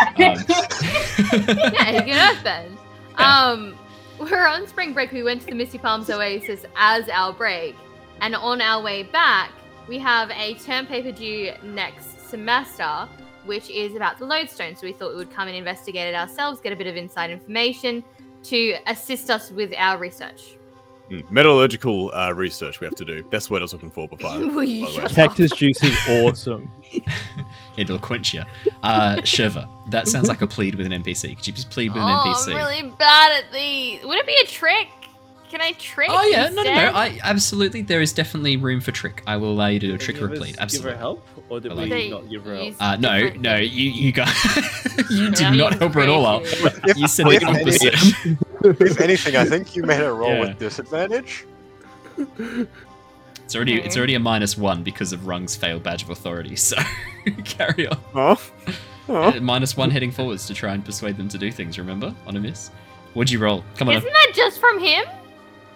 Um, 0.00 0.16
yeah, 0.18 1.92
he 1.92 2.10
can 2.10 2.36
earthbend. 2.36 2.78
Um, 3.16 3.78
we're 4.18 4.46
on 4.46 4.66
spring 4.66 4.92
break. 4.92 5.12
We 5.12 5.22
went 5.22 5.40
to 5.42 5.46
the 5.46 5.54
Misty 5.54 5.78
Palms 5.78 6.10
Oasis 6.10 6.64
as 6.76 7.08
our 7.08 7.32
break, 7.32 7.76
and 8.20 8.34
on 8.34 8.60
our 8.60 8.82
way 8.82 9.02
back, 9.02 9.52
we 9.88 9.98
have 9.98 10.30
a 10.30 10.54
term 10.54 10.86
paper 10.86 11.12
due 11.12 11.52
next 11.62 12.28
semester, 12.28 13.08
which 13.44 13.68
is 13.70 13.96
about 13.96 14.18
the 14.18 14.26
lodestone. 14.26 14.76
So 14.76 14.86
we 14.86 14.92
thought 14.92 15.10
we 15.10 15.16
would 15.16 15.32
come 15.32 15.48
and 15.48 15.56
investigate 15.56 16.06
it 16.06 16.14
ourselves, 16.14 16.60
get 16.60 16.72
a 16.72 16.76
bit 16.76 16.86
of 16.86 16.96
inside 16.96 17.30
information 17.30 18.04
to 18.44 18.76
assist 18.86 19.30
us 19.30 19.50
with 19.50 19.72
our 19.76 19.98
research. 19.98 20.56
Mm, 21.10 21.28
Metallurgical 21.30 22.12
uh, 22.14 22.32
research 22.32 22.80
we 22.80 22.86
have 22.86 22.94
to 22.96 23.04
do. 23.04 23.24
That's 23.30 23.50
what 23.50 23.60
I 23.60 23.64
was 23.64 23.72
looking 23.72 23.90
for 23.90 24.06
before. 24.08 24.30
Will 24.38 24.62
you 24.64 24.84
by 24.86 24.92
the 24.92 24.96
way. 24.98 25.02
shut 25.02 25.04
up? 25.04 25.10
Cactus 25.12 25.50
juice 25.52 25.82
is 25.82 25.98
awesome. 26.08 26.70
It'll 27.76 27.98
quench 27.98 28.32
you. 28.34 28.42
Uh, 28.82 29.16
Shurva, 29.22 29.68
that 29.90 30.06
sounds 30.08 30.28
like 30.28 30.42
a 30.42 30.46
plead 30.46 30.74
with 30.76 30.86
an 30.86 30.92
NPC. 31.02 31.36
Could 31.36 31.46
you 31.46 31.52
just 31.52 31.70
plead 31.70 31.92
with 31.92 32.02
an 32.02 32.08
Oh, 32.08 32.22
NPC? 32.34 32.48
I'm 32.50 32.56
really 32.56 32.94
bad 32.96 33.42
at 33.44 33.52
these. 33.52 34.04
Would 34.04 34.18
it 34.18 34.26
be 34.26 34.36
a 34.42 34.46
trick? 34.46 34.88
Can 35.50 35.60
I 35.60 35.72
trick? 35.72 36.08
Oh 36.10 36.22
yeah, 36.26 36.48
no, 36.50 36.62
no, 36.62 36.74
no. 36.74 36.92
I 36.94 37.18
absolutely. 37.24 37.82
There 37.82 38.00
is 38.00 38.12
definitely 38.12 38.56
room 38.56 38.80
for 38.80 38.92
trick. 38.92 39.22
I 39.26 39.36
will 39.36 39.50
allow 39.52 39.66
you 39.66 39.80
to 39.80 39.86
do 39.88 39.94
a 39.94 39.98
trick 39.98 40.22
or 40.22 40.26
a 40.26 40.28
Give 40.28 40.42
us- 40.42 40.54
plead. 40.56 40.70
Give 40.70 40.82
her 40.84 40.96
help, 40.96 41.26
or 41.48 41.58
did 41.58 41.72
Hello. 41.72 41.82
we 41.82 41.88
They 41.88 42.08
not 42.10 42.30
give 42.30 42.44
her 42.44 42.54
help? 42.54 42.74
Uh, 42.80 42.96
no, 42.96 43.30
no, 43.30 43.56
you 43.56 43.90
you 43.90 44.12
got 44.12 44.28
you 45.10 45.24
Yeah, 45.24 45.30
did 45.30 45.58
not 45.58 45.72
he's 45.72 45.80
help 45.80 45.94
her 45.94 46.00
at 46.02 46.08
all 46.08 46.24
out. 46.24 46.44
crazy. 46.44 47.00
You 47.00 47.08
said 47.08 47.26
If 47.26 47.40
the 47.40 47.46
anything- 47.48 47.88
opposite. 47.94 48.80
if 48.80 49.00
anything, 49.00 49.36
I 49.36 49.44
think 49.44 49.74
you 49.74 49.82
made 49.82 50.00
a 50.00 50.12
roll 50.12 50.30
Yeah. 50.34 50.40
with 50.40 50.58
disadvantage. 50.60 51.44
It's 53.44 53.56
already 53.56 53.80
it's 53.80 53.96
already 53.96 54.14
a 54.14 54.20
minus 54.20 54.56
one 54.56 54.84
because 54.84 55.12
of 55.12 55.26
Rung's 55.26 55.56
failed 55.56 55.82
badge 55.82 56.02
of 56.04 56.10
authority. 56.10 56.54
So 56.56 56.76
carry 57.44 57.88
on. 57.88 57.98
Huh? 58.12 58.36
Huh? 59.08 59.12
Uh, 59.36 59.40
minus 59.40 59.76
one 59.76 59.90
heading 59.90 60.12
forwards 60.12 60.46
to 60.46 60.54
try 60.54 60.72
and 60.74 60.84
persuade 60.84 61.16
them 61.16 61.28
to 61.28 61.38
do 61.38 61.50
things. 61.50 61.76
Remember 61.78 62.14
on 62.26 62.36
a 62.36 62.40
miss. 62.40 62.68
What'd 63.14 63.32
you 63.32 63.40
roll? 63.40 63.64
Come 63.76 63.88
on. 63.88 63.96
Isn't 63.96 64.12
that 64.12 64.32
just 64.36 64.60
from 64.60 64.78
him? 64.78 65.04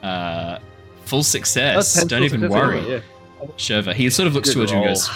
Uh, 0.04 0.58
full 1.04 1.22
success. 1.22 1.94
pencil 1.94 2.08
Don't 2.08 2.24
even 2.24 2.40
success, 2.40 2.60
worry. 2.60 2.90
yeah. 2.90 3.00
Shurva. 3.56 3.94
He 3.94 4.08
sort 4.10 4.26
of 4.26 4.34
looks 4.34 4.50
Good 4.50 4.68
towards 4.68 4.72
you 4.72 4.78
and 4.78 4.86
roll. 4.86 4.94
goes, 4.96 5.10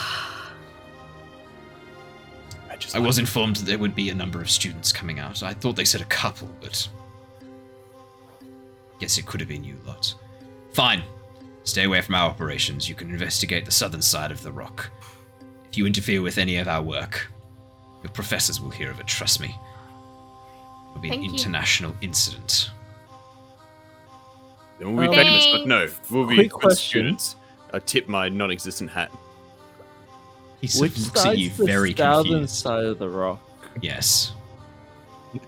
just 2.78 2.96
I 2.96 2.98
was 2.98 3.18
informed 3.18 3.56
that 3.56 3.66
there 3.66 3.78
would 3.78 3.94
be 3.94 4.08
a 4.10 4.14
number 4.14 4.40
of 4.40 4.50
students 4.50 4.92
coming 4.92 5.18
out. 5.18 5.42
I 5.42 5.52
thought 5.52 5.76
they 5.76 5.84
said 5.84 6.00
a 6.00 6.06
couple, 6.06 6.48
but. 6.60 6.88
Guess 9.00 9.18
it 9.18 9.26
could 9.26 9.40
have 9.40 9.48
been 9.48 9.64
you 9.64 9.76
lot. 9.86 10.14
Fine. 10.72 11.02
Stay 11.64 11.84
away 11.84 12.00
from 12.00 12.14
our 12.14 12.28
operations. 12.30 12.88
You 12.88 12.94
can 12.94 13.10
investigate 13.10 13.64
the 13.64 13.70
southern 13.70 14.02
side 14.02 14.30
of 14.30 14.42
the 14.42 14.50
rock. 14.50 14.90
If 15.70 15.76
you 15.76 15.86
interfere 15.86 16.22
with 16.22 16.38
any 16.38 16.56
of 16.56 16.66
our 16.66 16.82
work, 16.82 17.30
your 18.02 18.10
professors 18.12 18.60
will 18.60 18.70
hear 18.70 18.90
of 18.90 19.00
it, 19.00 19.06
trust 19.06 19.40
me. 19.40 19.54
It'll 20.90 21.02
be 21.02 21.10
Thank 21.10 21.24
an 21.24 21.24
you. 21.26 21.34
international 21.34 21.94
incident. 22.00 22.70
Then 24.78 24.94
we'll 24.96 25.10
be 25.10 25.16
Um, 25.18 25.24
famous, 25.24 25.46
but 25.52 25.66
no, 25.66 25.88
we'll 26.10 26.26
be 26.26 26.34
quick 26.36 26.50
good 26.50 26.60
question. 26.60 26.78
students. 26.88 27.36
I 27.72 27.78
tip 27.80 28.08
my 28.08 28.28
non-existent 28.28 28.90
hat. 28.90 29.10
He 30.60 30.66
sort 30.66 30.90
Which 30.90 30.98
of 30.98 31.04
looks 31.06 31.16
at 31.20 31.22
side's 31.22 31.40
you 31.40 31.50
the 31.50 31.64
very 31.66 31.94
southern 31.94 32.24
confused. 32.32 32.54
side 32.54 32.84
of 32.84 32.98
the 32.98 33.08
rock? 33.08 33.40
Yes. 33.80 34.32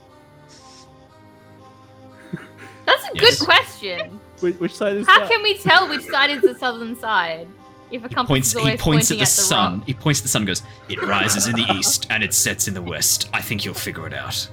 That's 2.86 3.02
a 3.04 3.10
Yes. 3.14 3.38
good 3.38 3.44
question. 3.46 4.20
Which, 4.40 4.56
which 4.56 4.74
side 4.74 4.96
is 4.96 5.06
How 5.06 5.20
that? 5.20 5.30
can 5.30 5.42
we 5.42 5.56
tell 5.58 5.88
which 5.88 6.02
side 6.06 6.30
is 6.30 6.42
the 6.42 6.54
southern 6.58 6.98
side? 6.98 7.46
If 7.90 8.04
a 8.04 8.08
He 8.08 8.14
compass 8.14 8.28
points, 8.30 8.46
is 8.48 8.52
he 8.54 8.58
always 8.60 8.80
points 8.80 9.10
at 9.10 9.14
pointing 9.14 9.18
the, 9.18 9.20
the 9.24 9.26
sun. 9.26 9.78
rock. 9.78 9.86
He 9.86 9.94
points 9.94 10.20
at 10.20 10.22
the 10.22 10.28
sun 10.28 10.42
and 10.42 10.46
goes, 10.46 10.62
It 10.88 11.02
rises 11.02 11.46
in 11.48 11.56
the 11.56 11.66
east 11.74 12.06
and 12.10 12.22
it 12.22 12.32
sets 12.32 12.68
in 12.68 12.74
the 12.74 12.82
west. 12.82 13.28
I 13.32 13.40
think 13.42 13.64
you'll 13.64 13.74
figure 13.74 14.06
it 14.06 14.14
out. 14.14 14.48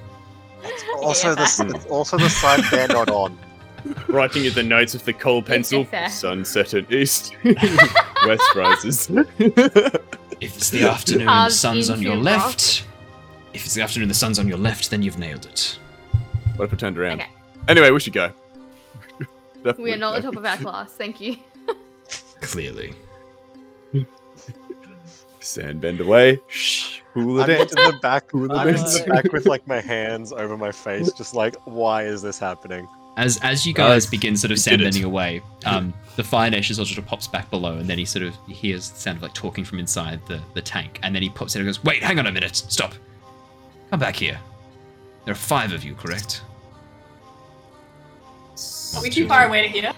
Also, 1.00 1.34
the 1.36 1.42
it's 1.42 1.86
also 1.86 2.18
the 2.18 2.28
side 2.28 2.60
they're 2.70 2.88
not 2.88 3.08
on. 3.10 3.38
Writing 4.08 4.44
in 4.44 4.52
the 4.54 4.62
notes 4.62 4.94
with 4.94 5.04
the 5.04 5.12
coal 5.12 5.42
pencil. 5.42 5.86
Sunset 6.10 6.74
at 6.74 6.92
east. 6.92 7.34
West 7.44 8.54
rises. 8.54 9.10
If 9.10 10.56
it's 10.56 10.70
the 10.70 10.84
afternoon 10.84 11.28
and 11.28 11.50
the 11.50 11.54
sun's 11.54 11.90
on 11.90 12.00
your 12.00 12.16
rock. 12.16 12.24
left, 12.24 12.86
if 13.52 13.64
it's 13.64 13.74
the 13.74 13.82
afternoon 13.82 14.04
and 14.04 14.10
the 14.10 14.14
sun's 14.14 14.38
on 14.38 14.48
your 14.48 14.58
left, 14.58 14.90
then 14.90 15.02
you've 15.02 15.18
nailed 15.18 15.46
it. 15.46 15.78
what 16.56 16.66
if 16.66 16.72
I 16.72 16.76
turned 16.76 16.98
around? 16.98 17.20
Okay. 17.20 17.30
Anyway, 17.68 17.90
we 17.90 18.00
should 18.00 18.12
go. 18.12 18.32
We 19.78 19.92
are 19.92 19.96
not 19.96 20.14
the 20.14 20.22
top 20.22 20.36
of 20.36 20.44
our 20.44 20.56
class. 20.56 20.92
Thank 20.92 21.20
you. 21.20 21.36
Clearly. 22.40 22.94
Sand 25.40 25.80
bend 25.80 26.00
away. 26.00 26.40
Shh. 26.48 27.00
Cool 27.14 27.42
I'm 27.42 27.50
it 27.50 27.60
into 27.60 27.74
the 27.74 27.98
back. 28.00 28.30
Who 28.30 28.44
are 28.44 28.48
the 28.48 28.54
I'm 28.54 28.68
into 28.68 28.82
the 28.82 29.04
back 29.08 29.32
with 29.32 29.46
like 29.46 29.66
my 29.66 29.80
hands 29.80 30.32
over 30.32 30.56
my 30.56 30.70
face, 30.70 31.10
just 31.12 31.34
like, 31.34 31.56
why 31.64 32.04
is 32.04 32.22
this 32.22 32.38
happening? 32.38 32.86
As 33.18 33.36
as 33.42 33.66
you 33.66 33.74
guys 33.74 34.06
Uh, 34.06 34.10
begin 34.10 34.36
sort 34.36 34.52
of 34.52 34.58
you 34.58 34.76
did 34.76 34.80
sandbending 34.94 35.04
away, 35.04 35.42
um, 35.66 35.92
the 36.16 36.22
fire 36.24 36.48
nation 36.50 36.74
sort 36.76 36.96
of 36.96 37.04
pops 37.04 37.26
back 37.26 37.50
below, 37.50 37.72
and 37.76 37.86
then 37.90 37.98
he 37.98 38.04
sort 38.04 38.24
of 38.24 38.34
he 38.46 38.54
hears 38.54 38.88
the 38.90 38.98
sound 38.98 39.16
of 39.16 39.22
like 39.22 39.34
talking 39.34 39.64
from 39.64 39.78
inside 39.80 40.20
the, 40.28 40.40
the 40.54 40.62
tank, 40.62 41.00
and 41.02 41.14
then 41.14 41.22
he 41.22 41.28
pops 41.28 41.54
in 41.56 41.60
and 41.60 41.68
goes, 41.68 41.82
"Wait, 41.84 42.02
hang 42.02 42.18
on 42.20 42.26
a 42.26 42.32
minute, 42.32 42.54
stop, 42.56 42.94
come 43.90 43.98
back 44.00 44.14
here. 44.16 44.38
There 45.24 45.32
are 45.32 45.34
five 45.34 45.72
of 45.72 45.84
you, 45.84 45.94
correct?" 45.94 46.42
Are 48.96 49.02
we 49.02 49.10
too 49.10 49.28
far 49.28 49.46
away 49.46 49.62
to 49.62 49.68
hear? 49.68 49.92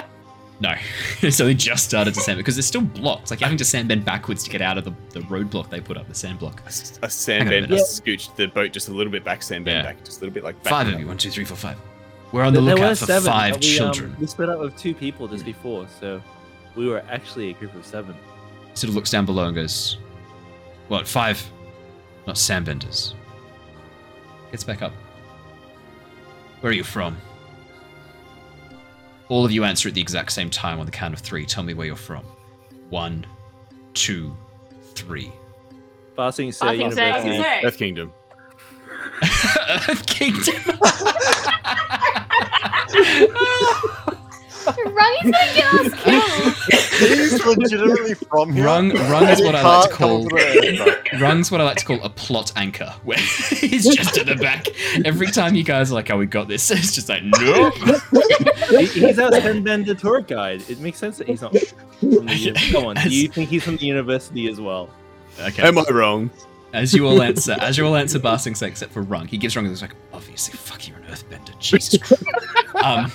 No, 0.61 0.75
so 1.31 1.45
they 1.47 1.55
just 1.55 1.85
started 1.87 2.13
to 2.15 2.21
sand 2.21 2.37
because 2.39 2.57
they're 2.57 2.63
still 2.63 2.83
blocks. 2.83 3.31
Like 3.31 3.41
you're 3.41 3.47
having 3.47 3.59
to 3.59 3.65
sandbend 3.65 4.05
backwards 4.05 4.43
to 4.45 4.51
get 4.51 4.61
out 4.61 4.77
of 4.77 4.85
the, 4.85 4.93
the 5.11 5.21
roadblock 5.21 5.71
they 5.71 5.81
put 5.81 5.97
up, 5.97 6.07
the 6.09 6.15
sand 6.15 6.39
block. 6.39 6.63
A 6.67 6.71
sand 7.09 7.45
Hang 7.45 7.47
a 7.49 7.51
bend. 7.51 7.71
minute. 7.71 7.85
Scooched 7.87 8.37
the 8.37 8.47
boat 8.49 8.73
just 8.73 8.89
a 8.89 8.93
little 8.93 9.11
bit 9.13 9.25
back. 9.25 9.43
Sand 9.43 9.65
bend 9.65 9.77
Yeah. 9.79 9.83
back. 9.93 10.05
Just 10.05 10.19
a 10.19 10.21
little 10.21 10.35
bit 10.35 10.45
like 10.45 10.63
back 10.63 10.71
Five 10.71 10.89
of 10.89 11.01
you, 11.01 11.07
one, 11.07 11.17
two, 11.17 11.31
three, 11.31 11.45
four, 11.45 11.57
five. 11.57 11.77
We're 12.33 12.45
on 12.45 12.53
the 12.53 12.61
There 12.61 12.77
lookout 12.77 12.99
for 12.99 13.07
seven, 13.07 13.31
five 13.31 13.55
but 13.55 13.63
we, 13.63 13.79
um, 13.81 13.93
children. 13.93 14.17
we 14.21 14.27
split 14.27 14.49
up 14.49 14.61
with 14.61 14.77
two 14.77 14.95
people 14.95 15.27
just 15.27 15.45
before, 15.45 15.87
so 15.99 16.23
we 16.77 16.89
were 16.89 17.03
actually 17.11 17.51
a 17.51 17.55
group 17.55 17.75
of 17.75 17.85
seven. 17.85 18.15
Sort 18.75 18.89
of 18.89 18.95
looks 18.95 19.11
down 19.11 19.27
below 19.27 19.47
and 19.47 19.55
goes, 19.57 19.99
"What? 20.89 21.09
Five? 21.09 21.45
Not 22.27 22.37
sandbenders." 22.37 23.15
Gets 24.53 24.65
back 24.65 24.83
up. 24.83 24.93
Where 26.61 26.71
are 26.71 26.75
you 26.75 26.85
from? 26.85 27.17
All 29.29 29.45
of 29.45 29.53
you 29.53 29.65
answer 29.65 29.89
at 29.89 29.95
the 29.95 30.01
exact 30.01 30.33
same 30.33 30.51
time 30.51 30.79
on 30.81 30.87
the 30.87 30.93
count 30.93 31.15
of 31.15 31.21
three. 31.21 31.47
Tell 31.47 31.63
me 31.63 31.75
where 31.75 31.87
you're 31.87 31.97
from. 31.97 32.25
One, 32.91 33.25
two, 33.95 34.37
three. 34.95 35.33
Passing 36.17 36.53
Sir 36.53 36.67
Passing 36.67 36.81
University. 36.81 37.43
Say. 37.43 37.63
Earth 37.65 37.79
Kingdom. 37.79 38.13
Earth 39.89 40.07
Kingdom. 40.07 40.55
Rung's 44.87 45.23
gonna 45.23 45.55
get 45.55 45.65
us 45.75 45.95
killed. 45.95 46.55
He's 47.19 47.45
legitimately 47.47 48.15
from 48.15 48.53
here. 48.53 48.65
Rung, 48.65 48.91
rung 49.11 49.27
is 49.29 49.41
what 49.41 49.55
I 49.55 49.63
like 49.63 49.89
to 49.91 49.97
call. 49.97 50.25
to 50.29 50.29
the. 50.29 51.19
Rung's 51.19 51.51
what 51.51 51.61
I 51.63 51.65
like 51.65 51.79
to 51.79 51.85
call 51.87 52.03
a 52.03 52.11
plot 52.11 52.53
anchor, 52.57 52.95
where 53.03 53.17
he's 53.51 53.89
just 53.89 54.19
at 54.19 54.27
the 54.27 54.37
back. 54.37 54.67
Every 55.07 55.29
time 55.29 55.55
you 55.55 55.65
guys 55.65 55.91
are 55.91 55.95
like, 55.95 56.11
"Oh, 56.11 56.19
we 56.19 56.27
got 56.27 56.47
this," 56.47 56.71
it's 56.71 56.95
just 56.95 57.09
like, 57.09 57.23
"Nope." 57.25 57.75
He- 58.69 58.85
he's 58.87 59.19
our 59.19 59.31
ten-bender 59.31 59.95
tour 59.95 60.21
guide. 60.21 60.63
It 60.69 60.79
makes 60.81 60.99
sense 60.99 61.17
that 61.19 61.27
he's 61.27 61.41
not 61.41 61.57
from 61.99 62.27
the 62.27 62.37
uni- 62.37 62.71
Come 62.71 62.85
on, 62.87 62.97
do 62.97 63.09
you 63.09 63.29
think 63.29 63.49
he's 63.49 63.65
from 63.65 63.77
the 63.79 63.87
university 63.87 64.49
as 64.49 64.61
well? 64.61 64.91
Okay. 65.41 65.67
Am 65.67 65.79
I 65.79 65.85
wrong? 65.91 66.31
As 66.75 66.93
you 66.95 67.07
all 67.09 67.21
answer, 67.23 67.57
as 67.61 67.79
you 67.79 67.87
all 67.87 67.97
answer 67.97 68.19
Ba 68.21 68.39
Sing 68.39 68.55
Se 68.55 68.67
except 68.69 68.93
for 68.93 69.03
Rung, 69.03 69.27
he 69.27 69.39
gives 69.39 69.57
Rung 69.57 69.67
this 69.69 69.81
like, 69.83 69.97
obviously, 70.13 70.55
fuck, 70.57 70.87
you're 70.87 70.99
an 70.99 71.00
earthbender, 71.11 71.59
Jesus 71.59 72.01
Christ. 72.03 72.25
um, 72.85 73.11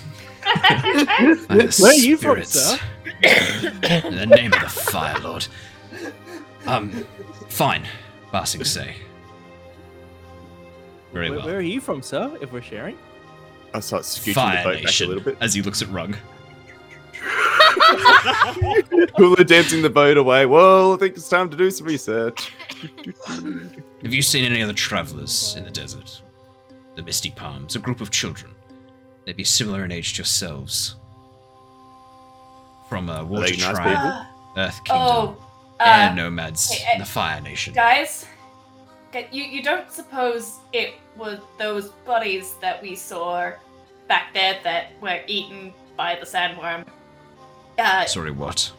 Where 1.79 1.91
are 1.91 1.93
you 1.93 2.17
from, 2.17 2.43
sir? 2.43 2.77
In 3.23 4.15
the 4.15 4.25
name 4.27 4.53
of 4.53 4.61
the 4.61 4.69
Fire 4.69 5.19
Lord. 5.19 5.47
Um, 6.67 6.91
fine. 7.49 7.85
Passing 8.31 8.63
say. 8.63 8.95
Very 11.13 11.29
Where, 11.29 11.39
well. 11.39 11.47
where 11.47 11.57
are 11.57 11.61
you 11.61 11.79
from, 11.79 12.01
sir? 12.01 12.37
If 12.41 12.51
we're 12.51 12.61
sharing. 12.61 12.97
I 13.73 13.79
start 13.79 14.03
scooching 14.03 14.33
Fire 14.33 14.57
the 14.57 14.63
boat 14.63 14.73
back 14.73 14.81
a 14.81 14.85
Nation. 14.85 15.07
little 15.07 15.23
bit. 15.23 15.37
As 15.41 15.53
he 15.53 15.61
looks 15.61 15.81
at 15.81 15.89
Rung. 15.89 16.15
Hula 19.15 19.43
dancing 19.43 19.81
the 19.81 19.89
boat 19.89 20.17
away. 20.17 20.45
Well, 20.45 20.93
I 20.93 20.97
think 20.97 21.15
it's 21.15 21.29
time 21.29 21.49
to 21.49 21.57
do 21.57 21.71
some 21.71 21.87
research. 21.87 22.51
Have 23.27 24.13
you 24.13 24.21
seen 24.21 24.43
any 24.43 24.61
other 24.61 24.73
travelers 24.73 25.55
in 25.55 25.63
the 25.63 25.71
desert? 25.71 26.21
The 26.95 27.03
Misty 27.03 27.31
Palms, 27.31 27.75
a 27.75 27.79
group 27.79 28.01
of 28.01 28.09
children. 28.11 28.53
Maybe 29.25 29.43
similar 29.43 29.83
in 29.85 29.91
age 29.91 30.13
to 30.13 30.19
yourselves. 30.19 30.95
From 32.89 33.09
a 33.09 33.23
water 33.25 33.47
they 33.47 33.57
nice 33.57 33.69
tribe, 33.71 33.97
Uh, 33.97 34.25
Earth 34.57 34.83
Kingdom, 34.83 35.07
oh, 35.07 35.37
air 35.79 36.09
uh, 36.11 36.13
nomads, 36.13 36.71
hey, 36.71 36.83
hey, 36.85 36.99
the 36.99 37.05
Fire 37.05 37.41
Nation. 37.41 37.73
guys, 37.73 38.25
you 39.31 39.43
you 39.43 39.63
don't 39.63 39.91
suppose 39.91 40.59
it 40.71 40.93
was 41.17 41.39
those 41.57 41.89
bodies 42.05 42.53
that 42.61 42.81
we 42.81 42.95
saw 42.95 43.51
back 44.07 44.33
there 44.33 44.59
that 44.63 44.91
were 45.01 45.19
eaten 45.27 45.73
by 45.97 46.15
the 46.15 46.25
sandworm? 46.25 46.85
Uh, 47.79 48.05
Sorry, 48.05 48.31
what? 48.31 48.71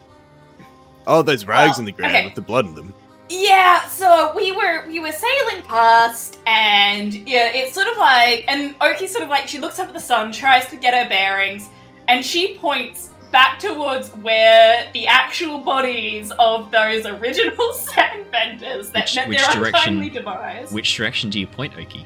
Oh, 1.05 1.21
those 1.21 1.45
rags 1.45 1.71
Well, 1.71 1.79
in 1.79 1.85
the 1.85 1.91
ground 1.91 2.15
okay. 2.15 2.25
with 2.25 2.35
the 2.35 2.41
blood 2.41 2.65
in 2.65 2.73
them. 2.75 2.93
Yeah, 3.29 3.85
so 3.87 4.31
we 4.35 4.51
were 4.53 4.85
we 4.87 4.99
were 5.01 5.11
sailing 5.11 5.61
past, 5.63 6.39
and 6.47 7.13
yeah, 7.13 7.51
it's 7.53 7.73
sort 7.73 7.87
of 7.87 7.97
like, 7.97 8.45
and 8.47 8.73
Oki 8.79 9.05
sort 9.07 9.23
of 9.23 9.29
like 9.29 9.47
she 9.47 9.59
looks 9.59 9.79
up 9.79 9.87
at 9.89 9.93
the 9.93 9.99
sun, 9.99 10.31
tries 10.31 10.67
to 10.69 10.77
get 10.77 10.93
her 10.93 11.09
bearings, 11.09 11.67
and 12.07 12.25
she 12.25 12.57
points 12.57 13.09
back 13.33 13.59
towards 13.59 14.09
where 14.17 14.89
the 14.93 15.05
actual 15.07 15.57
bodies 15.57 16.31
of 16.39 16.71
those 16.71 17.05
original 17.05 17.53
sandbenders 17.73 18.91
that 18.93 19.03
Which- 19.03 19.15
met 19.17 19.27
which 19.27 19.37
their 19.39 19.51
direction- 19.55 19.93
untimely 19.97 20.09
demise. 20.09 20.71
Which 20.71 20.95
direction 20.95 21.29
do 21.29 21.37
you 21.39 21.47
point, 21.47 21.73
Oki? 21.77 22.05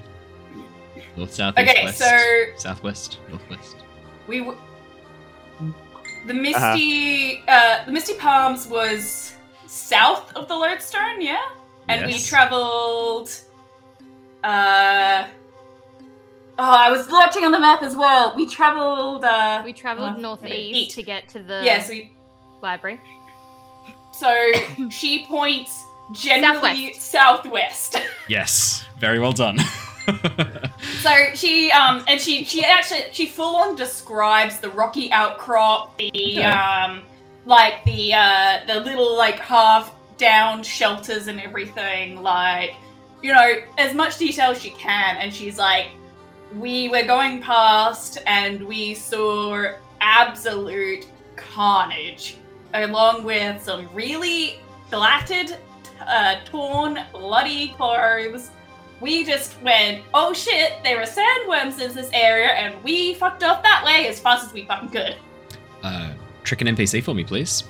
North, 1.16 1.34
south, 1.36 1.56
Okay, 1.60 1.84
east, 1.84 1.84
west, 1.84 2.00
so- 2.00 2.44
southwest, 2.58 3.20
northwest. 3.30 3.76
we 4.28 4.40
w- 4.40 4.58
the 6.26 6.34
misty 6.34 7.44
uh 7.48 7.84
the 7.86 7.92
misty 7.92 8.14
palms 8.16 8.68
was 8.68 9.34
south 9.72 10.36
of 10.36 10.50
the 10.50 10.54
lodestone 10.54 11.22
yeah 11.22 11.40
and 11.88 12.06
we 12.06 12.20
traveled 12.20 13.30
uh 14.44 15.26
oh 16.60 16.76
i 16.86 16.92
was 16.92 17.08
watching 17.10 17.46
on 17.46 17.54
the 17.54 17.60
map 17.60 17.82
as 17.82 17.96
well 17.96 18.34
we 18.36 18.46
traveled 18.46 19.24
uh 19.24 19.62
We 19.64 19.72
traveled 19.72 20.16
uh, 20.16 20.18
northeast 20.18 20.76
east. 20.76 20.96
to 20.96 21.04
get 21.04 21.30
to 21.30 21.40
the 21.42 21.62
yes 21.64 21.88
we 21.88 22.12
library. 22.62 23.00
so 24.12 24.30
she 24.90 25.26
points 25.26 25.86
generally 26.12 26.94
southwest. 26.94 27.96
Yes, 28.28 28.86
very 29.00 29.20
well 29.20 29.32
done. 29.34 29.58
So 31.02 31.12
she 31.36 31.72
um 31.72 32.04
and 32.08 32.20
she 32.20 32.44
she 32.44 32.64
actually 32.66 33.06
she 33.14 33.26
full 33.28 33.56
on 33.56 33.76
describes 33.76 34.60
the 34.60 34.70
rocky 34.70 35.12
outcrop, 35.12 35.98
the 35.98 36.10
Okay. 36.10 36.44
um 36.44 37.04
like 37.46 37.84
the 37.86 38.14
uh 38.14 38.60
the 38.68 38.80
little 38.80 39.18
like 39.18 39.40
half 39.40 39.94
down 40.18 40.64
shelters 40.64 41.28
and 41.28 41.40
everything, 41.40 42.22
like 42.22 42.76
you 43.22 43.34
know, 43.34 43.54
as 43.78 43.94
much 43.94 44.18
detail 44.18 44.52
as 44.52 44.62
she 44.62 44.72
can, 44.72 45.18
and 45.18 45.34
she's 45.34 45.58
like, 45.58 45.90
We 46.56 46.90
were 46.90 47.04
going 47.04 47.42
past 47.42 48.18
and 48.26 48.64
we 48.68 48.94
saw 48.96 49.74
absolute 50.02 51.08
carnage, 51.36 52.38
along 52.74 53.24
with 53.24 53.62
some 53.64 53.90
really 53.94 54.60
blatted, 54.90 55.58
uh, 56.06 56.36
torn, 56.46 57.00
bloody 57.14 57.70
clothes 57.78 58.52
we 59.02 59.26
just 59.26 59.62
went, 59.64 60.04
oh 60.14 60.32
shit, 60.32 60.74
there 60.84 61.02
are 61.02 61.06
sandworms 61.06 61.82
in 61.82 61.94
this 61.94 62.10
area, 62.14 62.50
and 62.50 62.82
we 62.84 63.16
fucked 63.16 63.44
off 63.44 63.64
that 63.64 63.84
way 63.84 64.08
as 64.08 64.20
fast 64.20 64.46
as 64.46 64.54
we 64.54 64.64
fucking 64.66 64.90
could. 64.90 65.16
uh, 65.84 66.14
trick 66.44 66.62
an 66.62 66.68
NPC 66.68 67.04
for 67.04 67.14
me, 67.14 67.24
please. 67.24 67.64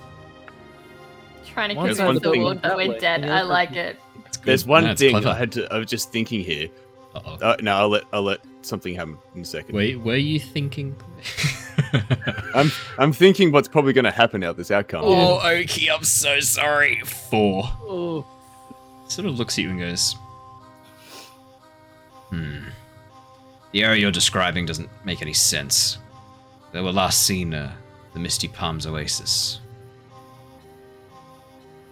Trying 1.46 1.70
to 1.70 1.76
One 1.76 1.88
convince 1.88 1.98
side 1.98 2.16
the 2.24 2.32
thing 2.32 2.44
world 2.44 2.58
that 2.62 2.64
that 2.64 2.78
we're 2.78 2.98
dead. 3.00 3.26
I 3.26 3.42
like 3.42 3.74
it. 3.76 4.00
It's 4.26 4.38
good. 4.38 4.46
There's 4.46 4.66
one 4.66 4.86
No, 4.86 4.92
it's 4.92 5.02
thing 5.02 5.12
clever. 5.12 5.30
I 5.30 5.36
had 5.36 5.52
to. 5.54 5.74
I 5.74 5.78
was 5.80 5.90
just 5.90 6.12
thinking 6.12 6.42
here. 6.42 6.70
Uh-oh. 7.14 7.38
Uh, 7.42 7.56
no, 7.62 7.76
I'll 7.76 7.90
let 7.90 8.04
I'll 8.14 8.22
let 8.22 8.40
something 8.62 8.96
happen 8.96 9.18
in 9.36 9.42
a 9.42 9.46
second. 9.46 9.76
Wait, 9.76 10.00
were 10.00 10.16
you 10.16 10.40
thinking? 10.40 10.96
I'm 12.56 12.72
I'm 12.98 13.12
thinking 13.12 13.52
what's 13.52 13.68
probably 13.68 13.92
going 13.92 14.06
to 14.06 14.12
happen 14.12 14.44
out 14.44 14.56
this 14.56 14.72
outcome. 14.72 15.02
oh, 15.04 15.40
Oki, 15.44 15.92
I'm 15.92 16.04
so 16.06 16.40
sorry. 16.40 17.02
Four. 17.06 17.64
Oh, 17.82 18.26
Sort 19.10 19.28
of 19.28 19.38
looks 19.38 19.58
at 19.60 19.64
you 19.64 19.72
and 19.72 19.80
goes, 19.80 20.16
Hmm. 22.30 22.70
The 23.74 23.84
area 23.84 24.02
you're 24.02 24.12
describing 24.12 24.66
doesn't 24.66 24.90
make 25.04 25.22
any 25.22 25.34
sense. 25.34 25.98
They 26.72 26.82
were 26.82 26.94
last 26.94 27.24
seen 27.26 27.54
uh, 27.54 27.74
the 28.14 28.20
Misty 28.20 28.48
Palms 28.48 28.86
Oasis. 28.86 29.60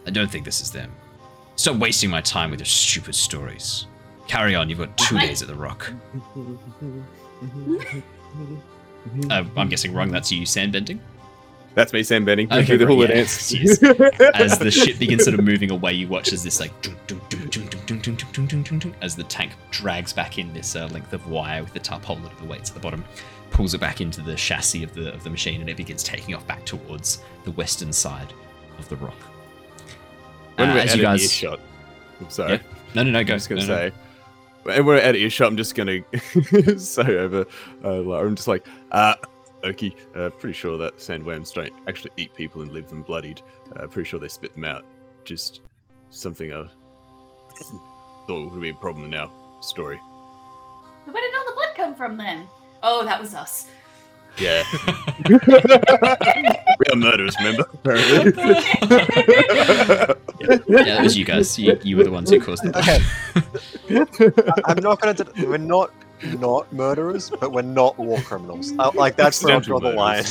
I 0.05 0.11
don't 0.11 0.29
think 0.29 0.45
this 0.45 0.61
is 0.61 0.71
them. 0.71 0.91
Stop 1.55 1.77
wasting 1.77 2.09
my 2.09 2.21
time 2.21 2.51
with 2.51 2.59
your 2.59 2.65
stupid 2.65 3.15
stories. 3.15 3.85
Carry 4.27 4.55
on, 4.55 4.69
you've 4.69 4.79
got 4.79 4.97
two 4.97 5.15
what? 5.15 5.25
days 5.25 5.41
at 5.41 5.47
the 5.47 5.55
rock. 5.55 5.91
uh, 9.29 9.43
I'm 9.57 9.69
guessing 9.69 9.93
wrong, 9.93 10.11
that's 10.11 10.31
you 10.31 10.45
sandbending? 10.45 10.99
That's 11.75 11.93
me 11.93 12.01
sandbending. 12.01 12.51
Okay, 12.51 12.77
the 12.77 12.85
whole 12.85 13.01
yeah. 13.01 13.07
dance. 13.07 13.53
as 14.33 14.59
the 14.59 14.71
ship 14.71 14.99
begins 14.99 15.23
sort 15.23 15.37
of 15.37 15.45
moving 15.45 15.71
away, 15.71 15.93
you 15.93 16.07
watch 16.07 16.33
as 16.33 16.43
this 16.43 16.59
like 16.59 16.71
as 19.01 19.15
the 19.15 19.25
tank 19.27 19.51
drags 19.71 20.11
back 20.11 20.37
in 20.37 20.51
this 20.53 20.75
uh, 20.75 20.87
length 20.87 21.13
of 21.13 21.27
wire 21.29 21.63
with 21.63 21.73
the 21.73 21.79
tarpaulin 21.79 22.25
of 22.25 22.39
the 22.39 22.45
weights 22.45 22.69
at 22.69 22.75
the 22.75 22.81
bottom 22.81 23.05
pulls 23.51 23.73
it 23.73 23.79
back 23.81 24.01
into 24.01 24.21
the 24.21 24.35
chassis 24.35 24.83
of 24.83 24.93
the 24.93 25.13
of 25.13 25.23
the 25.23 25.29
machine, 25.29 25.61
and 25.61 25.69
it 25.69 25.77
begins 25.77 26.03
taking 26.03 26.35
off 26.35 26.45
back 26.47 26.65
towards 26.65 27.21
the 27.43 27.51
western 27.51 27.91
side 27.93 28.33
of 28.77 28.87
the 28.89 28.95
rock. 28.97 29.13
when 30.55 30.69
Uh, 30.69 30.73
we're 30.75 30.79
as 30.81 30.91
at 30.91 30.97
you 30.97 31.03
an 31.05 31.11
guys, 31.11 31.23
earshot. 31.23 31.59
I'm 32.21 32.29
sorry. 32.29 32.51
Yeah. 32.53 32.59
no, 32.95 33.03
no, 33.03 33.11
no, 33.11 33.23
go. 33.23 33.33
I'm 33.33 33.37
just 33.39 33.49
gonna 33.49 33.61
No, 33.61 33.67
no. 33.67 33.89
say, 33.89 33.93
when 34.63 34.85
we're 34.85 34.97
at 34.97 35.15
earshot, 35.15 35.47
I'm 35.47 35.57
just 35.57 35.75
gonna 35.75 35.99
say 36.77 37.17
over 37.17 37.45
uh, 37.83 37.93
Lara, 38.01 38.27
I'm 38.27 38.35
just 38.35 38.47
like, 38.47 38.67
uh, 38.91 39.15
Oki, 39.63 39.95
uh, 40.15 40.29
pretty 40.29 40.53
sure 40.53 40.77
that 40.77 40.97
sandworms 40.97 41.53
don't 41.53 41.73
actually 41.87 42.11
eat 42.17 42.33
people 42.35 42.61
and 42.61 42.71
leave 42.71 42.87
them 42.87 43.01
bloodied. 43.01 43.41
Uh, 43.75 43.87
pretty 43.87 44.07
sure 44.07 44.19
they 44.19 44.27
spit 44.29 44.53
them 44.55 44.63
out. 44.65 44.85
Just 45.25 45.61
something 46.09 46.51
I 46.53 46.65
thought 48.27 48.51
would 48.51 48.61
be 48.61 48.69
a 48.69 48.73
problem 48.73 49.05
in 49.05 49.13
our 49.13 49.29
story. 49.61 49.97
Where 51.05 51.21
did 51.21 51.35
all 51.35 51.45
the 51.45 51.53
blood 51.55 51.75
come 51.75 51.95
from 51.95 52.17
then? 52.17 52.47
Oh, 52.81 53.03
that 53.05 53.21
was 53.21 53.33
us. 53.33 53.67
Yeah. 54.37 54.63
we 55.29 55.35
are 55.35 56.95
murderers, 56.95 57.35
remember? 57.39 57.69
Apparently. 57.73 58.31
yeah, 60.67 60.85
that 60.85 60.99
was 61.03 61.17
you 61.17 61.25
guys. 61.25 61.59
You, 61.59 61.77
you 61.83 61.97
were 61.97 62.05
the 62.05 62.11
ones 62.11 62.29
who 62.29 62.39
caused 62.39 62.63
it. 62.65 62.75
Okay. 62.75 63.01
I'm 64.65 64.77
not 64.81 65.01
gonna. 65.01 65.13
d 65.13 65.23
we're 65.45 65.57
not 65.57 65.91
not 66.37 66.71
murderers, 66.71 67.29
but 67.29 67.51
we're 67.51 67.61
not 67.61 67.97
war 67.97 68.21
criminals. 68.21 68.71
Uh, 68.79 68.91
like 68.93 69.15
that's 69.15 69.43
where 69.43 69.55
I'll 69.55 69.61
draw 69.61 69.79
the 69.79 69.91
line. 69.91 70.23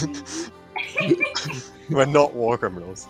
we're 1.91 2.07
not 2.07 2.35
war 2.35 2.57
criminals. 2.57 3.09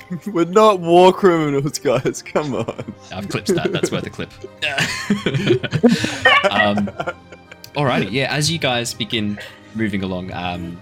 We're 0.26 0.44
not 0.44 0.80
war 0.80 1.12
criminals, 1.12 1.78
guys. 1.78 2.22
Come 2.22 2.54
on. 2.54 2.94
I've 3.12 3.28
clipped 3.28 3.48
that. 3.48 3.72
That's 3.72 3.90
worth 3.90 4.06
a 4.06 4.10
clip. 4.10 4.30
um, 6.50 6.86
alrighty, 7.74 8.10
yeah. 8.10 8.34
As 8.34 8.50
you 8.50 8.58
guys 8.58 8.94
begin 8.94 9.38
moving 9.74 10.02
along, 10.02 10.32
um, 10.32 10.80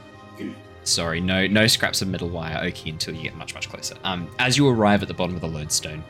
sorry, 0.84 1.20
no, 1.20 1.46
no 1.46 1.66
scraps 1.66 2.02
of 2.02 2.08
metal 2.08 2.28
wire, 2.28 2.58
Oki, 2.62 2.90
until 2.90 3.14
you 3.14 3.22
get 3.22 3.36
much, 3.36 3.54
much 3.54 3.68
closer. 3.68 3.96
Um, 4.04 4.30
as 4.38 4.56
you 4.56 4.68
arrive 4.68 5.02
at 5.02 5.08
the 5.08 5.14
bottom 5.14 5.34
of 5.34 5.40
the 5.40 5.48
lodestone, 5.48 6.02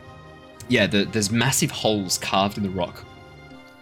yeah, 0.68 0.86
the, 0.86 1.04
there's 1.04 1.30
massive 1.30 1.70
holes 1.70 2.18
carved 2.18 2.56
in 2.56 2.62
the 2.62 2.70
rock 2.70 3.04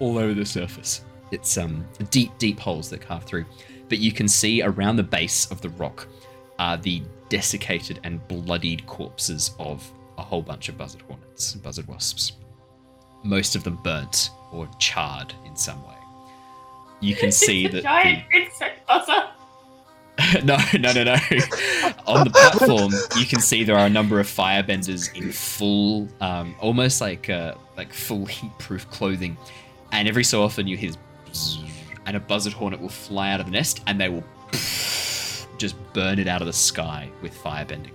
all 0.00 0.18
over 0.18 0.34
the 0.34 0.46
surface. 0.46 1.02
It's 1.30 1.58
um 1.58 1.84
deep, 2.10 2.30
deep 2.38 2.58
holes 2.58 2.88
that 2.90 3.02
carve 3.02 3.24
through, 3.24 3.44
but 3.88 3.98
you 3.98 4.12
can 4.12 4.28
see 4.28 4.62
around 4.62 4.96
the 4.96 5.02
base 5.02 5.50
of 5.50 5.60
the 5.60 5.68
rock 5.70 6.08
are 6.58 6.76
the 6.76 7.02
desiccated 7.28 8.00
and 8.04 8.26
bloodied 8.28 8.86
corpses 8.86 9.52
of 9.58 9.90
a 10.16 10.22
whole 10.22 10.42
bunch 10.42 10.68
of 10.68 10.76
buzzard 10.76 11.02
hornets 11.02 11.54
and 11.54 11.62
buzzard 11.62 11.86
wasps. 11.88 12.32
Most 13.22 13.56
of 13.56 13.64
them 13.64 13.78
burnt 13.82 14.30
or 14.52 14.68
charred 14.78 15.34
in 15.44 15.56
some 15.56 15.82
way. 15.86 15.94
You 17.00 17.14
can 17.14 17.32
see 17.46 17.66
that 17.68 17.82
giant 17.82 18.24
insect 18.32 18.86
buzzer. 18.86 19.28
no, 20.44 20.56
no, 20.78 20.92
no, 20.92 21.04
no. 21.04 21.12
On 22.06 22.24
the 22.24 22.30
platform, 22.30 22.92
you 23.16 23.26
can 23.26 23.40
see 23.40 23.62
there 23.62 23.78
are 23.78 23.86
a 23.86 23.90
number 23.90 24.18
of 24.18 24.26
firebenders 24.26 25.14
in 25.14 25.30
full, 25.30 26.08
um, 26.20 26.56
almost 26.60 27.00
like 27.00 27.30
uh, 27.30 27.54
like 27.76 27.92
full 27.92 28.26
heat-proof 28.26 28.90
clothing, 28.90 29.36
and 29.92 30.08
every 30.08 30.24
so 30.24 30.42
often 30.42 30.66
you 30.66 30.76
hear, 30.76 30.90
and 32.06 32.16
a 32.16 32.20
buzzard 32.20 32.52
hornet 32.52 32.80
will 32.80 32.88
fly 32.88 33.30
out 33.30 33.38
of 33.38 33.46
the 33.46 33.52
nest, 33.52 33.80
and 33.86 34.00
they 34.00 34.08
will 34.08 34.24
just 35.58 35.76
burn 35.92 36.18
it 36.18 36.28
out 36.28 36.40
of 36.40 36.46
the 36.46 36.52
sky 36.52 37.10
with 37.22 37.34
firebending. 37.34 37.92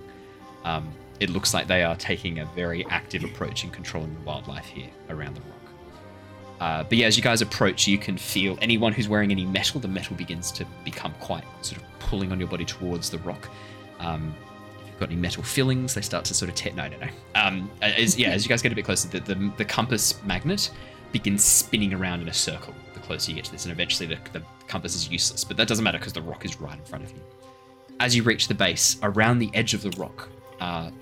Um, 0.64 0.92
it 1.20 1.30
looks 1.30 1.54
like 1.54 1.66
they 1.66 1.84
are 1.84 1.96
taking 1.96 2.40
a 2.40 2.46
very 2.46 2.84
active 2.86 3.24
approach 3.24 3.64
in 3.64 3.70
controlling 3.70 4.14
the 4.14 4.20
wildlife 4.20 4.66
here 4.66 4.90
around 5.10 5.34
the 5.36 5.40
rock. 5.42 5.50
Uh, 6.60 6.84
but 6.84 6.98
yeah, 6.98 7.06
as 7.06 7.16
you 7.16 7.22
guys 7.22 7.42
approach, 7.42 7.86
you 7.86 7.98
can 7.98 8.16
feel 8.16 8.58
anyone 8.62 8.92
who's 8.92 9.08
wearing 9.08 9.30
any 9.30 9.44
metal, 9.44 9.80
the 9.80 9.88
metal 9.88 10.16
begins 10.16 10.50
to 10.52 10.66
become 10.84 11.12
quite 11.20 11.44
sort 11.62 11.80
of 11.80 11.98
pulling 11.98 12.32
on 12.32 12.38
your 12.38 12.48
body 12.48 12.64
towards 12.64 13.10
the 13.10 13.18
rock. 13.18 13.50
Um, 13.98 14.34
if 14.80 14.88
you've 14.88 15.00
got 15.00 15.10
any 15.10 15.20
metal 15.20 15.42
fillings, 15.42 15.94
they 15.94 16.00
start 16.00 16.24
to 16.26 16.34
sort 16.34 16.48
of 16.48 16.54
te- 16.54 16.70
no, 16.70 16.88
no, 16.88 16.96
no. 16.98 17.08
Um, 17.34 17.70
as, 17.82 18.18
yeah, 18.18 18.30
as 18.30 18.44
you 18.44 18.48
guys 18.48 18.62
get 18.62 18.72
a 18.72 18.74
bit 18.74 18.84
closer, 18.84 19.08
the, 19.08 19.20
the, 19.20 19.52
the 19.56 19.64
compass 19.64 20.22
magnet 20.24 20.70
begins 21.12 21.44
spinning 21.44 21.94
around 21.94 22.22
in 22.22 22.28
a 22.28 22.32
circle 22.34 22.74
the 22.92 23.00
closer 23.00 23.30
you 23.30 23.36
get 23.36 23.44
to 23.44 23.52
this, 23.52 23.64
and 23.64 23.72
eventually 23.72 24.06
the, 24.06 24.18
the 24.32 24.42
compass 24.66 24.94
is 24.94 25.08
useless. 25.08 25.44
But 25.44 25.56
that 25.56 25.68
doesn't 25.68 25.84
matter 25.84 25.98
because 25.98 26.12
the 26.12 26.22
rock 26.22 26.44
is 26.44 26.60
right 26.60 26.78
in 26.78 26.84
front 26.84 27.04
of 27.04 27.10
you. 27.10 27.20
As 28.00 28.14
you 28.14 28.22
reach 28.22 28.48
the 28.48 28.54
base, 28.54 28.96
around 29.02 29.38
the 29.38 29.50
edge 29.54 29.74
of 29.74 29.82
the 29.82 29.90
rock, 29.98 30.28
are 30.60 30.92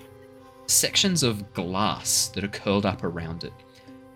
sections 0.67 1.23
of 1.23 1.53
glass 1.53 2.29
that 2.29 2.43
are 2.43 2.49
curled 2.49 2.85
up 2.85 3.03
around 3.03 3.43
it 3.43 3.53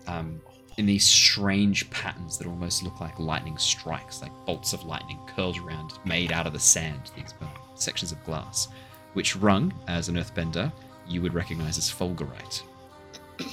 um, 0.06 0.40
in 0.78 0.86
these 0.86 1.04
strange 1.04 1.90
patterns 1.90 2.38
that 2.38 2.46
almost 2.46 2.82
look 2.82 3.00
like 3.00 3.18
lightning 3.18 3.58
strikes, 3.58 4.22
like 4.22 4.32
bolts 4.46 4.72
of 4.72 4.84
lightning 4.84 5.18
curled 5.26 5.58
around, 5.58 5.92
made 6.04 6.32
out 6.32 6.46
of 6.46 6.52
the 6.52 6.58
sand, 6.58 7.10
these 7.16 7.34
sections 7.74 8.12
of 8.12 8.24
glass, 8.24 8.68
which 9.14 9.36
Rung, 9.36 9.72
as 9.88 10.08
an 10.08 10.14
earthbender, 10.16 10.72
you 11.06 11.20
would 11.20 11.34
recognize 11.34 11.78
as 11.78 11.90
fulgurite. 11.90 12.62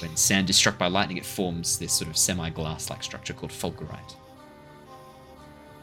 When 0.01 0.15
sand 0.15 0.49
is 0.49 0.55
struck 0.55 0.77
by 0.77 0.87
lightning, 0.87 1.17
it 1.17 1.25
forms 1.25 1.77
this 1.77 1.93
sort 1.93 2.09
of 2.09 2.17
semi 2.17 2.49
glass 2.49 2.89
like 2.89 3.03
structure 3.03 3.33
called 3.33 3.51
fulgurite. 3.51 4.15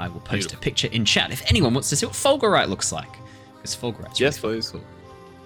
I 0.00 0.08
will 0.08 0.20
post 0.20 0.48
Beautiful. 0.48 0.58
a 0.58 0.60
picture 0.60 0.88
in 0.88 1.04
chat 1.04 1.30
if 1.30 1.48
anyone 1.48 1.74
wants 1.74 1.88
to 1.90 1.96
see 1.96 2.06
what 2.06 2.14
fulgurite 2.14 2.68
looks 2.68 2.90
like. 2.92 3.16
Because 3.62 3.76
fulgurite's 3.76 4.18
Yes, 4.20 4.42
really 4.42 4.56
please. 4.56 4.70
cool. 4.70 4.80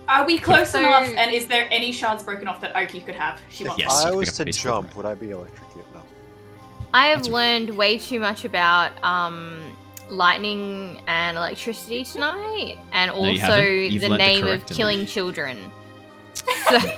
Are 0.09 0.25
we 0.25 0.39
close 0.39 0.71
So- 0.71 0.79
enough? 0.79 1.09
And 1.17 1.35
is 1.35 1.47
there 1.47 1.69
any 1.71 1.93
shards 1.93 2.23
broken 2.23 2.49
off 2.49 2.61
that 2.63 2.75
Oki 2.77 3.01
could 3.01 3.15
have? 3.17 3.41
She 3.51 3.65
If 3.65 3.69
wants. 3.69 3.83
Yes, 3.83 4.05
I 4.05 4.11
you 4.11 4.17
was 4.17 4.29
pick 4.31 4.33
up 4.33 4.37
to 4.37 4.43
a 4.43 4.47
piece 4.47 4.63
jump, 4.63 4.97
would 4.97 5.05
I 5.07 5.15
be 5.15 5.31
electrocuted? 5.33 5.85
No. 5.93 6.01
I 6.95 7.09
have 7.09 7.19
That's 7.19 7.29
learned 7.29 7.71
way 7.77 7.99
too 7.99 8.21
much 8.21 8.45
about 8.45 8.93
um, 9.05 9.61
lightning 10.09 11.03
and 11.09 11.37
electricity 11.37 12.05
tonight, 12.05 12.79
and 12.93 13.11
No, 13.11 13.25
you 13.25 13.31
also 13.33 13.47
haven't. 13.53 13.91
You've 13.93 14.03
the 14.03 14.09
learnt 14.09 14.21
the 14.23 14.27
name 14.27 14.45
of 14.45 14.51
correct 14.61 14.73
killing 14.75 14.97
amount. 15.01 15.11
children. 15.11 15.59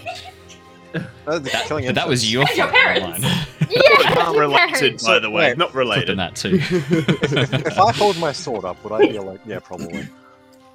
So, 1.26 1.38
the 1.38 1.50
killing 1.66 1.84
But 1.84 1.94
that 1.96 2.08
was 2.08 2.32
your 2.32 2.46
And 2.48 2.56
your 2.56 2.66
fault, 2.68 2.78
parents. 2.82 3.22
Line. 3.22 3.46
yeah, 3.70 4.14
Not 4.14 4.34
related, 4.36 4.72
parents. 4.80 5.06
by 5.06 5.18
the 5.18 5.28
way. 5.30 5.48
Wait. 5.50 5.58
Not 5.58 5.72
Flipping 5.72 5.88
related. 5.90 6.18
that 6.18 6.34
too. 6.34 6.58
if 6.62 7.78
I 7.78 7.92
hold 7.92 8.18
my 8.18 8.32
sword 8.32 8.64
up, 8.64 8.82
would 8.82 8.92
I 8.94 9.06
be 9.06 9.18
like, 9.18 9.40
yeah, 9.44 9.58
probably. 9.60 10.08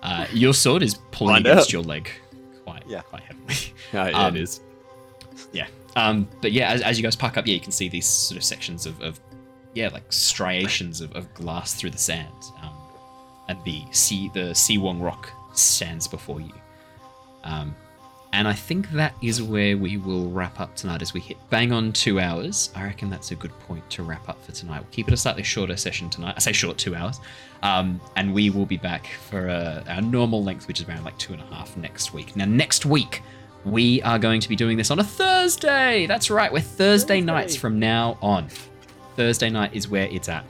Uh, 0.04 0.28
your 0.34 0.54
sword 0.54 0.84
is 0.84 0.96
pulling 1.12 1.38
against 1.38 1.72
your 1.74 1.82
leg 1.82 2.10
quite, 2.66 2.84
Yeah. 2.88 3.02
quite 3.02 3.24
heavily. 3.24 3.56
Yeah, 3.94 4.08
yeah, 4.10 4.26
Um, 4.26 4.36
it 4.36 4.42
is. 4.44 4.60
Um, 5.96 6.28
but 6.42 6.52
yeah, 6.52 6.72
as, 6.72 6.82
as 6.82 6.98
you 6.98 7.04
guys 7.04 7.16
park 7.16 7.38
up, 7.38 7.46
yeah, 7.46 7.54
you 7.54 7.60
can 7.60 7.72
see 7.72 7.88
these 7.88 8.08
sort 8.08 8.36
of 8.36 8.44
sections 8.44 8.88
of, 8.88 9.00
of 9.00 9.20
yeah, 9.76 9.90
like 9.90 10.12
striations 10.12 11.02
of, 11.02 11.12
of 11.16 11.32
glass 11.36 11.76
through 11.76 11.92
the 11.92 12.00
sand. 12.00 12.34
Um, 12.64 12.74
and 13.48 13.64
the 13.64 13.84
sea, 13.92 14.32
the 14.34 14.56
Si 14.56 14.80
Wong 14.80 15.00
Rock 15.00 15.30
stands 15.54 16.08
before 16.08 16.42
you. 16.42 16.52
Um, 17.44 17.76
and 18.34 18.48
I 18.48 18.54
think 18.54 18.90
that 18.92 19.14
is 19.22 19.44
where 19.44 19.78
we 19.78 19.98
will 19.98 20.30
wrap 20.30 20.60
up 20.60 20.76
tonight 20.76 21.04
as 21.04 21.14
we 21.14 21.20
hit 21.20 21.38
bang 21.52 21.72
on 21.72 21.94
two 21.94 22.20
hours. 22.20 22.72
I 22.76 22.84
reckon 22.84 23.12
that's 23.12 23.30
a 23.30 23.36
good 23.36 23.58
point 23.60 23.88
to 23.92 24.04
wrap 24.04 24.28
up 24.28 24.44
for 24.44 24.52
tonight. 24.52 24.80
We'll 24.80 24.92
keep 24.92 25.08
it 25.08 25.14
a 25.14 25.18
slightly 25.18 25.44
shorter 25.44 25.78
session 25.78 26.10
tonight. 26.10 26.34
I 26.36 26.40
say 26.40 26.52
short, 26.52 26.80
two 26.80 26.96
hours. 26.96 27.20
Um, 27.62 28.02
and 28.16 28.34
we 28.34 28.50
will 28.50 28.66
be 28.66 28.78
back 28.78 29.06
for 29.30 29.50
uh, 29.50 29.84
our 29.88 30.02
normal 30.02 30.44
length, 30.44 30.68
which 30.68 30.82
is 30.82 30.90
around 30.90 31.04
like 31.04 31.16
two 31.20 31.34
and 31.34 31.44
a 31.44 31.46
half 31.46 31.78
next 31.78 32.12
week. 32.12 32.36
Now, 32.36 32.46
next 32.46 32.88
week, 32.88 33.22
we 33.66 34.02
are 34.02 34.18
going 34.18 34.42
to 34.42 34.50
be 34.50 34.56
doing 34.56 34.78
this 34.78 34.90
on 34.90 34.98
a 34.98 35.04
Thursday. 35.04 36.08
That's 36.08 36.32
right, 36.32 36.52
we're 36.52 36.60
Thursday, 36.60 37.22
nights 37.22 37.56
from 37.56 37.78
now 37.78 38.18
on. 38.20 38.50
Thursday 39.16 39.52
night 39.52 39.76
is 39.76 39.88
where 39.88 40.08
it's 40.08 40.28
at. 40.28 40.44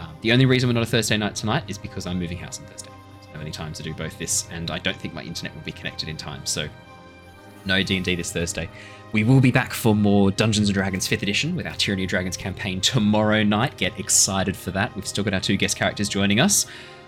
Um, 0.00 0.16
the 0.22 0.32
only 0.32 0.46
reason 0.46 0.70
we're 0.70 0.74
not 0.74 0.82
a 0.84 0.86
Thursday 0.86 1.18
night 1.18 1.36
tonight 1.36 1.64
is 1.68 1.76
because 1.76 2.06
I'm 2.06 2.18
moving 2.18 2.38
house 2.38 2.58
on 2.58 2.64
Thursday. 2.64 2.90
I 2.90 3.24
don't 3.26 3.32
have 3.34 3.42
any 3.42 3.50
time 3.50 3.74
to 3.74 3.82
do 3.82 3.92
both 3.92 4.18
this, 4.18 4.48
and 4.50 4.70
I 4.70 4.78
don't 4.78 4.96
think 4.96 5.12
my 5.12 5.22
internet 5.22 5.54
will 5.54 5.62
be 5.62 5.72
connected 5.72 6.08
in 6.08 6.16
time. 6.16 6.46
So, 6.46 6.66
no 7.64 7.82
D&D 7.82 8.14
this 8.14 8.32
Thursday. 8.32 8.68
We 9.12 9.24
will 9.24 9.40
be 9.40 9.50
back 9.50 9.72
for 9.72 9.94
more 9.94 10.30
Dungeons 10.30 10.68
and 10.68 10.74
Dragons 10.74 11.08
5th 11.08 11.22
edition 11.22 11.56
with 11.56 11.66
our 11.66 11.74
Tyranny 11.74 12.04
of 12.04 12.10
Dragons 12.10 12.36
campaign 12.36 12.80
tomorrow 12.80 13.42
night. 13.42 13.76
Get 13.76 13.98
excited 13.98 14.56
for 14.56 14.70
that. 14.70 14.94
We've 14.94 15.06
still 15.06 15.24
got 15.24 15.34
our 15.34 15.40
two 15.40 15.56
guest 15.56 15.76
characters 15.76 16.08
joining 16.08 16.38
us, 16.38 16.66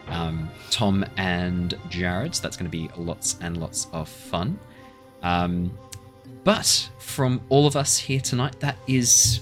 um, 0.08 0.50
Tom 0.70 1.04
and 1.16 1.78
Jared. 1.88 2.34
So 2.34 2.42
that's 2.42 2.56
going 2.56 2.70
to 2.70 2.76
be 2.76 2.90
lots 2.96 3.36
and 3.40 3.58
lots 3.58 3.86
of 3.92 4.08
fun. 4.08 4.58
Um, 5.22 5.76
but 6.42 6.90
from 6.98 7.40
all 7.50 7.66
of 7.68 7.76
us 7.76 7.98
here 7.98 8.20
tonight, 8.20 8.58
that 8.58 8.76
is 8.88 9.40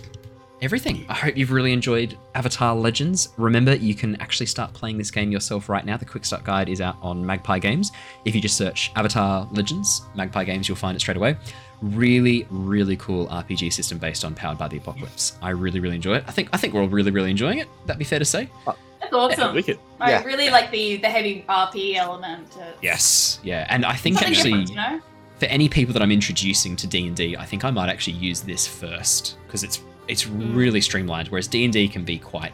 everything. 0.62 1.04
I 1.08 1.14
hope 1.14 1.36
you've 1.36 1.50
really 1.52 1.72
enjoyed 1.72 2.18
Avatar 2.34 2.74
Legends. 2.74 3.30
Remember, 3.36 3.74
you 3.74 3.94
can 3.94 4.20
actually 4.20 4.46
start 4.46 4.72
playing 4.72 4.98
this 4.98 5.10
game 5.10 5.30
yourself 5.32 5.68
right 5.68 5.84
now. 5.84 5.96
The 5.96 6.04
quick 6.04 6.24
start 6.24 6.44
guide 6.44 6.68
is 6.68 6.80
out 6.80 6.96
on 7.02 7.24
Magpie 7.24 7.58
Games. 7.58 7.92
If 8.24 8.34
you 8.34 8.40
just 8.40 8.56
search 8.56 8.92
Avatar 8.96 9.48
Legends, 9.52 10.02
Magpie 10.14 10.44
Games, 10.44 10.68
you'll 10.68 10.76
find 10.76 10.96
it 10.96 11.00
straight 11.00 11.16
away. 11.16 11.36
Really, 11.82 12.46
really 12.50 12.96
cool 12.96 13.26
RPG 13.28 13.72
system 13.72 13.98
based 13.98 14.24
on 14.24 14.34
Powered 14.34 14.58
by 14.58 14.68
the 14.68 14.76
Apocalypse. 14.76 15.38
I 15.40 15.50
really, 15.50 15.80
really 15.80 15.96
enjoy 15.96 16.16
it. 16.16 16.24
I 16.26 16.32
think 16.32 16.48
I 16.52 16.56
think 16.58 16.74
we're 16.74 16.82
all 16.82 16.88
really, 16.88 17.10
really 17.10 17.30
enjoying 17.30 17.58
it. 17.58 17.68
That'd 17.86 17.98
be 17.98 18.04
fair 18.04 18.18
to 18.18 18.24
say. 18.24 18.50
Uh, 18.66 18.72
That's 19.00 19.14
awesome. 19.14 19.54
Wicked. 19.54 19.78
I 19.98 20.10
Yeah. 20.10 20.24
really 20.24 20.50
like 20.50 20.70
the 20.70 20.98
the 20.98 21.08
heavy 21.08 21.44
RP 21.48 21.94
element. 21.96 22.48
It's 22.58 22.78
Yes, 22.82 23.40
yeah, 23.42 23.66
and 23.70 23.86
I 23.86 23.94
think 23.94 24.18
something 24.18 24.34
actually. 24.34 24.64
you 24.64 24.74
know. 24.74 25.00
for 25.38 25.46
any 25.46 25.70
people 25.70 25.94
that 25.94 26.02
I'm 26.02 26.12
introducing 26.12 26.76
to 26.76 26.86
D&D, 26.86 27.34
I 27.38 27.46
think 27.46 27.64
I 27.64 27.70
might 27.70 27.88
actually 27.88 28.18
use 28.18 28.42
this 28.42 28.66
first 28.66 29.38
because 29.46 29.64
it's 29.64 29.80
it's 30.10 30.22
Hmm. 30.24 30.54
really 30.54 30.80
streamlined 30.80 31.28
whereas 31.28 31.46
D&D 31.48 31.88
can 31.88 32.04
be 32.04 32.18
quite 32.18 32.52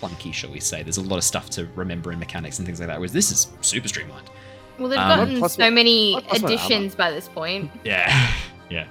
clunky, 0.00 0.32
shall 0.32 0.50
we 0.50 0.60
say. 0.60 0.82
There's 0.82 0.98
a 0.98 1.02
lot 1.02 1.16
of 1.16 1.24
stuff 1.24 1.50
to 1.50 1.66
remember 1.74 2.10
and 2.10 2.20
mechanics 2.20 2.58
and 2.58 2.66
things 2.66 2.78
like 2.80 2.88
that 2.88 2.98
whereas 2.98 3.12
this 3.12 3.30
is 3.32 3.48
super 3.62 3.88
streamlined. 3.88 4.28
Well, 4.78 4.88
they've 4.88 4.98
Um, 4.98 5.18
gotten 5.40 5.48
so 5.48 5.70
many 5.70 6.12
plus 6.20 6.40
one 6.42 6.52
additions 6.52 6.94
by 6.94 7.10
this 7.10 7.28
point. 7.28 7.70
Yeah. 7.84 8.30
Yeah. 8.70 8.84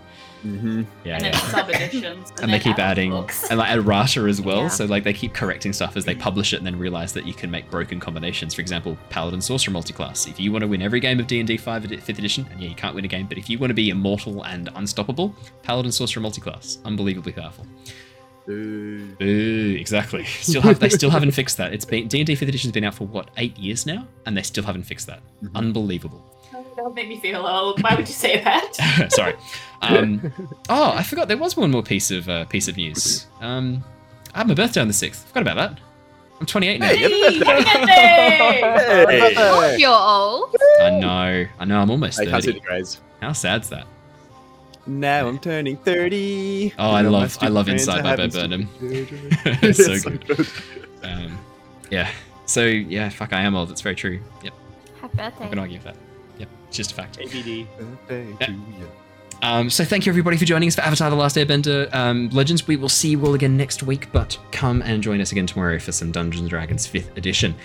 Mm-hmm. 0.45 0.83
Yeah. 1.03 1.15
and 1.15 1.25
yeah. 1.25 1.31
then 1.31 1.33
sub 1.49 1.69
editions. 1.69 2.31
and 2.41 2.53
they 2.53 2.59
keep 2.59 2.77
adding 2.77 3.09
books. 3.11 3.49
and 3.49 3.57
like 3.59 3.75
errata 3.75 4.21
as 4.21 4.39
well 4.39 4.63
Yeah. 4.63 4.67
so 4.69 4.85
like 4.85 5.03
they 5.03 5.13
keep 5.13 5.33
correcting 5.33 5.73
stuff 5.73 5.97
as 5.97 6.05
they 6.05 6.13
publish 6.15 6.53
it 6.53 6.57
and 6.57 6.65
then 6.65 6.77
realize 6.77 7.11
that 7.13 7.25
you 7.25 7.33
can 7.33 7.49
make 7.49 7.69
broken 7.71 7.99
combinations 7.99 8.53
for 8.53 8.61
example 8.61 8.97
paladin 9.09 9.41
sorcerer 9.41 9.73
multiclass 9.73 10.27
if 10.29 10.39
you 10.39 10.51
want 10.51 10.61
to 10.61 10.67
win 10.67 10.81
every 10.81 10.99
game 10.99 11.19
of 11.19 11.25
d&d 11.27 11.57
5 11.57 11.85
ed- 11.85 11.91
5th 11.91 12.09
edition 12.19 12.47
and 12.51 12.61
yeah 12.61 12.69
you 12.69 12.75
can't 12.75 12.93
win 12.95 13.03
a 13.03 13.07
game 13.07 13.25
but 13.27 13.37
if 13.37 13.49
you 13.49 13.57
want 13.57 13.69
to 13.71 13.73
be 13.73 13.89
immortal 13.89 14.43
and 14.45 14.69
unstoppable 14.75 15.35
paladin 15.63 15.91
sorcerer 15.91 16.21
multiclass 16.21 16.77
unbelievably 16.85 17.31
powerful 17.33 17.65
Ooh, 18.49 19.75
exactly 19.77 20.23
still 20.23 20.61
have 20.61 20.79
they 20.79 20.89
still 20.89 21.09
haven't 21.09 21.31
fixed 21.31 21.57
that 21.57 21.73
it's 21.73 21.83
been 21.85 22.07
d&d 22.07 22.33
5th 22.35 22.47
edition's 22.47 22.71
been 22.73 22.83
out 22.85 22.93
for 22.95 23.05
what 23.07 23.29
eight 23.37 23.57
years 23.57 23.85
now 23.85 24.07
and 24.25 24.37
they 24.37 24.41
still 24.43 24.63
haven't 24.63 24.83
fixed 24.83 25.07
that 25.07 25.21
unbelievable 25.55 26.23
That 26.77 26.93
made 26.93 27.09
me 27.09 27.17
feel 27.19 27.45
old. 27.45 27.81
Why 27.83 27.95
would 27.95 28.07
you 28.07 28.13
say 28.13 28.41
that? 28.43 29.09
Sorry. 29.11 29.33
Um, 29.81 30.31
oh, 30.69 30.91
I 30.95 31.03
forgot 31.03 31.27
there 31.27 31.35
was 31.37 31.57
one 31.57 31.71
more 31.71 31.83
piece 31.83 32.11
of 32.11 32.29
uh, 32.29 32.45
piece 32.45 32.67
of 32.67 32.77
news. 32.77 33.25
Um, 33.41 33.83
I 34.33 34.39
have 34.39 34.47
my 34.47 34.53
birthday 34.53 34.79
on 34.81 34.87
the 34.87 34.93
sixth. 34.93 35.27
Forgot 35.27 35.41
about 35.41 35.55
that. 35.57 35.79
I'm 36.39 36.45
28 36.45 36.79
now. 36.79 36.87
Hey, 36.87 36.97
Hey, 36.97 37.39
happy 37.39 37.63
happy 37.65 39.17
birthday! 39.19 39.33
Hey. 39.35 39.77
You're 39.79 39.89
old. 39.91 40.55
I 40.81 40.89
know. 40.99 41.45
I 41.59 41.65
know. 41.65 41.79
I'm 41.79 41.89
almost 41.89 42.19
Hey, 42.19 42.29
how's 42.29 42.45
30. 42.45 42.57
it, 42.59 42.63
guys? 42.63 43.01
How 43.21 43.31
sad's 43.33 43.69
that? 43.69 43.87
Now 44.85 45.27
I'm 45.27 45.39
turning 45.39 45.77
30. 45.77 46.75
Oh, 46.77 46.91
I 46.91 46.97
You 46.99 47.03
know, 47.05 47.11
my 47.11 47.17
love- 47.21 47.37
I 47.41 47.47
love 47.47 47.67
Inside 47.69 47.99
are 47.99 48.03
by 48.03 48.09
having 48.09 48.29
Bo 48.29 48.39
Burnham. 48.39 48.69
It's 49.63 49.83
so 49.83 49.93
It's 49.93 50.03
good. 50.05 50.47
Um, 51.03 51.37
yeah. 51.89 52.11
So 52.45 52.63
yeah, 52.65 53.09
fuck, 53.09 53.33
I 53.33 53.41
am 53.41 53.55
old. 53.55 53.71
It's 53.71 53.81
very 53.81 53.95
true. 53.95 54.19
Yep. 54.43 54.53
Happy 55.01 55.19
I'm 55.19 55.29
birthday. 55.31 55.49
gonna 55.49 55.61
argue 55.61 55.77
with 55.79 55.85
that. 55.85 55.95
Yep. 56.39 56.49
It's 56.67 56.77
just 56.77 56.91
a 56.91 56.95
fact. 56.95 57.17
Birthday 57.17 57.67
to. 58.07 58.55
Um, 59.43 59.69
so 59.69 59.85
thank 59.85 60.05
you 60.05 60.11
everybody 60.11 60.35
for 60.35 60.45
joining 60.45 60.67
us 60.67 60.75
for 60.75 60.81
Avatar: 60.81 61.09
The 61.09 61.15
Last 61.15 61.35
Airbender 61.35 61.93
um, 61.93 62.29
Legends. 62.29 62.67
We 62.67 62.75
will 62.75 62.89
see 62.89 63.09
you 63.09 63.23
all 63.25 63.35
again 63.35 63.55
next 63.55 63.83
week, 63.83 64.11
but 64.11 64.37
come 64.51 64.81
and 64.81 65.03
join 65.03 65.21
us 65.21 65.31
again 65.31 65.45
tomorrow 65.45 65.77
for 65.79 65.91
some 65.91 66.11
Dungeons 66.11 66.41
and 66.41 66.49
Dragons 66.49 66.87
Fifth 66.87 67.15
Edition. 67.17 67.55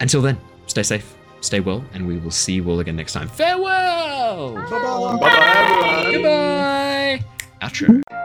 Until 0.00 0.22
then, 0.22 0.38
stay 0.66 0.82
safe, 0.82 1.14
stay 1.40 1.60
well, 1.60 1.84
and 1.94 2.06
we 2.06 2.18
will 2.18 2.32
see 2.32 2.54
you 2.54 2.68
all 2.68 2.80
again 2.80 2.96
next 2.96 3.12
time. 3.12 3.28
Farewell. 3.28 4.54
Bye-bye, 4.54 5.54
everyone. 5.56 6.12
Goodbye. 6.12 7.24
Outro. 7.62 8.19